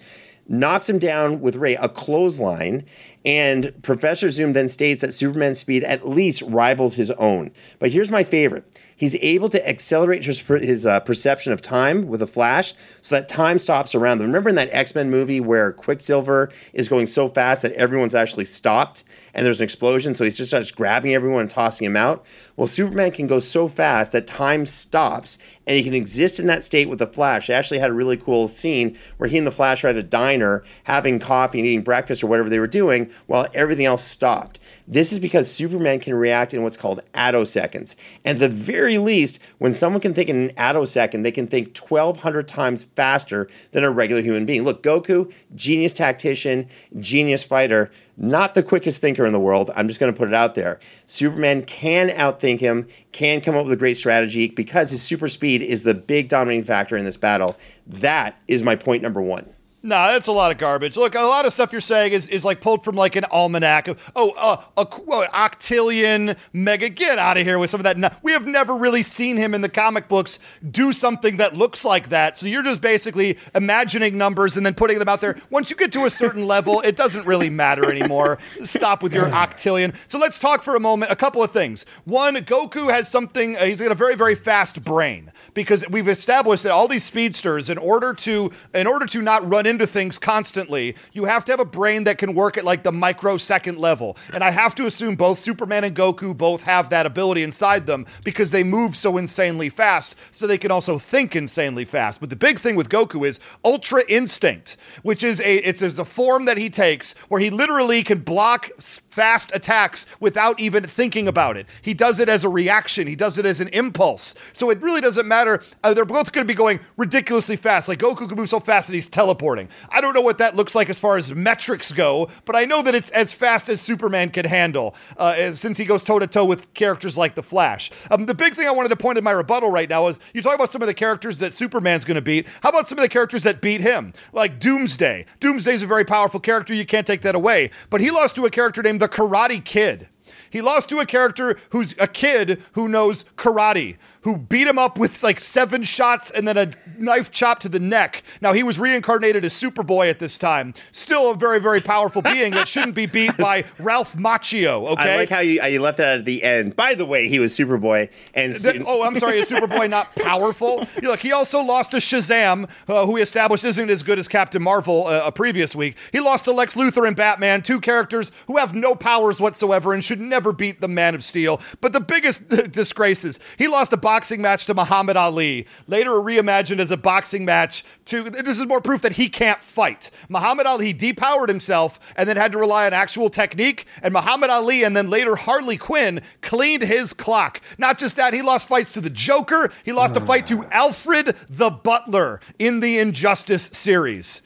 knocks 0.48 0.90
him 0.90 1.00
down 1.00 1.42
with 1.42 1.56
Ray, 1.56 1.76
a 1.76 1.90
clothesline. 1.90 2.86
And 3.26 3.74
Professor 3.84 4.30
Zoom 4.30 4.54
then 4.54 4.68
states 4.68 5.02
that 5.02 5.14
Superman's 5.14 5.60
speed 5.60 5.84
at 5.84 6.08
least 6.08 6.42
rivals 6.44 6.96
his 6.96 7.12
own. 7.12 7.52
But 7.80 7.92
here's 7.92 8.10
my 8.10 8.24
favorite 8.24 8.66
he's 9.02 9.16
able 9.16 9.50
to 9.50 9.68
accelerate 9.68 10.24
his, 10.24 10.42
his 10.42 10.86
uh, 10.86 11.00
perception 11.00 11.52
of 11.52 11.60
time 11.60 12.08
with 12.08 12.22
a 12.22 12.28
flash 12.28 12.76
so 13.02 13.16
that 13.16 13.28
time 13.28 13.58
stops 13.58 13.96
around 13.96 14.20
them. 14.20 14.28
Remember 14.28 14.50
in 14.50 14.56
that 14.56 14.70
X 14.72 14.94
Men 14.94 15.10
movie 15.10 15.40
where 15.40 15.74
Quicksilver 15.74 16.52
is 16.74 16.88
going 16.88 17.08
so 17.08 17.28
fast 17.28 17.64
that 17.64 17.72
everyone's 17.72 18.14
actually 18.14 18.46
stopped 18.46 19.04
and 19.34 19.44
there's 19.44 19.60
an 19.60 19.64
explosion, 19.64 20.14
so 20.14 20.24
he's 20.24 20.38
just 20.38 20.52
starts 20.52 20.70
grabbing 20.70 21.16
everyone 21.16 21.42
and 21.42 21.50
tossing 21.50 21.86
him 21.86 21.98
out? 21.98 22.24
Well, 22.62 22.67
Superman 22.67 23.10
can 23.10 23.26
go 23.26 23.39
so 23.39 23.67
fast 23.67 24.12
that 24.12 24.28
time 24.28 24.67
stops 24.67 25.39
and 25.65 25.76
he 25.76 25.84
can 25.84 25.95
exist 25.95 26.39
in 26.39 26.45
that 26.45 26.63
state 26.63 26.89
with 26.89 27.00
the 27.00 27.08
Flash. 27.08 27.47
They 27.47 27.56
actually 27.56 27.80
had 27.80 27.89
a 27.89 27.93
really 27.93 28.17
cool 28.17 28.47
scene 28.47 29.00
where 29.17 29.28
he 29.28 29.39
and 29.39 29.47
the 29.47 29.52
Flash 29.52 29.84
are 29.84 29.88
at 29.88 29.95
a 29.95 30.04
diner 30.04 30.63
having 30.84 31.17
coffee 31.17 31.58
and 31.58 31.67
eating 31.67 31.82
breakfast 31.82 32.24
or 32.24 32.28
whatever 32.28 32.52
they 32.52 32.60
were 32.60 32.67
doing 32.67 33.10
while 33.26 33.47
everything 33.56 33.88
else 33.88 34.04
stopped. 34.04 34.60
This 34.88 35.12
is 35.12 35.17
because 35.17 35.50
Superman 35.50 36.00
can 36.00 36.13
react 36.13 36.54
in 36.54 36.62
what's 36.62 36.78
called 36.78 37.02
attoseconds. 37.15 37.95
And 38.24 38.39
at 38.39 38.39
the 38.39 38.56
very 38.56 39.00
least, 39.00 39.39
when 39.58 39.74
someone 39.74 40.02
can 40.02 40.13
think 40.13 40.30
in 40.30 40.50
an 40.50 40.56
attosecond, 40.56 41.24
they 41.24 41.32
can 41.32 41.47
think 41.47 41.76
1,200 41.76 42.47
times 42.47 42.84
faster 42.95 43.50
than 43.71 43.84
a 43.84 43.89
regular 43.89 44.21
human 44.21 44.45
being. 44.45 44.63
Look, 44.63 44.84
Goku, 44.84 45.34
genius 45.56 45.93
tactician, 45.93 46.67
genius 47.00 47.43
fighter, 47.43 47.89
not 48.22 48.54
the 48.54 48.62
quickest 48.62 49.02
thinker 49.02 49.26
in 49.26 49.34
the 49.34 49.40
world. 49.40 49.72
I'm 49.76 49.88
just 49.88 50.00
going 50.00 50.14
to 50.14 50.18
put 50.18 50.28
it 50.28 50.34
out 50.36 50.54
there. 50.54 50.80
Superman 51.08 51.64
can 51.64 52.10
outthink 52.10 52.60
him, 52.60 52.88
can 53.12 53.42
come 53.42 53.58
up 53.58 53.66
with 53.66 53.74
a 53.74 53.78
great 53.78 53.98
strategy 53.98 54.48
because 54.48 54.92
his 54.92 55.02
super 55.02 55.28
speed 55.28 55.64
is 55.64 55.82
the 55.82 55.96
big 55.96 56.30
dominating 56.30 56.64
factor 56.64 56.96
in 56.96 57.04
this 57.04 57.18
battle. 57.18 57.58
That 57.88 58.40
is 58.48 58.62
my 58.62 58.76
point 58.76 59.02
number 59.02 59.22
one. 59.22 59.50
No, 59.84 59.96
nah, 59.96 60.12
that's 60.12 60.28
a 60.28 60.32
lot 60.32 60.52
of 60.52 60.60
garbage. 60.60 60.96
Look, 60.96 61.15
a 61.15 61.22
lot 61.22 61.48
of 61.48 61.54
stuff 61.54 61.72
you're 61.72 61.82
saying 61.82 62.13
is, 62.13 62.28
is 62.28 62.46
like 62.46 62.62
pulled 62.62 62.84
from 62.84 62.96
like 62.96 63.15
an 63.15 63.26
almanac. 63.32 63.88
Of, 63.88 64.12
oh, 64.15 64.32
uh, 64.38 64.63
a, 64.78 64.86
octillion 64.86 66.38
mega. 66.54 66.88
Get 66.88 67.17
out 67.17 67.38
of 67.38 67.48
here 67.48 67.58
with 67.58 67.72
some 67.72 67.84
of 67.84 67.86
that. 67.86 68.20
We 68.22 68.32
have 68.34 68.46
never 68.46 68.76
really 68.76 69.02
seen 69.02 69.38
him 69.38 69.56
in 69.56 69.62
the 69.62 69.70
comic 69.70 70.08
books 70.08 70.38
do 70.70 70.94
something 70.94 71.38
that 71.38 71.58
looks 71.58 71.84
like 71.84 72.10
that. 72.10 72.38
So 72.38 72.46
you're 72.46 72.62
just 72.62 72.80
basically 72.80 73.39
imagining 73.56 74.20
numbers 74.20 74.56
and 74.56 74.63
then 74.63 74.76
putting 74.76 75.00
them 75.00 75.10
out 75.10 75.20
there. 75.20 75.36
Once 75.50 75.72
you 75.72 75.76
get 75.76 75.91
to 75.94 76.06
a 76.06 76.12
certain 76.12 76.46
level, 76.46 76.82
it 76.82 76.96
doesn't 76.96 77.26
really 77.26 77.50
matter 77.50 77.89
anymore. 77.89 78.38
Stop 78.63 79.02
with 79.02 79.13
your 79.13 79.26
octillion. 79.30 79.96
So 80.06 80.20
let's 80.20 80.38
talk 80.38 80.62
for 80.62 80.76
a 80.76 80.80
moment. 80.80 81.12
A 81.12 81.15
couple 81.15 81.41
of 81.41 81.50
things. 81.50 81.88
One, 82.06 82.36
Goku 82.36 82.91
has 82.91 83.10
something. 83.10 83.58
Uh, 83.58 83.65
he's 83.65 83.82
got 83.82 83.91
a 83.91 83.96
very 83.96 84.15
very 84.15 84.36
fast 84.36 84.84
brain 84.84 85.31
because 85.54 85.88
we've 85.90 86.08
established 86.08 86.64
that 86.64 86.72
all 86.72 86.88
these 86.88 87.04
speedsters, 87.04 87.70
in 87.70 87.78
order 87.78 88.14
to 88.14 88.52
in 88.74 88.88
order 88.88 89.06
to 89.08 89.22
not 89.22 89.48
run 89.50 89.66
into 89.66 89.86
things 89.86 90.18
constantly, 90.18 90.96
you 91.14 91.26
have 91.26 91.46
to 91.46 91.52
have 91.52 91.60
a 91.60 91.66
brain 91.66 92.04
that 92.06 92.18
can 92.18 92.34
work 92.34 92.58
at 92.58 92.66
like 92.66 92.84
the 92.84 92.92
microsecond 92.92 93.78
level. 93.78 94.18
And 94.34 94.44
I 94.44 94.52
have 94.52 94.76
to 94.76 94.86
assume 94.86 95.16
both 95.16 95.40
Superman 95.40 95.84
and 95.84 95.96
Goku 95.96 96.36
both 96.36 96.64
have 96.64 96.90
that 96.90 97.06
ability 97.06 97.44
inside 97.44 97.88
them 97.88 98.06
because 98.24 98.52
they 98.52 98.64
move 98.64 98.96
so 98.96 99.18
insanely 99.18 99.70
fast, 99.70 100.16
so 100.32 100.48
they 100.48 100.58
can 100.58 100.72
also 100.72 100.98
think 100.98 101.36
insanely 101.36 101.86
fast. 101.86 102.20
But 102.20 102.30
the 102.30 102.36
big 102.36 102.60
thing 102.60 102.76
with 102.76 102.90
Goku 102.90 103.28
is 103.28 103.40
Ultra 103.64 104.04
Instinct, 104.08 104.78
which 105.04 105.24
is 105.24 105.40
a 105.42 105.58
it's, 105.68 105.82
it's 105.82 106.00
a 106.00 106.06
form 106.06 106.46
that 106.46 106.58
he 106.58 106.70
takes 106.70 107.14
where 107.30 107.42
he 107.42 107.50
literally 107.50 108.04
can 108.04 108.20
block 108.20 108.70
fast 109.12 109.52
attacks 109.54 110.06
without 110.19 110.60
even 110.60 110.86
thinking 110.88 111.28
about 111.28 111.58
it. 111.58 111.67
He 111.82 111.93
does 111.93 112.19
it 112.19 112.30
as 112.30 112.43
a 112.43 112.50
reaction, 112.50 113.08
he 113.08 113.15
does 113.15 113.38
it 113.38 113.45
as 113.45 113.60
an 113.60 113.67
impulse. 113.69 114.34
So 114.54 114.69
it 114.69 114.82
really 114.82 115.02
doesn't 115.02 115.28
matter. 115.28 115.62
Uh, 115.84 115.93
they're 115.93 116.06
both 116.06 116.32
going 116.32 116.45
to 116.45 116.52
be 116.52 116.58
going 116.58 116.80
ridiculously 116.97 117.58
fast. 117.58 117.88
Like 117.88 118.00
Goku 118.00 118.28
can 118.28 118.38
move 118.38 118.50
so 118.50 118.60
fast 118.60 118.88
that 118.88 118.95
he's 118.95 119.08
teleporting. 119.08 119.69
I 119.89 120.02
don't 120.02 120.13
know 120.13 120.21
what 120.21 120.38
that 120.38 120.56
looks 120.56 120.76
like 120.76 120.89
as 120.89 120.97
far 120.97 121.17
as 121.17 121.34
metrics 121.34 121.91
go, 121.91 122.30
but 122.45 122.56
I 122.56 122.65
know 122.65 122.82
that 122.82 122.95
it's 122.95 123.12
as 123.12 123.34
fast 123.34 123.69
as 123.69 123.82
Superman 123.82 124.30
can 124.30 124.45
handle 124.45 124.95
uh, 125.17 125.52
since 125.52 125.78
he 125.78 125.86
goes 125.86 126.04
toe 126.04 126.19
to 126.19 126.28
toe 126.28 126.45
with 126.45 126.74
characters 126.74 127.17
like 127.17 127.36
the 127.36 127.43
Flash. 127.43 127.91
Um, 128.10 128.26
the 128.26 128.34
big 128.34 128.54
thing 128.54 128.67
I 128.67 128.71
wanted 128.71 128.89
to 128.89 128.95
point 128.95 129.17
in 129.17 129.24
my 129.24 129.32
rebuttal 129.32 129.71
right 129.71 129.89
now 129.89 130.08
is 130.08 130.17
you 130.34 130.41
talk 130.41 130.56
about 130.56 130.69
some 130.69 130.82
of 130.82 130.88
the 130.88 130.93
characters 130.93 131.39
that 131.39 131.54
Superman's 131.54 132.06
going 132.06 132.15
to 132.15 132.21
beat. 132.21 132.47
How 132.63 132.69
about 132.69 132.88
some 132.88 132.97
of 132.97 133.04
the 133.04 133.10
characters 133.10 133.43
that 133.43 133.62
beat 133.62 133.82
him? 133.82 134.13
Like 134.32 134.60
Doomsday. 134.60 135.26
Doomsday's 135.41 135.84
a 135.84 135.88
very 135.88 136.06
powerful 136.06 136.39
character. 136.39 136.74
You 136.74 136.86
can't 136.86 137.06
take 137.06 137.21
that 137.24 137.36
away. 137.36 137.71
But 137.89 138.00
he 138.00 138.10
lost 138.10 138.36
to 138.38 138.45
a 138.45 138.50
character 138.50 138.82
named 138.82 139.01
the 139.02 139.10
Karate 139.10 139.64
Kid. 139.64 140.08
He 140.52 140.62
lost 140.62 140.90
to 140.90 141.00
a 141.00 141.06
character 141.06 141.58
who's 141.72 141.96
a 142.00 142.08
kid 142.08 142.62
who 142.74 142.88
knows 142.88 143.24
karate, 143.36 143.98
who 144.22 144.38
beat 144.38 144.68
him 144.68 144.78
up 144.78 144.98
with 144.98 145.24
like 145.24 145.40
seven 145.40 145.84
shots 145.84 146.32
and 146.32 146.48
then 146.48 146.58
a 146.58 146.72
knife 146.98 147.32
chop 147.32 147.60
to 147.60 147.70
the 147.70 147.80
neck. 147.80 148.24
Now, 148.40 148.54
he 148.54 148.64
was 148.64 148.80
reincarnated 148.80 149.44
as 149.44 149.54
Superboy 149.54 150.10
at 150.10 150.20
this 150.20 150.38
time. 150.38 150.74
Still 150.92 151.32
a 151.32 151.36
very, 151.36 151.60
very 151.60 151.82
powerful 151.82 152.22
being 152.22 152.54
that 152.54 152.68
shouldn't 152.68 152.96
be 152.96 153.06
beat 153.08 153.36
by 153.38 153.64
Ralph 153.80 154.16
Macchio, 154.16 154.90
okay? 154.90 155.16
I 155.16 155.18
like 155.18 155.30
how 155.30 155.40
you, 155.40 155.64
you 155.64 155.82
left 155.82 155.98
that 155.98 156.20
at 156.20 156.26
the 156.26 156.44
end. 156.44 156.76
By 156.76 156.94
the 156.94 157.06
way, 157.06 157.28
he 157.28 157.40
was 157.40 157.58
Superboy. 157.58 158.10
and 158.36 158.54
Oh, 158.86 159.02
I'm 159.04 159.18
sorry, 159.18 159.40
is 159.40 159.50
Superboy 159.50 159.90
not 159.90 160.16
powerful? 160.16 160.88
Look, 161.02 161.20
he 161.20 161.32
also 161.32 161.62
lost 161.62 161.92
to 161.92 161.98
Shazam, 161.98 162.70
uh, 162.88 163.06
who 163.06 163.16
he 163.16 163.24
established 163.24 163.64
isn't 163.66 163.90
as 163.90 164.04
good 164.04 164.20
as 164.20 164.28
Captain 164.28 164.62
Marvel 164.62 165.08
uh, 165.08 165.24
a 165.26 165.32
previous 165.32 165.76
week. 165.76 165.98
He 166.12 166.20
lost 166.20 166.46
to 166.46 166.52
Lex 166.52 166.76
Luthor 166.76 167.08
and 167.08 167.16
Batman, 167.16 167.62
two 167.62 167.80
characters 167.82 168.32
who 168.48 168.58
have 168.58 168.76
no 168.76 168.94
powers 168.96 169.42
whatsoever 169.42 169.94
and 169.94 170.04
should 170.04 170.22
never 170.22 170.54
beat 170.54 170.82
the 170.82 170.88
Man 170.88 171.16
of 171.16 171.24
Steel. 171.24 171.60
But 171.82 171.94
the 171.94 172.00
biggest 172.00 172.48
disgrace 172.72 173.24
is 173.26 173.40
he 173.58 173.68
lost 173.68 173.94
a 173.94 173.98
boxing 174.12 174.41
match 174.41 174.65
to 174.65 174.74
Muhammad 174.74 175.15
Ali, 175.15 175.65
later 175.88 176.10
reimagined 176.10 176.80
as 176.80 176.91
a 176.91 176.97
boxing 176.97 177.45
match 177.45 177.86
to 178.04 178.24
this 178.24 178.60
is 178.60 178.65
more 178.65 178.82
proof 178.82 179.02
that 179.04 179.13
he 179.13 179.30
can't 179.30 179.62
fight. 179.63 180.12
Muhammad 180.28 180.65
Ali 180.65 180.93
depowered 180.93 181.47
himself 181.47 181.97
and 182.17 182.28
then 182.28 182.36
had 182.36 182.52
to 182.52 182.58
rely 182.58 182.86
on 182.86 182.91
actual 182.91 183.30
technique, 183.30 183.86
and 184.04 184.13
Muhammad 184.13 184.50
Ali 184.50 184.84
and 184.84 184.97
then 184.97 185.10
later 185.10 185.38
Harley 185.38 185.78
Quinn 185.78 186.21
cleaned 186.41 186.84
his 186.84 187.13
clock. 187.13 187.62
Not 187.78 187.97
just 187.97 188.17
that, 188.17 188.34
he 188.34 188.41
lost 188.41 188.67
fights 188.67 188.91
to 188.91 189.00
the 189.00 189.10
Joker, 189.10 189.71
he 189.86 189.93
lost 189.93 190.17
a 190.17 190.19
fight 190.19 190.45
to 190.47 190.65
Alfred 190.71 191.38
the 191.50 191.69
Butler 191.69 192.41
in 192.60 192.82
the 192.82 193.00
Injustice 193.00 193.63
series. 193.67 194.41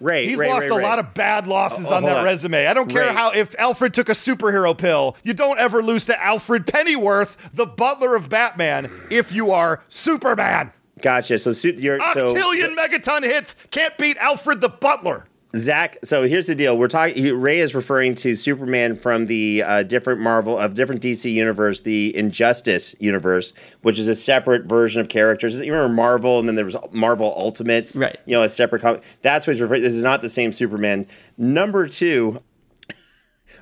Ray, 0.00 0.26
He's 0.28 0.38
Ray, 0.38 0.48
lost 0.48 0.68
Ray, 0.68 0.76
a 0.76 0.86
lot 0.86 0.98
of 0.98 1.14
bad 1.14 1.46
losses 1.46 1.88
Oh, 1.90 1.94
on 1.94 2.02
that 2.04 2.18
on. 2.18 2.24
resume. 2.24 2.66
I 2.66 2.74
don't 2.74 2.88
care 2.90 3.12
how 3.12 3.32
if 3.32 3.58
Alfred 3.58 3.94
took 3.94 4.08
a 4.08 4.12
superhero 4.12 4.76
pill, 4.76 5.16
you 5.24 5.32
don't 5.34 5.58
ever 5.58 5.82
lose 5.82 6.04
to 6.06 6.22
Alfred 6.22 6.66
Pennyworth, 6.66 7.36
the 7.54 7.66
butler 7.66 8.14
of 8.16 8.28
Batman, 8.28 8.90
if 9.10 9.32
you 9.32 9.50
are 9.52 9.82
Superman. 9.88 10.72
Gotcha. 11.02 11.38
So 11.38 11.52
su- 11.52 11.74
you're 11.78 11.98
so 12.14 12.34
Octillion 12.34 12.74
megaton 12.76 13.22
hits 13.22 13.54
can't 13.70 13.96
beat 13.98 14.16
Alfred 14.18 14.60
the 14.60 14.68
butler. 14.70 15.26
Zach, 15.56 15.98
so 16.04 16.24
here's 16.24 16.46
the 16.46 16.54
deal. 16.54 16.76
We're 16.76 16.88
talking. 16.88 17.40
Ray 17.40 17.60
is 17.60 17.74
referring 17.74 18.14
to 18.16 18.34
Superman 18.34 18.96
from 18.96 19.26
the 19.26 19.62
uh, 19.62 19.82
different 19.84 20.20
Marvel 20.20 20.58
of 20.58 20.74
different 20.74 21.02
DC 21.02 21.32
universe, 21.32 21.80
the 21.80 22.16
Injustice 22.16 22.94
universe, 22.98 23.52
which 23.82 23.98
is 23.98 24.06
a 24.06 24.16
separate 24.16 24.64
version 24.64 25.00
of 25.00 25.08
characters. 25.08 25.58
You 25.58 25.72
remember 25.72 25.94
Marvel, 25.94 26.38
and 26.38 26.48
then 26.48 26.56
there 26.56 26.64
was 26.64 26.76
Marvel 26.92 27.34
Ultimates, 27.36 27.96
Right. 27.96 28.16
You 28.26 28.34
know, 28.34 28.42
a 28.42 28.48
separate. 28.48 28.82
Com- 28.82 29.00
that's 29.22 29.46
what 29.46 29.54
he's 29.54 29.60
referring. 29.62 29.82
This 29.82 29.94
is 29.94 30.02
not 30.02 30.20
the 30.20 30.30
same 30.30 30.52
Superman. 30.52 31.06
Number 31.38 31.86
two, 31.88 32.42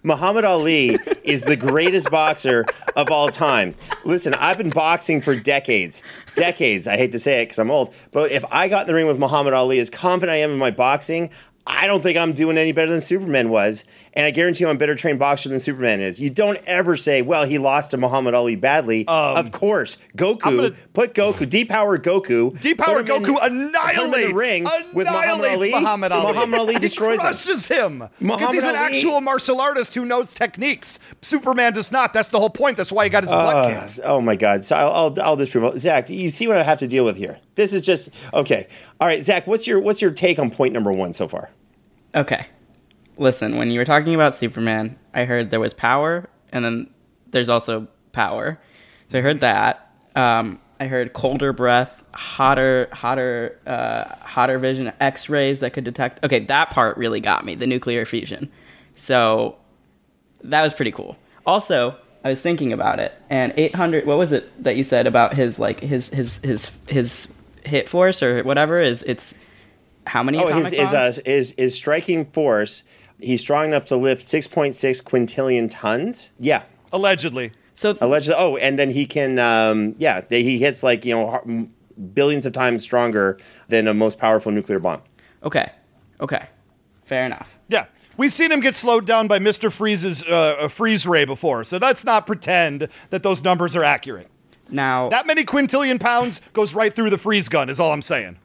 Muhammad 0.03 0.45
Ali 0.45 0.99
is 1.25 1.45
the 1.45 1.57
greatest 1.57 2.11
boxer 2.11 2.65
of 2.97 3.11
all 3.11 3.29
time. 3.29 3.75
Listen, 4.05 4.35
I've 4.35 4.59
been 4.59 4.71
boxing 4.71 5.21
for 5.21 5.37
decades. 5.37 6.03
Decades. 6.35 6.87
I 6.87 6.97
hate 6.97 7.13
to 7.13 7.19
say 7.19 7.43
it 7.43 7.47
because 7.47 7.59
I'm 7.59 7.71
old, 7.71 7.95
but 8.11 8.33
if 8.33 8.45
I 8.51 8.69
got 8.69 8.83
in 8.83 8.87
the 8.89 8.95
ring 8.95 9.07
with 9.07 9.19
Muhammad 9.19 9.55
Ali, 9.55 9.79
as 9.79 9.91
confident 9.91 10.33
I 10.33 10.41
am 10.41 10.53
in 10.53 10.59
my 10.59 10.71
boxing, 10.71 11.31
I 11.67 11.87
don't 11.87 12.03
think 12.03 12.19
I'm 12.19 12.33
doing 12.33 12.59
any 12.59 12.73
better 12.73 12.91
than 12.91 13.01
Superman 13.01 13.49
was. 13.49 13.85
And 14.17 14.25
I 14.25 14.31
guarantee 14.31 14.63
you 14.63 14.69
I'm 14.71 14.77
a 14.77 14.79
better 14.79 14.95
trained 14.95 15.19
boxer 15.19 15.49
than 15.49 15.59
Superman 15.59 16.01
is. 16.01 16.21
You 16.21 16.31
don't 16.31 16.59
ever 16.67 16.97
say, 16.97 17.21
well, 17.21 17.45
he 17.45 17.59
lost 17.59 17.91
to 17.91 17.97
Muhammad 17.97 18.33
Ali 18.35 18.55
badly. 18.55 19.07
Um, 19.09 19.37
of 19.37 19.51
course. 19.51 19.97
Goku, 20.17 20.39
gonna- 20.41 20.71
put 20.93 21.15
Goku, 21.15 21.47
depower 21.47 21.99
Goku. 21.99 22.57
Depower 22.61 23.05
put 23.05 23.09
in- 23.11 23.23
Goku 23.25 23.39
put 23.41 23.51
in 23.51 23.59
annihilates, 23.69 24.29
the 24.29 24.35
ring 24.35 24.65
with 24.95 25.09
Muhammad 25.09 25.51
Ali. 25.51 25.71
Muhammad 25.71 26.13
Ali. 26.13 26.33
Muhammad 26.33 26.61
Ali 26.61 26.75
He 26.75 26.79
destroys 26.79 27.15
him. 27.19 27.21
crushes 27.23 27.67
him 27.69 28.09
because 28.21 28.55
he's 28.55 28.63
an 28.63 28.69
Ali- 28.71 28.79
actual 28.79 29.21
martial 29.21 29.61
artist 29.61 29.95
who 29.97 30.05
knows 30.05 30.33
techniques. 30.33 31.01
Superman 31.21 31.73
does 31.73 31.91
not. 31.91 32.13
That's 32.15 32.29
the 32.29 32.39
whole 32.39 32.51
point. 32.51 32.77
That's 32.77 32.93
why 32.93 33.05
he 33.05 33.11
got 33.11 33.25
his 33.25 33.33
butt 33.33 33.57
uh, 33.57 33.87
kicked. 33.87 34.01
Oh 34.05 34.21
my 34.21 34.37
God! 34.37 34.65
So 34.65 34.77
I'll, 34.77 34.93
I'll, 34.93 35.23
I'll 35.23 35.37
disprove. 35.37 35.77
Zach, 35.81 36.09
you 36.09 36.31
see 36.31 36.47
what 36.47 36.57
I 36.57 36.63
have 36.63 36.79
to 36.79 36.87
deal 36.87 37.05
with 37.05 37.17
here. 37.17 37.41
This 37.57 37.73
is 37.73 37.83
just 37.83 38.11
okay. 38.33 38.69
All 39.01 39.09
right, 39.09 39.25
Zach, 39.25 39.47
what's 39.49 39.67
your 39.67 39.81
what's 39.81 40.01
your 40.01 40.13
take 40.13 40.39
on 40.39 40.51
point 40.51 40.73
number 40.73 40.93
one 40.93 41.13
so 41.13 41.27
far? 41.27 41.51
Okay. 42.15 42.47
Listen, 43.17 43.57
when 43.57 43.71
you 43.71 43.79
were 43.79 43.85
talking 43.85 44.15
about 44.15 44.35
Superman, 44.35 44.99
I 45.13 45.25
heard 45.25 45.51
there 45.51 45.61
was 45.61 45.75
power, 45.75 46.29
and 46.53 46.65
then 46.65 46.91
there's 47.31 47.49
also 47.49 47.87
power. 48.13 48.59
So 49.11 49.19
I 49.19 49.21
heard 49.21 49.41
that. 49.41 49.91
Um, 50.17 50.61
I 50.81 50.87
heard 50.87 51.13
colder 51.13 51.53
breath, 51.53 52.03
hotter, 52.13 52.89
hotter, 52.93 53.61
uh, 53.67 54.17
hotter 54.21 54.59
vision, 54.59 54.93
X-rays 55.01 55.61
that 55.61 55.73
could 55.73 55.85
detect. 55.85 56.25
Okay, 56.25 56.41
that 56.41 56.71
part 56.71 56.97
really 56.97 57.21
got 57.21 57.45
me. 57.45 57.55
The 57.55 57.67
nuclear 57.67 58.05
fusion. 58.05 58.51
So 58.97 59.57
that 60.43 60.63
was 60.63 60.73
pretty 60.75 60.91
cool. 60.91 61.17
Also, 61.47 61.97
I 62.25 62.31
was 62.31 62.41
thinking 62.41 62.73
about 62.73 62.99
it, 62.99 63.13
and 63.31 63.53
800. 63.57 64.07
What 64.07 64.19
was 64.19 64.33
it 64.33 64.65
that 64.65 64.77
you 64.77 64.83
said 64.85 65.07
about 65.07 65.35
his 65.35 65.59
like 65.59 65.81
his 65.81 66.09
his 66.09 66.39
his 66.39 66.71
his 66.89 67.29
hit 67.65 67.89
force 67.89 68.23
or 68.23 68.43
whatever 68.43 68.81
is? 68.81 69.03
It's 69.05 69.35
how 70.07 70.23
many 70.23 70.39
Oh, 70.39 70.49
his 70.49 70.73
is 70.73 70.93
uh, 70.93 71.13
is 71.25 71.53
is 71.53 71.75
striking 71.75 72.27
force. 72.27 72.83
He's 73.25 73.41
strong 73.41 73.67
enough 73.67 73.85
to 73.87 73.97
lift 73.97 74.23
six 74.23 74.47
point 74.47 74.75
six 74.75 75.01
quintillion 75.01 75.69
tons. 75.71 76.31
Yeah, 76.39 76.63
Allegedly. 76.93 77.53
so 77.75 77.97
allegedly. 78.01 78.37
Oh, 78.39 78.57
and 78.57 78.79
then 78.79 78.91
he 78.91 79.07
can. 79.07 79.39
Um, 79.39 79.95
yeah, 79.99 80.21
they, 80.23 80.43
he 80.43 80.59
hits 80.59 80.83
like 80.83 81.05
you 81.05 81.15
know 81.15 81.31
har- 81.31 81.45
billions 82.15 82.47
of 82.47 82.53
times 82.53 82.83
stronger 82.83 83.39
than 83.69 83.87
a 83.89 83.95
most 83.95 84.19
powerful 84.19 84.53
nuclear 84.53 84.79
bomb. 84.79 85.01
Okay. 85.43 85.71
Okay. 86.21 86.47
Fair 87.05 87.25
enough. 87.27 87.59
Yeah. 87.69 87.87
We've 88.17 88.33
seen 88.33 88.53
him 88.53 88.61
get 88.61 88.77
slowed 88.77 89.07
down 89.07 89.27
by 89.27 89.41
Mr. 89.41 89.73
Freeze's 89.73 90.23
uh, 90.25 90.57
uh, 90.61 90.69
freeze 90.69 91.05
ray 91.07 91.25
before, 91.25 91.65
so 91.65 91.79
let's 91.79 92.05
not 92.05 92.27
pretend 92.27 92.89
that 93.11 93.23
those 93.25 93.43
numbers 93.43 93.75
are 93.75 93.83
accurate. 93.83 94.29
Now, 94.71 95.09
That 95.11 95.27
many 95.27 95.45
quintillion 95.45 95.99
pounds 96.01 96.41
goes 96.53 96.75
right 96.75 96.95
through 96.95 97.11
the 97.11 97.19
freeze 97.19 97.49
gun, 97.49 97.69
is 97.69 97.81
all 97.81 97.93
I'm 97.93 98.03
saying. 98.03 98.39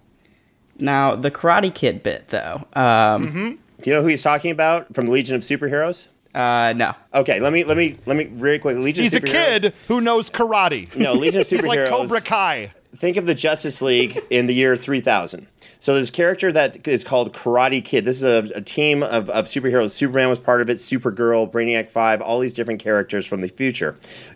now 0.80 1.16
the 1.16 1.30
Karate 1.32 1.74
Kid 1.74 2.02
bit 2.04 2.30
though. 2.30 2.66
Um, 2.74 3.60
Do 3.82 3.90
you 3.90 3.96
know 3.96 4.02
who 4.02 4.08
he's 4.10 4.24
talking 4.24 4.52
about 4.52 4.94
from 4.94 5.06
the 5.08 5.12
Legion 5.12 5.36
of 5.36 5.42
Superheroes? 5.42 6.08
uh, 6.36 6.74
no. 6.76 6.94
Okay, 7.14 7.40
let 7.40 7.52
me 7.54 7.64
let 7.64 7.76
me 7.78 7.98
let 8.06 8.16
me 8.16 8.26
very 8.26 8.60
quickly. 8.60 8.84
Legion 8.84 9.04
He's 9.04 9.16
a 9.16 9.18
of 9.18 9.24
Superheroes. 9.24 9.62
kid 9.62 9.74
who 9.88 10.02
knows 10.02 10.30
karate. 10.30 10.94
No, 10.96 11.14
Legion 11.14 11.42
of 11.42 11.48
Superheroes. 11.48 11.52
He's 11.62 11.66
like 11.66 11.90
Cobra 11.90 12.22
Kai. 12.22 12.74
think 12.96 13.18
of 13.18 13.26
the 13.26 13.34
Justice 13.36 13.82
League 13.82 14.20
in 14.30 14.46
the 14.48 14.54
year 14.54 14.76
3000. 14.78 15.48
So 15.82 15.94
there's 15.94 16.10
a 16.10 16.12
character 16.12 16.52
that 16.52 16.86
is 16.86 17.06
called 17.06 17.34
Karate 17.34 17.84
Kid. 17.84 18.04
This 18.04 18.18
is 18.18 18.24
a, 18.24 18.52
a 18.54 18.62
team 18.62 19.02
of, 19.02 19.30
of 19.30 19.46
superheroes. 19.46 19.92
Superman 19.92 20.28
was 20.28 20.38
part 20.38 20.62
of 20.62 20.70
it, 20.70 20.76
Supergirl, 20.78 21.50
Brainiac 21.50 21.90
5, 21.90 22.22
all 22.22 22.40
these 22.40 22.52
different 22.52 22.82
characters 22.82 23.26
from 23.26 23.40
the 23.40 23.48
future. 23.48 23.96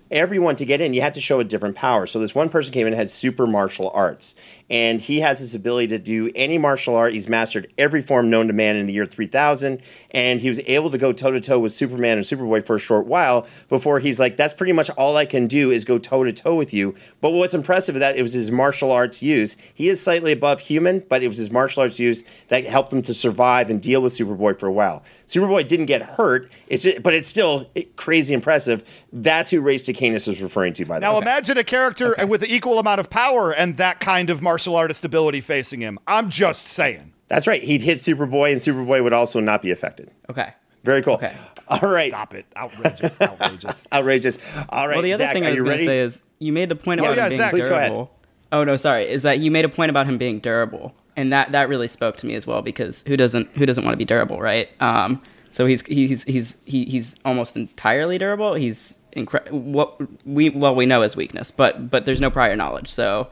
Everyone 0.10 0.56
to 0.56 0.66
get 0.66 0.80
in, 0.80 0.94
you 0.94 1.02
had 1.02 1.14
to 1.16 1.20
show 1.22 1.42
a 1.42 1.44
different 1.44 1.76
power. 1.76 2.08
So 2.08 2.18
this 2.18 2.34
one 2.34 2.48
person 2.48 2.72
came 2.72 2.88
in 2.88 2.94
and 2.94 2.98
had 3.00 3.12
super 3.12 3.46
martial 3.46 3.90
arts. 3.94 4.36
And 4.74 5.00
he 5.00 5.20
has 5.20 5.40
this 5.40 5.54
ability 5.54 5.90
to 5.90 6.00
do 6.00 6.32
any 6.34 6.58
martial 6.58 6.96
art. 6.96 7.14
He's 7.14 7.30
mastered 7.30 7.72
every 7.78 8.02
form 8.02 8.32
known 8.32 8.48
to 8.48 8.54
man 8.54 8.76
in 8.76 8.88
the 8.88 8.94
year 8.94 9.06
3000. 9.06 9.80
And 10.10 10.40
he 10.40 10.50
was 10.50 10.60
able 10.66 10.90
to 10.90 10.98
go 10.98 11.14
toe 11.14 11.30
to 11.30 11.40
toe 11.40 11.60
with 11.60 11.74
Superman 11.74 12.18
and 12.18 12.26
Superboy 12.26 12.66
for 12.66 12.78
a 12.78 12.80
short 12.80 13.06
while 13.06 13.46
before 13.70 14.00
he's 14.00 14.20
like, 14.20 14.36
that's 14.36 14.52
pretty 14.52 14.74
much 14.74 14.90
all 14.92 15.16
I 15.16 15.26
can 15.26 15.46
do 15.46 15.70
is 15.70 15.86
go 15.86 16.00
toe 16.00 16.24
to 16.24 16.34
toe 16.34 16.56
with 16.56 16.74
you. 16.74 16.96
But 17.22 17.34
what's 17.34 17.54
impressive 17.54 17.98
is 17.98 18.00
that 18.00 18.18
it 18.18 18.24
was 18.24 18.34
his 18.34 18.50
martial 18.50 18.92
arts 18.92 19.22
use. 19.22 19.56
He 19.72 19.90
is 19.90 20.02
slightly 20.02 20.32
above 20.32 20.62
human, 20.62 21.04
but 21.08 21.22
it 21.22 21.28
was 21.28 21.38
his 21.38 21.52
martial 21.52 21.84
arts 21.84 22.00
use 22.00 22.24
that 22.48 22.66
helped 22.66 22.92
him 22.92 23.04
to 23.04 23.14
survive 23.14 23.70
and 23.70 23.80
deal 23.80 24.02
with 24.02 24.18
Superboy 24.18 24.60
for 24.60 24.66
a 24.66 24.74
while. 24.74 25.04
Superboy 25.28 25.68
didn't 25.68 25.86
get 25.86 26.02
hurt, 26.02 26.52
it's 26.68 26.82
just, 26.82 27.04
but 27.04 27.14
it's 27.14 27.30
still 27.30 27.70
crazy 27.96 28.34
impressive. 28.34 28.84
That's 29.12 29.52
who 29.52 29.62
Ray 29.62 29.76
Stacanus 29.76 30.28
was 30.28 30.42
referring 30.42 30.74
to, 30.74 30.86
by 30.86 31.00
the 31.00 31.06
way. 31.06 31.12
Now 31.12 31.20
imagine 31.20 31.60
a 31.60 31.64
character 31.64 32.16
with 32.28 32.42
the 32.42 32.52
equal 32.52 32.80
amount 32.80 33.00
of 33.00 33.12
power 33.12 33.52
and 33.52 33.78
that 33.78 34.00
kind 34.00 34.32
of 34.32 34.42
martial 34.42 34.63
artist 34.68 35.04
ability 35.06 35.42
facing 35.42 35.82
him. 35.82 36.00
I'm 36.08 36.30
just 36.30 36.68
saying. 36.68 37.14
That's 37.28 37.48
right. 37.48 37.64
He'd 37.64 37.82
hit 37.82 37.98
Superboy, 37.98 38.52
and 38.52 38.62
Superboy 38.62 39.02
would 39.04 39.14
also 39.14 39.40
not 39.40 39.62
be 39.62 39.72
affected. 39.72 40.12
Okay. 40.30 40.54
Very 40.84 41.02
cool. 41.02 41.14
Okay. 41.16 41.34
All 41.70 41.80
right. 41.80 42.12
Stop 42.12 42.34
it. 42.34 42.46
Outrageous. 42.58 43.20
Outrageous. 43.22 43.86
Outrageous. 43.94 44.38
All 44.70 44.88
right. 44.88 44.96
Well, 44.96 45.02
the 45.04 45.14
other 45.14 45.24
Zach, 45.24 45.34
thing 45.34 45.46
I 45.46 45.52
was 45.52 45.62
going 45.64 45.78
to 45.80 45.86
say 45.86 46.00
is 46.00 46.22
you 46.40 46.52
made 46.54 46.72
a 46.72 46.76
point 46.76 47.00
Oh, 47.02 47.06
about 47.06 47.16
yeah, 47.18 47.24
him 47.24 47.30
being 47.30 47.38
Zach. 47.38 47.52
Please 47.52 47.68
go 47.68 47.76
ahead. 47.76 47.90
durable. 47.90 48.12
Oh 48.52 48.64
no, 48.64 48.76
sorry. 48.76 49.08
Is 49.10 49.24
that 49.24 49.40
you 49.40 49.50
made 49.50 49.66
a 49.66 49.70
point 49.70 49.90
about 49.90 50.06
him 50.06 50.18
being 50.18 50.40
durable, 50.40 50.94
and 51.16 51.32
that 51.34 51.52
that 51.54 51.70
really 51.70 51.88
spoke 51.88 52.18
to 52.18 52.28
me 52.28 52.36
as 52.36 52.46
well 52.46 52.62
because 52.62 53.04
who 53.08 53.18
doesn't 53.18 53.50
who 53.52 53.66
doesn't 53.66 53.84
want 53.84 53.94
to 53.94 53.98
be 53.98 54.06
durable, 54.06 54.40
right? 54.40 54.70
Um, 54.82 55.22
so 55.52 55.66
he's 55.66 55.82
he's 55.86 56.24
he's 56.24 56.58
he, 56.66 56.86
he's 56.86 57.16
almost 57.26 57.56
entirely 57.56 58.18
durable. 58.20 58.54
He's 58.54 59.00
incre- 59.16 59.50
what 59.52 60.00
we 60.28 60.50
well 60.50 60.76
we 60.76 60.86
know 60.86 61.02
his 61.02 61.16
weakness, 61.16 61.50
but 61.50 61.90
but 61.90 62.06
there's 62.06 62.22
no 62.22 62.30
prior 62.30 62.56
knowledge, 62.56 62.90
so 62.90 63.28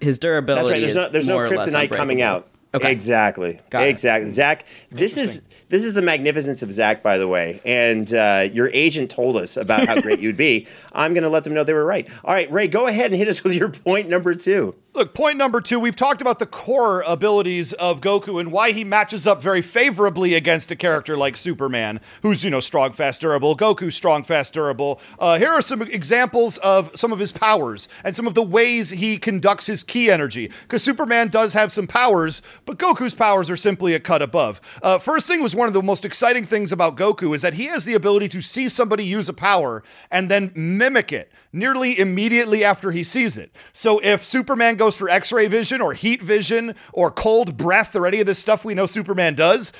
his 0.00 0.18
durability 0.18 0.62
That's 0.62 0.70
right. 0.72 0.80
There's 0.80 0.90
is 0.90 0.96
no, 0.96 1.08
there's 1.08 1.26
no 1.26 1.34
more 1.34 1.46
or 1.46 1.56
less 1.56 1.68
kryptonite 1.68 1.96
coming 1.96 2.22
out. 2.22 2.48
Okay. 2.74 2.92
Exactly. 2.92 3.60
Got 3.70 3.84
it. 3.84 3.88
exactly. 3.88 4.30
Zach, 4.30 4.66
this 4.90 5.16
is 5.16 5.42
this 5.68 5.84
is 5.84 5.94
the 5.94 6.02
magnificence 6.02 6.62
of 6.62 6.72
Zach, 6.72 7.02
by 7.02 7.18
the 7.18 7.26
way. 7.26 7.60
And 7.64 8.12
uh, 8.14 8.48
your 8.52 8.70
agent 8.72 9.10
told 9.10 9.36
us 9.36 9.56
about 9.56 9.86
how 9.86 10.00
great 10.00 10.20
you'd 10.20 10.36
be. 10.36 10.66
I'm 10.92 11.12
going 11.12 11.24
to 11.24 11.28
let 11.28 11.44
them 11.44 11.54
know 11.54 11.64
they 11.64 11.72
were 11.72 11.84
right. 11.84 12.08
All 12.24 12.34
right, 12.34 12.50
Ray, 12.52 12.68
go 12.68 12.86
ahead 12.86 13.06
and 13.06 13.16
hit 13.16 13.28
us 13.28 13.42
with 13.42 13.52
your 13.52 13.68
point 13.68 14.08
number 14.08 14.34
two. 14.34 14.74
Look, 14.94 15.12
point 15.12 15.36
number 15.36 15.60
two, 15.60 15.78
we've 15.78 15.94
talked 15.94 16.22
about 16.22 16.38
the 16.38 16.46
core 16.46 17.02
abilities 17.02 17.74
of 17.74 18.00
Goku 18.00 18.40
and 18.40 18.50
why 18.50 18.72
he 18.72 18.82
matches 18.82 19.26
up 19.26 19.42
very 19.42 19.60
favorably 19.60 20.32
against 20.32 20.70
a 20.70 20.76
character 20.76 21.18
like 21.18 21.36
Superman, 21.36 22.00
who's, 22.22 22.42
you 22.42 22.48
know, 22.48 22.60
strong, 22.60 22.92
fast, 22.92 23.20
durable. 23.20 23.54
Goku's 23.54 23.94
strong, 23.94 24.24
fast, 24.24 24.54
durable. 24.54 24.98
Uh, 25.18 25.38
here 25.38 25.50
are 25.50 25.60
some 25.60 25.82
examples 25.82 26.56
of 26.58 26.96
some 26.96 27.12
of 27.12 27.18
his 27.18 27.30
powers 27.30 27.88
and 28.04 28.16
some 28.16 28.26
of 28.26 28.32
the 28.32 28.42
ways 28.42 28.88
he 28.88 29.18
conducts 29.18 29.66
his 29.66 29.82
ki 29.82 30.10
energy. 30.10 30.50
Because 30.62 30.82
Superman 30.82 31.28
does 31.28 31.52
have 31.52 31.72
some 31.72 31.86
powers, 31.86 32.40
but 32.64 32.78
Goku's 32.78 33.14
powers 33.14 33.50
are 33.50 33.56
simply 33.56 33.92
a 33.92 34.00
cut 34.00 34.22
above. 34.22 34.62
Uh, 34.82 34.98
first 34.98 35.26
thing 35.26 35.42
was 35.42 35.54
one 35.56 35.68
of 35.68 35.74
the 35.74 35.82
most 35.82 36.04
exciting 36.04 36.44
things 36.44 36.70
about 36.70 36.96
Goku 36.96 37.34
is 37.34 37.42
that 37.42 37.54
he 37.54 37.66
has 37.66 37.84
the 37.84 37.94
ability 37.94 38.28
to 38.28 38.40
see 38.40 38.68
somebody 38.68 39.04
use 39.04 39.28
a 39.28 39.32
power 39.32 39.82
and 40.10 40.30
then 40.30 40.52
mimic 40.54 41.12
it 41.12 41.32
nearly 41.52 41.98
immediately 41.98 42.62
after 42.64 42.92
he 42.92 43.02
sees 43.02 43.36
it. 43.36 43.50
So 43.72 43.98
if 44.00 44.22
Superman 44.22 44.76
goes 44.76 44.96
for 44.96 45.08
X 45.08 45.32
ray 45.32 45.48
vision 45.48 45.80
or 45.80 45.94
heat 45.94 46.22
vision 46.22 46.74
or 46.92 47.10
cold 47.10 47.56
breath 47.56 47.96
or 47.96 48.06
any 48.06 48.20
of 48.20 48.26
this 48.26 48.38
stuff 48.38 48.64
we 48.64 48.74
know 48.74 48.86
Superman 48.86 49.34
does, 49.34 49.72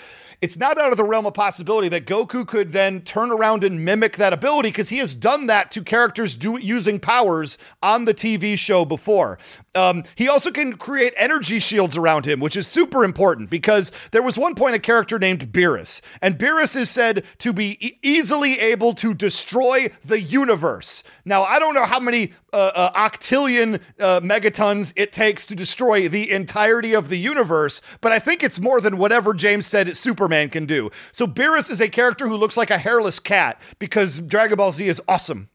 it's 0.43 0.59
not 0.59 0.79
out 0.79 0.91
of 0.91 0.99
the 0.99 1.05
realm 1.05 1.25
of 1.25 1.35
possibility 1.35 1.89
that 1.89 2.05
Goku 2.05 2.47
could 2.47 2.73
then 2.73 3.01
turn 3.01 3.31
around 3.31 3.65
and 3.65 3.85
mimic 3.85 4.17
that 4.17 4.35
ability 4.35 4.69
because 4.69 4.91
he 4.91 4.99
has 4.99 5.15
done 5.15 5.47
that 5.47 5.71
to 5.71 5.83
characters 5.83 6.37
do, 6.37 6.59
using 6.59 7.01
powers 7.01 7.57
on 7.83 8.05
the 8.05 8.13
TV 8.13 8.59
show 8.59 8.85
before. 8.85 9.39
Um, 9.77 10.05
he 10.15 10.29
also 10.29 10.51
can 10.51 10.77
create 10.77 11.13
energy 11.17 11.61
shields 11.61 11.97
around 11.97 12.27
him, 12.27 12.41
which 12.41 12.57
is 12.57 12.67
super 12.67 13.05
important 13.05 13.51
because 13.51 13.93
there 14.11 14.23
was 14.23 14.39
one 14.39 14.55
point 14.55 14.75
a 14.75 14.79
character 14.79 15.19
named 15.19 15.53
Beerus, 15.53 16.01
and 16.21 16.39
Beerus 16.39 16.75
is 16.75 16.91
said 16.91 17.25
to 17.39 17.53
be 17.53 17.77
e- 17.87 17.99
easily 18.03 18.59
able 18.59 18.95
to 18.95 19.15
destroy 19.15 19.89
the 20.05 20.21
universe. 20.21 21.03
Now, 21.25 21.43
I 21.45 21.59
don't 21.59 21.75
know 21.75 21.85
how 21.85 22.01
many 22.01 22.33
uh, 22.53 22.71
uh, 22.75 23.09
octillion 23.09 23.81
uh, 24.01 24.21
megatons 24.21 24.93
it 24.97 25.13
takes 25.13 25.45
to 25.47 25.55
destroy 25.55 26.09
the 26.09 26.31
entirety 26.31 26.95
of 26.95 27.09
the 27.09 27.19
universe, 27.19 27.83
but 28.01 28.13
I 28.13 28.19
think 28.19 28.43
it's 28.43 28.59
more 28.59 28.81
than 28.81 28.97
whatever 28.97 29.35
James 29.35 29.67
said 29.67 29.97
Superman 29.97 30.17
Superman 30.17 30.49
can 30.49 30.67
do. 30.67 30.91
So 31.13 31.27
Beerus 31.27 31.71
is 31.71 31.81
a 31.81 31.89
character 31.89 32.27
who 32.27 32.37
looks 32.37 32.57
like 32.57 32.71
a 32.71 32.79
hairless 32.79 33.19
cat 33.19 33.61
because 33.79 34.19
Dragon 34.19 34.57
Ball 34.57 34.73
Z 34.73 34.89
is 34.89 35.03
awesome 35.07 35.51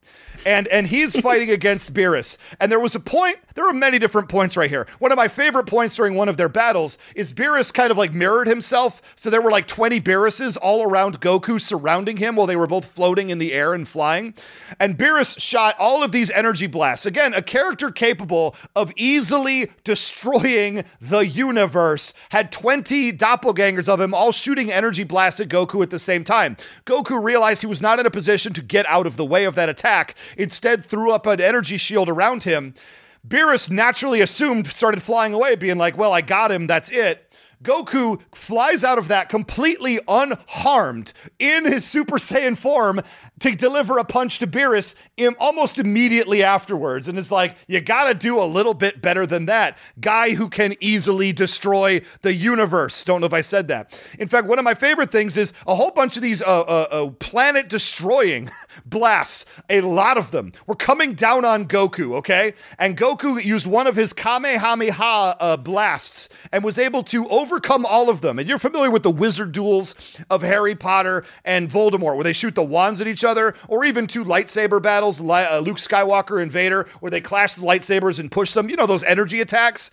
and 0.46 0.68
and 0.68 0.88
he's 0.88 1.20
fighting 1.20 1.50
against 1.62 1.94
Beerus. 1.94 2.38
And 2.60 2.72
there 2.72 2.80
was 2.80 2.96
a 2.96 3.00
point. 3.00 3.38
There 3.56 3.66
were 3.66 3.74
many 3.74 4.00
different 4.00 4.30
points 4.30 4.56
right 4.58 4.70
here. 4.70 4.88
One 5.00 5.12
of 5.12 5.18
my 5.18 5.28
favorite 5.28 5.66
points 5.68 5.96
during 5.96 6.16
one 6.16 6.30
of 6.30 6.38
their 6.38 6.50
battles 6.50 6.98
is 7.16 7.34
Beerus 7.34 7.74
kind 7.74 7.92
of 7.92 7.98
like 7.98 8.14
mirrored 8.14 8.48
himself. 8.48 9.02
So 9.16 9.30
there 9.30 9.42
were 9.42 9.52
like 9.52 9.68
20 9.68 10.00
Beeruses 10.02 10.58
all 10.62 10.84
around 10.84 11.20
Goku 11.20 11.60
surrounding 11.60 12.18
him 12.18 12.36
while 12.36 12.48
they 12.48 12.56
were 12.56 12.68
both 12.68 12.86
floating 12.86 13.30
in 13.30 13.40
the 13.40 13.54
air 13.54 13.74
and 13.74 13.88
flying. 13.88 14.34
And 14.80 14.98
Beerus 14.98 15.40
shot 15.40 15.76
all 15.80 16.04
of 16.04 16.12
these 16.12 16.32
energy 16.32 16.68
blasts. 16.68 17.06
Again, 17.06 17.34
a 17.34 17.42
character 17.42 17.92
capable 17.92 18.56
of 18.76 18.92
easily 18.96 19.72
destroying 19.84 20.84
the 21.00 21.20
universe 21.20 22.14
had 22.30 22.52
20 22.52 23.14
doppelgangers 23.14 23.90
of 23.90 24.00
him 24.00 24.14
all 24.14 24.32
shooting 24.32 24.72
energy 24.72 25.04
blasts 25.04 25.40
at 25.40 25.50
Goku 25.50 25.84
at 25.84 25.90
the 25.90 26.00
same 26.00 26.24
time. 26.24 26.58
Goku 26.86 27.22
realized 27.22 27.62
he 27.62 27.68
was 27.68 27.82
not 27.82 28.00
in 28.00 28.06
a 28.06 28.12
position 28.12 28.54
to 28.54 28.62
get 28.62 28.86
out 28.88 29.06
of 29.06 29.18
the 29.18 29.26
way 29.26 29.46
of 29.46 29.56
that 29.56 29.70
attack 29.70 30.16
instead 30.38 30.84
threw 30.86 31.12
up 31.12 31.26
an 31.26 31.42
energy 31.42 31.78
shield 31.78 32.10
around 32.10 32.44
him. 32.44 32.74
Beerus 33.28 33.70
naturally 33.70 34.22
assumed, 34.22 34.68
started 34.68 35.04
flying 35.04 35.34
away, 35.34 35.56
being 35.56 35.78
like, 35.78 35.98
well, 35.98 36.14
I 36.14 36.22
got 36.22 36.52
him, 36.52 36.68
that's 36.68 36.90
it. 36.92 37.32
Goku 37.64 38.20
flies 38.34 38.84
out 38.84 38.98
of 38.98 39.08
that 39.10 39.30
completely 39.30 40.00
unharmed 40.08 41.14
in 41.38 41.66
his 41.66 41.86
Super 41.86 42.18
Saiyan 42.18 42.58
form 42.58 43.02
to 43.42 43.56
deliver 43.56 43.98
a 43.98 44.04
punch 44.04 44.40
to 44.40 44.48
Beerus 44.48 44.96
Im- 45.18 45.36
almost 45.40 45.78
immediately 45.78 46.44
afterwards. 46.44 47.08
And 47.08 47.20
it's 47.20 47.32
like, 47.32 47.56
you 47.68 47.82
gotta 47.82 48.14
do 48.14 48.40
a 48.40 48.46
little 48.46 48.74
bit 48.74 49.02
better 49.02 49.26
than 49.26 49.48
that. 49.48 49.78
Guy 50.00 50.32
who 50.32 50.48
can 50.48 50.76
easily 50.80 51.34
destroy 51.34 52.02
the 52.22 52.34
universe. 52.34 53.04
Don't 53.04 53.22
know 53.22 53.28
if 53.28 53.34
I 53.34 53.42
said 53.42 53.68
that. 53.68 53.98
In 54.20 54.28
fact, 54.28 54.48
one 54.48 54.60
of 54.60 54.64
my 54.64 54.74
favorite 54.74 55.12
things 55.12 55.38
is 55.38 55.54
a 55.68 55.76
whole 55.76 55.92
bunch 55.92 56.16
of 56.16 56.24
these 56.24 56.42
uh, 56.42 56.62
uh, 56.62 56.88
uh, 56.92 57.10
planet 57.20 57.68
destroying 57.68 58.50
blasts, 58.86 59.46
a 59.70 59.82
lot 59.82 60.18
of 60.18 60.32
them 60.32 60.54
were 60.68 60.76
coming 60.76 61.14
down 61.14 61.46
on 61.46 61.68
Goku, 61.68 62.16
okay? 62.16 62.54
And 62.78 62.98
Goku 62.98 63.44
used 63.44 63.68
one 63.68 63.88
of 63.88 63.96
his 63.96 64.14
Kamehameha 64.14 65.38
uh, 65.40 65.58
blasts 65.58 66.30
and 66.52 66.64
was 66.64 66.78
able 66.78 67.04
to 67.04 67.28
overcome 67.30 67.86
all 67.86 68.10
of 68.10 68.22
them. 68.22 68.40
And 68.40 68.48
you're 68.48 68.60
familiar 68.60 68.92
with 68.92 69.04
the 69.04 69.12
wizard 69.12 69.52
duels 69.52 69.96
of 70.30 70.42
Harry 70.42 70.76
Potter 70.76 71.26
and 71.46 71.70
Voldemort, 71.70 72.16
where 72.16 72.24
they 72.24 72.34
shoot 72.34 72.56
the 72.56 72.64
wands 72.64 73.02
at 73.02 73.08
each 73.08 73.24
other, 73.24 73.31
or 73.68 73.86
even 73.86 74.08
two 74.08 74.24
lightsaber 74.24 74.82
battles, 74.82 75.20
uh, 75.20 75.62
Luke 75.64 75.78
Skywalker 75.78 76.42
and 76.42 76.52
Vader, 76.52 76.88
where 77.00 77.10
they 77.10 77.22
clash 77.22 77.56
the 77.56 77.62
lightsabers 77.62 78.20
and 78.20 78.32
push 78.32 78.54
them. 78.54 78.70
You 78.70 78.76
know, 78.76 78.88
those 78.88 79.04
energy 79.04 79.42
attacks. 79.42 79.92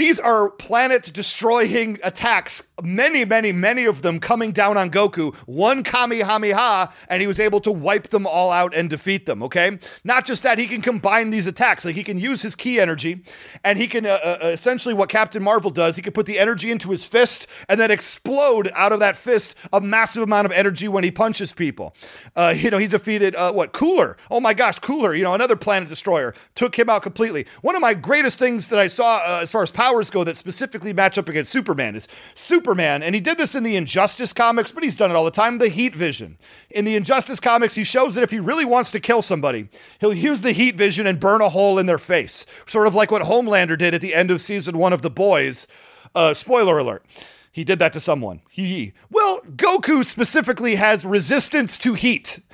These 0.00 0.18
are 0.18 0.48
planet 0.48 1.12
destroying 1.12 1.98
attacks, 2.02 2.62
many, 2.82 3.26
many, 3.26 3.52
many 3.52 3.84
of 3.84 4.00
them 4.00 4.18
coming 4.18 4.50
down 4.50 4.78
on 4.78 4.90
Goku. 4.90 5.34
One 5.46 5.84
Kamehameha, 5.84 6.90
and 7.08 7.20
he 7.20 7.26
was 7.26 7.38
able 7.38 7.60
to 7.60 7.70
wipe 7.70 8.08
them 8.08 8.26
all 8.26 8.50
out 8.50 8.74
and 8.74 8.88
defeat 8.88 9.26
them, 9.26 9.42
okay? 9.42 9.78
Not 10.02 10.24
just 10.24 10.42
that, 10.44 10.56
he 10.56 10.66
can 10.66 10.80
combine 10.80 11.28
these 11.28 11.46
attacks. 11.46 11.84
Like 11.84 11.96
he 11.96 12.02
can 12.02 12.18
use 12.18 12.40
his 12.40 12.54
ki 12.54 12.80
energy, 12.80 13.22
and 13.62 13.78
he 13.78 13.86
can 13.86 14.06
uh, 14.06 14.18
uh, 14.24 14.38
essentially 14.46 14.94
what 14.94 15.10
Captain 15.10 15.42
Marvel 15.42 15.70
does, 15.70 15.96
he 15.96 16.02
can 16.02 16.14
put 16.14 16.24
the 16.24 16.38
energy 16.38 16.70
into 16.70 16.90
his 16.90 17.04
fist 17.04 17.46
and 17.68 17.78
then 17.78 17.90
explode 17.90 18.70
out 18.74 18.92
of 18.92 19.00
that 19.00 19.18
fist 19.18 19.54
a 19.70 19.82
massive 19.82 20.22
amount 20.22 20.46
of 20.46 20.52
energy 20.52 20.88
when 20.88 21.04
he 21.04 21.10
punches 21.10 21.52
people. 21.52 21.94
Uh, 22.34 22.54
you 22.56 22.70
know, 22.70 22.78
he 22.78 22.86
defeated, 22.86 23.36
uh, 23.36 23.52
what, 23.52 23.74
Cooler? 23.74 24.16
Oh 24.30 24.40
my 24.40 24.54
gosh, 24.54 24.78
Cooler, 24.78 25.14
you 25.14 25.24
know, 25.24 25.34
another 25.34 25.56
planet 25.56 25.90
destroyer, 25.90 26.34
took 26.54 26.78
him 26.78 26.88
out 26.88 27.02
completely. 27.02 27.44
One 27.60 27.76
of 27.76 27.82
my 27.82 27.92
greatest 27.92 28.38
things 28.38 28.68
that 28.68 28.78
I 28.78 28.86
saw 28.86 29.20
uh, 29.26 29.40
as 29.42 29.52
far 29.52 29.62
as 29.62 29.70
power 29.70 29.89
powers 29.90 30.10
go 30.10 30.22
that 30.22 30.36
specifically 30.36 30.92
match 30.92 31.18
up 31.18 31.28
against 31.28 31.50
Superman 31.50 31.96
is 31.96 32.06
Superman, 32.36 33.02
and 33.02 33.14
he 33.14 33.20
did 33.20 33.38
this 33.38 33.56
in 33.56 33.64
the 33.64 33.74
Injustice 33.74 34.32
comics, 34.32 34.70
but 34.70 34.84
he's 34.84 34.94
done 34.94 35.10
it 35.10 35.14
all 35.14 35.24
the 35.24 35.30
time. 35.30 35.58
The 35.58 35.68
Heat 35.68 35.96
Vision. 35.96 36.38
In 36.70 36.84
the 36.84 36.94
Injustice 36.94 37.40
comics, 37.40 37.74
he 37.74 37.82
shows 37.82 38.14
that 38.14 38.22
if 38.22 38.30
he 38.30 38.38
really 38.38 38.64
wants 38.64 38.92
to 38.92 39.00
kill 39.00 39.20
somebody, 39.20 39.68
he'll 39.98 40.14
use 40.14 40.42
the 40.42 40.52
Heat 40.52 40.76
Vision 40.76 41.06
and 41.06 41.18
burn 41.18 41.40
a 41.40 41.48
hole 41.48 41.78
in 41.78 41.86
their 41.86 41.98
face, 41.98 42.46
sort 42.66 42.86
of 42.86 42.94
like 42.94 43.10
what 43.10 43.22
Homelander 43.22 43.76
did 43.76 43.94
at 43.94 44.00
the 44.00 44.14
end 44.14 44.30
of 44.30 44.40
season 44.40 44.78
one 44.78 44.92
of 44.92 45.02
The 45.02 45.10
Boys. 45.10 45.66
Uh, 46.14 46.34
spoiler 46.34 46.78
alert. 46.78 47.04
He 47.50 47.64
did 47.64 47.80
that 47.80 47.92
to 47.94 48.00
someone. 48.00 48.42
He. 48.48 48.92
Well, 49.10 49.40
Goku 49.40 50.04
specifically 50.04 50.76
has 50.76 51.04
resistance 51.04 51.78
to 51.78 51.94
heat. 51.94 52.40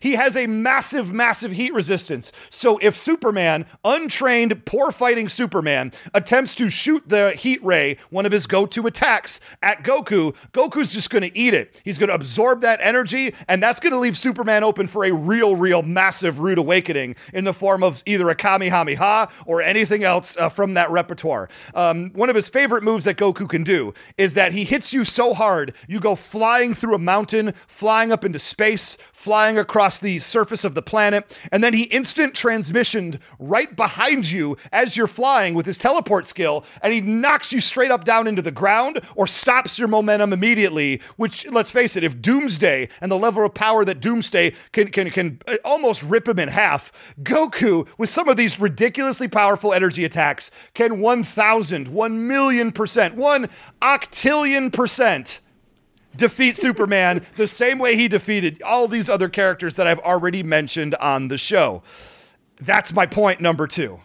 He 0.00 0.14
has 0.14 0.34
a 0.36 0.46
massive, 0.46 1.12
massive 1.12 1.52
heat 1.52 1.72
resistance. 1.74 2.32
So 2.48 2.78
if 2.78 2.96
Superman, 2.96 3.66
untrained, 3.84 4.64
poor 4.64 4.90
fighting 4.90 5.28
Superman, 5.28 5.92
attempts 6.14 6.54
to 6.56 6.70
shoot 6.70 7.02
the 7.06 7.32
heat 7.32 7.62
ray, 7.62 7.98
one 8.08 8.26
of 8.26 8.32
his 8.32 8.46
go 8.46 8.66
to 8.66 8.86
attacks, 8.86 9.40
at 9.62 9.84
Goku, 9.84 10.34
Goku's 10.52 10.92
just 10.92 11.10
going 11.10 11.22
to 11.22 11.38
eat 11.38 11.54
it. 11.54 11.80
He's 11.84 11.98
going 11.98 12.08
to 12.08 12.14
absorb 12.14 12.62
that 12.62 12.80
energy, 12.82 13.34
and 13.46 13.62
that's 13.62 13.78
going 13.78 13.92
to 13.92 13.98
leave 13.98 14.16
Superman 14.16 14.64
open 14.64 14.88
for 14.88 15.04
a 15.04 15.12
real, 15.12 15.54
real 15.54 15.82
massive 15.82 16.38
rude 16.38 16.58
awakening 16.58 17.16
in 17.34 17.44
the 17.44 17.52
form 17.52 17.82
of 17.82 18.02
either 18.06 18.28
a 18.30 18.34
Kamehameha 18.34 19.28
or 19.46 19.60
anything 19.62 20.02
else 20.02 20.36
uh, 20.38 20.48
from 20.48 20.74
that 20.74 20.90
repertoire. 20.90 21.48
Um, 21.74 22.10
one 22.14 22.30
of 22.30 22.36
his 22.36 22.48
favorite 22.48 22.82
moves 22.82 23.04
that 23.04 23.16
Goku 23.16 23.48
can 23.48 23.64
do 23.64 23.92
is 24.16 24.34
that 24.34 24.52
he 24.52 24.64
hits 24.64 24.92
you 24.92 25.04
so 25.04 25.34
hard, 25.34 25.74
you 25.88 26.00
go 26.00 26.14
flying 26.14 26.72
through 26.72 26.94
a 26.94 26.98
mountain, 26.98 27.52
flying 27.66 28.12
up 28.12 28.24
into 28.24 28.38
space, 28.38 28.96
flying 29.12 29.58
across 29.58 29.89
the 29.98 30.20
surface 30.20 30.64
of 30.64 30.74
the 30.74 30.82
planet, 30.82 31.36
and 31.50 31.64
then 31.64 31.74
he 31.74 31.84
instant 31.84 32.34
transmissioned 32.34 33.18
right 33.38 33.74
behind 33.74 34.30
you 34.30 34.56
as 34.72 34.96
you're 34.96 35.06
flying 35.06 35.54
with 35.54 35.66
his 35.66 35.78
teleport 35.78 36.26
skill, 36.26 36.64
and 36.82 36.92
he 36.92 37.00
knocks 37.00 37.52
you 37.52 37.60
straight 37.60 37.90
up 37.90 38.04
down 38.04 38.26
into 38.26 38.42
the 38.42 38.50
ground 38.50 39.00
or 39.16 39.26
stops 39.26 39.78
your 39.78 39.88
momentum 39.88 40.32
immediately. 40.32 41.00
Which, 41.16 41.50
let's 41.50 41.70
face 41.70 41.96
it, 41.96 42.04
if 42.04 42.20
Doomsday 42.20 42.88
and 43.00 43.10
the 43.10 43.18
level 43.18 43.44
of 43.44 43.54
power 43.54 43.84
that 43.84 44.00
Doomsday 44.00 44.52
can 44.72 44.88
can 44.88 45.10
can 45.10 45.40
uh, 45.48 45.56
almost 45.64 46.02
rip 46.02 46.28
him 46.28 46.38
in 46.38 46.48
half, 46.48 46.92
Goku 47.22 47.86
with 47.98 48.08
some 48.08 48.28
of 48.28 48.36
these 48.36 48.60
ridiculously 48.60 49.28
powerful 49.28 49.72
energy 49.72 50.04
attacks 50.04 50.50
can 50.74 51.00
1,000, 51.00 51.88
1 51.88 52.28
million 52.28 52.72
percent, 52.72 53.14
1 53.14 53.48
octillion 53.82 54.72
percent 54.72 55.40
defeat 56.16 56.56
Superman 56.56 57.24
the 57.36 57.46
same 57.46 57.78
way 57.78 57.96
he 57.96 58.08
defeated 58.08 58.62
all 58.62 58.88
these 58.88 59.08
other 59.08 59.28
characters 59.28 59.76
that 59.76 59.86
I've 59.86 60.00
already 60.00 60.42
mentioned 60.42 60.94
on 60.96 61.28
the 61.28 61.38
show. 61.38 61.82
That's 62.60 62.92
my 62.92 63.06
point 63.06 63.40
number 63.40 63.66
two. 63.66 64.00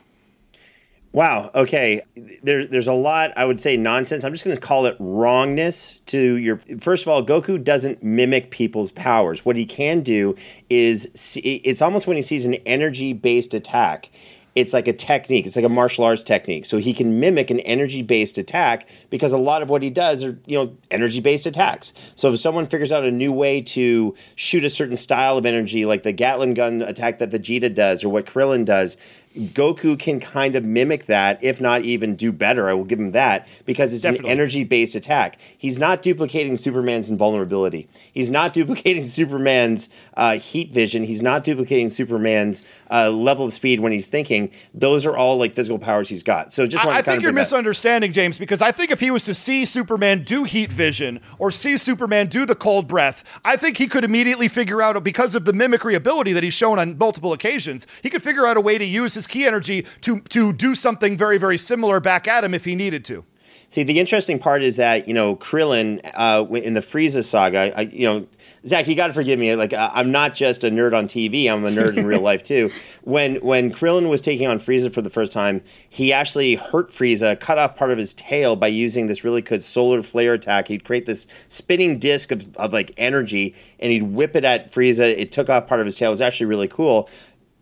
Wow. 1.16 1.49
Okay. 1.56 2.01
There, 2.43 2.68
there's 2.68 2.89
a 2.89 2.93
lot, 2.93 3.32
I 3.38 3.45
would 3.45 3.62
say, 3.62 3.78
nonsense. 3.78 4.26
I'm 4.26 4.34
just 4.34 4.43
going 4.43 4.58
to 4.58 4.62
call 4.62 4.86
it 4.86 4.97
wrongness 4.99 6.01
to 6.08 6.36
your. 6.36 6.62
First 6.82 7.03
of 7.03 7.08
all, 7.08 7.26
Goku 7.26 7.64
doesn't 7.64 8.03
mimic 8.03 8.51
people's 8.51 8.91
powers. 8.91 9.45
What 9.45 9.56
he 9.56 9.66
can 9.66 10.01
do 10.01 10.36
is 10.70 11.10
see, 11.16 11.39
it's 11.39 11.82
almost 11.82 12.06
when 12.06 12.18
he 12.18 12.22
sees 12.22 12.45
an 12.45 12.56
energy 12.66 13.14
based 13.14 13.53
attack 13.53 14.10
it's 14.56 14.72
like 14.72 14.88
a 14.88 14.93
technique. 14.93 15.45
It's 15.45 15.58
like 15.58 15.66
a 15.66 15.70
martial 15.70 16.06
arts 16.06 16.24
technique. 16.24 16.66
So 16.66 16.78
he 16.78 16.93
can 16.93 17.20
mimic 17.20 17.49
an 17.49 17.60
energy 17.62 18.01
based 18.01 18.38
attack 18.38 18.88
because 19.10 19.34
a 19.34 19.38
lot 19.38 19.62
of 19.62 19.70
what 19.70 19.84
he 19.84 19.89
does 19.89 20.24
are, 20.24 20.39
you 20.45 20.58
know, 20.58 20.76
energy 20.89 21.20
based 21.20 21.45
attacks. 21.45 21.91
So 22.16 22.34
if 22.34 22.39
someone 22.39 22.66
figures 22.68 22.91
out 22.91 23.03
a 23.03 23.12
new 23.12 23.34
way 23.34 23.62
to 23.62 24.16
shoot 24.36 24.64
a 24.64 24.70
certain 24.70 24.95
style 24.95 25.38
of 25.38 25.45
energy, 25.45 25.86
like 25.86 26.03
the 26.03 26.14
Gatling 26.14 26.53
gun 26.53 26.82
attack 26.82 27.20
that 27.20 27.32
Vegeta 27.32 27.74
does 27.74 28.03
or 28.03 28.10
what 28.10 28.26
Krillin 28.26 28.64
does, 28.64 28.95
Goku 29.36 30.00
can 30.00 30.20
kind 30.20 30.56
of 30.56 30.64
mimic 30.64 31.08
that, 31.08 31.44
if 31.44 31.60
not 31.60 31.82
even 31.82 32.16
do 32.16 32.32
better. 32.32 32.70
I 32.70 32.74
will 32.74 32.86
give 32.86 33.00
him 33.00 33.12
that 33.12 33.48
because 33.66 33.94
it's 33.94 34.04
Definitely. 34.04 34.30
an 34.30 34.40
energy 34.40 34.64
based 34.64 34.96
attack. 34.96 35.38
He's 35.58 35.78
not 35.78 36.02
duplicating 36.02 36.58
Superman's 36.58 37.10
invulnerability. 37.10 37.90
He's 38.14 38.30
not 38.30 38.54
duplicating 38.54 39.06
Superman's 39.06 39.90
uh, 40.16 40.38
heat 40.38 40.72
vision. 40.72 41.04
He's 41.04 41.22
not 41.22 41.44
duplicating 41.44 41.90
Superman's 41.90 42.64
uh, 42.90 43.12
level 43.12 43.46
of 43.46 43.54
speed 43.54 43.82
when 43.82 43.92
he's 43.92 44.08
thinking. 44.08 44.52
Those 44.74 45.06
are 45.06 45.18
all 45.18 45.38
like 45.38 45.54
physical 45.54 45.80
powers 45.80 46.08
he's 46.08 46.24
got. 46.24 46.54
So 46.54 46.66
just 46.66 46.86
I, 46.86 46.98
I 46.98 47.02
think 47.02 47.22
you're 47.22 47.34
misunderstanding, 47.34 48.14
James, 48.14 48.38
because 48.38 48.62
I 48.62 48.72
think 48.72 48.92
if 48.92 49.00
he 49.00 49.12
was 49.12 49.24
to 49.26 49.36
see 49.36 49.66
Superman 49.66 50.24
do 50.24 50.46
heat 50.46 50.72
vision 50.72 51.20
or 51.40 51.52
see 51.52 51.78
Superman 51.78 52.28
do 52.28 52.46
the 52.46 52.56
cold 52.56 52.88
breath, 52.88 53.24
I 53.44 53.58
think 53.58 53.78
he 53.78 53.88
could 53.88 54.04
immediately 54.04 54.48
figure 54.48 54.82
out 54.82 55.04
because 55.04 55.36
of 55.36 55.46
the 55.46 55.54
mimicry 55.54 55.94
ability 55.96 56.32
that 56.34 56.44
he's 56.44 56.54
shown 56.54 56.80
on 56.80 56.98
multiple 56.98 57.34
occasions, 57.34 57.86
he 58.02 58.10
could 58.10 58.24
figure 58.24 58.46
out 58.46 58.56
a 58.56 58.62
way 58.62 58.78
to 58.78 58.86
use 58.86 59.14
his 59.14 59.24
ki 59.28 59.45
energy 59.45 59.86
to 60.01 60.19
to 60.21 60.53
do 60.53 60.76
something 60.76 61.17
very 61.17 61.38
very 61.38 61.57
similar 61.57 61.99
back 61.99 62.28
at 62.28 62.43
him 62.43 62.53
if 62.53 62.65
he 62.65 62.76
needed 62.76 63.05
to. 63.05 63.23
See, 63.69 63.84
the 63.84 63.99
interesting 63.99 64.39
part 64.39 64.63
is 64.63 64.76
that 64.78 65.07
you 65.07 65.13
know 65.13 65.36
Krillin 65.36 65.99
uh, 66.13 66.45
in 66.53 66.76
the 66.76 66.82
Frieza 66.82 67.23
saga, 67.23 67.78
I, 67.78 67.82
you 67.82 68.05
know 68.05 68.28
Zach, 68.67 68.88
you 68.88 68.95
got 68.95 69.07
to 69.07 69.13
forgive 69.13 69.38
me. 69.38 69.55
Like 69.55 69.73
I'm 69.73 70.11
not 70.11 70.34
just 70.34 70.63
a 70.63 70.69
nerd 70.69 70.97
on 70.97 71.07
TV; 71.07 71.51
I'm 71.51 71.65
a 71.65 71.69
nerd 71.69 71.97
in 71.97 72.05
real 72.07 72.21
life 72.32 72.41
too. 72.41 72.71
When 73.03 73.36
when 73.38 73.71
Krillin 73.71 74.09
was 74.09 74.21
taking 74.21 74.47
on 74.47 74.59
Frieza 74.59 74.93
for 74.93 75.01
the 75.01 75.09
first 75.09 75.32
time, 75.32 75.61
he 75.88 76.11
actually 76.11 76.55
hurt 76.55 76.91
Frieza, 76.91 77.39
cut 77.39 77.57
off 77.57 77.76
part 77.76 77.91
of 77.91 77.97
his 77.97 78.13
tail 78.13 78.55
by 78.55 78.67
using 78.67 79.07
this 79.07 79.23
really 79.23 79.41
good 79.41 79.63
solar 79.63 80.01
flare 80.01 80.34
attack. 80.34 80.67
He'd 80.67 80.84
create 80.84 81.05
this 81.05 81.28
spinning 81.47 81.99
disc 81.99 82.32
of, 82.32 82.55
of 82.57 82.73
like 82.73 82.91
energy, 82.97 83.53
and 83.80 83.91
he'd 83.91 84.03
whip 84.03 84.36
it 84.36 84.43
at 84.43 84.71
Frieza. 84.71 85.15
It 85.15 85.32
took 85.32 85.49
off 85.49 85.67
part 85.67 85.80
of 85.80 85.86
his 85.86 85.97
tail. 85.97 86.09
It 86.09 86.13
was 86.13 86.21
actually 86.21 86.47
really 86.47 86.67
cool. 86.67 87.09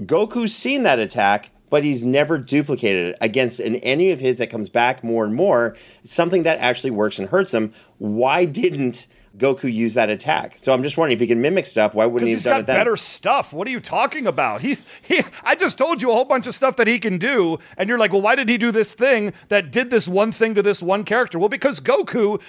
Goku's 0.02 0.56
seen 0.56 0.84
that 0.84 1.00
attack 1.00 1.50
but 1.70 1.84
he's 1.84 2.04
never 2.04 2.38
duplicated 2.38 3.08
it 3.08 3.18
against 3.20 3.60
an 3.60 3.78
any 3.78 4.12
of 4.12 4.20
his 4.20 4.38
that 4.38 4.52
comes 4.52 4.70
back 4.70 5.04
more 5.04 5.26
and 5.26 5.34
more. 5.34 5.76
Something 6.04 6.44
that 6.44 6.60
actually 6.60 6.92
works 6.92 7.18
and 7.18 7.30
hurts 7.30 7.52
him. 7.52 7.74
Why 7.98 8.46
didn't 8.46 9.08
Goku 9.38 9.74
use 9.74 9.96
that 9.96 10.10
attack. 10.10 10.58
So 10.60 10.74
I'm 10.74 10.84
just 10.84 10.96
wondering 10.96 11.16
if 11.18 11.20
he 11.20 11.28
can 11.28 11.42
mimic 11.42 11.66
stuff. 11.66 11.96
Why 11.96 12.06
wouldn't 12.06 12.28
he 12.28 12.34
have 12.34 12.38
He's 12.38 12.44
done 12.44 12.54
got 12.54 12.60
it 12.62 12.68
then? 12.68 12.78
better 12.78 12.98
stuff. 12.98 13.52
What 13.52 13.68
are 13.68 13.72
you 13.72 13.80
talking 13.80 14.28
about? 14.28 14.62
He, 14.62 14.78
he, 15.02 15.22
I 15.44 15.56
just 15.56 15.78
told 15.78 16.02
you 16.02 16.12
a 16.12 16.14
whole 16.14 16.26
bunch 16.26 16.46
of 16.46 16.54
stuff 16.54 16.76
that 16.76 16.86
he 16.88 17.00
can 17.00 17.18
do, 17.18 17.58
and 17.78 17.90
you're 17.90 17.98
like, 17.98 18.12
well, 18.12 18.22
why 18.22 18.36
did 18.36 18.48
he 18.48 18.60
do 18.60 18.72
this 18.72 18.94
thing 18.94 19.34
that 19.50 19.72
did 19.72 19.90
this 19.90 20.08
one 20.08 20.32
thing 20.32 20.54
to 20.54 20.62
this 20.62 20.84
one 20.84 21.04
character? 21.04 21.40
Well, 21.40 21.50
because 21.50 21.80
Goku 21.80 22.40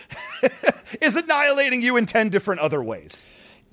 is 1.01 1.17
annihilating 1.17 1.81
you 1.81 1.97
in 1.97 2.05
10 2.05 2.29
different 2.29 2.61
other 2.61 2.83
ways. 2.83 3.25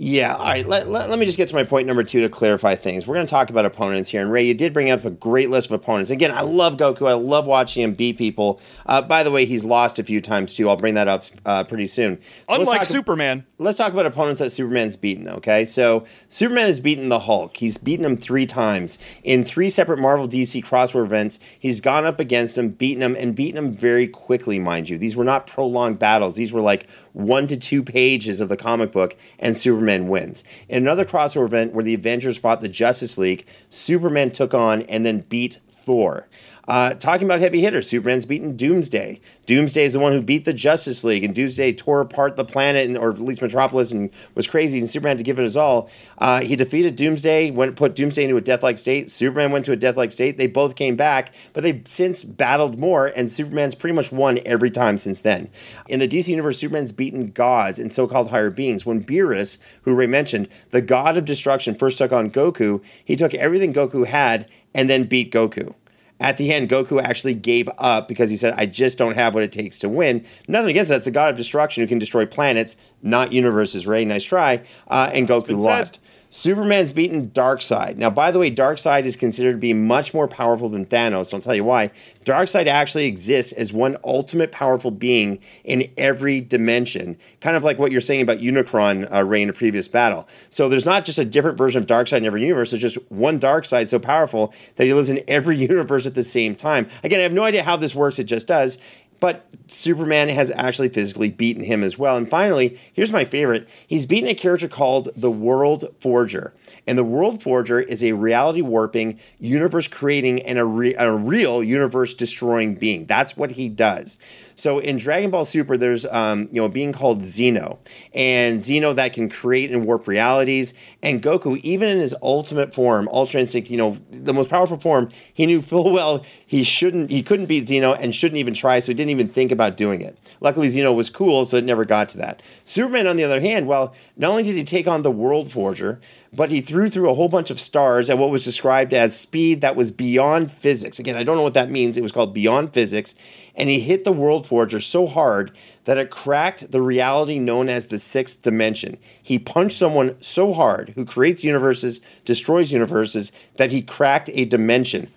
Yeah, 0.03 0.35
all 0.35 0.45
right. 0.45 0.67
Let, 0.67 0.89
let, 0.89 1.11
let 1.11 1.19
me 1.19 1.27
just 1.27 1.37
get 1.37 1.47
to 1.49 1.53
my 1.53 1.63
point 1.63 1.85
number 1.85 2.03
two 2.03 2.21
to 2.21 2.29
clarify 2.29 2.73
things. 2.73 3.05
We're 3.05 3.13
going 3.13 3.27
to 3.27 3.29
talk 3.29 3.51
about 3.51 3.65
opponents 3.65 4.09
here. 4.09 4.19
And 4.19 4.31
Ray, 4.31 4.47
you 4.47 4.55
did 4.55 4.73
bring 4.73 4.89
up 4.89 5.05
a 5.05 5.11
great 5.11 5.51
list 5.51 5.67
of 5.67 5.73
opponents. 5.73 6.09
Again, 6.09 6.31
I 6.31 6.41
love 6.41 6.77
Goku. 6.77 7.07
I 7.07 7.13
love 7.13 7.45
watching 7.45 7.83
him 7.83 7.93
beat 7.93 8.17
people. 8.17 8.59
Uh, 8.87 9.03
by 9.03 9.21
the 9.21 9.29
way, 9.29 9.45
he's 9.45 9.63
lost 9.63 9.99
a 9.99 10.03
few 10.03 10.19
times 10.19 10.55
too. 10.55 10.67
I'll 10.67 10.75
bring 10.75 10.95
that 10.95 11.07
up 11.07 11.25
uh, 11.45 11.65
pretty 11.65 11.85
soon. 11.85 12.15
So 12.17 12.21
let's 12.49 12.61
Unlike 12.61 12.79
talk- 12.79 12.87
Superman. 12.87 13.45
Let's 13.59 13.77
talk 13.77 13.93
about 13.93 14.07
opponents 14.07 14.39
that 14.39 14.49
Superman's 14.49 14.97
beaten, 14.97 15.29
okay? 15.29 15.65
So, 15.65 16.07
Superman 16.27 16.65
has 16.65 16.79
beaten 16.79 17.09
the 17.09 17.19
Hulk. 17.19 17.57
He's 17.57 17.77
beaten 17.77 18.03
him 18.03 18.17
three 18.17 18.47
times. 18.47 18.97
In 19.23 19.45
three 19.45 19.69
separate 19.69 19.99
Marvel 19.99 20.27
DC 20.27 20.65
crossover 20.65 21.05
events, 21.05 21.37
he's 21.59 21.79
gone 21.79 22.07
up 22.07 22.19
against 22.19 22.57
him, 22.57 22.69
beaten 22.69 23.03
him, 23.03 23.15
and 23.15 23.35
beaten 23.35 23.63
him 23.63 23.71
very 23.71 24.07
quickly, 24.07 24.57
mind 24.57 24.89
you. 24.89 24.97
These 24.97 25.15
were 25.15 25.23
not 25.23 25.45
prolonged 25.45 25.99
battles. 25.99 26.37
These 26.37 26.51
were 26.51 26.59
like 26.59 26.87
one 27.13 27.47
to 27.47 27.57
two 27.57 27.83
pages 27.83 28.41
of 28.41 28.49
the 28.49 28.57
comic 28.57 28.91
book, 28.91 29.15
and 29.39 29.57
Superman 29.57 30.07
wins. 30.07 30.43
In 30.69 30.77
another 30.83 31.05
crossover 31.05 31.45
event 31.45 31.73
where 31.73 31.83
the 31.83 31.93
Avengers 31.93 32.37
fought 32.37 32.61
the 32.61 32.67
Justice 32.67 33.17
League, 33.17 33.45
Superman 33.69 34.31
took 34.31 34.53
on 34.53 34.83
and 34.83 35.05
then 35.05 35.21
beat 35.21 35.59
Thor. 35.83 36.27
Uh, 36.67 36.93
talking 36.93 37.25
about 37.25 37.39
heavy 37.39 37.61
hitters, 37.61 37.89
Superman's 37.89 38.25
beaten 38.25 38.55
Doomsday. 38.55 39.19
Doomsday 39.47 39.83
is 39.83 39.93
the 39.93 39.99
one 39.99 40.13
who 40.13 40.21
beat 40.21 40.45
the 40.45 40.53
Justice 40.53 41.03
League, 41.03 41.23
and 41.23 41.33
Doomsday 41.33 41.73
tore 41.73 42.01
apart 42.01 42.35
the 42.35 42.45
planet, 42.45 42.87
and, 42.87 42.97
or 42.97 43.11
at 43.11 43.19
least 43.19 43.41
Metropolis, 43.41 43.91
and 43.91 44.11
was 44.35 44.47
crazy. 44.47 44.79
And 44.79 44.89
Superman 44.89 45.17
had 45.17 45.17
to 45.17 45.23
give 45.23 45.39
it 45.39 45.43
his 45.43 45.57
all. 45.57 45.89
Uh, 46.19 46.41
he 46.41 46.55
defeated 46.55 46.95
Doomsday, 46.95 47.51
went 47.51 47.75
put 47.75 47.95
Doomsday 47.95 48.23
into 48.23 48.37
a 48.37 48.41
death-like 48.41 48.77
state. 48.77 49.09
Superman 49.09 49.51
went 49.51 49.65
to 49.65 49.71
a 49.71 49.75
death-like 49.75 50.11
state. 50.11 50.37
They 50.37 50.47
both 50.47 50.75
came 50.75 50.95
back, 50.95 51.33
but 51.53 51.63
they've 51.63 51.81
since 51.85 52.23
battled 52.23 52.77
more, 52.79 53.07
and 53.07 53.29
Superman's 53.29 53.75
pretty 53.75 53.95
much 53.95 54.11
won 54.11 54.39
every 54.45 54.69
time 54.69 54.99
since 54.99 55.21
then. 55.21 55.49
In 55.87 55.99
the 55.99 56.07
DC 56.07 56.27
universe, 56.27 56.59
Superman's 56.59 56.91
beaten 56.91 57.31
gods 57.31 57.79
and 57.79 57.91
so-called 57.91 58.29
higher 58.29 58.51
beings. 58.51 58.85
When 58.85 59.03
Beerus, 59.03 59.57
who 59.81 59.93
Ray 59.93 60.07
mentioned, 60.07 60.47
the 60.69 60.81
god 60.81 61.17
of 61.17 61.25
destruction, 61.25 61.75
first 61.75 61.97
took 61.97 62.11
on 62.11 62.29
Goku, 62.29 62.81
he 63.03 63.15
took 63.15 63.33
everything 63.33 63.73
Goku 63.73 64.05
had 64.05 64.47
and 64.73 64.89
then 64.89 65.03
beat 65.03 65.31
Goku. 65.31 65.73
At 66.21 66.37
the 66.37 66.53
end, 66.53 66.69
Goku 66.69 67.01
actually 67.01 67.33
gave 67.33 67.67
up 67.79 68.07
because 68.07 68.29
he 68.29 68.37
said, 68.37 68.53
I 68.55 68.67
just 68.67 68.95
don't 68.99 69.15
have 69.15 69.33
what 69.33 69.41
it 69.41 69.51
takes 69.51 69.79
to 69.79 69.89
win. 69.89 70.23
Nothing 70.47 70.69
against 70.69 70.89
that. 70.89 70.97
It's 70.97 71.07
a 71.07 71.11
god 71.11 71.31
of 71.31 71.35
destruction 71.35 71.81
who 71.81 71.87
can 71.87 71.97
destroy 71.97 72.27
planets, 72.27 72.77
not 73.01 73.33
universes. 73.33 73.87
Ray, 73.87 74.05
nice 74.05 74.23
try. 74.23 74.61
Uh, 74.87 75.09
and 75.11 75.27
Goku 75.27 75.57
lost. 75.57 75.95
said. 75.95 75.99
Superman's 76.33 76.93
beaten 76.93 77.29
Darkseid. 77.31 77.97
Now, 77.97 78.09
by 78.09 78.31
the 78.31 78.39
way, 78.39 78.49
Darkseid 78.49 79.03
is 79.03 79.17
considered 79.17 79.51
to 79.51 79.57
be 79.57 79.73
much 79.73 80.13
more 80.13 80.29
powerful 80.29 80.69
than 80.69 80.85
Thanos. 80.85 81.33
I'll 81.33 81.41
tell 81.41 81.53
you 81.53 81.65
why. 81.65 81.91
Darkseid 82.23 82.67
actually 82.67 83.05
exists 83.05 83.51
as 83.51 83.73
one 83.73 83.97
ultimate 84.05 84.49
powerful 84.49 84.91
being 84.91 85.39
in 85.65 85.91
every 85.97 86.39
dimension, 86.39 87.17
kind 87.41 87.57
of 87.57 87.65
like 87.65 87.77
what 87.79 87.91
you're 87.91 87.99
saying 87.99 88.21
about 88.21 88.37
Unicron, 88.37 89.13
uh, 89.13 89.25
Ray, 89.25 89.41
in 89.41 89.49
a 89.49 89.53
previous 89.53 89.89
battle. 89.89 90.25
So 90.49 90.69
there's 90.69 90.85
not 90.85 91.03
just 91.03 91.17
a 91.17 91.25
different 91.25 91.57
version 91.57 91.81
of 91.81 91.87
Darkseid 91.87 92.19
in 92.19 92.25
every 92.25 92.43
universe. 92.43 92.71
It's 92.71 92.81
just 92.81 92.95
one 93.11 93.37
Darkseid 93.37 93.89
so 93.89 93.99
powerful 93.99 94.53
that 94.77 94.87
he 94.87 94.93
lives 94.93 95.09
in 95.09 95.21
every 95.27 95.57
universe 95.71 96.05
at 96.05 96.15
the 96.15 96.23
same 96.23 96.55
time. 96.55 96.87
Again, 97.03 97.19
I 97.19 97.23
have 97.23 97.33
no 97.33 97.43
idea 97.43 97.63
how 97.63 97.75
this 97.75 97.93
works. 97.93 98.19
It 98.19 98.23
just 98.23 98.47
does. 98.47 98.77
But 99.21 99.45
Superman 99.67 100.27
has 100.29 100.51
actually 100.51 100.89
physically 100.89 101.29
beaten 101.29 101.63
him 101.63 101.83
as 101.83 101.97
well. 101.97 102.17
And 102.17 102.29
finally, 102.29 102.77
here's 102.91 103.13
my 103.13 103.23
favorite. 103.23 103.69
He's 103.87 104.05
beaten 104.05 104.27
a 104.27 104.35
character 104.35 104.67
called 104.67 105.09
the 105.15 105.31
World 105.31 105.95
Forger. 105.99 106.53
And 106.87 106.97
the 106.97 107.03
World 107.03 107.41
Forger 107.41 107.79
is 107.79 108.03
a 108.03 108.13
reality 108.13 108.61
warping, 108.61 109.19
universe 109.39 109.87
creating, 109.87 110.41
and 110.43 110.57
a, 110.57 110.65
re- 110.65 110.95
a 110.95 111.11
real 111.11 111.63
universe 111.63 112.13
destroying 112.13 112.75
being. 112.75 113.05
That's 113.05 113.37
what 113.37 113.51
he 113.51 113.69
does. 113.69 114.17
So 114.55 114.77
in 114.77 114.97
Dragon 114.97 115.31
Ball 115.31 115.45
Super, 115.45 115.75
there's 115.77 116.05
um, 116.05 116.47
you 116.51 116.61
know 116.61 116.65
a 116.65 116.69
being 116.69 116.93
called 116.93 117.23
Zeno, 117.23 117.79
and 118.13 118.61
Zeno 118.61 118.93
that 118.93 119.13
can 119.13 119.27
create 119.27 119.71
and 119.71 119.85
warp 119.85 120.07
realities. 120.07 120.73
And 121.01 121.21
Goku, 121.21 121.59
even 121.61 121.89
in 121.89 121.97
his 121.97 122.13
ultimate 122.21 122.71
form, 122.73 123.09
Ultra 123.11 123.39
Instinct, 123.39 123.71
you 123.71 123.77
know 123.77 123.97
the 124.11 124.33
most 124.33 124.49
powerful 124.49 124.77
form, 124.77 125.09
he 125.33 125.45
knew 125.47 125.61
full 125.61 125.91
well 125.91 126.23
he 126.45 126.63
shouldn't, 126.63 127.09
he 127.09 127.23
couldn't 127.23 127.45
beat 127.45 127.67
Zeno, 127.67 127.93
and 127.93 128.13
shouldn't 128.13 128.37
even 128.37 128.53
try. 128.53 128.79
So 128.81 128.87
he 128.87 128.93
didn't 128.93 129.11
even 129.11 129.29
think 129.29 129.51
about 129.51 129.77
doing 129.77 130.01
it. 130.01 130.17
Luckily, 130.41 130.69
Zeno 130.69 130.93
was 130.93 131.09
cool, 131.09 131.45
so 131.45 131.57
it 131.57 131.63
never 131.63 131.85
got 131.85 132.09
to 132.09 132.17
that. 132.17 132.41
Superman, 132.65 133.07
on 133.07 133.15
the 133.15 133.23
other 133.23 133.41
hand, 133.41 133.67
well, 133.67 133.93
not 134.17 134.31
only 134.31 134.43
did 134.43 134.55
he 134.55 134.63
take 134.63 134.87
on 134.87 135.01
the 135.01 135.11
World 135.11 135.51
Forger, 135.51 136.01
but 136.33 136.49
he 136.49 136.61
threw 136.61 136.89
through 136.89 137.09
a 137.09 137.13
whole 137.13 137.27
bunch 137.27 137.51
of 137.51 137.59
stars 137.59 138.09
at 138.09 138.17
what 138.17 138.29
was 138.29 138.43
described 138.43 138.93
as 138.93 139.19
speed 139.19 139.59
that 139.61 139.75
was 139.75 139.91
beyond 139.91 140.51
physics. 140.51 140.97
Again, 140.97 141.17
I 141.17 141.23
don't 141.23 141.35
know 141.35 141.43
what 141.43 141.55
that 141.55 141.69
means. 141.69 141.97
It 141.97 142.03
was 142.03 142.13
called 142.13 142.33
beyond 142.33 142.73
physics. 142.73 143.15
And 143.53 143.67
he 143.67 143.81
hit 143.81 144.05
the 144.05 144.13
World 144.13 144.47
Forger 144.47 144.79
so 144.79 145.07
hard 145.07 145.51
that 145.83 145.97
it 145.97 146.09
cracked 146.09 146.71
the 146.71 146.81
reality 146.81 147.37
known 147.37 147.67
as 147.67 147.87
the 147.87 147.99
sixth 147.99 148.41
dimension. 148.41 148.97
He 149.21 149.39
punched 149.39 149.77
someone 149.77 150.15
so 150.21 150.53
hard 150.53 150.93
who 150.95 151.03
creates 151.03 151.43
universes, 151.43 151.99
destroys 152.23 152.71
universes, 152.71 153.33
that 153.57 153.71
he 153.71 153.81
cracked 153.81 154.29
a 154.31 154.45
dimension. 154.45 155.11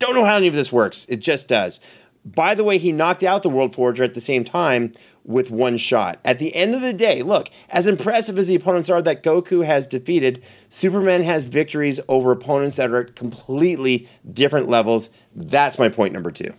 Don't 0.00 0.16
know 0.16 0.24
how 0.24 0.36
any 0.36 0.48
of 0.48 0.54
this 0.56 0.72
works. 0.72 1.06
It 1.08 1.20
just 1.20 1.46
does. 1.46 1.78
By 2.24 2.56
the 2.56 2.64
way, 2.64 2.78
he 2.78 2.90
knocked 2.90 3.22
out 3.22 3.42
the 3.42 3.48
World 3.48 3.74
Forger 3.74 4.02
at 4.02 4.14
the 4.14 4.20
same 4.20 4.42
time 4.42 4.92
with 5.24 5.50
one 5.50 5.76
shot. 5.76 6.18
At 6.24 6.38
the 6.38 6.54
end 6.54 6.74
of 6.74 6.80
the 6.80 6.92
day, 6.92 7.22
look, 7.22 7.48
as 7.68 7.86
impressive 7.86 8.38
as 8.38 8.48
the 8.48 8.54
opponents 8.54 8.90
are 8.90 9.02
that 9.02 9.22
Goku 9.22 9.64
has 9.64 9.86
defeated, 9.86 10.42
Superman 10.68 11.22
has 11.22 11.44
victories 11.44 12.00
over 12.08 12.32
opponents 12.32 12.76
that 12.76 12.90
are 12.90 13.00
at 13.00 13.16
completely 13.16 14.08
different 14.30 14.68
levels. 14.68 15.10
That's 15.34 15.78
my 15.78 15.88
point 15.88 16.12
number 16.12 16.30
two. 16.30 16.54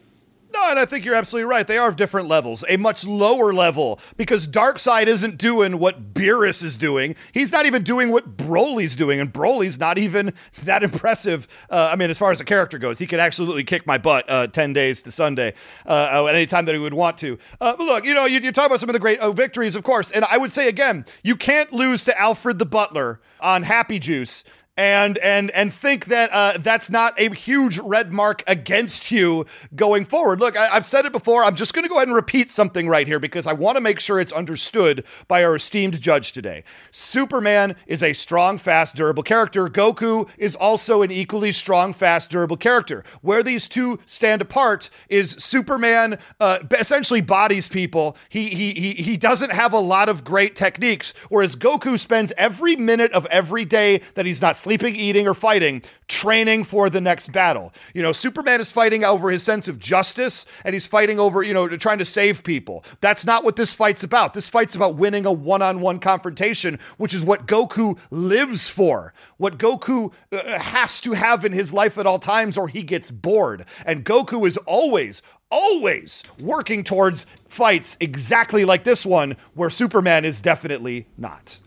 No, 0.54 0.70
and 0.70 0.78
I 0.78 0.86
think 0.86 1.04
you're 1.04 1.16
absolutely 1.16 1.50
right. 1.50 1.66
They 1.66 1.80
are 1.80 1.90
of 1.90 1.96
different 1.96 2.28
levels, 2.28 2.64
a 2.70 2.78
much 2.78 3.08
lower 3.08 3.54
level, 3.54 4.00
because 4.18 4.48
Darkseid 4.48 5.08
isn't 5.08 5.40
doing 5.40 5.80
what 5.80 6.14
Beerus 6.14 6.64
is 6.64 6.78
doing. 6.78 7.16
He's 7.32 7.52
not 7.52 7.66
even 7.66 7.82
doing 7.82 8.12
what 8.12 8.38
Broly's 8.38 8.96
doing, 8.96 9.20
and 9.20 9.34
Broly's 9.34 9.80
not 9.80 9.98
even 9.98 10.32
that 10.64 10.84
impressive. 10.84 11.48
Uh, 11.72 11.90
I 11.92 11.96
mean, 11.96 12.12
as 12.12 12.20
far 12.20 12.30
as 12.30 12.38
the 12.38 12.46
character 12.46 12.78
goes, 12.78 13.00
he 13.00 13.08
could 13.08 13.20
absolutely 13.20 13.64
kick 13.64 13.88
my 13.88 13.98
butt 13.98 14.30
uh, 14.30 14.46
10 14.46 14.74
days 14.74 15.02
to 15.02 15.12
Sunday 15.12 15.56
uh, 15.88 16.28
at 16.28 16.36
any 16.36 16.46
time 16.46 16.66
that 16.66 16.76
he 16.76 16.80
would 16.80 16.94
want 16.94 17.18
to. 17.18 17.40
Uh, 17.60 17.76
but 17.76 17.86
look, 17.86 18.06
you 18.06 18.14
know, 18.14 18.26
you, 18.26 18.40
you 18.40 18.52
talk 18.52 18.68
about 18.68 18.80
some 18.80 18.90
of 18.90 18.94
the 18.94 19.00
great 19.00 19.20
uh, 19.22 19.32
victories, 19.32 19.76
of 19.76 19.84
course, 19.84 20.12
and 20.12 20.24
I 20.26 20.38
would 20.38 20.52
say 20.52 20.68
again, 20.68 21.06
you 21.24 21.36
can't 21.36 21.74
lose 21.74 22.04
to 22.04 22.20
Alfred 22.20 22.60
the 22.60 22.66
Butler 22.66 23.20
on 23.40 23.64
Happy 23.64 23.98
Juice 23.98 24.44
and 24.76 25.20
and 25.20 25.52
and 25.52 25.72
think 25.72 26.06
that 26.06 26.32
uh, 26.32 26.58
that's 26.60 26.90
not 26.90 27.20
a 27.20 27.30
huge 27.34 27.78
red 27.78 28.12
mark 28.12 28.44
against 28.48 29.12
you 29.12 29.46
going 29.76 30.06
forward. 30.06 30.40
Look, 30.40 30.58
I, 30.58 30.68
have 30.68 30.86
said 30.86 31.06
it 31.06 31.12
before. 31.12 31.44
I'm 31.44 31.56
just 31.56 31.74
going 31.74 31.84
to 31.84 31.90
go 31.90 31.98
ahead 31.98 32.08
and 32.08 32.16
repeat 32.16 32.50
something 32.50 32.88
right 32.88 33.08
here 33.08 33.20
because 33.20 33.46
I 33.46 33.54
want 33.54 33.78
to 33.78 33.82
make 33.82 34.00
sure 34.00 34.20
it's 34.20 34.34
understood 34.34 35.06
by 35.28 35.44
our 35.44 35.56
esteemed 35.56 36.02
judge 36.02 36.32
today. 36.32 36.64
Superman 36.92 37.76
is 37.86 38.02
a 38.02 38.14
strong, 38.14 38.58
fast, 38.58 38.96
durable 38.96 39.22
character. 39.22 39.68
Goku 39.68 40.28
is 40.38 40.56
also 40.56 41.04
an 41.04 41.12
equally 41.12 41.52
strong, 41.52 41.94
fast, 41.94 42.32
durable 42.32 42.58
character. 42.58 43.04
Where 43.22 43.44
these 43.44 43.68
two 43.68 44.00
stand 44.08 44.42
apart 44.42 44.90
is 45.08 45.32
Superman 45.32 46.18
uh, 46.40 46.60
essentially 46.72 47.22
bodies 47.22 47.70
people. 47.70 48.18
He 48.30 48.50
he 48.50 48.74
he 48.74 48.94
he 48.94 49.18
doesn't 49.18 49.52
have 49.52 49.74
a 49.74 49.80
lot 49.80 50.10
of 50.10 50.24
great 50.24 50.56
techniques, 50.56 51.14
whereas 51.30 51.56
Goku 51.56 52.00
spends 52.00 52.34
every 52.38 52.76
minute 52.76 53.12
of 53.12 53.28
every 53.28 53.66
day 53.66 54.02
that 54.16 54.26
he's 54.26 54.42
not 54.42 54.58
sleeping, 54.64 54.96
eating, 54.96 55.28
or 55.28 55.34
fighting, 55.34 55.84
training 56.08 56.64
for 56.64 56.90
the 56.90 57.02
next 57.02 57.32
battle. 57.32 57.74
You 57.94 58.02
know, 58.02 58.14
Superman 58.14 58.62
is 58.62 58.72
fighting 58.72 59.04
over 59.04 59.30
his 59.30 59.44
sense 59.44 59.68
of 59.68 59.78
justice 59.78 60.46
and 60.64 60.74
he's 60.74 60.86
fighting 60.86 61.20
over, 61.20 61.44
you 61.44 61.54
know, 61.54 61.68
trying 61.68 62.00
to 62.00 62.06
save 62.06 62.44
people. 62.44 62.86
That's 63.02 63.26
not 63.26 63.44
what 63.44 63.58
this 63.58 63.74
fight's 63.74 64.04
about. 64.04 64.34
This 64.34 64.48
fight's 64.48 64.76
about 64.76 64.96
winning 64.96 65.26
a 65.26 65.32
one 65.32 65.62
on 65.62 65.82
one 65.82 66.00
confrontation, 66.00 66.80
which 66.98 67.14
is 67.14 67.24
what 67.24 67.46
Goku 67.46 68.00
lives 68.10 68.70
for, 68.70 69.14
what 69.38 69.58
Goku 69.58 70.14
uh, 70.32 70.60
has 70.60 71.02
to 71.02 71.12
have 71.12 71.44
in 71.44 71.52
his 71.52 71.74
life 71.74 71.98
at 71.98 72.08
all 72.08 72.20
times, 72.20 72.58
or 72.58 72.68
he 72.70 72.84
gets 72.84 73.12
bored. 73.12 73.66
And 73.86 74.06
Goku 74.06 74.48
is 74.48 74.58
always, 74.58 75.22
always 75.52 76.24
working 76.40 76.84
towards 76.84 77.26
fights 77.50 77.98
exactly 78.00 78.64
like 78.66 78.86
this 78.86 79.06
one, 79.06 79.36
where 79.54 79.70
Superman 79.70 80.26
is 80.26 80.42
definitely 80.42 81.08
not. 81.18 81.60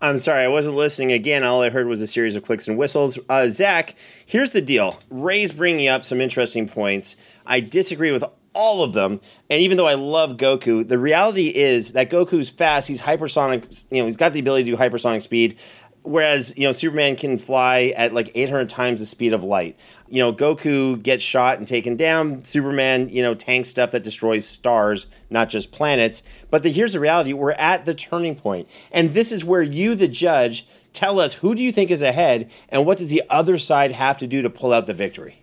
I'm 0.00 0.18
sorry, 0.18 0.44
I 0.44 0.48
wasn't 0.48 0.76
listening 0.76 1.12
again. 1.12 1.42
All 1.42 1.62
I 1.62 1.70
heard 1.70 1.86
was 1.86 2.02
a 2.02 2.06
series 2.06 2.36
of 2.36 2.42
clicks 2.42 2.68
and 2.68 2.76
whistles. 2.76 3.18
Uh, 3.30 3.48
Zach, 3.48 3.94
here's 4.26 4.50
the 4.50 4.60
deal. 4.60 5.00
Ray's 5.10 5.52
bringing 5.52 5.88
up 5.88 6.04
some 6.04 6.20
interesting 6.20 6.68
points. 6.68 7.16
I 7.46 7.60
disagree 7.60 8.12
with 8.12 8.24
all 8.52 8.82
of 8.82 8.92
them. 8.92 9.20
And 9.48 9.62
even 9.62 9.78
though 9.78 9.86
I 9.86 9.94
love 9.94 10.36
Goku, 10.36 10.86
the 10.86 10.98
reality 10.98 11.48
is 11.48 11.92
that 11.92 12.10
Goku's 12.10 12.50
fast. 12.50 12.88
He's 12.88 13.02
hypersonic. 13.02 13.84
You 13.90 14.02
know, 14.02 14.06
he's 14.06 14.16
got 14.16 14.34
the 14.34 14.40
ability 14.40 14.64
to 14.64 14.70
do 14.72 14.76
hypersonic 14.76 15.22
speed. 15.22 15.56
Whereas, 16.02 16.52
you 16.56 16.64
know, 16.64 16.72
Superman 16.72 17.16
can 17.16 17.38
fly 17.38 17.92
at 17.96 18.14
like 18.14 18.30
800 18.34 18.68
times 18.68 19.00
the 19.00 19.06
speed 19.06 19.32
of 19.32 19.42
light. 19.42 19.76
You 20.08 20.20
know, 20.20 20.32
Goku 20.32 21.02
gets 21.02 21.22
shot 21.22 21.58
and 21.58 21.66
taken 21.66 21.96
down. 21.96 22.44
Superman, 22.44 23.08
you 23.08 23.22
know, 23.22 23.34
tanks 23.34 23.68
stuff 23.68 23.90
that 23.90 24.04
destroys 24.04 24.46
stars, 24.46 25.06
not 25.30 25.50
just 25.50 25.72
planets. 25.72 26.22
But 26.50 26.62
the, 26.62 26.70
here's 26.70 26.92
the 26.92 27.00
reality 27.00 27.32
we're 27.32 27.52
at 27.52 27.84
the 27.84 27.94
turning 27.94 28.36
point. 28.36 28.68
And 28.92 29.14
this 29.14 29.32
is 29.32 29.44
where 29.44 29.62
you, 29.62 29.94
the 29.94 30.08
judge, 30.08 30.66
tell 30.92 31.20
us 31.20 31.34
who 31.34 31.54
do 31.54 31.62
you 31.62 31.72
think 31.72 31.90
is 31.90 32.02
ahead 32.02 32.50
and 32.68 32.86
what 32.86 32.98
does 32.98 33.10
the 33.10 33.22
other 33.28 33.58
side 33.58 33.92
have 33.92 34.16
to 34.18 34.26
do 34.26 34.42
to 34.42 34.50
pull 34.50 34.72
out 34.72 34.86
the 34.86 34.94
victory? 34.94 35.42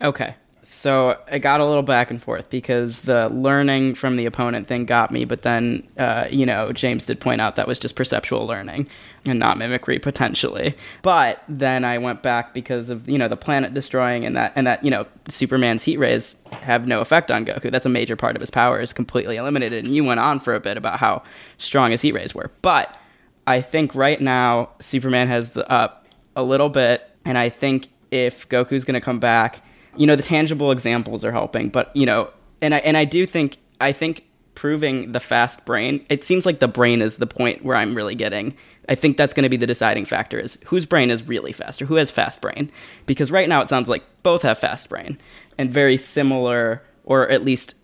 Okay. 0.00 0.36
So 0.62 1.18
it 1.30 1.38
got 1.38 1.60
a 1.60 1.64
little 1.64 1.82
back 1.82 2.10
and 2.10 2.22
forth 2.22 2.50
because 2.50 3.02
the 3.02 3.28
learning 3.30 3.94
from 3.94 4.16
the 4.16 4.26
opponent 4.26 4.68
thing 4.68 4.84
got 4.84 5.10
me, 5.10 5.24
but 5.24 5.42
then, 5.42 5.86
uh, 5.96 6.26
you 6.30 6.44
know, 6.44 6.72
James 6.72 7.06
did 7.06 7.18
point 7.18 7.40
out 7.40 7.56
that 7.56 7.66
was 7.66 7.78
just 7.78 7.96
perceptual 7.96 8.46
learning 8.46 8.86
and 9.26 9.38
not 9.38 9.56
mimicry 9.58 9.98
potentially. 9.98 10.76
But 11.02 11.42
then 11.48 11.84
I 11.84 11.98
went 11.98 12.22
back 12.22 12.52
because 12.52 12.88
of 12.88 13.08
you 13.08 13.18
know 13.18 13.28
the 13.28 13.36
planet 13.36 13.74
destroying 13.74 14.24
and 14.24 14.36
that 14.36 14.52
and 14.54 14.66
that 14.66 14.84
you 14.84 14.90
know 14.90 15.06
Superman's 15.28 15.84
heat 15.84 15.98
rays 15.98 16.36
have 16.52 16.86
no 16.86 17.00
effect 17.00 17.30
on 17.30 17.44
Goku. 17.44 17.70
That's 17.70 17.86
a 17.86 17.90
major 17.90 18.16
part 18.16 18.36
of 18.36 18.40
his 18.40 18.50
power 18.50 18.80
is 18.80 18.92
completely 18.92 19.36
eliminated. 19.36 19.84
And 19.84 19.94
you 19.94 20.04
went 20.04 20.20
on 20.20 20.40
for 20.40 20.54
a 20.54 20.60
bit 20.60 20.76
about 20.76 20.98
how 20.98 21.22
strong 21.58 21.90
his 21.90 22.02
heat 22.02 22.12
rays 22.12 22.34
were, 22.34 22.50
but 22.62 22.96
I 23.46 23.62
think 23.62 23.94
right 23.94 24.20
now 24.20 24.70
Superman 24.80 25.28
has 25.28 25.50
the 25.50 25.68
up 25.70 26.06
a 26.36 26.42
little 26.42 26.68
bit, 26.68 27.10
and 27.24 27.36
I 27.38 27.48
think 27.48 27.88
if 28.10 28.48
Goku's 28.48 28.84
going 28.84 28.94
to 28.94 29.00
come 29.00 29.20
back 29.20 29.62
you 29.96 30.06
know 30.06 30.16
the 30.16 30.22
tangible 30.22 30.70
examples 30.70 31.24
are 31.24 31.32
helping 31.32 31.68
but 31.68 31.94
you 31.96 32.06
know 32.06 32.30
and 32.60 32.74
i 32.74 32.78
and 32.78 32.96
i 32.96 33.04
do 33.04 33.26
think 33.26 33.58
i 33.80 33.92
think 33.92 34.24
proving 34.54 35.12
the 35.12 35.20
fast 35.20 35.64
brain 35.64 36.04
it 36.10 36.22
seems 36.22 36.44
like 36.44 36.58
the 36.58 36.68
brain 36.68 37.00
is 37.00 37.16
the 37.16 37.26
point 37.26 37.64
where 37.64 37.76
i'm 37.76 37.94
really 37.94 38.14
getting. 38.14 38.54
I 38.90 38.96
think 38.96 39.16
that's 39.16 39.32
going 39.32 39.44
to 39.44 39.48
be 39.48 39.56
the 39.56 39.68
deciding 39.68 40.04
factor 40.04 40.38
is 40.38 40.58
whose 40.66 40.84
brain 40.84 41.10
is 41.10 41.26
really 41.26 41.52
faster 41.52 41.86
who 41.86 41.94
has 41.94 42.10
fast 42.10 42.40
brain? 42.40 42.70
Because 43.06 43.30
right 43.30 43.48
now 43.48 43.62
it 43.62 43.68
sounds 43.68 43.88
like 43.88 44.02
both 44.22 44.42
have 44.42 44.58
fast 44.58 44.88
brain 44.88 45.16
and 45.56 45.72
very 45.72 45.96
similar 45.96 46.82
or 47.04 47.28
at 47.30 47.44
least 47.44 47.74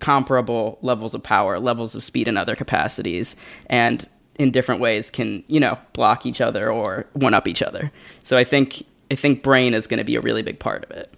comparable 0.00 0.78
levels 0.82 1.14
of 1.14 1.22
power 1.22 1.58
levels 1.58 1.94
of 1.94 2.02
speed 2.02 2.26
and 2.26 2.36
other 2.36 2.56
capacities 2.56 3.36
and 3.66 4.08
in 4.36 4.50
different 4.50 4.80
ways 4.80 5.10
can 5.10 5.44
you 5.46 5.60
know 5.60 5.78
block 5.92 6.26
each 6.26 6.40
other 6.40 6.70
or 6.70 7.06
one 7.12 7.34
up 7.34 7.46
each 7.46 7.62
other. 7.62 7.92
So 8.22 8.36
i 8.36 8.42
think 8.42 8.84
i 9.10 9.14
think 9.14 9.42
brain 9.42 9.74
is 9.74 9.86
going 9.86 9.98
to 9.98 10.04
be 10.04 10.16
a 10.16 10.20
really 10.20 10.42
big 10.42 10.58
part 10.58 10.82
of 10.84 10.90
it 10.90 11.14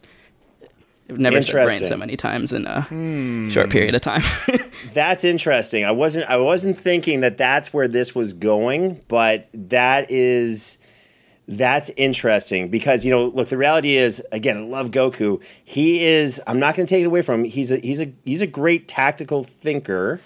I've 1.08 1.18
never 1.18 1.42
said 1.42 1.64
brain 1.64 1.84
so 1.84 1.96
many 1.96 2.16
times 2.16 2.52
in 2.52 2.66
a 2.66 2.82
hmm. 2.82 3.48
short 3.48 3.70
period 3.70 3.94
of 3.94 4.00
time. 4.00 4.22
that's 4.92 5.22
interesting. 5.22 5.84
I 5.84 5.92
wasn't 5.92 6.28
I 6.28 6.36
wasn't 6.36 6.80
thinking 6.80 7.20
that 7.20 7.38
that's 7.38 7.72
where 7.72 7.86
this 7.86 8.14
was 8.14 8.32
going, 8.32 9.00
but 9.08 9.48
that 9.52 10.10
is 10.10 10.78
that's 11.48 11.90
interesting 11.96 12.68
because 12.68 13.04
you 13.04 13.10
know 13.10 13.26
look 13.26 13.48
the 13.48 13.56
reality 13.56 13.96
is 13.96 14.20
again 14.32 14.56
I 14.56 14.60
love 14.62 14.90
Goku. 14.90 15.40
He 15.64 16.04
is 16.04 16.40
I'm 16.46 16.58
not 16.58 16.74
going 16.74 16.86
to 16.86 16.90
take 16.90 17.02
it 17.02 17.06
away 17.06 17.22
from 17.22 17.44
him. 17.44 17.50
He's 17.50 17.70
a 17.70 17.76
he's 17.78 18.00
a 18.00 18.12
he's 18.24 18.40
a 18.40 18.46
great 18.46 18.88
tactical 18.88 19.44
thinker. 19.44 20.20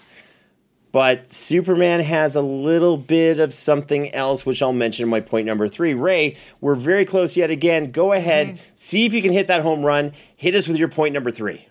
But 0.91 1.31
Superman 1.31 2.01
has 2.01 2.35
a 2.35 2.41
little 2.41 2.97
bit 2.97 3.39
of 3.39 3.53
something 3.53 4.13
else, 4.13 4.45
which 4.45 4.61
I'll 4.61 4.73
mention 4.73 5.03
in 5.03 5.09
my 5.09 5.21
point 5.21 5.47
number 5.47 5.69
three. 5.69 5.93
Ray, 5.93 6.35
we're 6.59 6.75
very 6.75 7.05
close 7.05 7.37
yet 7.37 7.49
again. 7.49 7.91
Go 7.91 8.11
ahead, 8.11 8.47
mm-hmm. 8.47 8.57
see 8.75 9.05
if 9.05 9.13
you 9.13 9.21
can 9.21 9.31
hit 9.31 9.47
that 9.47 9.61
home 9.61 9.83
run. 9.83 10.13
Hit 10.35 10.55
us 10.55 10.67
with 10.67 10.77
your 10.77 10.89
point 10.89 11.13
number 11.13 11.31
three. 11.31 11.65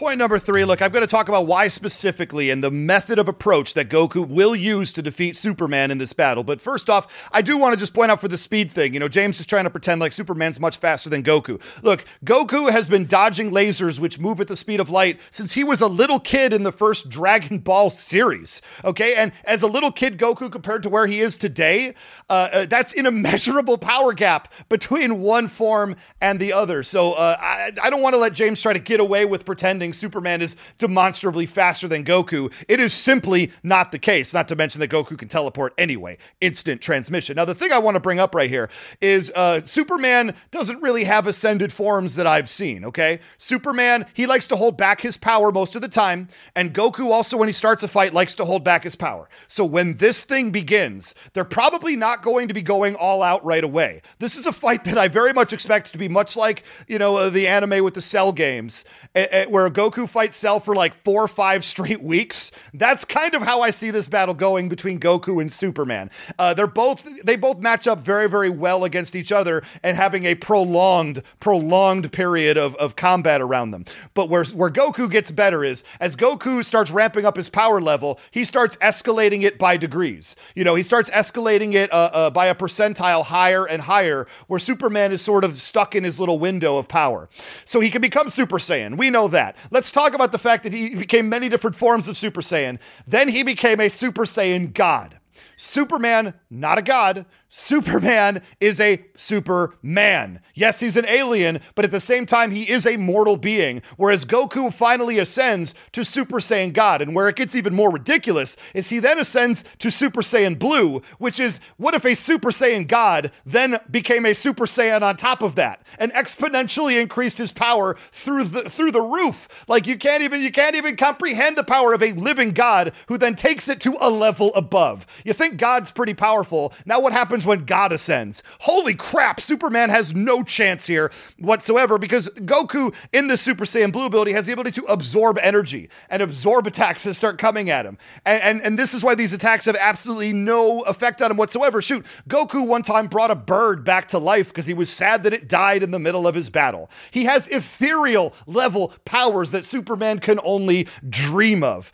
Point 0.00 0.16
number 0.16 0.38
three 0.38 0.64
look, 0.64 0.80
I'm 0.80 0.92
going 0.92 1.02
to 1.02 1.06
talk 1.06 1.28
about 1.28 1.46
why 1.46 1.68
specifically 1.68 2.48
and 2.48 2.64
the 2.64 2.70
method 2.70 3.18
of 3.18 3.28
approach 3.28 3.74
that 3.74 3.90
Goku 3.90 4.26
will 4.26 4.56
use 4.56 4.94
to 4.94 5.02
defeat 5.02 5.36
Superman 5.36 5.90
in 5.90 5.98
this 5.98 6.14
battle. 6.14 6.42
But 6.42 6.58
first 6.58 6.88
off, 6.88 7.28
I 7.32 7.42
do 7.42 7.58
want 7.58 7.74
to 7.74 7.78
just 7.78 7.92
point 7.92 8.10
out 8.10 8.18
for 8.18 8.26
the 8.26 8.38
speed 8.38 8.72
thing. 8.72 8.94
You 8.94 9.00
know, 9.00 9.08
James 9.08 9.38
is 9.40 9.44
trying 9.44 9.64
to 9.64 9.70
pretend 9.70 10.00
like 10.00 10.14
Superman's 10.14 10.58
much 10.58 10.78
faster 10.78 11.10
than 11.10 11.22
Goku. 11.22 11.60
Look, 11.82 12.06
Goku 12.24 12.70
has 12.70 12.88
been 12.88 13.04
dodging 13.04 13.50
lasers 13.50 14.00
which 14.00 14.18
move 14.18 14.40
at 14.40 14.48
the 14.48 14.56
speed 14.56 14.80
of 14.80 14.88
light 14.88 15.20
since 15.30 15.52
he 15.52 15.62
was 15.62 15.82
a 15.82 15.86
little 15.86 16.18
kid 16.18 16.54
in 16.54 16.62
the 16.62 16.72
first 16.72 17.10
Dragon 17.10 17.58
Ball 17.58 17.90
series. 17.90 18.62
Okay, 18.82 19.14
and 19.14 19.32
as 19.44 19.60
a 19.60 19.66
little 19.66 19.92
kid, 19.92 20.16
Goku 20.16 20.50
compared 20.50 20.82
to 20.84 20.88
where 20.88 21.08
he 21.08 21.20
is 21.20 21.36
today, 21.36 21.92
uh, 22.30 22.48
uh, 22.50 22.64
that's 22.64 22.94
an 22.94 23.04
immeasurable 23.04 23.76
power 23.76 24.14
gap 24.14 24.50
between 24.70 25.20
one 25.20 25.46
form 25.46 25.94
and 26.22 26.40
the 26.40 26.54
other. 26.54 26.82
So 26.82 27.12
uh, 27.12 27.36
I, 27.38 27.72
I 27.82 27.90
don't 27.90 28.00
want 28.00 28.14
to 28.14 28.18
let 28.18 28.32
James 28.32 28.62
try 28.62 28.72
to 28.72 28.78
get 28.78 28.98
away 28.98 29.26
with 29.26 29.44
pretending 29.44 29.89
Superman 29.92 30.42
is 30.42 30.56
demonstrably 30.78 31.46
faster 31.46 31.88
than 31.88 32.04
Goku. 32.04 32.52
It 32.68 32.80
is 32.80 32.92
simply 32.92 33.52
not 33.62 33.92
the 33.92 33.98
case, 33.98 34.34
not 34.34 34.48
to 34.48 34.56
mention 34.56 34.80
that 34.80 34.90
Goku 34.90 35.18
can 35.18 35.28
teleport 35.28 35.74
anyway, 35.78 36.18
instant 36.40 36.80
transmission. 36.80 37.36
Now, 37.36 37.44
the 37.44 37.54
thing 37.54 37.72
I 37.72 37.78
want 37.78 37.94
to 37.96 38.00
bring 38.00 38.18
up 38.18 38.34
right 38.34 38.50
here 38.50 38.70
is 39.00 39.30
uh, 39.34 39.62
Superman 39.62 40.34
doesn't 40.50 40.82
really 40.82 41.04
have 41.04 41.26
ascended 41.26 41.72
forms 41.72 42.14
that 42.16 42.26
I've 42.26 42.48
seen, 42.48 42.84
okay? 42.84 43.20
Superman, 43.38 44.06
he 44.14 44.26
likes 44.26 44.46
to 44.48 44.56
hold 44.56 44.76
back 44.76 45.00
his 45.00 45.16
power 45.16 45.52
most 45.52 45.74
of 45.74 45.82
the 45.82 45.88
time, 45.88 46.28
and 46.54 46.74
Goku 46.74 47.10
also, 47.10 47.36
when 47.36 47.48
he 47.48 47.52
starts 47.52 47.82
a 47.82 47.88
fight, 47.88 48.14
likes 48.14 48.34
to 48.36 48.44
hold 48.44 48.64
back 48.64 48.84
his 48.84 48.96
power. 48.96 49.28
So 49.48 49.64
when 49.64 49.96
this 49.96 50.24
thing 50.24 50.50
begins, 50.50 51.14
they're 51.32 51.44
probably 51.44 51.96
not 51.96 52.22
going 52.22 52.48
to 52.48 52.54
be 52.54 52.62
going 52.62 52.94
all 52.96 53.22
out 53.22 53.44
right 53.44 53.64
away. 53.64 54.02
This 54.18 54.36
is 54.36 54.46
a 54.46 54.52
fight 54.52 54.84
that 54.84 54.98
I 54.98 55.08
very 55.08 55.32
much 55.32 55.52
expect 55.52 55.92
to 55.92 55.98
be 55.98 56.08
much 56.08 56.36
like, 56.36 56.64
you 56.88 56.98
know, 56.98 57.16
uh, 57.16 57.30
the 57.30 57.46
anime 57.46 57.84
with 57.84 57.94
the 57.94 58.02
Cell 58.02 58.32
games, 58.32 58.84
uh, 59.14 59.44
where 59.48 59.66
Goku 59.80 60.06
fights 60.06 60.36
Cell 60.36 60.60
for 60.60 60.74
like 60.74 60.92
four 61.04 61.24
or 61.24 61.28
five 61.28 61.64
straight 61.64 62.02
weeks. 62.02 62.52
That's 62.74 63.06
kind 63.06 63.32
of 63.34 63.40
how 63.40 63.62
I 63.62 63.70
see 63.70 63.90
this 63.90 64.08
battle 64.08 64.34
going 64.34 64.68
between 64.68 65.00
Goku 65.00 65.40
and 65.40 65.50
Superman. 65.50 66.10
Uh, 66.38 66.52
they're 66.52 66.66
both 66.66 67.08
they 67.24 67.36
both 67.36 67.60
match 67.60 67.86
up 67.86 68.00
very 68.00 68.28
very 68.28 68.50
well 68.50 68.84
against 68.84 69.16
each 69.16 69.32
other 69.32 69.62
and 69.82 69.96
having 69.96 70.26
a 70.26 70.34
prolonged 70.34 71.22
prolonged 71.40 72.12
period 72.12 72.58
of, 72.58 72.76
of 72.76 72.94
combat 72.94 73.40
around 73.40 73.70
them. 73.70 73.86
But 74.12 74.28
where 74.28 74.44
where 74.44 74.70
Goku 74.70 75.10
gets 75.10 75.30
better 75.30 75.64
is 75.64 75.82
as 75.98 76.14
Goku 76.14 76.62
starts 76.62 76.90
ramping 76.90 77.24
up 77.24 77.36
his 77.36 77.48
power 77.48 77.80
level, 77.80 78.20
he 78.30 78.44
starts 78.44 78.76
escalating 78.76 79.44
it 79.44 79.58
by 79.58 79.78
degrees. 79.78 80.36
You 80.54 80.64
know, 80.64 80.74
he 80.74 80.82
starts 80.82 81.08
escalating 81.08 81.72
it 81.72 81.90
uh, 81.90 82.10
uh, 82.12 82.30
by 82.30 82.46
a 82.46 82.54
percentile 82.54 83.24
higher 83.24 83.66
and 83.66 83.80
higher, 83.80 84.26
where 84.46 84.60
Superman 84.60 85.10
is 85.10 85.22
sort 85.22 85.42
of 85.42 85.56
stuck 85.56 85.94
in 85.94 86.04
his 86.04 86.20
little 86.20 86.38
window 86.38 86.76
of 86.76 86.86
power. 86.86 87.30
So 87.64 87.80
he 87.80 87.90
can 87.90 88.02
become 88.02 88.28
Super 88.28 88.58
Saiyan. 88.58 88.98
We 88.98 89.08
know 89.08 89.28
that. 89.28 89.56
Let's 89.70 89.90
talk 89.90 90.14
about 90.14 90.32
the 90.32 90.38
fact 90.38 90.64
that 90.64 90.72
he 90.72 90.94
became 90.94 91.28
many 91.28 91.48
different 91.48 91.76
forms 91.76 92.08
of 92.08 92.16
Super 92.16 92.40
Saiyan. 92.40 92.78
Then 93.06 93.28
he 93.28 93.42
became 93.42 93.80
a 93.80 93.88
Super 93.88 94.24
Saiyan 94.24 94.72
God. 94.72 95.18
Superman, 95.56 96.34
not 96.50 96.78
a 96.78 96.82
god, 96.82 97.24
Superman 97.52 98.42
is 98.60 98.78
a 98.78 99.04
Superman. 99.16 100.40
Yes, 100.54 100.78
he's 100.78 100.96
an 100.96 101.06
alien, 101.08 101.60
but 101.74 101.84
at 101.84 101.90
the 101.90 101.98
same 101.98 102.24
time, 102.24 102.52
he 102.52 102.70
is 102.70 102.86
a 102.86 102.96
mortal 102.96 103.36
being. 103.36 103.82
Whereas 103.96 104.24
Goku 104.24 104.72
finally 104.72 105.18
ascends 105.18 105.74
to 105.90 106.04
Super 106.04 106.38
Saiyan 106.38 106.72
God. 106.72 107.02
And 107.02 107.12
where 107.12 107.28
it 107.28 107.34
gets 107.34 107.56
even 107.56 107.74
more 107.74 107.90
ridiculous 107.90 108.56
is 108.72 108.90
he 108.90 109.00
then 109.00 109.18
ascends 109.18 109.64
to 109.80 109.90
Super 109.90 110.22
Saiyan 110.22 110.60
Blue, 110.60 111.02
which 111.18 111.40
is 111.40 111.58
what 111.76 111.94
if 111.94 112.04
a 112.04 112.14
Super 112.14 112.50
Saiyan 112.50 112.86
God 112.86 113.32
then 113.44 113.78
became 113.90 114.24
a 114.26 114.34
Super 114.34 114.66
Saiyan 114.66 115.02
on 115.02 115.16
top 115.16 115.42
of 115.42 115.56
that 115.56 115.84
and 115.98 116.12
exponentially 116.12 117.02
increased 117.02 117.38
his 117.38 117.52
power 117.52 117.96
through 118.12 118.44
the 118.44 118.70
through 118.70 118.92
the 118.92 119.00
roof? 119.00 119.48
Like 119.66 119.88
you 119.88 119.98
can't 119.98 120.22
even 120.22 120.40
you 120.40 120.52
can't 120.52 120.76
even 120.76 120.96
comprehend 120.96 121.56
the 121.56 121.64
power 121.64 121.94
of 121.94 122.02
a 122.02 122.12
living 122.12 122.52
God 122.52 122.92
who 123.08 123.18
then 123.18 123.34
takes 123.34 123.68
it 123.68 123.80
to 123.80 123.96
a 124.00 124.08
level 124.08 124.54
above. 124.54 125.04
You 125.24 125.32
think 125.32 125.56
God's 125.56 125.90
pretty 125.90 126.14
powerful. 126.14 126.72
Now 126.86 127.00
what 127.00 127.12
happens? 127.12 127.39
Happens 127.40 127.46
when 127.46 127.64
God 127.64 127.92
ascends. 127.92 128.42
Holy 128.60 128.94
crap, 128.94 129.40
Superman 129.40 129.90
has 129.90 130.14
no 130.14 130.42
chance 130.42 130.86
here 130.86 131.10
whatsoever 131.38 131.98
because 131.98 132.28
Goku 132.36 132.94
in 133.12 133.28
the 133.28 133.36
Super 133.36 133.64
Saiyan 133.64 133.92
Blue 133.92 134.06
ability 134.06 134.32
has 134.32 134.46
the 134.46 134.52
ability 134.52 134.72
to 134.80 134.84
absorb 134.86 135.38
energy 135.38 135.88
and 136.08 136.22
absorb 136.22 136.66
attacks 136.66 137.04
that 137.04 137.14
start 137.14 137.38
coming 137.38 137.70
at 137.70 137.86
him. 137.86 137.98
And, 138.26 138.42
and, 138.42 138.62
and 138.62 138.78
this 138.78 138.94
is 138.94 139.02
why 139.02 139.14
these 139.14 139.32
attacks 139.32 139.64
have 139.64 139.76
absolutely 139.76 140.32
no 140.32 140.82
effect 140.82 141.22
on 141.22 141.30
him 141.30 141.36
whatsoever. 141.36 141.80
Shoot, 141.80 142.04
Goku 142.28 142.66
one 142.66 142.82
time 142.82 143.06
brought 143.06 143.30
a 143.30 143.36
bird 143.36 143.84
back 143.84 144.08
to 144.08 144.18
life 144.18 144.48
because 144.48 144.66
he 144.66 144.74
was 144.74 144.90
sad 144.90 145.22
that 145.22 145.32
it 145.32 145.48
died 145.48 145.82
in 145.82 145.90
the 145.90 145.98
middle 145.98 146.26
of 146.26 146.34
his 146.34 146.50
battle. 146.50 146.90
He 147.10 147.24
has 147.24 147.46
ethereal 147.48 148.34
level 148.46 148.92
powers 149.04 149.50
that 149.52 149.64
Superman 149.64 150.18
can 150.18 150.38
only 150.44 150.88
dream 151.08 151.62
of. 151.64 151.90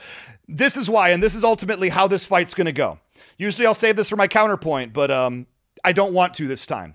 This 0.48 0.76
is 0.76 0.88
why, 0.88 1.10
and 1.10 1.22
this 1.22 1.34
is 1.34 1.42
ultimately 1.42 1.88
how 1.88 2.06
this 2.06 2.24
fight's 2.24 2.54
going 2.54 2.66
to 2.66 2.72
go. 2.72 2.98
Usually 3.36 3.66
I'll 3.66 3.74
save 3.74 3.96
this 3.96 4.08
for 4.08 4.16
my 4.16 4.28
counterpoint, 4.28 4.92
but 4.92 5.10
um, 5.10 5.46
I 5.84 5.92
don't 5.92 6.12
want 6.12 6.34
to 6.34 6.46
this 6.46 6.66
time. 6.66 6.94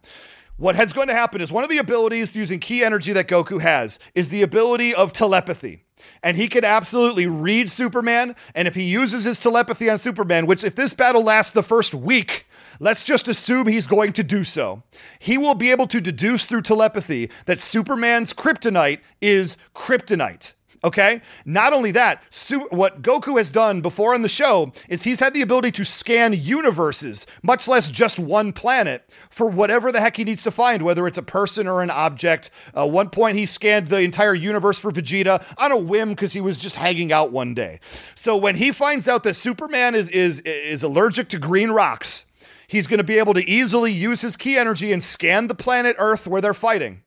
What 0.58 0.80
is 0.80 0.94
going 0.94 1.08
to 1.08 1.14
happen 1.14 1.42
is 1.42 1.52
one 1.52 1.64
of 1.64 1.70
the 1.70 1.80
abilities 1.80 2.36
using 2.36 2.60
ki 2.60 2.84
energy 2.84 3.14
that 3.14 3.28
Goku 3.28 3.60
has 3.62 4.00
is 4.14 4.30
the 4.30 4.44
ability 4.44 4.94
of 4.94 5.12
telepathy. 5.12 5.84
And 6.24 6.38
he 6.38 6.48
can 6.48 6.64
absolutely 6.64 7.28
read 7.28 7.70
Superman. 7.70 8.36
And 8.56 8.68
if 8.68 8.76
he 8.76 8.84
uses 8.84 9.24
his 9.24 9.40
telepathy 9.40 9.90
on 9.90 10.00
Superman, 10.00 10.46
which 10.46 10.64
if 10.64 10.76
this 10.76 10.94
battle 10.94 11.24
lasts 11.24 11.52
the 11.52 11.64
first 11.64 11.94
week, 11.94 12.46
let's 12.80 13.06
just 13.06 13.28
assume 13.28 13.68
he's 13.68 13.88
going 13.88 14.14
to 14.14 14.24
do 14.24 14.44
so. 14.44 14.84
He 15.20 15.38
will 15.38 15.56
be 15.56 15.72
able 15.72 15.88
to 15.88 16.00
deduce 16.00 16.46
through 16.46 16.62
telepathy 16.62 17.30
that 17.46 17.60
Superman's 17.60 18.34
kryptonite 18.34 19.00
is 19.20 19.58
kryptonite 19.76 20.54
Okay. 20.84 21.22
Not 21.46 21.74
only 21.74 21.92
that, 21.92 22.24
Su- 22.32 22.68
what 22.72 23.04
Goku 23.04 23.38
has 23.38 23.52
done 23.52 23.82
before 23.82 24.16
on 24.16 24.24
the 24.24 24.30
show 24.30 24.72
is 24.90 25.04
he's 25.04 25.20
had 25.20 25.34
the 25.34 25.44
ability 25.44 25.72
to 25.74 25.84
scan 25.84 26.34
universes, 26.34 27.28
much 27.44 27.68
less 27.68 27.90
just 27.90 28.18
one 28.18 28.52
planet, 28.52 29.08
for 29.30 29.48
whatever 29.48 29.92
the 29.92 30.02
heck 30.02 30.18
he 30.18 30.24
needs 30.24 30.42
to 30.44 30.52
find, 30.52 30.82
whether 30.82 31.06
it's 31.06 31.20
a 31.20 31.24
person 31.24 31.68
or 31.68 31.84
an 31.84 31.92
object. 31.92 32.50
Uh, 32.76 32.88
one 32.88 33.10
point 33.12 33.38
he 33.38 33.46
scanned 33.46 33.88
the 33.88 34.00
entire 34.00 34.34
universe 34.34 34.80
for 34.80 34.92
Vegeta 34.92 35.44
on 35.60 35.72
a 35.72 35.78
whim 35.78 36.10
because 36.10 36.34
he 36.34 36.42
was 36.42 36.58
just 36.58 36.76
hanging 36.76 37.12
out 37.12 37.32
one 37.32 37.54
day. 37.54 37.80
So 38.16 38.36
when 38.36 38.56
he 38.56 38.72
finds 38.72 39.08
out 39.08 39.24
that 39.24 39.36
Superman 39.36 39.94
is 39.94 40.10
is 40.10 40.40
is 40.42 40.82
allergic 40.82 41.30
to 41.30 41.38
green 41.38 41.70
rocks, 41.70 42.26
he's 42.68 42.88
going 42.88 42.98
to 42.98 43.04
be 43.04 43.20
able 43.20 43.36
to 43.36 43.48
easily 43.48 43.92
use 43.92 44.22
his 44.22 44.36
ki 44.36 44.58
energy 44.58 44.92
and 44.92 45.04
scan 45.04 45.46
the 45.46 45.56
planet 45.56 45.96
Earth 46.00 46.26
where 46.26 46.42
they're 46.42 46.56
fighting 46.56 47.04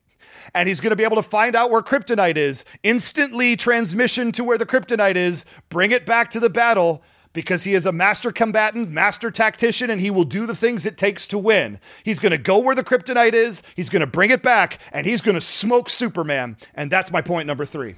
and 0.53 0.67
he's 0.67 0.79
going 0.79 0.91
to 0.91 0.95
be 0.95 1.03
able 1.03 1.15
to 1.15 1.23
find 1.23 1.55
out 1.55 1.71
where 1.71 1.81
kryptonite 1.81 2.37
is, 2.37 2.65
instantly 2.83 3.55
transmission 3.55 4.31
to 4.33 4.43
where 4.43 4.57
the 4.57 4.65
kryptonite 4.65 5.15
is, 5.15 5.45
bring 5.69 5.91
it 5.91 6.05
back 6.05 6.29
to 6.31 6.39
the 6.39 6.49
battle 6.49 7.03
because 7.33 7.63
he 7.63 7.73
is 7.73 7.85
a 7.85 7.91
master 7.91 8.31
combatant, 8.31 8.89
master 8.89 9.29
tactician, 9.29 9.89
and 9.89 10.01
he 10.01 10.09
will 10.09 10.23
do 10.23 10.45
the 10.45 10.55
things 10.55 10.85
it 10.85 10.97
takes 10.97 11.27
to 11.27 11.37
win. 11.37 11.79
He's 12.03 12.17
going 12.17 12.31
to 12.31 12.37
go 12.37 12.57
where 12.57 12.73
the 12.73 12.83
kryptonite 12.83 13.33
is, 13.33 13.61
he's 13.75 13.89
going 13.89 13.99
to 13.99 14.07
bring 14.07 14.31
it 14.31 14.41
back, 14.41 14.79
and 14.91 15.05
he's 15.05 15.21
going 15.21 15.35
to 15.35 15.41
smoke 15.41 15.89
Superman. 15.89 16.57
And 16.73 16.89
that's 16.89 17.11
my 17.11 17.21
point 17.21 17.45
number 17.45 17.65
three. 17.65 17.95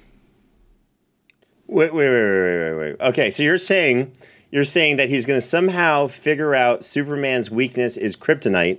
Wait, 1.68 1.94
wait, 1.94 2.08
wait, 2.08 2.22
wait, 2.22 2.70
wait, 2.70 2.78
wait. 2.78 3.08
Okay, 3.08 3.30
so 3.30 3.42
you're 3.42 3.58
saying 3.58 4.12
you're 4.50 4.64
saying 4.64 4.96
that 4.96 5.08
he's 5.08 5.26
going 5.26 5.38
to 5.38 5.46
somehow 5.46 6.06
figure 6.06 6.54
out 6.54 6.84
Superman's 6.84 7.50
weakness 7.50 7.96
is 7.96 8.16
kryptonite, 8.16 8.78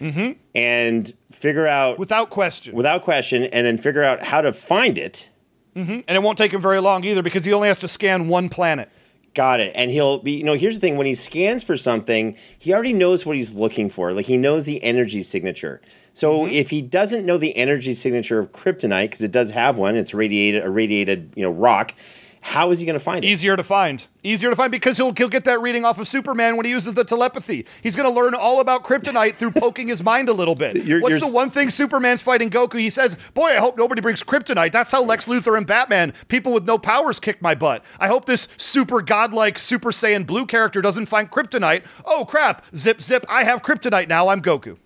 mm-hmm. 0.00 0.32
and 0.54 1.14
figure 1.38 1.66
out 1.66 1.98
Without 1.98 2.30
question. 2.30 2.74
without 2.74 3.02
question, 3.02 3.44
and 3.44 3.66
then 3.66 3.78
figure 3.78 4.04
out 4.04 4.24
how 4.24 4.40
to 4.40 4.52
find 4.52 4.98
it. 4.98 5.28
Mm-hmm. 5.76 6.00
and 6.08 6.10
it 6.10 6.22
won't 6.22 6.36
take 6.36 6.52
him 6.52 6.60
very 6.60 6.80
long 6.80 7.04
either 7.04 7.22
because 7.22 7.44
he 7.44 7.52
only 7.52 7.68
has 7.68 7.78
to 7.80 7.88
scan 7.88 8.26
one 8.26 8.48
planet. 8.48 8.90
Got 9.34 9.60
it. 9.60 9.70
And 9.76 9.92
he'll 9.92 10.18
be, 10.18 10.32
you 10.32 10.42
know, 10.42 10.54
here's 10.54 10.74
the 10.74 10.80
thing 10.80 10.96
when 10.96 11.06
he 11.06 11.14
scans 11.14 11.62
for 11.62 11.76
something, 11.76 12.36
he 12.58 12.72
already 12.72 12.92
knows 12.92 13.24
what 13.24 13.36
he's 13.36 13.52
looking 13.52 13.88
for. 13.88 14.12
Like 14.12 14.26
he 14.26 14.36
knows 14.36 14.66
the 14.66 14.82
energy 14.82 15.22
signature. 15.22 15.80
So 16.12 16.40
mm-hmm. 16.40 16.52
if 16.52 16.70
he 16.70 16.82
doesn't 16.82 17.24
know 17.24 17.38
the 17.38 17.56
energy 17.56 17.94
signature 17.94 18.40
of 18.40 18.50
kryptonite, 18.50 19.04
because 19.04 19.20
it 19.20 19.30
does 19.30 19.50
have 19.50 19.76
one, 19.76 19.94
it's 19.94 20.12
radiated, 20.12 20.64
a 20.64 20.70
radiated, 20.70 21.32
you 21.36 21.44
know, 21.44 21.50
rock, 21.50 21.94
how 22.48 22.70
is 22.70 22.80
he 22.80 22.86
going 22.86 22.98
to 22.98 23.04
find 23.04 23.24
it? 23.24 23.28
Easier 23.28 23.56
to 23.56 23.62
find. 23.62 24.06
Easier 24.22 24.50
to 24.50 24.56
find 24.56 24.72
because 24.72 24.96
he'll, 24.96 25.12
he'll 25.14 25.28
get 25.28 25.44
that 25.44 25.60
reading 25.60 25.84
off 25.84 25.98
of 26.00 26.08
Superman 26.08 26.56
when 26.56 26.64
he 26.66 26.70
uses 26.72 26.94
the 26.94 27.04
telepathy. 27.04 27.66
He's 27.82 27.94
going 27.94 28.08
to 28.08 28.14
learn 28.14 28.34
all 28.34 28.60
about 28.60 28.84
kryptonite 28.84 29.34
through 29.34 29.52
poking 29.52 29.88
his 29.88 30.02
mind 30.02 30.28
a 30.28 30.32
little 30.32 30.54
bit. 30.54 30.76
You're- 30.84 31.00
What's 31.00 31.10
you're 31.12 31.20
the 31.20 31.26
s- 31.26 31.32
one 31.32 31.50
thing 31.50 31.70
Superman's 31.70 32.22
fighting 32.22 32.50
Goku? 32.50 32.78
He 32.80 32.90
says, 32.90 33.16
Boy, 33.34 33.48
I 33.50 33.56
hope 33.56 33.76
nobody 33.78 34.00
brings 34.00 34.22
kryptonite. 34.22 34.72
That's 34.72 34.90
how 34.90 35.02
Lex 35.04 35.26
Luthor 35.26 35.56
and 35.56 35.66
Batman, 35.66 36.12
people 36.28 36.52
with 36.52 36.64
no 36.64 36.78
powers, 36.78 37.20
kick 37.20 37.40
my 37.42 37.54
butt. 37.54 37.84
I 38.00 38.08
hope 38.08 38.24
this 38.26 38.48
super 38.56 39.02
godlike 39.02 39.58
Super 39.58 39.90
Saiyan 39.90 40.26
blue 40.26 40.46
character 40.46 40.80
doesn't 40.80 41.06
find 41.06 41.30
kryptonite. 41.30 41.84
Oh, 42.04 42.24
crap. 42.24 42.64
Zip, 42.74 43.00
zip. 43.00 43.24
I 43.28 43.44
have 43.44 43.62
kryptonite 43.62 44.08
now. 44.08 44.28
I'm 44.28 44.42
Goku. 44.42 44.78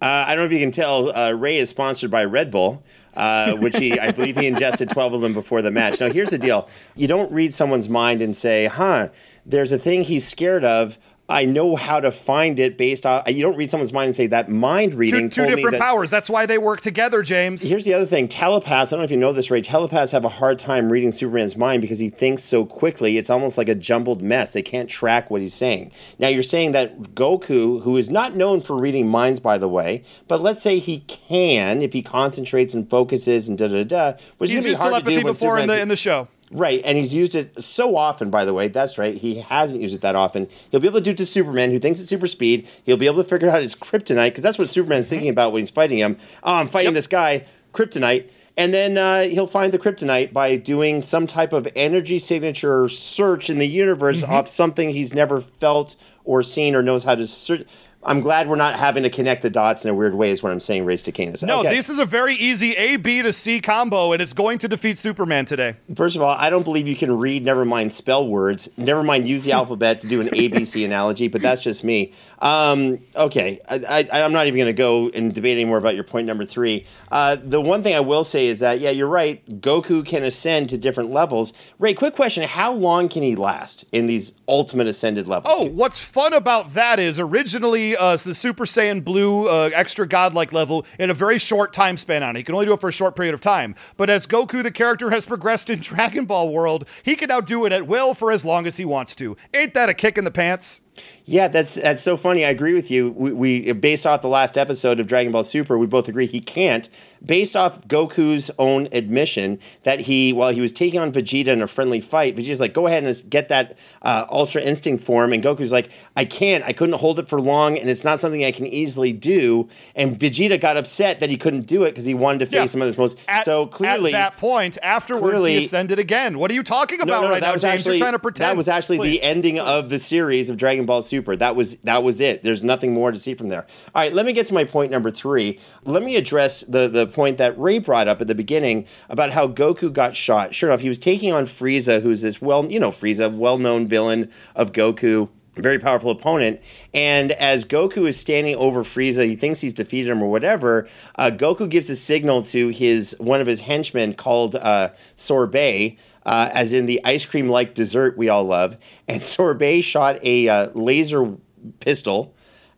Uh, 0.00 0.24
I 0.26 0.34
don't 0.34 0.38
know 0.42 0.46
if 0.46 0.52
you 0.52 0.58
can 0.60 0.70
tell, 0.70 1.16
uh, 1.16 1.32
Ray 1.32 1.56
is 1.58 1.70
sponsored 1.70 2.10
by 2.10 2.24
Red 2.24 2.50
Bull, 2.50 2.82
uh, 3.16 3.56
which 3.56 3.76
he, 3.76 3.98
I 3.98 4.10
believe 4.10 4.36
he 4.36 4.46
ingested 4.46 4.90
12 4.90 5.14
of 5.14 5.20
them 5.20 5.34
before 5.34 5.62
the 5.62 5.70
match. 5.70 6.00
Now, 6.00 6.10
here's 6.10 6.30
the 6.30 6.38
deal 6.38 6.68
you 6.94 7.06
don't 7.08 7.30
read 7.32 7.54
someone's 7.54 7.88
mind 7.88 8.22
and 8.22 8.36
say, 8.36 8.66
huh, 8.66 9.08
there's 9.46 9.72
a 9.72 9.78
thing 9.78 10.02
he's 10.02 10.26
scared 10.26 10.64
of. 10.64 10.98
I 11.26 11.46
know 11.46 11.74
how 11.74 12.00
to 12.00 12.12
find 12.12 12.58
it 12.58 12.76
based 12.76 13.06
on. 13.06 13.22
You 13.26 13.40
don't 13.42 13.56
read 13.56 13.70
someone's 13.70 13.94
mind 13.94 14.08
and 14.08 14.16
say 14.16 14.26
that 14.26 14.50
mind 14.50 14.94
reading 14.94 15.30
Two, 15.30 15.44
two 15.44 15.56
different 15.56 15.72
that- 15.72 15.80
powers. 15.80 16.10
That's 16.10 16.28
why 16.28 16.44
they 16.44 16.58
work 16.58 16.82
together, 16.82 17.22
James. 17.22 17.62
Here's 17.62 17.84
the 17.84 17.94
other 17.94 18.04
thing 18.04 18.28
telepaths, 18.28 18.92
I 18.92 18.96
don't 18.96 19.00
know 19.00 19.04
if 19.04 19.10
you 19.10 19.16
know 19.16 19.32
this, 19.32 19.50
Ray. 19.50 19.62
Telepaths 19.62 20.12
have 20.12 20.26
a 20.26 20.28
hard 20.28 20.58
time 20.58 20.92
reading 20.92 21.12
Superman's 21.12 21.56
mind 21.56 21.80
because 21.80 21.98
he 21.98 22.10
thinks 22.10 22.42
so 22.44 22.66
quickly. 22.66 23.16
It's 23.16 23.30
almost 23.30 23.56
like 23.56 23.70
a 23.70 23.74
jumbled 23.74 24.20
mess. 24.20 24.52
They 24.52 24.60
can't 24.62 24.88
track 24.90 25.30
what 25.30 25.40
he's 25.40 25.54
saying. 25.54 25.92
Now, 26.18 26.28
you're 26.28 26.42
saying 26.42 26.72
that 26.72 27.14
Goku, 27.14 27.82
who 27.82 27.96
is 27.96 28.10
not 28.10 28.36
known 28.36 28.60
for 28.60 28.76
reading 28.76 29.08
minds, 29.08 29.40
by 29.40 29.56
the 29.56 29.68
way, 29.68 30.04
but 30.28 30.42
let's 30.42 30.60
say 30.60 30.78
he 30.78 31.00
can 31.00 31.80
if 31.80 31.94
he 31.94 32.02
concentrates 32.02 32.74
and 32.74 32.88
focuses 32.90 33.48
and 33.48 33.56
da 33.56 33.68
da 33.68 33.84
da, 33.84 34.12
which 34.36 34.50
He's 34.50 34.58
is 34.58 34.64
going 34.64 34.64
to 34.64 34.68
used 34.68 34.80
be 34.80 34.82
hard 34.82 34.94
to 34.94 35.10
telepathy 35.10 35.22
before 35.22 35.58
in 35.58 35.68
the, 35.68 35.80
in 35.80 35.88
the 35.88 35.96
show. 35.96 36.28
Right, 36.50 36.82
and 36.84 36.96
he's 36.98 37.12
used 37.14 37.34
it 37.34 37.64
so 37.64 37.96
often, 37.96 38.30
by 38.30 38.44
the 38.44 38.54
way. 38.54 38.68
That's 38.68 38.98
right. 38.98 39.16
He 39.16 39.40
hasn't 39.40 39.80
used 39.80 39.94
it 39.94 40.02
that 40.02 40.14
often. 40.14 40.48
He'll 40.70 40.78
be 40.80 40.86
able 40.86 41.00
to 41.00 41.04
do 41.04 41.10
it 41.12 41.16
to 41.16 41.26
Superman, 41.26 41.70
who 41.70 41.78
thinks 41.78 42.00
it's 42.00 42.08
super 42.08 42.26
speed. 42.26 42.68
He'll 42.84 42.96
be 42.98 43.06
able 43.06 43.22
to 43.22 43.28
figure 43.28 43.48
out 43.50 43.62
his 43.62 43.74
kryptonite, 43.74 44.28
because 44.30 44.42
that's 44.42 44.58
what 44.58 44.68
Superman's 44.68 45.08
thinking 45.08 45.30
about 45.30 45.52
when 45.52 45.62
he's 45.62 45.70
fighting 45.70 45.98
him. 45.98 46.16
Oh, 46.42 46.54
I'm 46.54 46.68
fighting 46.68 46.88
Yep. 46.88 46.94
this 46.94 47.06
guy, 47.06 47.46
kryptonite. 47.72 48.28
And 48.56 48.72
then 48.72 48.96
uh, 48.96 49.24
he'll 49.24 49.48
find 49.48 49.72
the 49.72 49.80
kryptonite 49.80 50.32
by 50.32 50.54
doing 50.56 51.02
some 51.02 51.26
type 51.26 51.52
of 51.52 51.66
energy 51.74 52.20
signature 52.20 52.88
search 52.88 53.50
in 53.50 53.58
the 53.58 53.66
universe 53.66 54.22
off 54.22 54.46
something 54.46 54.90
he's 54.90 55.12
never 55.12 55.40
felt 55.40 55.96
or 56.24 56.42
seen 56.44 56.76
or 56.76 56.82
knows 56.82 57.02
how 57.02 57.16
to 57.16 57.26
search. 57.26 57.66
I'm 58.06 58.20
glad 58.20 58.48
we're 58.48 58.56
not 58.56 58.78
having 58.78 59.02
to 59.04 59.10
connect 59.10 59.42
the 59.42 59.50
dots 59.50 59.84
in 59.84 59.90
a 59.90 59.94
weird 59.94 60.14
way, 60.14 60.30
is 60.30 60.42
what 60.42 60.52
I'm 60.52 60.60
saying, 60.60 60.84
Race 60.84 61.02
to 61.04 61.12
Canis. 61.12 61.42
No, 61.42 61.60
Okay. 61.60 61.70
this 61.74 61.88
is 61.88 61.98
a 61.98 62.04
very 62.04 62.34
easy 62.34 62.72
A, 62.72 62.96
B 62.96 63.22
to 63.22 63.32
C 63.32 63.60
combo, 63.60 64.12
and 64.12 64.20
it's 64.20 64.32
going 64.34 64.58
to 64.58 64.68
defeat 64.68 64.98
Superman 64.98 65.46
today. 65.46 65.76
First 65.94 66.14
of 66.16 66.22
all, 66.22 66.36
I 66.36 66.50
don't 66.50 66.64
believe 66.64 66.86
you 66.86 66.96
can 66.96 67.16
read, 67.16 67.44
never 67.44 67.64
mind 67.64 67.92
spell 67.92 68.26
words, 68.28 68.68
never 68.76 69.02
mind 69.02 69.26
use 69.26 69.44
the 69.44 69.52
alphabet 69.60 70.00
to 70.02 70.06
do 70.06 70.20
an 70.20 70.28
ABC 70.28 70.84
analogy, 70.84 71.28
but 71.28 71.40
that's 71.40 71.62
just 71.62 71.82
me. 71.82 72.12
Um, 72.40 72.98
okay, 73.16 73.60
I, 73.68 74.06
I, 74.12 74.22
I'm 74.22 74.32
not 74.32 74.46
even 74.48 74.58
going 74.58 74.66
to 74.66 74.72
go 74.74 75.08
and 75.08 75.32
debate 75.32 75.56
anymore 75.56 75.78
about 75.78 75.94
your 75.94 76.04
point 76.04 76.26
number 76.26 76.44
three. 76.44 76.84
Uh, 77.10 77.36
the 77.42 77.60
one 77.60 77.82
thing 77.82 77.94
I 77.94 78.00
will 78.00 78.24
say 78.24 78.46
is 78.46 78.58
that, 78.58 78.80
yeah, 78.80 78.90
you're 78.90 79.08
right. 79.08 79.62
Goku 79.62 80.04
can 80.04 80.24
ascend 80.24 80.68
to 80.70 80.76
different 80.78 81.10
levels. 81.10 81.54
Ray, 81.78 81.94
quick 81.94 82.14
question. 82.14 82.42
How 82.42 82.72
long 82.72 83.08
can 83.08 83.22
he 83.22 83.34
last 83.34 83.86
in 83.92 84.06
these 84.06 84.32
ultimate 84.46 84.88
ascended 84.88 85.26
levels? 85.26 85.54
Oh, 85.56 85.64
what's 85.64 85.98
fun 85.98 86.34
about 86.34 86.74
that 86.74 86.98
is 86.98 87.18
originally 87.18 87.93
uh, 87.96 88.16
the 88.16 88.34
Super 88.34 88.64
Saiyan 88.64 89.04
Blue 89.04 89.48
uh, 89.48 89.70
extra 89.74 90.06
godlike 90.06 90.52
level 90.52 90.86
in 90.98 91.10
a 91.10 91.14
very 91.14 91.38
short 91.38 91.72
time 91.72 91.96
span 91.96 92.22
on 92.22 92.36
it. 92.36 92.38
He 92.38 92.42
can 92.44 92.54
only 92.54 92.66
do 92.66 92.72
it 92.72 92.80
for 92.80 92.88
a 92.88 92.92
short 92.92 93.16
period 93.16 93.34
of 93.34 93.40
time. 93.40 93.74
But 93.96 94.10
as 94.10 94.26
Goku, 94.26 94.62
the 94.62 94.70
character, 94.70 95.10
has 95.10 95.26
progressed 95.26 95.70
in 95.70 95.80
Dragon 95.80 96.24
Ball 96.24 96.50
world, 96.50 96.86
he 97.02 97.16
can 97.16 97.28
now 97.28 97.40
do 97.40 97.64
it 97.66 97.72
at 97.72 97.86
will 97.86 98.14
for 98.14 98.30
as 98.30 98.44
long 98.44 98.66
as 98.66 98.76
he 98.76 98.84
wants 98.84 99.14
to. 99.16 99.36
Ain't 99.54 99.74
that 99.74 99.88
a 99.88 99.94
kick 99.94 100.18
in 100.18 100.24
the 100.24 100.30
pants? 100.30 100.82
Yeah, 101.26 101.48
that's 101.48 101.76
that's 101.76 102.02
so 102.02 102.16
funny. 102.18 102.44
I 102.44 102.50
agree 102.50 102.74
with 102.74 102.90
you. 102.90 103.10
We, 103.10 103.32
we 103.32 103.72
based 103.72 104.06
off 104.06 104.20
the 104.20 104.28
last 104.28 104.58
episode 104.58 105.00
of 105.00 105.06
Dragon 105.06 105.32
Ball 105.32 105.42
Super, 105.44 105.78
we 105.78 105.86
both 105.86 106.06
agree 106.08 106.26
he 106.26 106.40
can't. 106.40 106.88
Based 107.24 107.56
off 107.56 107.80
Goku's 107.88 108.50
own 108.58 108.86
admission 108.92 109.58
that 109.84 110.00
he, 110.00 110.34
while 110.34 110.52
he 110.52 110.60
was 110.60 110.74
taking 110.74 111.00
on 111.00 111.10
Vegeta 111.10 111.46
in 111.46 111.62
a 111.62 111.66
friendly 111.66 111.98
fight, 112.00 112.36
Vegeta's 112.36 112.60
like, 112.60 112.74
"Go 112.74 112.86
ahead 112.86 113.02
and 113.04 113.30
get 113.30 113.48
that 113.48 113.78
uh, 114.02 114.26
Ultra 114.30 114.60
Instinct 114.60 115.02
form," 115.02 115.32
and 115.32 115.42
Goku's 115.42 115.72
like, 115.72 115.88
"I 116.14 116.26
can't. 116.26 116.62
I 116.64 116.74
couldn't 116.74 116.96
hold 116.96 117.18
it 117.18 117.26
for 117.26 117.40
long, 117.40 117.78
and 117.78 117.88
it's 117.88 118.04
not 118.04 118.20
something 118.20 118.44
I 118.44 118.50
can 118.52 118.66
easily 118.66 119.14
do." 119.14 119.70
And 119.94 120.18
Vegeta 120.20 120.60
got 120.60 120.76
upset 120.76 121.20
that 121.20 121.30
he 121.30 121.38
couldn't 121.38 121.62
do 121.66 121.84
it 121.84 121.92
because 121.92 122.04
he 122.04 122.12
wanted 122.12 122.40
to 122.40 122.46
face 122.46 122.54
Yeah. 122.54 122.66
some 122.66 122.82
of 122.82 122.88
his 122.88 122.98
most. 122.98 123.16
At, 123.26 123.46
so 123.46 123.64
clearly, 123.68 124.12
at 124.12 124.18
that 124.32 124.36
point, 124.36 124.76
afterwards, 124.82 125.36
clearly- 125.40 125.52
he 125.58 125.64
ascended 125.64 125.98
again. 125.98 126.38
What 126.38 126.50
are 126.50 126.54
you 126.54 126.62
talking 126.62 127.00
about 127.00 127.22
no, 127.22 127.30
right 127.30 127.40
now, 127.40 127.52
James? 127.52 127.64
actually 127.64 127.96
You're 127.96 128.04
trying 128.04 128.12
to 128.12 128.18
pretend. 128.18 128.50
that 128.50 128.56
was 128.58 128.68
actually 128.68 128.98
Please, 128.98 129.20
the 129.20 129.26
ending 129.26 129.54
please. 129.54 129.66
of 129.66 129.88
the 129.88 129.98
series 129.98 130.50
of 130.50 130.58
Dragon 130.58 130.83
Ball 130.86 131.02
Super. 131.02 131.36
That 131.36 131.56
was 131.56 131.76
that 131.84 132.02
was 132.02 132.20
it. 132.20 132.42
There's 132.42 132.62
nothing 132.62 132.92
more 132.92 133.12
to 133.12 133.18
see 133.18 133.34
from 133.34 133.48
there. 133.48 133.66
All 133.94 134.02
right, 134.02 134.12
let 134.12 134.26
me 134.26 134.32
get 134.32 134.46
to 134.46 134.54
my 134.54 134.64
point 134.64 134.90
number 134.90 135.10
three. 135.10 135.58
Let 135.84 136.02
me 136.02 136.16
address 136.16 136.60
the 136.62 136.88
the 136.88 137.06
point 137.06 137.38
that 137.38 137.58
Ray 137.58 137.78
brought 137.78 138.08
up 138.08 138.20
at 138.20 138.26
the 138.26 138.34
beginning 138.34 138.86
about 139.08 139.32
how 139.32 139.48
Goku 139.48 139.92
got 139.92 140.16
shot. 140.16 140.54
Sure 140.54 140.70
enough, 140.70 140.80
he 140.80 140.88
was 140.88 140.98
taking 140.98 141.32
on 141.32 141.46
Frieza, 141.46 142.02
who's 142.02 142.22
this 142.22 142.40
well, 142.40 142.70
you 142.70 142.80
know, 142.80 142.90
Frieza, 142.90 143.34
well 143.34 143.58
known 143.58 143.86
villain 143.86 144.30
of 144.54 144.72
Goku. 144.72 145.28
Very 145.56 145.78
powerful 145.78 146.10
opponent, 146.10 146.60
and 146.92 147.30
as 147.30 147.64
Goku 147.64 148.08
is 148.08 148.18
standing 148.18 148.56
over 148.56 148.82
Frieza, 148.82 149.24
he 149.24 149.36
thinks 149.36 149.60
he's 149.60 149.72
defeated 149.72 150.10
him 150.10 150.20
or 150.20 150.28
whatever. 150.28 150.88
Uh, 151.14 151.30
Goku 151.30 151.70
gives 151.70 151.88
a 151.88 151.94
signal 151.94 152.42
to 152.42 152.70
his 152.70 153.14
one 153.20 153.40
of 153.40 153.46
his 153.46 153.60
henchmen 153.60 154.14
called 154.14 154.56
uh, 154.56 154.88
Sorbet, 155.16 155.96
uh, 156.26 156.50
as 156.52 156.72
in 156.72 156.86
the 156.86 157.00
ice 157.04 157.24
cream 157.24 157.48
like 157.48 157.74
dessert 157.74 158.16
we 158.16 158.28
all 158.28 158.44
love. 158.44 158.76
And 159.08 159.22
Sorbet 159.24 159.82
shot 159.82 160.18
a 160.22 160.48
uh, 160.48 160.70
laser 160.74 161.36
pistol 161.80 162.34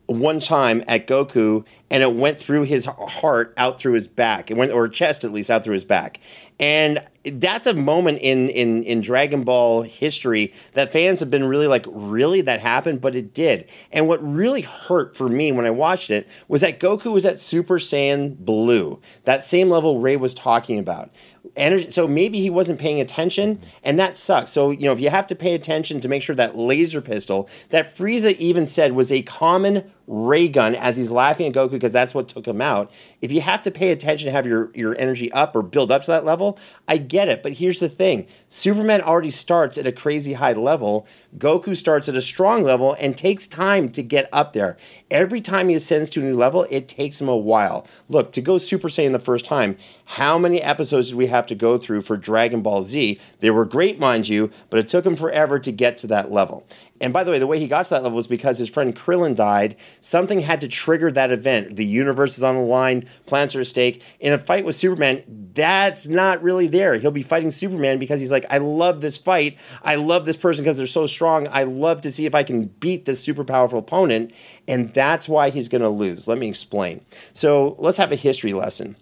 one 0.06 0.38
time 0.38 0.84
at 0.86 1.06
Goku, 1.06 1.64
and 1.90 2.02
it 2.02 2.14
went 2.14 2.38
through 2.38 2.62
his 2.62 2.86
heart 2.86 3.52
out 3.56 3.80
through 3.80 3.94
his 3.94 4.06
back. 4.06 4.50
It 4.50 4.56
went, 4.56 4.72
or 4.72 4.88
chest 4.88 5.24
at 5.24 5.32
least, 5.32 5.50
out 5.50 5.64
through 5.64 5.74
his 5.74 5.84
back. 5.84 6.20
And 6.58 7.02
that's 7.24 7.66
a 7.66 7.74
moment 7.74 8.20
in 8.20 8.48
in 8.48 8.82
in 8.84 9.00
Dragon 9.00 9.42
Ball 9.42 9.82
history 9.82 10.54
that 10.74 10.92
fans 10.92 11.20
have 11.20 11.30
been 11.30 11.44
really 11.44 11.66
like, 11.66 11.84
really 11.88 12.40
that 12.42 12.60
happened, 12.60 13.00
but 13.00 13.14
it 13.14 13.34
did. 13.34 13.68
And 13.92 14.06
what 14.06 14.26
really 14.26 14.62
hurt 14.62 15.16
for 15.16 15.28
me 15.28 15.52
when 15.52 15.66
I 15.66 15.70
watched 15.70 16.10
it 16.10 16.28
was 16.48 16.60
that 16.60 16.80
Goku 16.80 17.12
was 17.12 17.24
at 17.24 17.40
Super 17.40 17.78
Saiyan 17.78 18.38
Blue, 18.38 19.00
that 19.24 19.44
same 19.44 19.68
level 19.68 20.00
Ray 20.00 20.16
was 20.16 20.34
talking 20.34 20.78
about. 20.78 21.10
Energy, 21.56 21.90
so 21.90 22.06
maybe 22.06 22.40
he 22.40 22.50
wasn't 22.50 22.78
paying 22.78 23.00
attention, 23.00 23.60
and 23.82 23.98
that 23.98 24.16
sucks. 24.16 24.52
So 24.52 24.70
you 24.70 24.82
know, 24.82 24.92
if 24.92 25.00
you 25.00 25.10
have 25.10 25.26
to 25.28 25.34
pay 25.34 25.54
attention 25.54 26.00
to 26.00 26.08
make 26.08 26.22
sure 26.22 26.36
that 26.36 26.56
laser 26.56 27.00
pistol 27.00 27.48
that 27.70 27.96
Frieza 27.96 28.36
even 28.36 28.66
said 28.66 28.92
was 28.92 29.10
a 29.10 29.22
common 29.22 29.90
ray 30.06 30.48
gun 30.48 30.74
as 30.74 30.96
he's 30.96 31.10
laughing 31.10 31.46
at 31.46 31.52
Goku 31.52 31.72
because 31.72 31.92
that's 31.92 32.14
what 32.14 32.28
took 32.28 32.46
him 32.46 32.60
out. 32.60 32.90
If 33.20 33.32
you 33.32 33.40
have 33.40 33.62
to 33.62 33.70
pay 33.70 33.90
attention 33.90 34.26
to 34.26 34.32
have 34.32 34.46
your, 34.46 34.70
your 34.74 34.96
energy 34.98 35.32
up 35.32 35.56
or 35.56 35.62
build 35.62 35.90
up 35.90 36.02
to 36.02 36.10
that 36.12 36.24
level, 36.24 36.58
I 36.86 36.98
get 36.98 37.28
it. 37.28 37.42
But 37.42 37.54
here's 37.54 37.80
the 37.80 37.88
thing 37.88 38.26
Superman 38.48 39.00
already 39.00 39.30
starts 39.30 39.76
at 39.76 39.86
a 39.86 39.92
crazy 39.92 40.34
high 40.34 40.52
level. 40.52 41.06
Goku 41.36 41.76
starts 41.76 42.08
at 42.08 42.14
a 42.14 42.22
strong 42.22 42.62
level 42.62 42.96
and 42.98 43.16
takes 43.16 43.46
time 43.46 43.90
to 43.90 44.02
get 44.02 44.28
up 44.32 44.52
there. 44.52 44.76
Every 45.10 45.40
time 45.40 45.68
he 45.68 45.74
ascends 45.74 46.08
to 46.10 46.20
a 46.20 46.24
new 46.24 46.34
level, 46.34 46.66
it 46.70 46.88
takes 46.88 47.20
him 47.20 47.28
a 47.28 47.36
while. 47.36 47.86
Look, 48.08 48.32
to 48.32 48.40
go 48.40 48.58
Super 48.58 48.88
Saiyan 48.88 49.12
the 49.12 49.18
first 49.18 49.44
time, 49.44 49.76
how 50.06 50.38
many 50.38 50.62
episodes 50.62 51.08
did 51.08 51.16
we 51.16 51.26
have 51.26 51.46
to 51.46 51.54
go 51.54 51.78
through 51.78 52.02
for 52.02 52.16
Dragon 52.16 52.62
Ball 52.62 52.82
Z? 52.84 53.20
They 53.40 53.50
were 53.50 53.64
great, 53.64 53.98
mind 53.98 54.28
you, 54.28 54.50
but 54.70 54.78
it 54.78 54.88
took 54.88 55.04
him 55.04 55.16
forever 55.16 55.58
to 55.58 55.72
get 55.72 55.98
to 55.98 56.06
that 56.06 56.32
level. 56.32 56.66
And 57.00 57.12
by 57.12 57.24
the 57.24 57.30
way, 57.30 57.38
the 57.38 57.46
way 57.46 57.58
he 57.58 57.66
got 57.66 57.86
to 57.86 57.90
that 57.90 58.02
level 58.02 58.16
was 58.16 58.26
because 58.26 58.58
his 58.58 58.68
friend 58.68 58.94
Krillin 58.94 59.34
died. 59.34 59.76
Something 60.00 60.40
had 60.40 60.60
to 60.62 60.68
trigger 60.68 61.12
that 61.12 61.30
event. 61.30 61.76
The 61.76 61.84
universe 61.84 62.36
is 62.36 62.42
on 62.42 62.54
the 62.54 62.60
line, 62.62 63.08
plants 63.26 63.54
are 63.54 63.60
at 63.60 63.66
stake. 63.66 64.02
In 64.20 64.32
a 64.32 64.38
fight 64.38 64.64
with 64.64 64.76
Superman, 64.76 65.22
that's 65.54 66.06
not 66.06 66.42
really 66.42 66.66
there. 66.66 66.94
He'll 66.94 67.10
be 67.10 67.22
fighting 67.22 67.50
Superman 67.50 67.98
because 67.98 68.20
he's 68.20 68.30
like, 68.30 68.46
I 68.50 68.58
love 68.58 69.00
this 69.00 69.16
fight. 69.16 69.58
I 69.82 69.96
love 69.96 70.26
this 70.26 70.36
person 70.36 70.64
because 70.64 70.76
they're 70.76 70.86
so 70.86 71.06
strong. 71.06 71.48
I 71.48 71.64
love 71.64 72.00
to 72.02 72.12
see 72.12 72.26
if 72.26 72.34
I 72.34 72.42
can 72.42 72.66
beat 72.66 73.04
this 73.04 73.20
super 73.20 73.44
powerful 73.44 73.78
opponent. 73.78 74.32
And 74.68 74.92
that's 74.94 75.28
why 75.28 75.50
he's 75.50 75.68
going 75.68 75.82
to 75.82 75.88
lose. 75.88 76.26
Let 76.26 76.38
me 76.38 76.48
explain. 76.48 77.00
So 77.32 77.76
let's 77.78 77.98
have 77.98 78.12
a 78.12 78.16
history 78.16 78.52
lesson. 78.52 78.96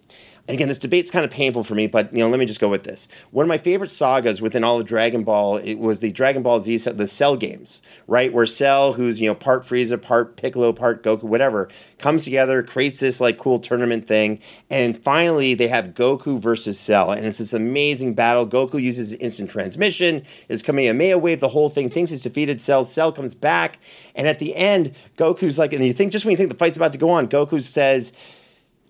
And 0.47 0.53
again, 0.53 0.67
this 0.67 0.77
debate's 0.77 1.09
kind 1.09 1.25
of 1.25 1.31
painful 1.31 1.63
for 1.63 1.73
me, 1.73 1.87
but 1.87 2.13
you 2.13 2.19
know, 2.19 2.29
let 2.29 2.39
me 2.39 2.45
just 2.45 2.59
go 2.59 2.69
with 2.69 2.83
this. 2.83 3.07
One 3.31 3.45
of 3.45 3.47
my 3.47 3.57
favorite 3.57 3.89
sagas 3.89 4.41
within 4.41 4.63
all 4.63 4.79
of 4.79 4.85
Dragon 4.85 5.23
Ball, 5.23 5.57
it 5.57 5.79
was 5.79 6.01
the 6.01 6.11
Dragon 6.11 6.43
Ball 6.43 6.59
Z, 6.59 6.77
the 6.77 7.07
Cell 7.07 7.35
games, 7.35 7.81
right? 8.05 8.31
Where 8.31 8.45
Cell, 8.45 8.93
who's 8.93 9.19
you 9.19 9.27
know 9.27 9.33
part 9.33 9.65
Frieza, 9.65 9.99
part 9.99 10.37
Piccolo, 10.37 10.71
part 10.71 11.01
Goku, 11.01 11.23
whatever, 11.23 11.67
comes 11.97 12.25
together, 12.25 12.61
creates 12.61 12.99
this 12.99 13.19
like 13.19 13.39
cool 13.39 13.57
tournament 13.57 14.07
thing, 14.07 14.39
and 14.69 15.01
finally 15.01 15.55
they 15.55 15.67
have 15.67 15.95
Goku 15.95 16.39
versus 16.39 16.79
Cell, 16.79 17.11
and 17.11 17.25
it's 17.25 17.39
this 17.39 17.53
amazing 17.53 18.13
battle. 18.13 18.45
Goku 18.45 18.79
uses 18.79 19.13
instant 19.13 19.49
transmission, 19.49 20.23
is 20.47 20.61
coming 20.61 20.85
a 20.85 20.89
Kamehameha 20.89 21.17
wave, 21.17 21.39
the 21.39 21.49
whole 21.49 21.69
thing, 21.69 21.89
thinks 21.89 22.11
he's 22.11 22.21
defeated 22.21 22.61
Cell. 22.61 22.83
Cell 22.83 23.11
comes 23.11 23.33
back, 23.33 23.79
and 24.13 24.27
at 24.27 24.37
the 24.37 24.55
end, 24.55 24.93
Goku's 25.17 25.57
like, 25.57 25.73
and 25.73 25.83
you 25.83 25.93
think 25.93 26.11
just 26.11 26.23
when 26.23 26.31
you 26.31 26.37
think 26.37 26.51
the 26.51 26.57
fight's 26.57 26.77
about 26.77 26.91
to 26.91 26.99
go 26.99 27.09
on, 27.09 27.27
Goku 27.27 27.59
says, 27.63 28.13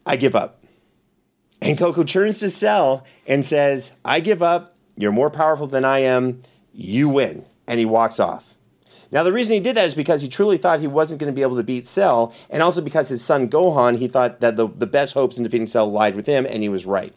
"I 0.05 0.17
give 0.17 0.35
up." 0.35 0.64
And 1.61 1.77
Goku 1.77 2.05
turns 2.05 2.39
to 2.39 2.49
Cell 2.49 3.05
and 3.25 3.43
says, 3.43 3.91
I 4.03 4.19
give 4.19 4.43
up. 4.43 4.75
You're 4.97 5.11
more 5.11 5.29
powerful 5.29 5.67
than 5.67 5.83
I 5.85 5.99
am. 5.99 6.41
You 6.73 7.09
win. 7.09 7.45
And 7.67 7.79
he 7.79 7.85
walks 7.85 8.19
off. 8.19 8.55
Now, 9.11 9.23
the 9.23 9.33
reason 9.33 9.53
he 9.53 9.59
did 9.59 9.75
that 9.75 9.85
is 9.85 9.95
because 9.95 10.21
he 10.21 10.27
truly 10.27 10.57
thought 10.57 10.79
he 10.79 10.87
wasn't 10.87 11.19
going 11.19 11.31
to 11.31 11.35
be 11.35 11.41
able 11.41 11.55
to 11.55 11.63
beat 11.63 11.85
Cell, 11.85 12.33
and 12.49 12.61
also 12.61 12.81
because 12.81 13.09
his 13.09 13.23
son 13.23 13.49
Gohan, 13.49 13.97
he 13.97 14.07
thought 14.07 14.41
that 14.41 14.57
the, 14.57 14.67
the 14.67 14.87
best 14.87 15.13
hopes 15.13 15.37
in 15.37 15.43
defeating 15.43 15.67
Cell 15.67 15.89
lied 15.89 16.15
with 16.15 16.25
him, 16.25 16.45
and 16.45 16.63
he 16.63 16.69
was 16.69 16.85
right. 16.85 17.13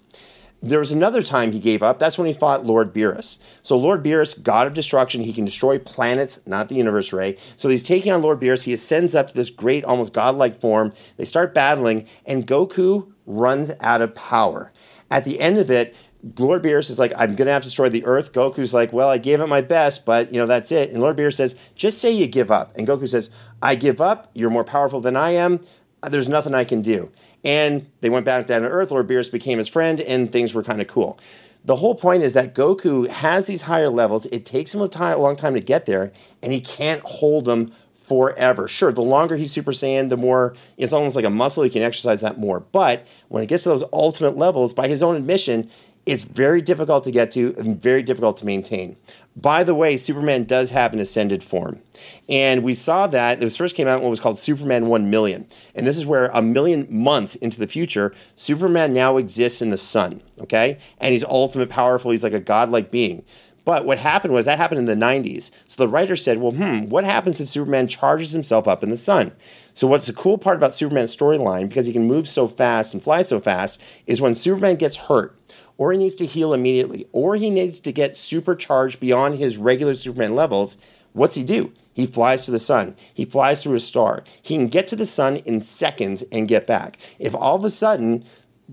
There 0.60 0.80
was 0.80 0.90
another 0.90 1.22
time 1.22 1.52
he 1.52 1.60
gave 1.60 1.84
up. 1.84 2.00
That's 2.00 2.18
when 2.18 2.26
he 2.26 2.32
fought 2.32 2.66
Lord 2.66 2.92
Beerus. 2.92 3.38
So 3.62 3.78
Lord 3.78 4.02
Beerus, 4.02 4.42
god 4.42 4.66
of 4.66 4.74
destruction, 4.74 5.22
he 5.22 5.32
can 5.32 5.44
destroy 5.44 5.78
planets, 5.78 6.40
not 6.46 6.68
the 6.68 6.74
universe 6.74 7.12
ray. 7.12 7.36
So 7.56 7.68
he's 7.68 7.84
taking 7.84 8.10
on 8.10 8.22
Lord 8.22 8.40
Beerus. 8.40 8.64
He 8.64 8.72
ascends 8.72 9.14
up 9.14 9.28
to 9.28 9.34
this 9.34 9.50
great, 9.50 9.84
almost 9.84 10.12
godlike 10.12 10.60
form. 10.60 10.92
They 11.16 11.24
start 11.24 11.54
battling, 11.54 12.08
and 12.26 12.46
Goku 12.46 13.12
runs 13.24 13.70
out 13.80 14.02
of 14.02 14.16
power. 14.16 14.72
At 15.10 15.24
the 15.24 15.38
end 15.38 15.58
of 15.58 15.70
it, 15.70 15.94
Lord 16.36 16.64
Beerus 16.64 16.90
is 16.90 16.98
like, 16.98 17.12
I'm 17.16 17.36
to 17.36 17.44
have 17.46 17.62
to 17.62 17.68
destroy 17.68 17.88
the 17.88 18.04
Earth. 18.04 18.32
Goku's 18.32 18.74
like, 18.74 18.92
well, 18.92 19.08
I 19.08 19.18
gave 19.18 19.40
it 19.40 19.46
my 19.46 19.60
best, 19.60 20.04
but, 20.04 20.32
you 20.32 20.40
know, 20.40 20.46
that's 20.46 20.72
it. 20.72 20.90
And 20.90 21.00
Lord 21.00 21.16
Beerus 21.16 21.36
says, 21.36 21.54
just 21.76 21.98
say 21.98 22.10
you 22.10 22.26
give 22.26 22.50
up. 22.50 22.76
And 22.76 22.88
Goku 22.88 23.08
says, 23.08 23.30
I 23.62 23.76
give 23.76 24.00
up. 24.00 24.28
You're 24.34 24.50
more 24.50 24.64
powerful 24.64 25.00
than 25.00 25.16
I 25.16 25.30
am. 25.30 25.60
There's 26.02 26.28
nothing 26.28 26.54
I 26.54 26.64
can 26.64 26.82
do. 26.82 27.12
And 27.48 27.90
they 28.02 28.10
went 28.10 28.26
back 28.26 28.46
down 28.46 28.60
to 28.60 28.68
Earth. 28.68 28.90
Lord 28.90 29.08
Beerus 29.08 29.32
became 29.32 29.56
his 29.56 29.68
friend, 29.68 30.02
and 30.02 30.30
things 30.30 30.52
were 30.52 30.62
kind 30.62 30.82
of 30.82 30.86
cool. 30.86 31.18
The 31.64 31.76
whole 31.76 31.94
point 31.94 32.22
is 32.22 32.34
that 32.34 32.54
Goku 32.54 33.08
has 33.08 33.46
these 33.46 33.62
higher 33.62 33.88
levels. 33.88 34.26
It 34.26 34.44
takes 34.44 34.74
him 34.74 34.82
a, 34.82 34.88
time, 34.88 35.16
a 35.16 35.22
long 35.22 35.34
time 35.34 35.54
to 35.54 35.60
get 35.60 35.86
there, 35.86 36.12
and 36.42 36.52
he 36.52 36.60
can't 36.60 37.00
hold 37.00 37.46
them 37.46 37.72
forever. 38.06 38.68
Sure, 38.68 38.92
the 38.92 39.00
longer 39.00 39.38
he's 39.38 39.50
Super 39.50 39.72
Saiyan, 39.72 40.10
the 40.10 40.16
more 40.18 40.56
it's 40.76 40.92
almost 40.92 41.16
like 41.16 41.24
a 41.24 41.30
muscle. 41.30 41.62
He 41.62 41.70
can 41.70 41.80
exercise 41.80 42.20
that 42.20 42.38
more. 42.38 42.60
But 42.60 43.06
when 43.28 43.42
it 43.42 43.46
gets 43.46 43.62
to 43.62 43.70
those 43.70 43.84
ultimate 43.94 44.36
levels, 44.36 44.74
by 44.74 44.86
his 44.86 45.02
own 45.02 45.16
admission, 45.16 45.70
it's 46.04 46.24
very 46.24 46.60
difficult 46.60 47.04
to 47.04 47.10
get 47.10 47.30
to 47.30 47.54
and 47.56 47.80
very 47.80 48.02
difficult 48.02 48.36
to 48.38 48.44
maintain. 48.44 48.96
By 49.40 49.62
the 49.62 49.74
way, 49.74 49.96
Superman 49.96 50.44
does 50.44 50.70
have 50.70 50.92
an 50.92 50.98
ascended 50.98 51.44
form. 51.44 51.80
And 52.28 52.64
we 52.64 52.74
saw 52.74 53.06
that 53.06 53.38
this 53.38 53.56
first 53.56 53.76
came 53.76 53.86
out 53.86 53.98
in 53.98 54.02
what 54.02 54.10
was 54.10 54.18
called 54.18 54.36
Superman 54.36 54.86
1 54.86 55.10
million. 55.10 55.46
And 55.76 55.86
this 55.86 55.96
is 55.96 56.04
where 56.04 56.26
a 56.34 56.42
million 56.42 56.88
months 56.90 57.36
into 57.36 57.60
the 57.60 57.68
future, 57.68 58.12
Superman 58.34 58.92
now 58.92 59.16
exists 59.16 59.62
in 59.62 59.70
the 59.70 59.78
sun, 59.78 60.22
okay? 60.40 60.78
And 60.98 61.12
he's 61.12 61.22
ultimate 61.22 61.68
powerful. 61.68 62.10
He's 62.10 62.24
like 62.24 62.32
a 62.32 62.40
godlike 62.40 62.90
being. 62.90 63.24
But 63.64 63.84
what 63.84 63.98
happened 63.98 64.34
was 64.34 64.46
that 64.46 64.58
happened 64.58 64.80
in 64.80 64.86
the 64.86 65.06
90s. 65.06 65.50
So 65.68 65.76
the 65.76 65.88
writer 65.88 66.16
said, 66.16 66.38
well, 66.38 66.52
hmm, 66.52 66.88
what 66.88 67.04
happens 67.04 67.40
if 67.40 67.48
Superman 67.48 67.86
charges 67.86 68.32
himself 68.32 68.66
up 68.66 68.82
in 68.82 68.90
the 68.90 68.96
sun? 68.96 69.32
So 69.72 69.86
what's 69.86 70.08
the 70.08 70.12
cool 70.14 70.38
part 70.38 70.56
about 70.56 70.74
Superman's 70.74 71.14
storyline, 71.14 71.68
because 71.68 71.86
he 71.86 71.92
can 71.92 72.08
move 72.08 72.28
so 72.28 72.48
fast 72.48 72.92
and 72.92 73.00
fly 73.00 73.22
so 73.22 73.38
fast, 73.38 73.78
is 74.06 74.20
when 74.20 74.34
Superman 74.34 74.76
gets 74.76 74.96
hurt, 74.96 75.37
or 75.78 75.92
he 75.92 75.98
needs 75.98 76.16
to 76.16 76.26
heal 76.26 76.52
immediately, 76.52 77.08
or 77.12 77.36
he 77.36 77.48
needs 77.48 77.80
to 77.80 77.92
get 77.92 78.14
supercharged 78.14 79.00
beyond 79.00 79.36
his 79.36 79.56
regular 79.56 79.94
Superman 79.94 80.34
levels, 80.34 80.76
what's 81.14 81.36
he 81.36 81.42
do? 81.42 81.72
He 81.94 82.06
flies 82.06 82.44
to 82.44 82.50
the 82.50 82.58
sun. 82.58 82.94
He 83.14 83.24
flies 83.24 83.62
through 83.62 83.74
a 83.74 83.80
star. 83.80 84.22
He 84.42 84.54
can 84.54 84.68
get 84.68 84.86
to 84.88 84.96
the 84.96 85.06
sun 85.06 85.36
in 85.38 85.62
seconds 85.62 86.22
and 86.30 86.46
get 86.46 86.66
back. 86.66 86.98
If 87.18 87.34
all 87.34 87.56
of 87.56 87.64
a 87.64 87.70
sudden 87.70 88.24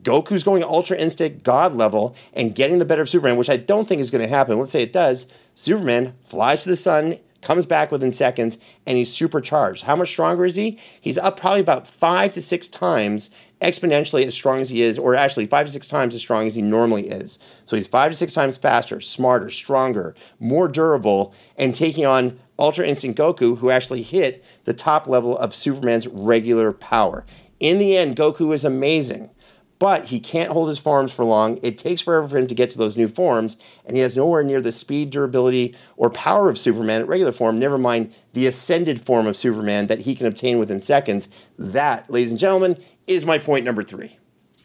Goku's 0.01 0.43
going 0.43 0.63
Ultra 0.63 0.97
Instinct 0.97 1.43
God 1.43 1.75
level 1.75 2.15
and 2.33 2.53
getting 2.53 2.79
the 2.79 2.85
better 2.85 3.01
of 3.01 3.09
Superman, 3.09 3.37
which 3.37 3.49
I 3.49 3.57
don't 3.57 3.87
think 3.87 4.01
is 4.01 4.11
going 4.11 4.23
to 4.23 4.35
happen. 4.35 4.59
Let's 4.59 4.71
say 4.71 4.83
it 4.83 4.91
does. 4.93 5.25
Superman 5.55 6.15
flies 6.27 6.63
to 6.63 6.69
the 6.69 6.75
sun, 6.75 7.19
comes 7.41 7.65
back 7.65 7.91
within 7.91 8.11
seconds, 8.11 8.57
and 8.85 8.97
he's 8.97 9.13
supercharged. 9.13 9.85
How 9.85 9.95
much 9.95 10.09
stronger 10.09 10.45
is 10.45 10.55
he? 10.55 10.79
He's 10.99 11.17
up 11.17 11.39
probably 11.39 11.61
about 11.61 11.87
five 11.87 12.33
to 12.33 12.41
six 12.41 12.67
times 12.67 13.29
exponentially 13.61 14.25
as 14.25 14.33
strong 14.33 14.61
as 14.61 14.69
he 14.69 14.81
is, 14.81 14.97
or 14.97 15.15
actually 15.15 15.47
five 15.47 15.65
to 15.65 15.71
six 15.71 15.87
times 15.87 16.13
as 16.13 16.21
strong 16.21 16.47
as 16.47 16.55
he 16.55 16.61
normally 16.61 17.09
is. 17.09 17.39
So 17.65 17.75
he's 17.75 17.87
five 17.87 18.11
to 18.11 18.17
six 18.17 18.33
times 18.33 18.57
faster, 18.57 19.01
smarter, 19.01 19.49
stronger, 19.49 20.15
more 20.39 20.67
durable, 20.67 21.33
and 21.57 21.73
taking 21.73 22.05
on 22.05 22.39
Ultra 22.59 22.85
Instinct 22.85 23.19
Goku, 23.19 23.57
who 23.57 23.69
actually 23.69 24.03
hit 24.03 24.43
the 24.65 24.73
top 24.73 25.07
level 25.07 25.37
of 25.37 25.55
Superman's 25.55 26.07
regular 26.07 26.71
power. 26.71 27.25
In 27.59 27.79
the 27.79 27.95
end, 27.95 28.15
Goku 28.15 28.53
is 28.53 28.65
amazing 28.65 29.29
but 29.77 30.05
he 30.05 30.19
can't 30.19 30.51
hold 30.51 30.69
his 30.69 30.77
forms 30.77 31.11
for 31.11 31.25
long. 31.25 31.59
It 31.61 31.77
takes 31.77 32.01
forever 32.01 32.27
for 32.27 32.37
him 32.37 32.47
to 32.47 32.55
get 32.55 32.69
to 32.71 32.77
those 32.77 32.95
new 32.95 33.07
forms, 33.07 33.57
and 33.85 33.95
he 33.95 34.01
has 34.01 34.15
nowhere 34.15 34.43
near 34.43 34.61
the 34.61 34.71
speed, 34.71 35.09
durability, 35.09 35.75
or 35.97 36.09
power 36.09 36.49
of 36.49 36.57
Superman 36.57 37.01
at 37.01 37.07
regular 37.07 37.31
form, 37.31 37.59
never 37.59 37.77
mind 37.77 38.13
the 38.33 38.47
ascended 38.47 39.05
form 39.05 39.27
of 39.27 39.35
Superman 39.35 39.87
that 39.87 40.01
he 40.01 40.15
can 40.15 40.27
obtain 40.27 40.59
within 40.59 40.81
seconds. 40.81 41.27
That, 41.57 42.09
ladies 42.09 42.31
and 42.31 42.39
gentlemen, 42.39 42.81
is 43.07 43.25
my 43.25 43.37
point 43.37 43.65
number 43.65 43.83
three. 43.83 44.17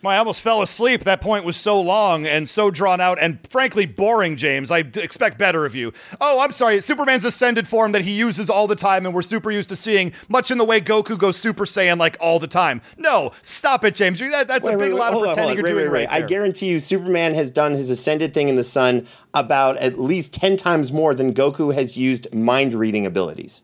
I 0.02 0.16
almost 0.16 0.40
fell 0.40 0.62
asleep. 0.62 1.04
That 1.04 1.20
point 1.20 1.44
was 1.44 1.58
so 1.58 1.78
long 1.78 2.26
and 2.26 2.48
so 2.48 2.70
drawn 2.70 3.02
out 3.02 3.18
and 3.20 3.38
frankly 3.48 3.84
boring, 3.84 4.36
James. 4.36 4.70
I 4.70 4.80
d- 4.80 5.00
expect 5.00 5.36
better 5.36 5.66
of 5.66 5.74
you. 5.74 5.92
Oh, 6.22 6.40
I'm 6.40 6.52
sorry. 6.52 6.80
Superman's 6.80 7.26
ascended 7.26 7.68
form 7.68 7.92
that 7.92 8.00
he 8.02 8.12
uses 8.12 8.48
all 8.48 8.66
the 8.66 8.76
time 8.76 9.04
and 9.04 9.14
we're 9.14 9.20
super 9.20 9.50
used 9.50 9.68
to 9.68 9.76
seeing, 9.76 10.12
much 10.30 10.50
in 10.50 10.56
the 10.56 10.64
way 10.64 10.80
Goku 10.80 11.18
goes 11.18 11.36
Super 11.36 11.66
Saiyan 11.66 11.98
like 11.98 12.16
all 12.18 12.38
the 12.38 12.46
time. 12.46 12.80
No, 12.96 13.32
stop 13.42 13.84
it, 13.84 13.94
James. 13.94 14.18
That, 14.18 14.48
that's 14.48 14.64
wait, 14.64 14.74
a 14.74 14.78
big 14.78 14.94
wait, 14.94 14.98
lot 14.98 15.12
of 15.12 15.20
pretending 15.20 15.50
on, 15.50 15.56
you're 15.56 15.66
doing 15.66 15.90
right, 15.90 16.08
I 16.10 16.22
guarantee 16.22 16.68
you, 16.68 16.80
Superman 16.80 17.34
has 17.34 17.50
done 17.50 17.72
his 17.72 17.90
ascended 17.90 18.32
thing 18.32 18.48
in 18.48 18.56
the 18.56 18.64
sun 18.64 19.06
about 19.34 19.76
at 19.76 20.00
least 20.00 20.32
10 20.32 20.56
times 20.56 20.90
more 20.90 21.14
than 21.14 21.34
Goku 21.34 21.74
has 21.74 21.98
used 21.98 22.32
mind 22.32 22.72
reading 22.72 23.04
abilities. 23.04 23.60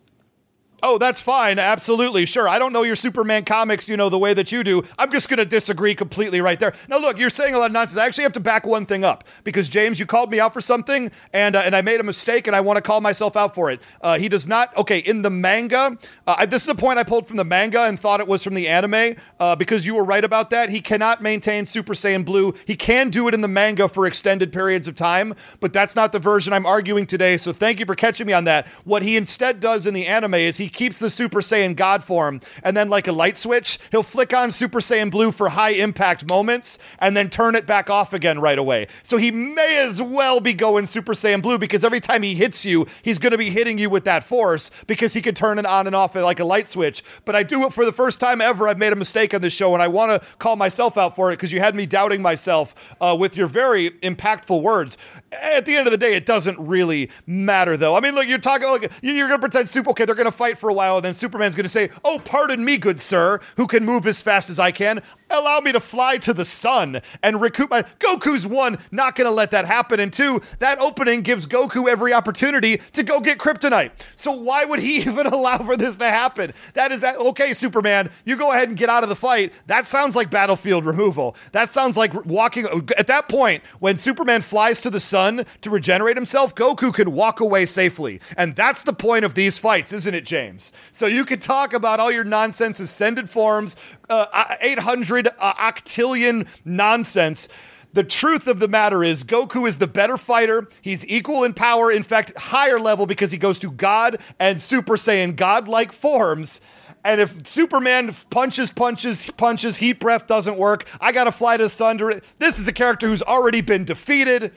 Oh, 0.89 0.99
that's 0.99 1.21
fine. 1.21 1.59
Absolutely. 1.59 2.27
Sure. 2.27 2.49
I 2.49 2.61
don't 2.61 2.73
know 2.73 2.85
your 2.85 2.95
Superman 2.95 3.45
comics, 3.45 3.89
you 3.89 3.97
know, 3.97 4.09
the 4.09 4.21
way 4.21 4.35
that 4.35 4.53
you 4.53 4.63
do. 4.63 4.85
I'm 4.97 5.11
just 5.11 5.29
going 5.29 5.39
to 5.39 5.45
disagree 5.45 5.97
completely 5.97 6.41
right 6.41 6.61
there. 6.61 6.75
Now, 6.89 6.99
look, 6.99 7.19
you're 7.19 7.29
saying 7.29 7.57
a 7.57 7.59
lot 7.59 7.67
of 7.67 7.73
nonsense. 7.73 7.99
I 7.99 8.07
actually 8.07 8.23
have 8.23 8.35
to 8.35 8.41
back 8.41 8.65
one 8.65 8.87
thing 8.87 9.03
up 9.03 9.25
because, 9.43 9.69
James, 9.69 9.99
you 9.99 10.07
called 10.07 10.31
me 10.31 10.39
out 10.39 10.55
for 10.55 10.61
something 10.61 11.11
and, 11.33 11.57
uh, 11.57 11.63
and 11.65 11.75
I 11.75 11.81
made 11.81 11.99
a 11.99 12.05
mistake 12.05 12.47
and 12.47 12.55
I 12.55 12.61
want 12.61 12.77
to 12.77 12.83
call 12.83 13.01
myself 13.01 13.37
out 13.37 13.53
for 13.53 13.69
it. 13.73 13.81
Uh, 14.01 14.17
he 14.17 14.29
does 14.29 14.47
not, 14.47 14.77
okay, 14.77 15.01
in 15.01 15.23
the 15.23 15.29
manga, 15.29 15.99
uh, 16.25 16.47
this 16.47 16.63
is 16.63 16.69
a 16.69 16.75
point 16.77 17.01
I 17.01 17.03
pulled 17.03 17.27
from 17.27 17.37
the 17.37 17.45
manga 17.45 17.83
and 17.83 17.99
thought 17.99 18.21
it 18.21 18.29
was 18.29 18.45
from 18.45 18.55
the 18.55 18.69
anime 18.69 19.17
uh, 19.41 19.57
because 19.57 19.85
you 19.85 19.97
were 19.97 20.05
right 20.05 20.25
about 20.25 20.51
that. 20.51 20.69
He 20.69 20.81
cannot 20.81 21.21
maintain 21.21 21.67
Super 21.67 21.95
Saiyan 21.95 22.25
Blue. 22.25 22.55
He 22.65 22.77
can 22.77 23.11
do 23.11 23.27
it 23.27 23.35
in 23.35 23.41
the 23.41 23.49
manga 23.49 23.89
for 23.89 24.07
extended 24.07 24.53
periods 24.53 24.87
of 24.87 24.95
time, 24.95 25.35
but 25.59 25.73
that's 25.73 25.97
not 25.97 26.13
the 26.13 26.21
version 26.21 26.53
I'm 26.53 26.65
arguing 26.65 27.07
today. 27.07 27.39
So 27.39 27.53
thank 27.53 27.81
you 27.81 27.87
for 27.87 27.97
catching 27.97 28.29
me 28.29 28.35
on 28.35 28.45
that. 28.45 28.69
What 28.85 29.03
he 29.03 29.17
instead 29.17 29.59
does 29.59 29.85
in 29.85 29.93
the 29.93 30.07
anime 30.07 30.35
is 30.35 30.59
he 30.59 30.76
keeps 30.77 30.99
the 30.99 31.11
Super 31.11 31.41
Saiyan 31.41 31.75
God 31.75 32.05
form, 32.05 32.41
and 32.63 32.77
then 32.77 32.89
like 32.89 33.09
a 33.09 33.13
light 33.13 33.37
switch, 33.37 33.81
he'll 33.91 34.05
flick 34.05 34.33
on 34.33 34.53
Super 34.53 34.79
Saiyan 34.79 35.11
Blue 35.11 35.33
for 35.33 35.49
high 35.49 35.71
impact 35.71 36.29
moments, 36.29 36.79
and 37.01 37.17
then 37.17 37.29
turn 37.29 37.57
it 37.57 37.67
back 37.67 37.91
off 37.91 38.13
again 38.13 38.41
right 38.41 38.59
away. 38.59 38.87
So 39.03 39.17
he 39.17 39.31
may 39.31 39.79
as 39.79 40.01
well 40.01 40.39
be 40.39 40.53
going 40.53 40.87
Super 40.87 41.15
Saiyan 41.15 41.43
Blue 41.43 41.59
because 41.59 41.85
every 41.85 42.01
time 42.01 42.23
he 42.23 42.35
hits 42.35 42.65
you, 42.65 42.87
he's 43.03 43.19
going 43.19 43.33
to 43.33 43.39
be 43.39 43.51
hitting 43.51 43.79
you 43.79 43.91
with 43.91 44.05
that 44.05 44.23
force 44.23 44.71
because 44.87 45.15
he 45.15 45.23
can 45.23 45.35
turn 45.35 45.59
it 45.59 45.67
on 45.67 45.87
and 45.87 45.97
off 45.97 46.15
like 46.15 46.41
a 46.41 46.45
light 46.45 46.69
switch. 46.69 47.03
But 47.25 47.35
I 47.35 47.43
do 47.43 47.67
it 47.67 47.73
for 47.73 47.85
the 47.85 47.93
first 47.93 48.21
time 48.21 48.41
ever. 48.41 48.69
I've 48.69 48.79
made 48.79 48.93
a 48.93 48.97
mistake 48.97 49.35
on 49.35 49.41
this 49.41 49.53
show, 49.53 49.73
and 49.73 49.83
I 49.83 49.89
want 49.89 50.11
to 50.11 50.29
call 50.39 50.57
myself 50.57 50.97
out 50.97 51.17
for 51.17 51.33
it 51.33 51.37
because 51.37 51.53
you 51.53 51.61
had 51.61 51.75
me 51.75 51.87
doubting 51.87 52.23
myself 52.23 52.75
uh, 53.01 53.17
with 53.19 53.37
your 53.37 53.47
very 53.47 53.91
impactful 53.91 54.63
words. 54.63 54.99
At 55.33 55.67
the 55.67 55.75
end 55.77 55.87
of 55.87 55.91
the 55.91 55.99
day, 55.99 56.15
it 56.15 56.27
doesn't 56.27 56.59
really 56.59 57.11
matter, 57.27 57.77
though. 57.77 57.97
I 57.97 58.01
mean, 58.01 58.15
look, 58.15 58.29
you're 58.29 58.39
talking 58.39 58.69
like 58.69 58.93
you're 59.03 59.29
going 59.29 59.41
to 59.41 59.49
pretend 59.49 59.69
super. 59.69 59.91
Okay, 59.91 60.05
they're 60.05 60.15
going 60.15 60.27
to 60.27 60.33
fight 60.33 60.56
for 60.57 60.69
a 60.69 60.75
while, 60.75 60.97
and 60.97 61.05
then 61.05 61.15
Superman's 61.15 61.55
going 61.55 61.65
to 61.65 61.71
say, 61.71 61.91
"Oh, 62.05 62.21
pardon 62.25 62.65
me, 62.65 62.77
good 62.79 63.01
sir, 63.01 63.41
who 63.57 63.67
can 63.67 63.85
move 63.85 64.07
as 64.07 64.21
fast 64.21 64.51
as 64.51 64.59
I 64.59 64.73
can. 64.73 65.03
Allow 65.31 65.61
me 65.61 65.73
to 65.73 65.81
fly 65.81 66.19
to 66.19 66.33
the 66.33 66.45
sun 66.45 67.01
and 67.23 67.41
recoup 67.41 67.71
my." 67.71 67.83
Goku's 67.99 68.47
one, 68.47 68.79
not 68.91 69.17
to 69.17 69.31
let 69.31 69.51
that 69.51 69.67
happen, 69.67 70.01
and 70.01 70.13
two, 70.13 70.41
that 70.59 70.79
opening 70.79 71.23
gives 71.23 71.47
Goku 71.47 71.89
every 71.89 72.13
opportunity 72.13 72.79
to 72.93 73.03
go 73.03 73.21
get 73.21 73.39
kryptonite. 73.39 73.91
So 74.15 74.33
why 74.33 74.65
would 74.65 74.81
he 74.81 74.97
even 75.01 75.27
allow 75.27 75.59
for 75.59 75.77
this 75.77 75.97
to 75.97 76.09
happen? 76.09 76.53
That 76.75 76.93
is 76.93 77.01
that 77.01 77.17
okay, 77.17 77.55
Superman. 77.55 78.11
You 78.25 78.37
go 78.37 78.53
ahead 78.53 78.69
and 78.69 78.77
get 78.77 78.89
out 78.89 79.03
of 79.03 79.09
the 79.09 79.17
fight. 79.17 79.53
That 79.67 79.87
sounds 79.87 80.17
like 80.17 80.31
battlefield 80.31 80.85
removal. 80.85 81.37
That 81.53 81.71
sounds 81.71 81.97
like 81.97 82.25
walking. 82.25 82.67
At 82.97 83.07
that 83.09 83.29
point, 83.29 83.63
when 83.81 83.99
Superman 83.99 84.43
flies 84.43 84.81
to 84.83 84.91
the 84.91 85.01
sun 85.01 85.45
to 85.63 85.71
regenerate 85.71 86.17
himself, 86.17 86.55
Goku 86.55 86.93
could 86.93 87.09
walk 87.09 87.41
away 87.41 87.67
safely, 87.67 88.21
and 88.37 88.55
that's 88.55 88.83
the 88.83 88.93
point 88.93 89.25
of 89.25 89.35
these 89.35 89.59
fights, 89.59 89.93
isn't 89.93 90.15
it, 90.15 90.25
James? 90.25 90.73
So 90.93 91.07
you 91.07 91.25
could 91.25 91.41
talk 91.41 91.73
about 91.73 92.01
all 92.01 92.13
your 92.13 92.25
nonsense, 92.25 92.81
ascended 92.81 93.29
forms, 93.31 93.77
uh, 94.09 94.57
800 94.61 95.29
uh, 95.29 95.55
octillion 95.55 96.47
nonsense. 96.65 97.49
The 97.93 98.05
truth 98.05 98.47
of 98.47 98.59
the 98.59 98.69
matter 98.69 99.03
is, 99.03 99.25
Goku 99.25 99.67
is 99.67 99.79
the 99.79 99.87
better 99.87 100.19
fighter. 100.19 100.69
He's 100.83 101.07
equal 101.07 101.45
in 101.45 101.55
power, 101.55 101.91
in 101.91 102.03
fact, 102.03 102.37
higher 102.37 102.79
level 102.79 103.07
because 103.07 103.31
he 103.31 103.39
goes 103.39 103.59
to 103.61 103.71
God 103.71 104.19
and 104.39 104.61
Super 104.61 104.97
Saiyan 104.97 105.35
God-like 105.35 105.93
forms. 105.93 106.61
And 107.05 107.21
if 107.21 107.47
Superman 107.47 108.15
punches, 108.31 108.71
punches, 108.71 109.31
punches, 109.37 109.79
heat 109.79 109.99
breath 109.99 110.27
doesn't 110.27 110.59
work, 110.59 110.87
I 111.01 111.13
gotta 111.13 111.33
fly 111.33 111.57
to 111.57 111.63
the 111.63 111.71
sun. 111.71 111.99
To 111.99 112.21
this 112.39 112.59
is 112.59 112.69
a 112.69 112.73
character 112.73 113.07
who's 113.09 113.23
already 113.23 113.61
been 113.61 113.85
defeated. 113.85 114.53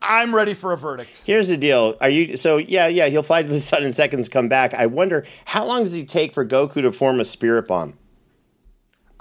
I'm 0.00 0.34
ready 0.34 0.54
for 0.54 0.72
a 0.72 0.76
verdict. 0.76 1.22
Here's 1.24 1.48
the 1.48 1.56
deal. 1.56 1.96
Are 2.00 2.08
you 2.08 2.36
so 2.36 2.56
yeah, 2.56 2.88
yeah, 2.88 3.08
he'll 3.08 3.22
fly 3.22 3.42
to 3.42 3.48
the 3.48 3.60
sun 3.60 3.84
in 3.84 3.92
seconds, 3.92 4.28
come 4.28 4.48
back. 4.48 4.74
I 4.74 4.86
wonder 4.86 5.24
how 5.44 5.66
long 5.66 5.84
does 5.84 5.92
he 5.92 6.04
take 6.04 6.34
for 6.34 6.44
Goku 6.44 6.82
to 6.82 6.90
form 6.90 7.20
a 7.20 7.24
spirit 7.24 7.68
bomb? 7.68 7.94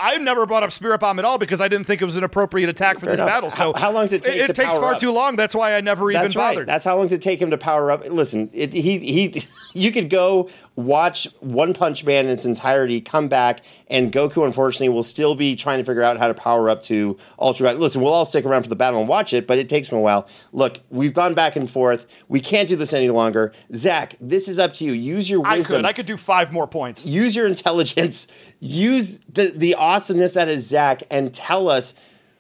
I 0.02 0.18
never 0.18 0.46
brought 0.46 0.64
up 0.64 0.72
Spirit 0.72 1.00
Bomb 1.00 1.20
at 1.20 1.26
all 1.26 1.38
because 1.38 1.62
I 1.62 1.68
didn't 1.68 1.86
think 1.86 2.02
it 2.02 2.06
was 2.06 2.18
an 2.18 2.24
appropriate 2.24 2.70
attack 2.70 2.96
for 3.00 3.06
Fair 3.06 3.12
this 3.14 3.20
enough. 3.20 3.30
battle. 3.30 3.50
So 3.52 3.72
How- 3.74 3.80
how 3.80 3.92
long 3.92 4.06
does 4.06 4.14
it 4.14 4.24
take 4.24 4.36
It, 4.38 4.48
to 4.48 4.54
takes 4.54 4.78
far 4.78 4.94
up? 4.96 5.00
too 5.00 5.12
long. 5.12 5.36
That's 5.36 5.54
why 5.54 5.76
I 5.76 5.82
never 5.82 6.12
That's 6.12 6.32
even 6.32 6.42
right. 6.42 6.52
bothered. 6.54 6.68
That's 6.68 6.84
how 6.86 6.96
long 6.98 7.06
does 7.06 7.12
it 7.12 7.22
take 7.22 7.40
him 7.42 7.52
to 7.52 7.58
power 7.58 7.92
up? 7.92 8.10
Listen, 8.10 8.50
it, 8.54 8.74
he 8.74 8.82
he, 9.00 9.44
you 9.74 9.92
could 9.92 10.10
go 10.10 10.50
watch 10.76 11.28
One 11.40 11.74
Punch 11.74 12.04
Man 12.04 12.26
in 12.26 12.32
its 12.32 12.46
entirety, 12.46 13.02
come 13.02 13.28
back, 13.28 13.62
and 13.88 14.12
Goku 14.12 14.46
unfortunately 14.46 14.90
will 14.90 15.04
still 15.04 15.36
be 15.36 15.56
trying 15.56 15.80
to 15.80 15.84
figure 15.84 16.02
out 16.02 16.18
how 16.18 16.28
to 16.28 16.34
power 16.34 16.70
up 16.70 16.82
to 16.84 17.18
Ultra 17.40 17.70
God. 17.70 17.80
Listen, 17.80 18.02
we'll 18.02 18.14
all 18.14 18.26
stick 18.26 18.46
around 18.46 18.64
for 18.64 18.70
the 18.70 18.76
battle 18.76 19.00
and 19.00 19.10
watch 19.10 19.34
it, 19.34 19.48
but 19.48 19.58
it 19.58 19.70
takes 19.70 19.90
him 19.90 19.98
a 19.98 20.02
while. 20.02 20.28
Look, 20.54 20.80
we've 20.90 21.14
gone 21.14 21.34
back 21.34 21.56
and 21.56 21.70
forth. 21.70 22.06
We 22.28 22.40
can't 22.40 22.70
do 22.70 22.76
this 22.76 22.94
any 22.94 23.10
longer. 23.10 23.54
Zach, 23.74 24.16
this 24.22 24.48
is 24.48 24.60
up 24.60 24.74
to 24.76 24.86
you. 24.86 24.94
Use 24.94 25.30
your 25.30 25.42
wisdom. 25.42 25.62
I 25.62 25.64
could. 25.64 25.86
I 25.86 25.94
could 25.94 26.06
do 26.06 26.18
five 26.18 26.52
more 26.52 26.68
points. 26.68 27.06
use 27.06 27.36
your 27.36 27.48
intelligence, 27.48 28.28
use 28.60 29.20
the, 29.32 29.54
the 29.56 29.76
awesomeness 29.76 30.34
that 30.34 30.48
is 30.48 30.68
Zach, 30.68 31.04
and 31.10 31.34
tell 31.34 31.70
us 31.70 31.94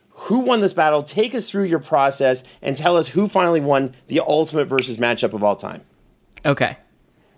who 0.10 0.40
won 0.40 0.62
this 0.62 0.74
battle. 0.74 1.04
Take 1.04 1.34
us 1.36 1.50
through 1.50 1.64
your 1.64 1.80
process 1.80 2.44
and 2.62 2.78
tell 2.78 2.96
us 2.96 3.10
who 3.10 3.28
finally 3.28 3.60
won 3.60 3.96
the 4.08 4.20
ultimate 4.22 4.66
versus 4.66 4.98
matchup 4.98 5.34
of 5.34 5.44
all 5.44 5.56
time. 5.56 5.82
Okay. 6.46 6.78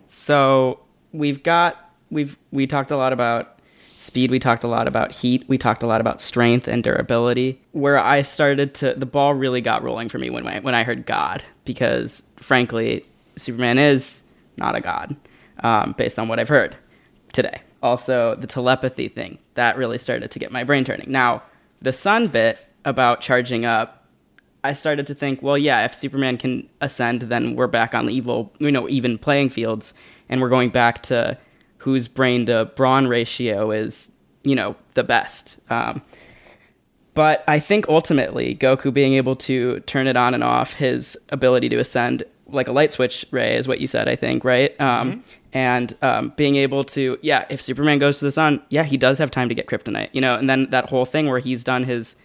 So 0.08 0.83
we've 1.14 1.44
got 1.44 1.92
we've 2.10 2.38
we 2.52 2.68
talked 2.68 2.92
a 2.92 2.98
lot 2.98 3.14
about 3.14 3.60
speed, 3.96 4.32
we 4.32 4.40
talked 4.40 4.64
a 4.64 4.68
lot 4.68 4.88
about 4.88 5.14
heat, 5.14 5.46
we 5.48 5.58
talked 5.58 5.84
a 5.84 5.88
lot 5.88 6.02
about 6.02 6.20
strength 6.20 6.68
and 6.68 6.84
durability. 6.84 7.62
Where 7.72 7.98
I 7.98 8.22
started 8.24 8.74
to 8.76 8.94
the 8.96 9.06
ball 9.06 9.34
really 9.34 9.62
got 9.62 9.84
rolling 9.84 10.10
for 10.10 10.20
me 10.20 10.30
when 10.30 10.46
I 10.46 10.60
when 10.60 10.76
I 10.76 10.84
heard 10.84 11.06
God 11.06 11.44
because 11.64 12.24
frankly, 12.38 13.06
Superman 13.36 13.78
is 13.78 14.24
not 14.58 14.76
a 14.76 14.82
god 14.82 15.16
um, 15.64 15.94
based 15.98 16.20
on 16.20 16.28
what 16.28 16.40
I've 16.40 16.50
heard 16.50 16.76
today. 17.32 17.62
Also, 17.82 18.36
the 18.36 18.48
telepathy 18.48 19.08
thing 19.08 19.38
that 19.56 19.78
really 19.78 19.98
started 19.98 20.32
to 20.32 20.40
get 20.40 20.52
my 20.52 20.64
brain 20.64 20.86
turning. 20.86 21.12
Now, 21.12 21.44
the 21.82 21.92
sun 21.92 22.28
bit 22.28 22.66
about 22.86 23.22
charging 23.22 23.66
up 23.66 24.04
I 24.66 24.72
started 24.72 25.08
to 25.08 25.16
think, 25.16 25.42
well, 25.42 25.58
yeah, 25.58 25.84
if 25.84 25.94
Superman 25.94 26.38
can 26.38 26.70
ascend, 26.80 27.24
then 27.24 27.56
we're 27.56 27.68
back 27.68 27.94
on 27.94 28.06
the 28.06 28.14
evil, 28.14 28.54
you 28.60 28.72
know, 28.72 28.88
even 28.88 29.18
playing 29.18 29.50
fields, 29.50 29.94
and 30.34 30.42
we're 30.42 30.50
going 30.50 30.72
back 30.72 31.04
to 31.04 31.38
whose 31.78 32.08
brain 32.08 32.48
to 32.48 32.66
brawn 32.76 33.08
ratio 33.08 33.70
is, 33.70 34.12
you 34.44 34.56
know, 34.56 34.76
the 34.96 35.04
best. 35.04 35.58
Um, 35.70 36.02
but 37.14 37.44
I 37.48 37.60
think 37.60 37.88
ultimately, 37.88 38.56
Goku 38.56 38.92
being 38.92 39.14
able 39.14 39.36
to 39.36 39.80
turn 39.82 40.08
it 40.08 40.18
on 40.18 40.34
and 40.34 40.44
off, 40.44 40.74
his 40.74 41.16
ability 41.30 41.70
to 41.70 41.78
ascend 41.78 42.24
like 42.48 42.68
a 42.68 42.72
light 42.72 42.92
switch 42.92 43.26
ray 43.30 43.56
is 43.56 43.68
what 43.68 43.80
you 43.80 43.88
said, 43.88 44.10
I 44.10 44.16
think, 44.16 44.44
right? 44.44 44.80
Um, 44.82 45.24
And 45.54 45.96
um, 46.02 46.34
being 46.36 46.56
able 46.56 46.84
to, 46.86 47.20
yeah, 47.22 47.46
if 47.48 47.62
Superman 47.62 48.00
goes 48.00 48.18
to 48.18 48.26
the 48.26 48.32
sun, 48.32 48.60
yeah, 48.70 48.82
he 48.84 48.98
does 48.98 49.20
have 49.20 49.30
time 49.30 49.50
to 49.50 49.56
get 49.56 49.68
kryptonite, 49.68 50.10
you 50.12 50.20
know, 50.20 50.34
and 50.36 50.50
then 50.50 50.72
that 50.72 50.90
whole 50.90 51.06
thing 51.06 51.28
where 51.30 51.38
he's 51.38 51.64
done 51.64 51.84
his 51.84 52.16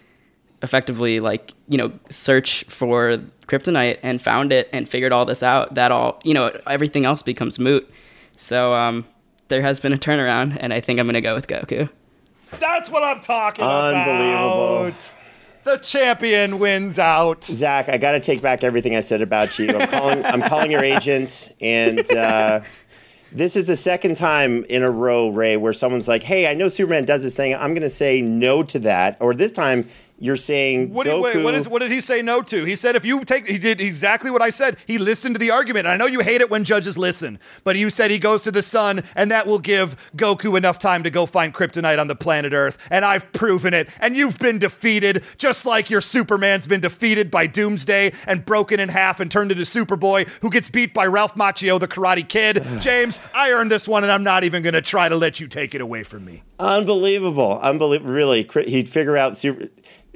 effectively 0.61 1.19
like 1.19 1.53
you 1.67 1.77
know 1.77 1.91
search 2.09 2.65
for 2.65 3.17
kryptonite 3.47 3.97
and 4.03 4.21
found 4.21 4.51
it 4.51 4.69
and 4.73 4.89
figured 4.89 5.11
all 5.11 5.25
this 5.25 5.41
out 5.41 5.73
that 5.75 5.91
all 5.91 6.19
you 6.23 6.33
know 6.33 6.51
everything 6.67 7.05
else 7.05 7.21
becomes 7.21 7.57
moot 7.57 7.89
so 8.41 8.73
um 8.73 9.05
there 9.49 9.61
has 9.61 9.79
been 9.81 9.91
a 9.91 9.97
turnaround 9.97 10.55
and 10.59 10.73
i 10.73 10.79
think 10.79 10.97
i'm 10.99 11.05
gonna 11.07 11.19
go 11.21 11.35
with 11.35 11.47
goku 11.47 11.89
That's 12.59 12.89
what 12.89 13.03
I'm 13.03 13.19
talking 13.19 13.63
Unbelievable. 13.63 14.87
about. 14.87 15.15
The 15.65 15.77
champion 15.77 16.57
wins 16.57 16.97
out. 16.97 17.43
Zach, 17.43 17.89
I 17.89 17.97
got 17.97 18.13
to 18.13 18.19
take 18.19 18.41
back 18.41 18.63
everything 18.63 18.95
I 18.95 19.01
said 19.01 19.21
about 19.21 19.59
you. 19.59 19.67
I'm 19.69 19.87
calling. 19.87 20.25
I'm 20.25 20.41
calling 20.41 20.71
your 20.71 20.83
agent, 20.83 21.53
and 21.61 22.09
uh, 22.11 22.61
this 23.31 23.55
is 23.55 23.67
the 23.67 23.75
second 23.77 24.15
time 24.15 24.65
in 24.67 24.81
a 24.81 24.89
row, 24.89 25.29
Ray, 25.29 25.57
where 25.57 25.73
someone's 25.73 26.07
like, 26.07 26.23
"Hey, 26.23 26.47
I 26.47 26.55
know 26.55 26.69
Superman 26.69 27.05
does 27.05 27.21
this 27.21 27.35
thing. 27.35 27.53
I'm 27.53 27.73
going 27.75 27.83
to 27.83 27.89
say 27.89 28.19
no 28.21 28.63
to 28.63 28.79
that." 28.79 29.17
Or 29.19 29.35
this 29.35 29.51
time, 29.51 29.87
you're 30.19 30.35
saying 30.37 30.93
What, 30.93 31.07
Goku. 31.07 31.21
wait, 31.21 31.43
what, 31.43 31.55
is, 31.55 31.67
what 31.67 31.79
did 31.79 31.91
he 31.91 32.01
say 32.01 32.21
no 32.21 32.41
to? 32.41 32.65
He 32.65 32.75
said 32.75 32.95
if 32.95 33.05
you 33.05 33.23
take, 33.23 33.47
he 33.47 33.57
did 33.57 33.79
exactly 33.81 34.29
what 34.29 34.41
I 34.41 34.49
said. 34.49 34.77
He 34.85 34.97
listened 34.97 35.35
to 35.35 35.39
the 35.39 35.51
argument. 35.51 35.87
I 35.87 35.95
know 35.97 36.05
you 36.05 36.19
hate 36.19 36.41
it 36.41 36.49
when 36.49 36.63
judges 36.63 36.97
listen, 36.97 37.39
but 37.63 37.77
you 37.77 37.89
said 37.89 38.11
he 38.11 38.19
goes 38.19 38.41
to 38.43 38.51
the 38.51 38.61
sun, 38.61 39.03
and 39.15 39.31
that 39.31 39.47
will 39.47 39.59
give 39.59 39.95
Goku 40.15 40.57
enough 40.57 40.77
time 40.77 41.03
to 41.03 41.09
go 41.09 41.25
find 41.25 41.53
kryptonite 41.53 41.99
on 41.99 42.07
the 42.07 42.15
planet 42.15 42.53
Earth. 42.53 42.77
And 42.91 43.05
I've 43.05 43.31
proven 43.31 43.73
it. 43.73 43.89
And 43.99 44.15
you've 44.15 44.37
been 44.39 44.59
defeated, 44.59 45.23
just 45.37 45.65
like 45.65 45.89
your 45.89 46.01
Superman's 46.01 46.67
been 46.67 46.81
defeated 46.81 47.31
by 47.31 47.47
Doomsday 47.47 48.11
and 48.27 48.45
broken 48.45 48.79
in 48.79 48.89
half 48.89 49.19
and 49.19 49.31
turned 49.31 49.51
into 49.51 49.63
Superboy, 49.63 50.27
who 50.41 50.49
gets 50.49 50.69
beat 50.69 50.93
by 50.93 51.05
Ralph 51.05 51.35
Macchio, 51.35 51.79
the 51.79 51.87
Karate 51.87 52.27
Kid. 52.27 52.65
James, 52.81 53.19
I 53.33 53.51
earned 53.51 53.71
this 53.71 53.87
one, 53.87 54.03
and 54.03 54.11
I'm 54.11 54.23
not 54.23 54.43
even 54.43 54.63
going 54.63 54.73
to 54.73 54.81
try 54.81 55.07
to 55.07 55.15
let 55.15 55.39
you 55.39 55.47
take 55.47 55.73
it 55.73 55.81
away 55.81 56.03
from 56.03 56.25
me. 56.25 56.43
Unbelievable, 56.59 57.57
unbelievable. 57.61 58.11
Really, 58.11 58.49
he'd 58.67 58.89
figure 58.89 59.15
out 59.15 59.37
super. 59.37 59.69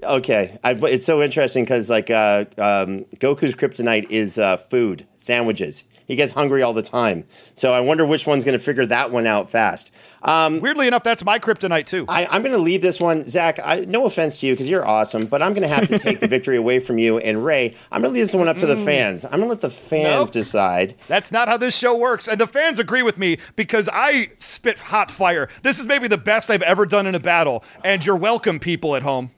Okay, 0.03 0.57
I, 0.63 0.71
it's 0.71 1.05
so 1.05 1.21
interesting 1.21 1.63
because 1.63 1.89
like 1.89 2.09
uh, 2.09 2.45
um, 2.57 3.05
Goku's 3.15 3.55
kryptonite 3.55 4.09
is 4.09 4.37
uh, 4.37 4.57
food, 4.57 5.07
sandwiches. 5.17 5.83
He 6.05 6.17
gets 6.17 6.33
hungry 6.33 6.61
all 6.61 6.73
the 6.73 6.83
time. 6.83 7.23
So 7.55 7.71
I 7.71 7.79
wonder 7.79 8.05
which 8.05 8.27
one's 8.27 8.43
going 8.43 8.57
to 8.57 8.63
figure 8.63 8.85
that 8.87 9.09
one 9.11 9.25
out 9.25 9.49
fast. 9.49 9.89
Um, 10.21 10.59
Weirdly 10.59 10.87
enough, 10.87 11.03
that's 11.03 11.23
my 11.23 11.39
kryptonite 11.39 11.85
too. 11.85 12.05
I, 12.09 12.25
I'm 12.25 12.41
going 12.41 12.51
to 12.53 12.57
leave 12.57 12.81
this 12.81 12.99
one, 12.99 13.27
Zach. 13.27 13.57
I, 13.63 13.81
no 13.85 14.05
offense 14.05 14.39
to 14.41 14.47
you 14.47 14.53
because 14.53 14.67
you're 14.67 14.85
awesome, 14.85 15.27
but 15.27 15.41
I'm 15.41 15.53
going 15.53 15.61
to 15.63 15.73
have 15.73 15.87
to 15.87 15.97
take 15.97 16.19
the 16.19 16.27
victory 16.37 16.57
away 16.57 16.79
from 16.79 16.97
you. 16.97 17.19
And 17.19 17.43
Ray, 17.45 17.75
I'm 17.91 18.01
going 18.01 18.13
to 18.13 18.19
leave 18.19 18.25
this 18.25 18.33
one 18.35 18.49
up 18.49 18.57
to 18.57 18.65
the 18.65 18.75
fans. 18.83 19.23
I'm 19.23 19.31
going 19.31 19.43
to 19.43 19.47
let 19.49 19.61
the 19.61 19.69
fans 19.69 20.03
Nope. 20.27 20.31
decide. 20.31 20.95
That's 21.07 21.31
not 21.31 21.47
how 21.47 21.55
this 21.57 21.75
show 21.75 21.95
works. 21.97 22.27
And 22.27 22.39
the 22.39 22.47
fans 22.47 22.79
agree 22.79 23.01
with 23.01 23.17
me 23.17 23.37
because 23.55 23.89
I 23.91 24.29
spit 24.35 24.79
hot 24.79 25.09
fire. 25.09 25.47
This 25.61 25.79
is 25.79 25.85
maybe 25.85 26.09
the 26.09 26.17
best 26.17 26.49
I've 26.49 26.63
ever 26.63 26.85
done 26.85 27.07
in 27.07 27.15
a 27.15 27.19
battle. 27.19 27.63
And 27.85 28.05
you're 28.05 28.17
welcome, 28.17 28.59
people 28.59 28.95
at 28.97 29.03
home. 29.03 29.31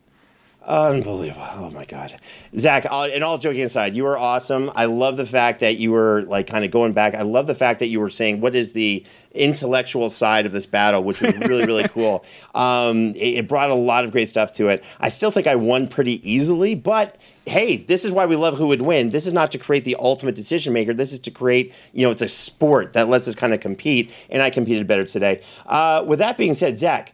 Unbelievable. 0.66 1.46
Oh 1.54 1.70
my 1.70 1.86
God. 1.86 2.20
Zach, 2.58 2.88
all- 2.90 3.04
and 3.04 3.24
all 3.24 3.38
joking 3.38 3.62
aside, 3.62 3.96
you 3.96 4.04
were 4.04 4.18
awesome. 4.18 4.72
I 4.76 4.86
love 4.86 5.16
the 5.16 5.26
fact 5.26 5.60
that 5.60 5.78
you 5.78 5.92
were 5.92 6.24
like 6.24 6.48
kind 6.48 6.66
of 6.66 6.72
going 6.72 6.94
back. 6.94 7.14
I 7.14 7.22
love 7.22 7.46
the 7.46 7.54
fact 7.54 7.80
that 7.80 7.88
you 7.88 8.00
were 8.00 8.10
saying 8.10 8.42
what 8.42 8.56
is 8.56 8.72
the 8.72 9.04
intellectual 9.34 10.10
side 10.10 10.48
of 10.48 10.54
this 10.54 10.66
battle, 10.66 11.04
which 11.04 11.22
was 11.22 11.38
really, 11.38 11.66
really 11.66 11.88
cool. 11.90 12.26
Um, 12.56 13.14
it, 13.16 13.36
it 13.40 13.48
brought 13.48 13.70
a 13.70 13.76
lot 13.76 14.06
of 14.06 14.12
great 14.12 14.28
stuff 14.28 14.54
to 14.54 14.70
it. 14.70 14.84
I 15.00 15.10
still 15.10 15.30
think 15.30 15.46
I 15.46 15.56
won 15.56 15.88
pretty 15.88 16.28
easily, 16.30 16.74
but 16.74 17.16
hey, 17.46 17.78
this 17.78 18.04
is 18.04 18.10
why 18.10 18.26
we 18.26 18.36
love 18.36 18.58
who 18.58 18.66
would 18.66 18.82
win. 18.82 19.12
This 19.12 19.28
is 19.28 19.34
not 19.34 19.52
to 19.52 19.60
create 19.60 19.84
the 19.84 19.96
ultimate 20.00 20.34
decision 20.34 20.74
maker. 20.74 20.96
This 20.96 21.14
is 21.14 21.20
to 21.20 21.32
create, 21.32 21.74
you 21.94 22.04
know, 22.04 22.10
it's 22.10 22.24
a 22.24 22.28
sport 22.28 22.94
that 22.94 23.08
lets 23.08 23.28
us 23.28 23.36
kind 23.36 23.54
of 23.54 23.60
compete, 23.60 24.10
and 24.32 24.42
I 24.42 24.50
competed 24.50 24.88
better 24.88 25.06
today. 25.06 25.44
Uh, 25.68 26.04
with 26.08 26.18
that 26.20 26.38
being 26.40 26.56
said, 26.56 26.80
Zach, 26.80 27.14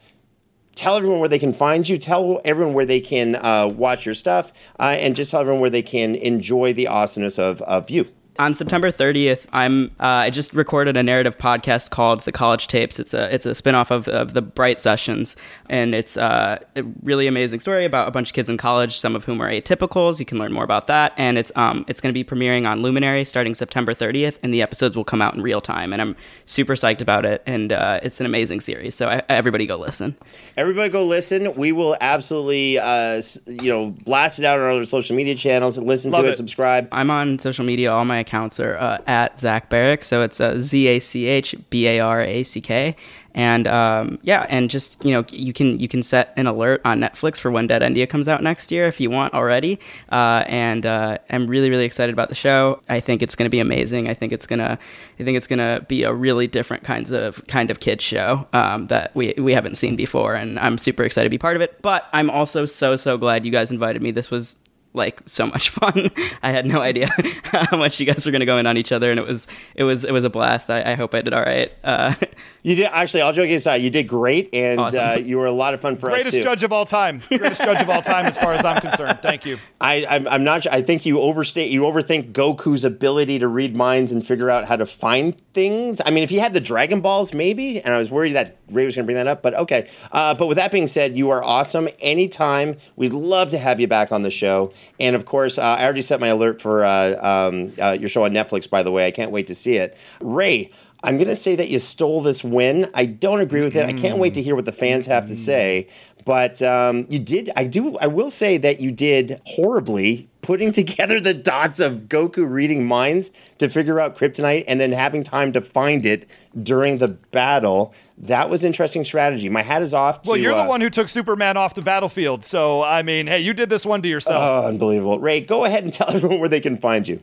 tell 0.75 0.95
everyone 0.95 1.19
where 1.19 1.29
they 1.29 1.39
can 1.39 1.53
find 1.53 1.87
you. 1.87 1.97
Tell 1.97 2.39
everyone 2.45 2.73
where 2.73 2.85
they 2.85 2.99
can 2.99 3.35
uh, 3.35 3.67
watch 3.67 4.05
your 4.05 4.15
stuff, 4.15 4.51
uh, 4.79 4.95
and 4.99 5.15
just 5.15 5.31
tell 5.31 5.41
everyone 5.41 5.61
where 5.61 5.69
they 5.69 5.81
can 5.81 6.15
enjoy 6.15 6.73
the 6.73 6.87
awesomeness 6.87 7.37
of, 7.37 7.61
of 7.63 7.89
you. 7.89 8.07
On 8.39 8.53
September 8.53 8.91
30th, 8.91 9.45
I'm 9.51 9.91
uh, 9.99 10.05
I 10.05 10.29
just 10.29 10.53
recorded 10.53 10.97
a 10.97 11.03
narrative 11.03 11.37
podcast 11.37 11.89
called 11.89 12.21
The 12.21 12.31
College 12.31 12.67
Tapes. 12.67 12.97
It's 12.97 13.13
a 13.13 13.33
it's 13.33 13.45
a 13.45 13.51
spinoff 13.51 13.91
of, 13.91 14.07
of 14.07 14.33
the 14.33 14.41
Bright 14.41 14.79
Sessions, 14.79 15.35
and 15.69 15.93
it's 15.93 16.17
uh, 16.17 16.57
a 16.75 16.83
really 17.03 17.27
amazing 17.27 17.59
story 17.59 17.85
about 17.85 18.07
a 18.07 18.11
bunch 18.11 18.29
of 18.29 18.33
kids 18.33 18.49
in 18.49 18.57
college, 18.57 18.97
some 18.97 19.15
of 19.15 19.25
whom 19.25 19.41
are 19.41 19.49
atypicals. 19.49 20.19
You 20.19 20.25
can 20.25 20.39
learn 20.39 20.53
more 20.53 20.63
about 20.63 20.87
that, 20.87 21.13
and 21.17 21.37
it's 21.37 21.51
um 21.55 21.85
it's 21.87 21.99
going 21.99 22.13
to 22.13 22.17
be 22.17 22.23
premiering 22.23 22.67
on 22.67 22.81
Luminary 22.81 23.25
starting 23.25 23.53
September 23.53 23.93
30th, 23.93 24.37
and 24.41 24.53
the 24.53 24.61
episodes 24.61 24.95
will 24.95 25.03
come 25.03 25.21
out 25.21 25.35
in 25.35 25.41
real 25.41 25.61
time. 25.61 25.91
And 25.91 26.01
I'm 26.01 26.15
super 26.45 26.73
psyched 26.73 27.01
about 27.01 27.25
it, 27.25 27.43
and 27.45 27.73
uh, 27.73 27.99
it's 28.01 28.19
an 28.19 28.25
amazing 28.25 28.61
series. 28.61 28.95
So 28.95 29.09
I, 29.09 29.23
everybody 29.29 29.65
go 29.65 29.75
listen. 29.75 30.15
Everybody 30.55 30.89
go 30.89 31.05
listen. 31.05 31.53
We 31.55 31.73
will 31.73 31.97
absolutely, 31.99 32.79
uh, 32.79 33.21
you 33.45 33.69
know, 33.69 33.89
blast 33.89 34.39
it 34.39 34.45
out 34.45 34.57
on 34.57 34.65
our 34.65 34.71
other 34.71 34.85
social 34.85 35.15
media 35.15 35.35
channels 35.35 35.77
and 35.77 35.85
listen 35.85 36.11
Love 36.11 36.23
to 36.23 36.29
it, 36.29 36.31
it. 36.31 36.37
subscribe. 36.37 36.87
I'm 36.91 37.11
on 37.11 37.37
social 37.37 37.65
media. 37.65 37.91
All 37.91 38.05
my 38.05 38.20
accounts 38.21 38.59
are 38.59 38.77
uh, 38.77 38.99
at 39.07 39.39
Zach 39.39 39.69
Barack, 39.69 40.03
so 40.03 40.21
it's 40.21 40.39
uh, 40.39 40.59
Z 40.59 40.87
A 40.87 40.99
C 40.99 41.27
H 41.27 41.55
B 41.69 41.87
A 41.87 41.99
R 41.99 42.21
A 42.21 42.43
C 42.43 42.61
K, 42.61 42.95
and 43.33 43.67
um, 43.67 44.19
yeah, 44.23 44.45
and 44.49 44.69
just 44.69 45.03
you 45.05 45.11
know, 45.11 45.23
you 45.29 45.53
can 45.53 45.79
you 45.79 45.87
can 45.87 46.03
set 46.03 46.33
an 46.35 46.47
alert 46.47 46.81
on 46.83 46.99
Netflix 46.99 47.39
for 47.39 47.49
when 47.49 47.67
Dead 47.67 47.81
End 47.81 47.97
comes 48.09 48.27
out 48.27 48.43
next 48.43 48.71
year 48.71 48.87
if 48.87 48.99
you 48.99 49.09
want 49.09 49.33
already. 49.33 49.79
Uh, 50.11 50.43
and 50.47 50.85
uh, 50.85 51.17
I'm 51.29 51.47
really 51.47 51.69
really 51.69 51.85
excited 51.85 52.13
about 52.13 52.29
the 52.29 52.35
show. 52.35 52.81
I 52.89 52.99
think 52.99 53.21
it's 53.21 53.35
going 53.35 53.45
to 53.45 53.49
be 53.49 53.59
amazing. 53.59 54.09
I 54.09 54.13
think 54.13 54.33
it's 54.33 54.45
gonna 54.45 54.77
I 55.19 55.23
think 55.23 55.37
it's 55.37 55.47
gonna 55.47 55.85
be 55.87 56.03
a 56.03 56.13
really 56.13 56.47
different 56.47 56.83
kinds 56.83 57.11
of 57.11 57.45
kind 57.47 57.71
of 57.71 57.79
kids 57.79 58.03
show 58.03 58.47
um, 58.53 58.87
that 58.87 59.15
we 59.15 59.33
we 59.37 59.53
haven't 59.53 59.75
seen 59.75 59.95
before, 59.95 60.35
and 60.35 60.59
I'm 60.59 60.77
super 60.77 61.03
excited 61.03 61.25
to 61.25 61.29
be 61.29 61.37
part 61.37 61.55
of 61.55 61.61
it. 61.61 61.81
But 61.81 62.07
I'm 62.13 62.29
also 62.29 62.65
so 62.65 62.95
so 62.95 63.17
glad 63.17 63.45
you 63.45 63.51
guys 63.51 63.71
invited 63.71 64.01
me. 64.01 64.11
This 64.11 64.29
was 64.29 64.57
like 64.93 65.21
so 65.25 65.45
much 65.45 65.69
fun. 65.71 66.09
I 66.43 66.51
had 66.51 66.65
no 66.65 66.81
idea 66.81 67.07
how 67.43 67.77
much 67.77 67.99
you 67.99 68.05
guys 68.05 68.25
were 68.25 68.31
going 68.31 68.41
to 68.41 68.45
go 68.45 68.57
in 68.57 68.67
on 68.67 68.77
each 68.77 68.91
other, 68.91 69.11
and 69.11 69.19
it 69.19 69.25
was 69.25 69.47
it 69.75 69.83
was 69.83 70.03
it 70.05 70.11
was 70.11 70.23
a 70.23 70.29
blast. 70.29 70.69
I, 70.69 70.91
I 70.91 70.93
hope 70.95 71.13
I 71.13 71.21
did 71.21 71.33
all 71.33 71.43
right. 71.43 71.71
Uh, 71.83 72.15
You 72.63 72.75
did 72.75 72.85
actually. 72.91 73.21
All 73.21 73.33
joking 73.33 73.55
aside, 73.55 73.77
you 73.77 73.89
did 73.89 74.07
great, 74.07 74.49
and 74.53 74.79
Awesome. 74.79 74.99
uh, 74.99 75.13
you 75.15 75.37
were 75.39 75.47
a 75.47 75.51
lot 75.51 75.73
of 75.73 75.81
fun 75.81 75.97
for 75.97 76.11
us 76.11 76.21
Greatest 76.21 76.43
judge 76.43 76.61
of 76.61 76.71
all 76.71 76.85
time. 76.85 77.23
Greatest 77.27 77.59
judge 77.59 77.81
of 77.81 77.89
all 77.89 78.03
time, 78.03 78.27
as 78.27 78.37
far 78.37 78.53
as 78.53 78.63
I'm 78.63 78.79
concerned. 78.79 79.17
Thank 79.23 79.47
you. 79.47 79.57
I, 79.79 80.05
I'm, 80.07 80.27
I'm 80.27 80.43
not. 80.43 80.67
I 80.67 80.83
think 80.83 81.03
you 81.03 81.19
overstate. 81.21 81.71
You 81.71 81.81
overthink 81.81 82.33
Goku's 82.33 82.83
ability 82.83 83.39
to 83.39 83.47
read 83.47 83.75
minds 83.75 84.11
and 84.11 84.23
figure 84.25 84.51
out 84.51 84.65
how 84.67 84.75
to 84.75 84.85
find 84.85 85.35
things. 85.53 86.01
I 86.05 86.11
mean, 86.11 86.23
if 86.23 86.29
he 86.29 86.37
had 86.37 86.53
the 86.53 86.59
Dragon 86.59 87.01
Balls, 87.01 87.33
maybe. 87.33 87.81
And 87.81 87.95
I 87.95 87.97
was 87.97 88.11
worried 88.11 88.33
that 88.33 88.57
Ray 88.69 88.85
was 88.85 88.95
going 88.95 89.05
to 89.05 89.07
bring 89.07 89.15
that 89.17 89.27
up, 89.27 89.41
but 89.41 89.55
okay. 89.55 89.89
Uh, 90.11 90.35
but 90.35 90.45
with 90.45 90.57
that 90.57 90.71
being 90.71 90.85
said, 90.87 91.17
you 91.17 91.31
are 91.31 91.43
awesome. 91.43 91.89
Anytime, 91.99 92.77
we'd 92.95 93.13
love 93.13 93.49
to 93.51 93.57
have 93.57 93.79
you 93.79 93.87
back 93.87 94.11
on 94.11 94.21
the 94.21 94.29
show. 94.31 94.71
And 94.99 95.15
of 95.15 95.25
course, 95.25 95.57
uh, 95.57 95.61
I 95.61 95.83
already 95.83 96.01
set 96.01 96.19
my 96.19 96.27
alert 96.27 96.61
for 96.61 96.85
uh, 96.85 97.49
um, 97.49 97.73
uh, 97.81 97.97
your 97.99 98.09
show 98.09 98.23
on 98.23 98.33
Netflix. 98.33 98.69
By 98.69 98.83
the 98.83 98.91
way, 98.91 99.07
I 99.07 99.11
can't 99.11 99.31
wait 99.31 99.47
to 99.47 99.55
see 99.55 99.75
it. 99.75 99.97
Ray. 100.19 100.71
I'm 101.03 101.17
going 101.17 101.29
to 101.29 101.35
say 101.35 101.55
that 101.55 101.69
you 101.69 101.79
stole 101.79 102.21
this 102.21 102.43
win. 102.43 102.87
I 102.93 103.05
don't 103.05 103.41
agree 103.41 103.63
with 103.63 103.75
it. 103.75 103.85
I 103.85 103.93
can't 103.93 104.19
wait 104.19 104.35
to 104.35 104.43
hear 104.43 104.55
what 104.55 104.65
the 104.65 104.71
fans 104.71 105.07
have 105.07 105.25
to 105.29 105.35
say. 105.35 105.87
But 106.25 106.61
um, 106.61 107.07
you 107.09 107.17
did. 107.17 107.49
I 107.55 107.63
do. 107.63 107.97
I 107.97 108.05
will 108.05 108.29
say 108.29 108.57
that 108.57 108.79
you 108.79 108.91
did 108.91 109.41
horribly 109.45 110.29
putting 110.41 110.71
together 110.81 111.19
the 111.19 111.33
dots 111.33 111.79
of 111.79 112.07
Goku 112.09 112.49
reading 112.49 112.85
minds 112.85 113.31
to 113.57 113.69
figure 113.69 113.99
out 113.99 114.17
kryptonite 114.17 114.65
and 114.67 114.79
then 114.79 114.91
having 114.91 115.23
time 115.23 115.53
to 115.53 115.61
find 115.61 116.05
it 116.05 116.27
during 116.61 116.97
the 116.97 117.07
battle. 117.07 117.93
That 118.17 118.49
was 118.49 118.63
interesting 118.63 119.05
strategy. 119.05 119.49
My 119.49 119.61
hat 119.61 119.81
is 119.81 119.93
off. 119.93 120.23
To, 120.23 120.29
Well, 120.29 120.37
you're 120.37 120.53
uh, 120.53 120.63
the 120.63 120.69
one 120.69 120.81
who 120.81 120.89
took 120.89 121.09
Superman 121.09 121.57
off 121.57 121.73
the 121.73 121.81
battlefield. 121.81 122.43
So, 122.43 122.83
I 122.83 123.01
mean, 123.03 123.27
hey, 123.27 123.39
you 123.39 123.53
did 123.53 123.69
this 123.69 123.85
one 123.85 124.01
to 124.01 124.09
yourself. 124.09 124.63
Oh, 124.63 124.67
unbelievable. 124.67 125.19
Ray, 125.19 125.41
go 125.41 125.65
ahead 125.65 125.83
and 125.83 125.93
tell 125.93 126.09
everyone 126.13 126.39
where 126.39 126.49
they 126.49 126.61
can 126.61 126.77
find 126.77 127.07
you. 127.07 127.21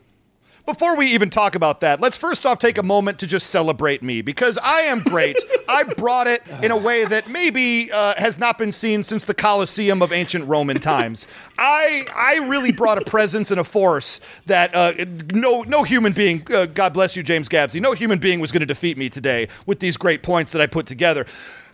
Before 0.68 0.98
we 0.98 1.06
even 1.14 1.30
talk 1.30 1.54
about 1.54 1.80
that, 1.80 1.98
let's 1.98 2.18
first 2.18 2.44
off 2.44 2.58
take 2.58 2.76
a 2.76 2.82
moment 2.82 3.18
to 3.20 3.26
just 3.26 3.46
celebrate 3.46 4.02
me 4.02 4.20
because 4.20 4.58
I 4.58 4.80
am 4.80 5.00
great. 5.00 5.38
I 5.68 5.82
brought 5.82 6.26
it 6.26 6.42
in 6.62 6.70
a 6.70 6.76
way 6.76 7.06
that 7.06 7.26
maybe 7.26 7.90
uh, 7.90 8.12
has 8.18 8.38
not 8.38 8.58
been 8.58 8.72
seen 8.72 9.02
since 9.02 9.24
the 9.24 9.32
Colosseum 9.32 10.02
of 10.02 10.12
ancient 10.12 10.46
Roman 10.46 10.78
times. 10.78 11.26
I 11.56 12.04
I 12.14 12.46
really 12.46 12.70
brought 12.70 12.98
a 12.98 13.04
presence 13.06 13.50
and 13.50 13.58
a 13.58 13.64
force 13.64 14.20
that 14.44 14.74
uh, 14.74 14.92
no 15.32 15.62
no 15.62 15.84
human 15.84 16.12
being, 16.12 16.46
uh, 16.52 16.66
God 16.66 16.92
bless 16.92 17.16
you, 17.16 17.22
James 17.22 17.48
Gabsy, 17.48 17.80
no 17.80 17.92
human 17.92 18.18
being 18.18 18.38
was 18.38 18.52
going 18.52 18.60
to 18.60 18.66
defeat 18.66 18.98
me 18.98 19.08
today 19.08 19.48
with 19.64 19.80
these 19.80 19.96
great 19.96 20.22
points 20.22 20.52
that 20.52 20.60
I 20.60 20.66
put 20.66 20.84
together. 20.84 21.24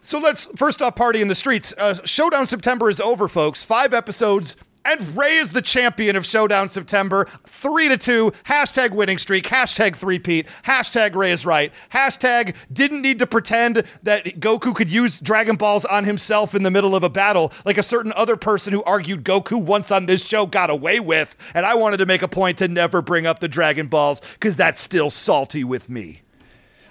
So 0.02 0.20
let's 0.20 0.44
first 0.56 0.80
off 0.80 0.94
party 0.94 1.20
in 1.20 1.26
the 1.26 1.34
streets. 1.34 1.74
Uh, 1.76 1.94
Showdown 2.04 2.46
September 2.46 2.88
is 2.88 3.00
over, 3.00 3.26
folks. 3.26 3.64
Five 3.64 3.92
episodes. 3.92 4.54
And 4.86 5.16
Ray 5.16 5.36
is 5.38 5.52
the 5.52 5.62
champion 5.62 6.14
of 6.14 6.26
Showdown 6.26 6.68
September. 6.68 7.26
Three 7.46 7.88
to 7.88 7.96
two. 7.96 8.32
Hashtag 8.44 8.90
winning 8.90 9.16
streak. 9.18 9.44
Hashtag 9.46 9.96
three-peat. 9.96 10.46
Hashtag 10.64 11.14
Ray 11.14 11.32
is 11.32 11.46
right. 11.46 11.72
Hashtag 11.92 12.54
didn't 12.72 13.00
need 13.00 13.18
to 13.20 13.26
pretend 13.26 13.84
that 14.02 14.24
Goku 14.40 14.74
could 14.74 14.90
use 14.90 15.18
Dragon 15.20 15.56
Balls 15.56 15.84
on 15.86 16.04
himself 16.04 16.54
in 16.54 16.62
the 16.64 16.70
middle 16.70 16.94
of 16.94 17.02
a 17.02 17.08
battle, 17.08 17.50
like 17.64 17.78
a 17.78 17.82
certain 17.82 18.12
other 18.14 18.36
person 18.36 18.72
who 18.74 18.82
argued 18.84 19.24
Goku 19.24 19.60
once 19.62 19.90
on 19.90 20.04
this 20.06 20.24
show 20.24 20.44
got 20.44 20.68
away 20.68 21.00
with. 21.00 21.34
And 21.54 21.64
I 21.64 21.74
wanted 21.76 21.96
to 21.98 22.06
make 22.06 22.20
a 22.22 22.28
point 22.28 22.58
to 22.58 22.68
never 22.68 23.00
bring 23.00 23.24
up 23.26 23.40
the 23.40 23.48
Dragon 23.48 23.86
Balls 23.86 24.20
because 24.34 24.56
that's 24.56 24.80
still 24.80 25.10
salty 25.10 25.64
with 25.64 25.88
me. 25.88 26.20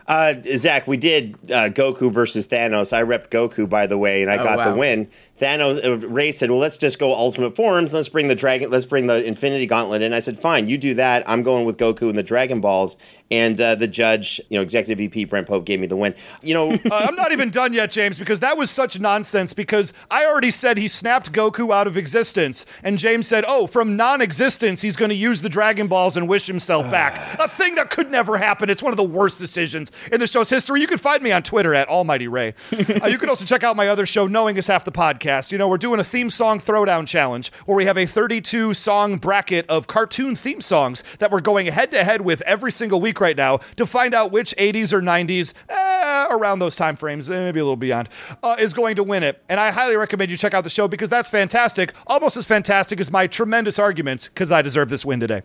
Uh, 0.05 0.33
Zach, 0.57 0.85
we 0.85 0.97
did 0.97 1.35
uh, 1.45 1.69
Goku 1.69 2.11
versus 2.11 2.45
Thanos. 2.45 2.91
I 2.91 3.03
repped 3.03 3.29
Goku, 3.29 3.69
by 3.69 3.87
the 3.87 3.97
way, 3.97 4.21
and 4.21 4.29
I 4.29 4.35
Oh, 4.37 4.43
got 4.43 4.69
the 4.71 4.75
win. 4.75 5.09
Thanos, 5.43 5.83
uh, 5.83 6.07
Ray 6.07 6.31
said, 6.31 6.49
"Well, 6.49 6.59
let's 6.59 6.77
just 6.77 6.99
go 6.99 7.13
Ultimate 7.13 7.55
Forms. 7.55 7.91
Let's 7.93 8.07
bring 8.07 8.29
the 8.29 8.35
dragon. 8.35 8.69
Let's 8.71 8.85
bring 8.85 9.07
the 9.07 9.23
Infinity 9.23 9.65
Gauntlet." 9.65 10.01
in." 10.01 10.13
I 10.13 10.21
said, 10.21 10.39
"Fine, 10.39 10.69
you 10.69 10.77
do 10.77 10.93
that. 10.93 11.23
I'm 11.27 11.43
going 11.43 11.65
with 11.65 11.77
Goku 11.77 12.07
and 12.09 12.17
the 12.17 12.23
Dragon 12.23 12.61
Balls." 12.61 12.95
And 13.29 13.59
uh, 13.59 13.73
the 13.75 13.87
judge, 13.87 14.39
you 14.49 14.57
know, 14.57 14.61
Executive 14.61 14.99
VP 14.99 15.25
Brent 15.25 15.47
Pope 15.47 15.65
gave 15.65 15.79
me 15.79 15.87
the 15.87 15.95
win. 15.95 16.13
You 16.41 16.53
know, 16.53 16.63
Uh, 16.93 17.07
I'm 17.07 17.15
not 17.15 17.31
even 17.31 17.49
done 17.49 17.73
yet, 17.73 17.89
James, 17.91 18.19
because 18.19 18.39
that 18.41 18.57
was 18.57 18.69
such 18.69 18.99
nonsense. 18.99 19.53
Because 19.53 19.93
I 20.11 20.25
already 20.25 20.51
said 20.51 20.77
he 20.77 20.87
snapped 20.87 21.31
Goku 21.31 21.73
out 21.73 21.87
of 21.87 21.97
existence, 21.97 22.65
and 22.83 22.97
James 22.97 23.27
said, 23.27 23.43
"Oh, 23.47 23.67
from 23.67 23.95
non-existence, 23.95 24.81
he's 24.81 24.95
going 24.95 25.09
to 25.09 25.15
use 25.15 25.41
the 25.41 25.49
Dragon 25.49 25.87
Balls 25.87 26.15
and 26.15 26.27
wish 26.27 26.45
himself 26.45 26.89
back." 26.91 27.13
A 27.39 27.47
thing 27.47 27.75
that 27.75 27.89
could 27.89 28.11
never 28.11 28.37
happen. 28.37 28.69
It's 28.69 28.83
one 28.83 28.93
of 28.93 28.97
the 28.97 29.03
worst 29.03 29.39
decisions 29.39 29.91
in 30.11 30.19
the 30.19 30.27
show's 30.27 30.49
history. 30.49 30.81
You 30.81 30.87
can 30.87 30.97
find 30.99 31.21
me 31.23 31.31
on 31.31 31.43
Twitter 31.43 31.73
at 31.73 31.89
Almighty 31.89 32.27
Ray. 32.27 32.53
Uh, 32.71 33.07
you 33.07 33.17
can 33.17 33.29
also 33.29 33.45
check 33.45 33.63
out 33.63 33.75
my 33.75 33.87
other 33.89 34.05
show, 34.05 34.27
Knowing 34.27 34.57
Is 34.57 34.67
Half 34.67 34.85
the 34.85 34.91
Podcast. 34.91 35.32
You 35.33 35.57
know, 35.57 35.67
we're 35.67 35.79
doing 35.79 35.99
a 35.99 36.03
theme 36.03 36.29
song 36.29 36.59
throwdown 36.59 37.07
challenge 37.07 37.51
where 37.65 37.75
we 37.75 37.85
have 37.85 37.97
a 37.97 38.05
32 38.05 38.75
song 38.75 39.17
bracket 39.17 39.67
of 39.67 39.87
cartoon 39.87 40.35
theme 40.35 40.61
songs 40.61 41.03
that 41.17 41.31
we're 41.31 41.41
going 41.41 41.65
head 41.65 41.91
to 41.91 42.03
head 42.03 42.21
with 42.21 42.41
every 42.41 42.71
single 42.71 43.01
week 43.01 43.19
right 43.19 43.35
now 43.35 43.57
to 43.77 43.87
find 43.87 44.13
out 44.13 44.31
which 44.31 44.53
80s 44.57 44.93
or 44.93 45.01
90s, 45.01 45.53
eh, 45.69 46.27
around 46.29 46.59
those 46.59 46.75
time 46.75 46.95
frames, 46.95 47.31
eh, 47.31 47.39
maybe 47.39 47.59
a 47.59 47.63
little 47.63 47.75
beyond, 47.75 48.09
uh, 48.43 48.55
is 48.59 48.75
going 48.75 48.95
to 48.95 49.03
win 49.03 49.23
it. 49.23 49.43
And 49.49 49.59
I 49.59 49.71
highly 49.71 49.95
recommend 49.95 50.29
you 50.29 50.37
check 50.37 50.53
out 50.53 50.63
the 50.63 50.69
show 50.69 50.87
because 50.87 51.09
that's 51.09 51.31
fantastic, 51.31 51.93
almost 52.05 52.37
as 52.37 52.45
fantastic 52.45 52.99
as 52.99 53.11
my 53.11 53.25
tremendous 53.25 53.79
arguments 53.79 54.27
because 54.27 54.51
I 54.51 54.61
deserve 54.61 54.89
this 54.89 55.03
win 55.03 55.19
today. 55.19 55.41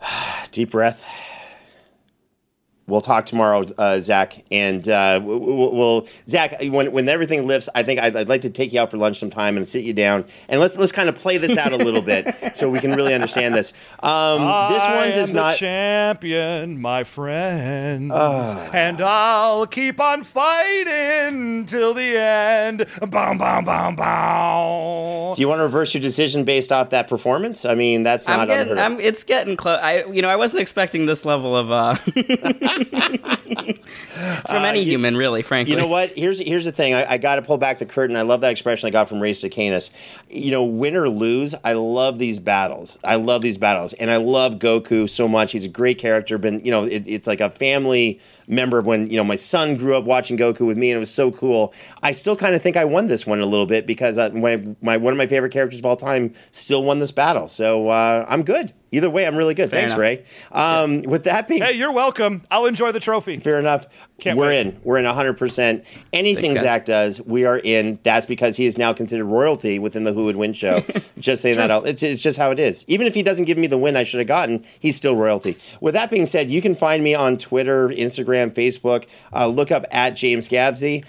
deep 0.52 0.70
breath. 0.70 1.04
We'll 2.92 3.00
talk 3.00 3.24
tomorrow, 3.24 3.64
uh, 3.78 4.00
Zach, 4.00 4.44
and 4.50 4.86
uh, 4.86 5.18
we'll, 5.24 5.72
we'll 5.72 6.06
Zach. 6.28 6.60
When 6.60 6.92
when 6.92 7.08
everything 7.08 7.46
lifts, 7.46 7.66
I 7.74 7.82
think 7.82 7.98
I'd, 7.98 8.14
I'd 8.14 8.28
like 8.28 8.42
to 8.42 8.50
take 8.50 8.70
you 8.70 8.80
out 8.80 8.90
for 8.90 8.98
lunch 8.98 9.18
sometime 9.18 9.56
and 9.56 9.66
sit 9.66 9.82
you 9.82 9.94
down 9.94 10.26
and 10.46 10.60
let's 10.60 10.76
let's 10.76 10.92
kind 10.92 11.08
of 11.08 11.14
play 11.14 11.38
this 11.38 11.56
out 11.56 11.72
a 11.72 11.78
little 11.78 12.02
bit 12.02 12.36
so 12.54 12.68
we 12.68 12.80
can 12.80 12.92
really 12.94 13.14
understand 13.14 13.54
this. 13.54 13.72
Um, 14.00 14.40
this 14.42 14.82
I 14.82 14.96
one 14.96 15.08
am 15.08 15.14
does 15.14 15.32
the 15.32 15.36
not. 15.40 15.56
champion, 15.56 16.82
my 16.82 17.02
friends, 17.02 18.12
Ah. 18.14 18.70
and 18.74 19.00
I'll 19.00 19.66
keep 19.66 19.98
on 19.98 20.22
fighting 20.22 21.64
till 21.64 21.94
the 21.94 22.14
end. 22.18 22.84
Bow, 23.08 23.32
bow, 23.38 23.62
bow, 23.62 23.90
bow. 23.92 25.32
do 25.34 25.40
you 25.40 25.48
want 25.48 25.60
to 25.60 25.64
reverse 25.64 25.94
your 25.94 26.02
decision 26.02 26.44
based 26.44 26.70
off 26.70 26.90
that 26.90 27.08
performance? 27.08 27.64
I 27.64 27.74
mean, 27.74 28.02
that's 28.02 28.28
I'm 28.28 28.36
not 28.36 28.48
getting, 28.48 28.72
unheard. 28.72 28.78
I'm, 28.92 29.00
it's 29.00 29.24
getting 29.24 29.56
close. 29.56 29.78
I, 29.80 30.04
you 30.04 30.20
know, 30.20 30.28
I 30.28 30.36
wasn't 30.36 30.60
expecting 30.60 31.06
this 31.06 31.24
level 31.24 31.56
of. 31.56 31.70
Uh, 31.70 31.96
from 34.46 34.64
any 34.64 34.84
human, 34.84 35.16
really, 35.16 35.42
frankly. 35.42 35.72
You 35.72 35.78
know 35.78 35.86
what? 35.86 36.10
Here's 36.10 36.38
here's 36.38 36.64
the 36.64 36.72
thing. 36.72 36.94
I, 36.94 37.12
I 37.12 37.18
got 37.18 37.36
to 37.36 37.42
pull 37.42 37.58
back 37.58 37.78
the 37.78 37.86
curtain. 37.86 38.16
I 38.16 38.22
love 38.22 38.40
that 38.42 38.50
expression 38.50 38.86
I 38.86 38.90
got 38.90 39.08
from 39.08 39.20
Ray 39.20 39.38
Stacanis. 39.38 39.90
You 40.28 40.50
know, 40.50 40.64
win 40.64 40.96
or 40.96 41.08
lose, 41.08 41.54
I 41.64 41.74
love 41.74 42.18
these 42.18 42.38
battles. 42.38 42.98
I 43.04 43.16
love 43.16 43.42
these 43.42 43.56
battles, 43.56 43.92
and 43.94 44.10
I 44.10 44.16
love 44.16 44.54
Goku 44.54 45.08
so 45.08 45.28
much. 45.28 45.52
He's 45.52 45.64
a 45.64 45.68
great 45.68 45.98
character. 45.98 46.38
Been 46.38 46.64
you 46.64 46.70
know, 46.70 46.84
it, 46.84 47.04
it's 47.06 47.26
like 47.26 47.40
a 47.40 47.50
family 47.50 48.20
member 48.46 48.80
when 48.80 49.08
you 49.10 49.16
know 49.16 49.24
my 49.24 49.36
son 49.36 49.76
grew 49.76 49.96
up 49.96 50.04
watching 50.04 50.36
Goku 50.36 50.66
with 50.66 50.76
me, 50.76 50.90
and 50.90 50.96
it 50.96 51.00
was 51.00 51.12
so 51.12 51.30
cool. 51.30 51.72
I 52.02 52.12
still 52.12 52.36
kind 52.36 52.54
of 52.54 52.62
think 52.62 52.76
I 52.76 52.84
won 52.84 53.06
this 53.06 53.26
one 53.26 53.40
a 53.40 53.46
little 53.46 53.66
bit 53.66 53.86
because 53.86 54.18
uh, 54.18 54.30
my, 54.30 54.62
my 54.80 54.96
one 54.96 55.12
of 55.12 55.18
my 55.18 55.26
favorite 55.26 55.52
characters 55.52 55.80
of 55.80 55.86
all 55.86 55.96
time 55.96 56.34
still 56.50 56.82
won 56.82 56.98
this 56.98 57.10
battle. 57.10 57.48
So 57.48 57.88
uh, 57.88 58.26
I'm 58.28 58.42
good. 58.42 58.72
Either 58.92 59.10
way, 59.10 59.26
I'm 59.26 59.36
really 59.36 59.54
good. 59.54 59.70
Fair 59.70 59.80
Thanks, 59.80 59.92
enough. 59.92 60.00
Ray. 60.00 60.24
Um, 60.52 61.02
With 61.02 61.24
that 61.24 61.48
being 61.48 61.62
Hey, 61.62 61.72
you're 61.72 61.92
welcome. 61.92 62.42
I'll 62.50 62.66
enjoy 62.66 62.92
the 62.92 63.00
trophy. 63.00 63.38
Fair 63.38 63.58
enough. 63.58 63.86
Can't 64.22 64.38
We're 64.38 64.46
wait. 64.46 64.60
in. 64.60 64.80
We're 64.84 64.98
in 64.98 65.04
100%. 65.04 65.84
Anything 66.12 66.44
Thanks. 66.44 66.60
Zach 66.60 66.84
does, 66.84 67.20
we 67.20 67.44
are 67.44 67.58
in. 67.58 67.98
That's 68.04 68.24
because 68.24 68.56
he 68.56 68.66
is 68.66 68.78
now 68.78 68.92
considered 68.92 69.24
royalty 69.24 69.80
within 69.80 70.04
the 70.04 70.12
Who 70.12 70.26
Would 70.26 70.36
Win 70.36 70.52
show. 70.52 70.84
just 71.18 71.42
saying 71.42 71.56
that 71.56 71.72
out. 71.72 71.88
It's, 71.88 72.04
it's 72.04 72.22
just 72.22 72.38
how 72.38 72.52
it 72.52 72.60
is. 72.60 72.84
Even 72.86 73.08
if 73.08 73.14
he 73.14 73.24
doesn't 73.24 73.46
give 73.46 73.58
me 73.58 73.66
the 73.66 73.76
win 73.76 73.96
I 73.96 74.04
should 74.04 74.20
have 74.20 74.28
gotten, 74.28 74.64
he's 74.78 74.94
still 74.94 75.16
royalty. 75.16 75.58
With 75.80 75.94
that 75.94 76.08
being 76.08 76.26
said, 76.26 76.52
you 76.52 76.62
can 76.62 76.76
find 76.76 77.02
me 77.02 77.14
on 77.14 77.36
Twitter, 77.36 77.88
Instagram, 77.88 78.52
Facebook. 78.52 79.06
Uh, 79.34 79.48
look 79.48 79.72
up 79.72 79.86
at 79.90 80.10
James 80.10 80.46
Gabsy. 80.46 81.02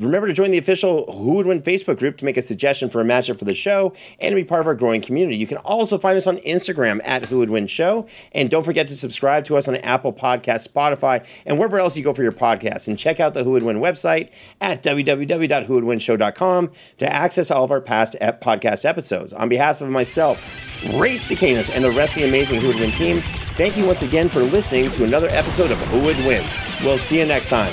Remember 0.00 0.26
to 0.26 0.34
join 0.34 0.50
the 0.50 0.58
official 0.58 1.10
Who 1.10 1.36
Would 1.36 1.46
Win 1.46 1.62
Facebook 1.62 1.98
group 1.98 2.18
to 2.18 2.26
make 2.26 2.36
a 2.36 2.42
suggestion 2.42 2.90
for 2.90 3.00
a 3.00 3.04
matchup 3.04 3.38
for 3.38 3.46
the 3.46 3.54
show 3.54 3.94
and 4.20 4.32
to 4.32 4.36
be 4.36 4.44
part 4.44 4.60
of 4.60 4.66
our 4.66 4.74
growing 4.74 5.00
community. 5.00 5.38
You 5.38 5.46
can 5.46 5.56
also 5.58 5.96
find 5.96 6.18
us 6.18 6.26
on 6.26 6.36
Instagram 6.38 7.00
at 7.04 7.24
Who 7.26 7.38
Would 7.38 7.48
Win 7.48 7.66
Show. 7.66 8.06
And 8.32 8.50
don't 8.50 8.64
forget 8.64 8.88
to 8.88 8.96
subscribe 8.96 9.46
to 9.46 9.56
us 9.56 9.68
on 9.68 9.76
Apple 9.76 10.12
Podcasts, 10.12 10.68
Spotify, 10.68 11.24
and 11.46 11.56
wherever 11.56 11.78
else 11.78 11.96
you 11.96 12.04
go 12.04 12.12
for 12.12 12.22
your 12.22 12.32
podcasts. 12.58 12.88
And 12.88 12.98
check 12.98 13.20
out 13.20 13.34
the 13.34 13.44
Who 13.44 13.50
Would 13.52 13.62
Win 13.62 13.78
website 13.78 14.30
at 14.60 14.82
www.whowouldwinshow.com 14.82 16.70
to 16.98 17.12
access 17.12 17.50
all 17.50 17.64
of 17.64 17.70
our 17.70 17.80
past 17.80 18.16
ep- 18.20 18.40
podcast 18.42 18.84
episodes. 18.84 19.32
On 19.32 19.48
behalf 19.48 19.80
of 19.80 19.88
myself, 19.88 20.38
Ray 20.94 21.16
Stacanis, 21.16 21.74
and 21.74 21.84
the 21.84 21.90
rest 21.90 22.14
of 22.14 22.22
the 22.22 22.28
amazing 22.28 22.60
Who 22.60 22.68
Would 22.68 22.80
Win 22.80 22.90
team, 22.92 23.20
thank 23.56 23.76
you 23.76 23.86
once 23.86 24.02
again 24.02 24.28
for 24.28 24.40
listening 24.40 24.90
to 24.90 25.04
another 25.04 25.28
episode 25.30 25.70
of 25.70 25.78
Who 25.88 26.02
Would 26.02 26.18
Win. 26.18 26.44
We'll 26.82 26.98
see 26.98 27.18
you 27.18 27.26
next 27.26 27.48
time. 27.48 27.72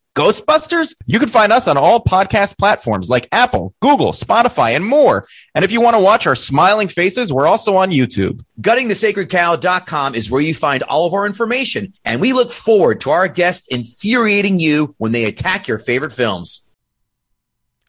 Ghostbusters. 0.15 0.93
You 1.05 1.19
can 1.19 1.29
find 1.29 1.53
us 1.53 1.67
on 1.67 1.77
all 1.77 2.03
podcast 2.03 2.57
platforms 2.57 3.09
like 3.09 3.29
Apple, 3.31 3.73
Google, 3.79 4.11
Spotify, 4.11 4.75
and 4.75 4.85
more. 4.85 5.25
And 5.55 5.63
if 5.63 5.71
you 5.71 5.79
want 5.79 5.95
to 5.95 6.01
watch 6.01 6.27
our 6.27 6.35
smiling 6.35 6.89
faces, 6.89 7.31
we're 7.31 7.47
also 7.47 7.77
on 7.77 7.91
YouTube. 7.91 8.43
GuttingTheSacredCow.com 8.59 10.15
is 10.15 10.29
where 10.29 10.41
you 10.41 10.53
find 10.53 10.83
all 10.83 11.05
of 11.05 11.13
our 11.13 11.25
information, 11.25 11.93
and 12.03 12.19
we 12.19 12.33
look 12.33 12.51
forward 12.51 13.01
to 13.01 13.11
our 13.11 13.27
guests 13.27 13.67
infuriating 13.69 14.59
you 14.59 14.95
when 14.97 15.13
they 15.13 15.25
attack 15.25 15.67
your 15.67 15.79
favorite 15.79 16.11
films. 16.11 16.63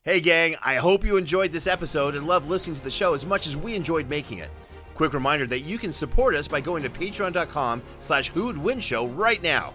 Hey, 0.05 0.21
gang, 0.21 0.57
I 0.65 0.77
hope 0.77 1.05
you 1.05 1.17
enjoyed 1.17 1.53
this 1.53 1.67
episode 1.67 2.15
and 2.17 2.27
loved 2.27 2.49
listening 2.49 2.77
to 2.77 2.83
the 2.83 2.91
show 2.91 3.15
as 3.15 3.25
much 3.27 3.47
as 3.47 3.57
we 3.57 3.75
enjoyed 3.75 4.09
making 4.09 4.39
it. 4.39 4.51
Quick 4.95 5.13
reminder 5.13 5.47
that 5.47 5.61
you 5.61 5.79
can 5.79 5.93
support 5.93 6.35
us 6.35 6.49
by 6.49 6.61
going 6.61 6.83
to 6.83 6.91
patreon.com 6.91 7.83
slash 8.01 8.29
who'd 8.29 8.59
win 8.59 8.81
show 8.81 9.07
right 9.09 9.43
now. 9.43 9.75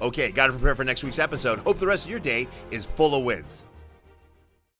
Okay, 0.00 0.30
gotta 0.30 0.52
prepare 0.52 0.74
for 0.74 0.84
next 0.84 1.02
week's 1.02 1.18
episode. 1.18 1.58
Hope 1.60 1.78
the 1.78 1.86
rest 1.86 2.04
of 2.04 2.10
your 2.10 2.20
day 2.20 2.46
is 2.70 2.84
full 2.84 3.14
of 3.14 3.24
wins. 3.24 3.64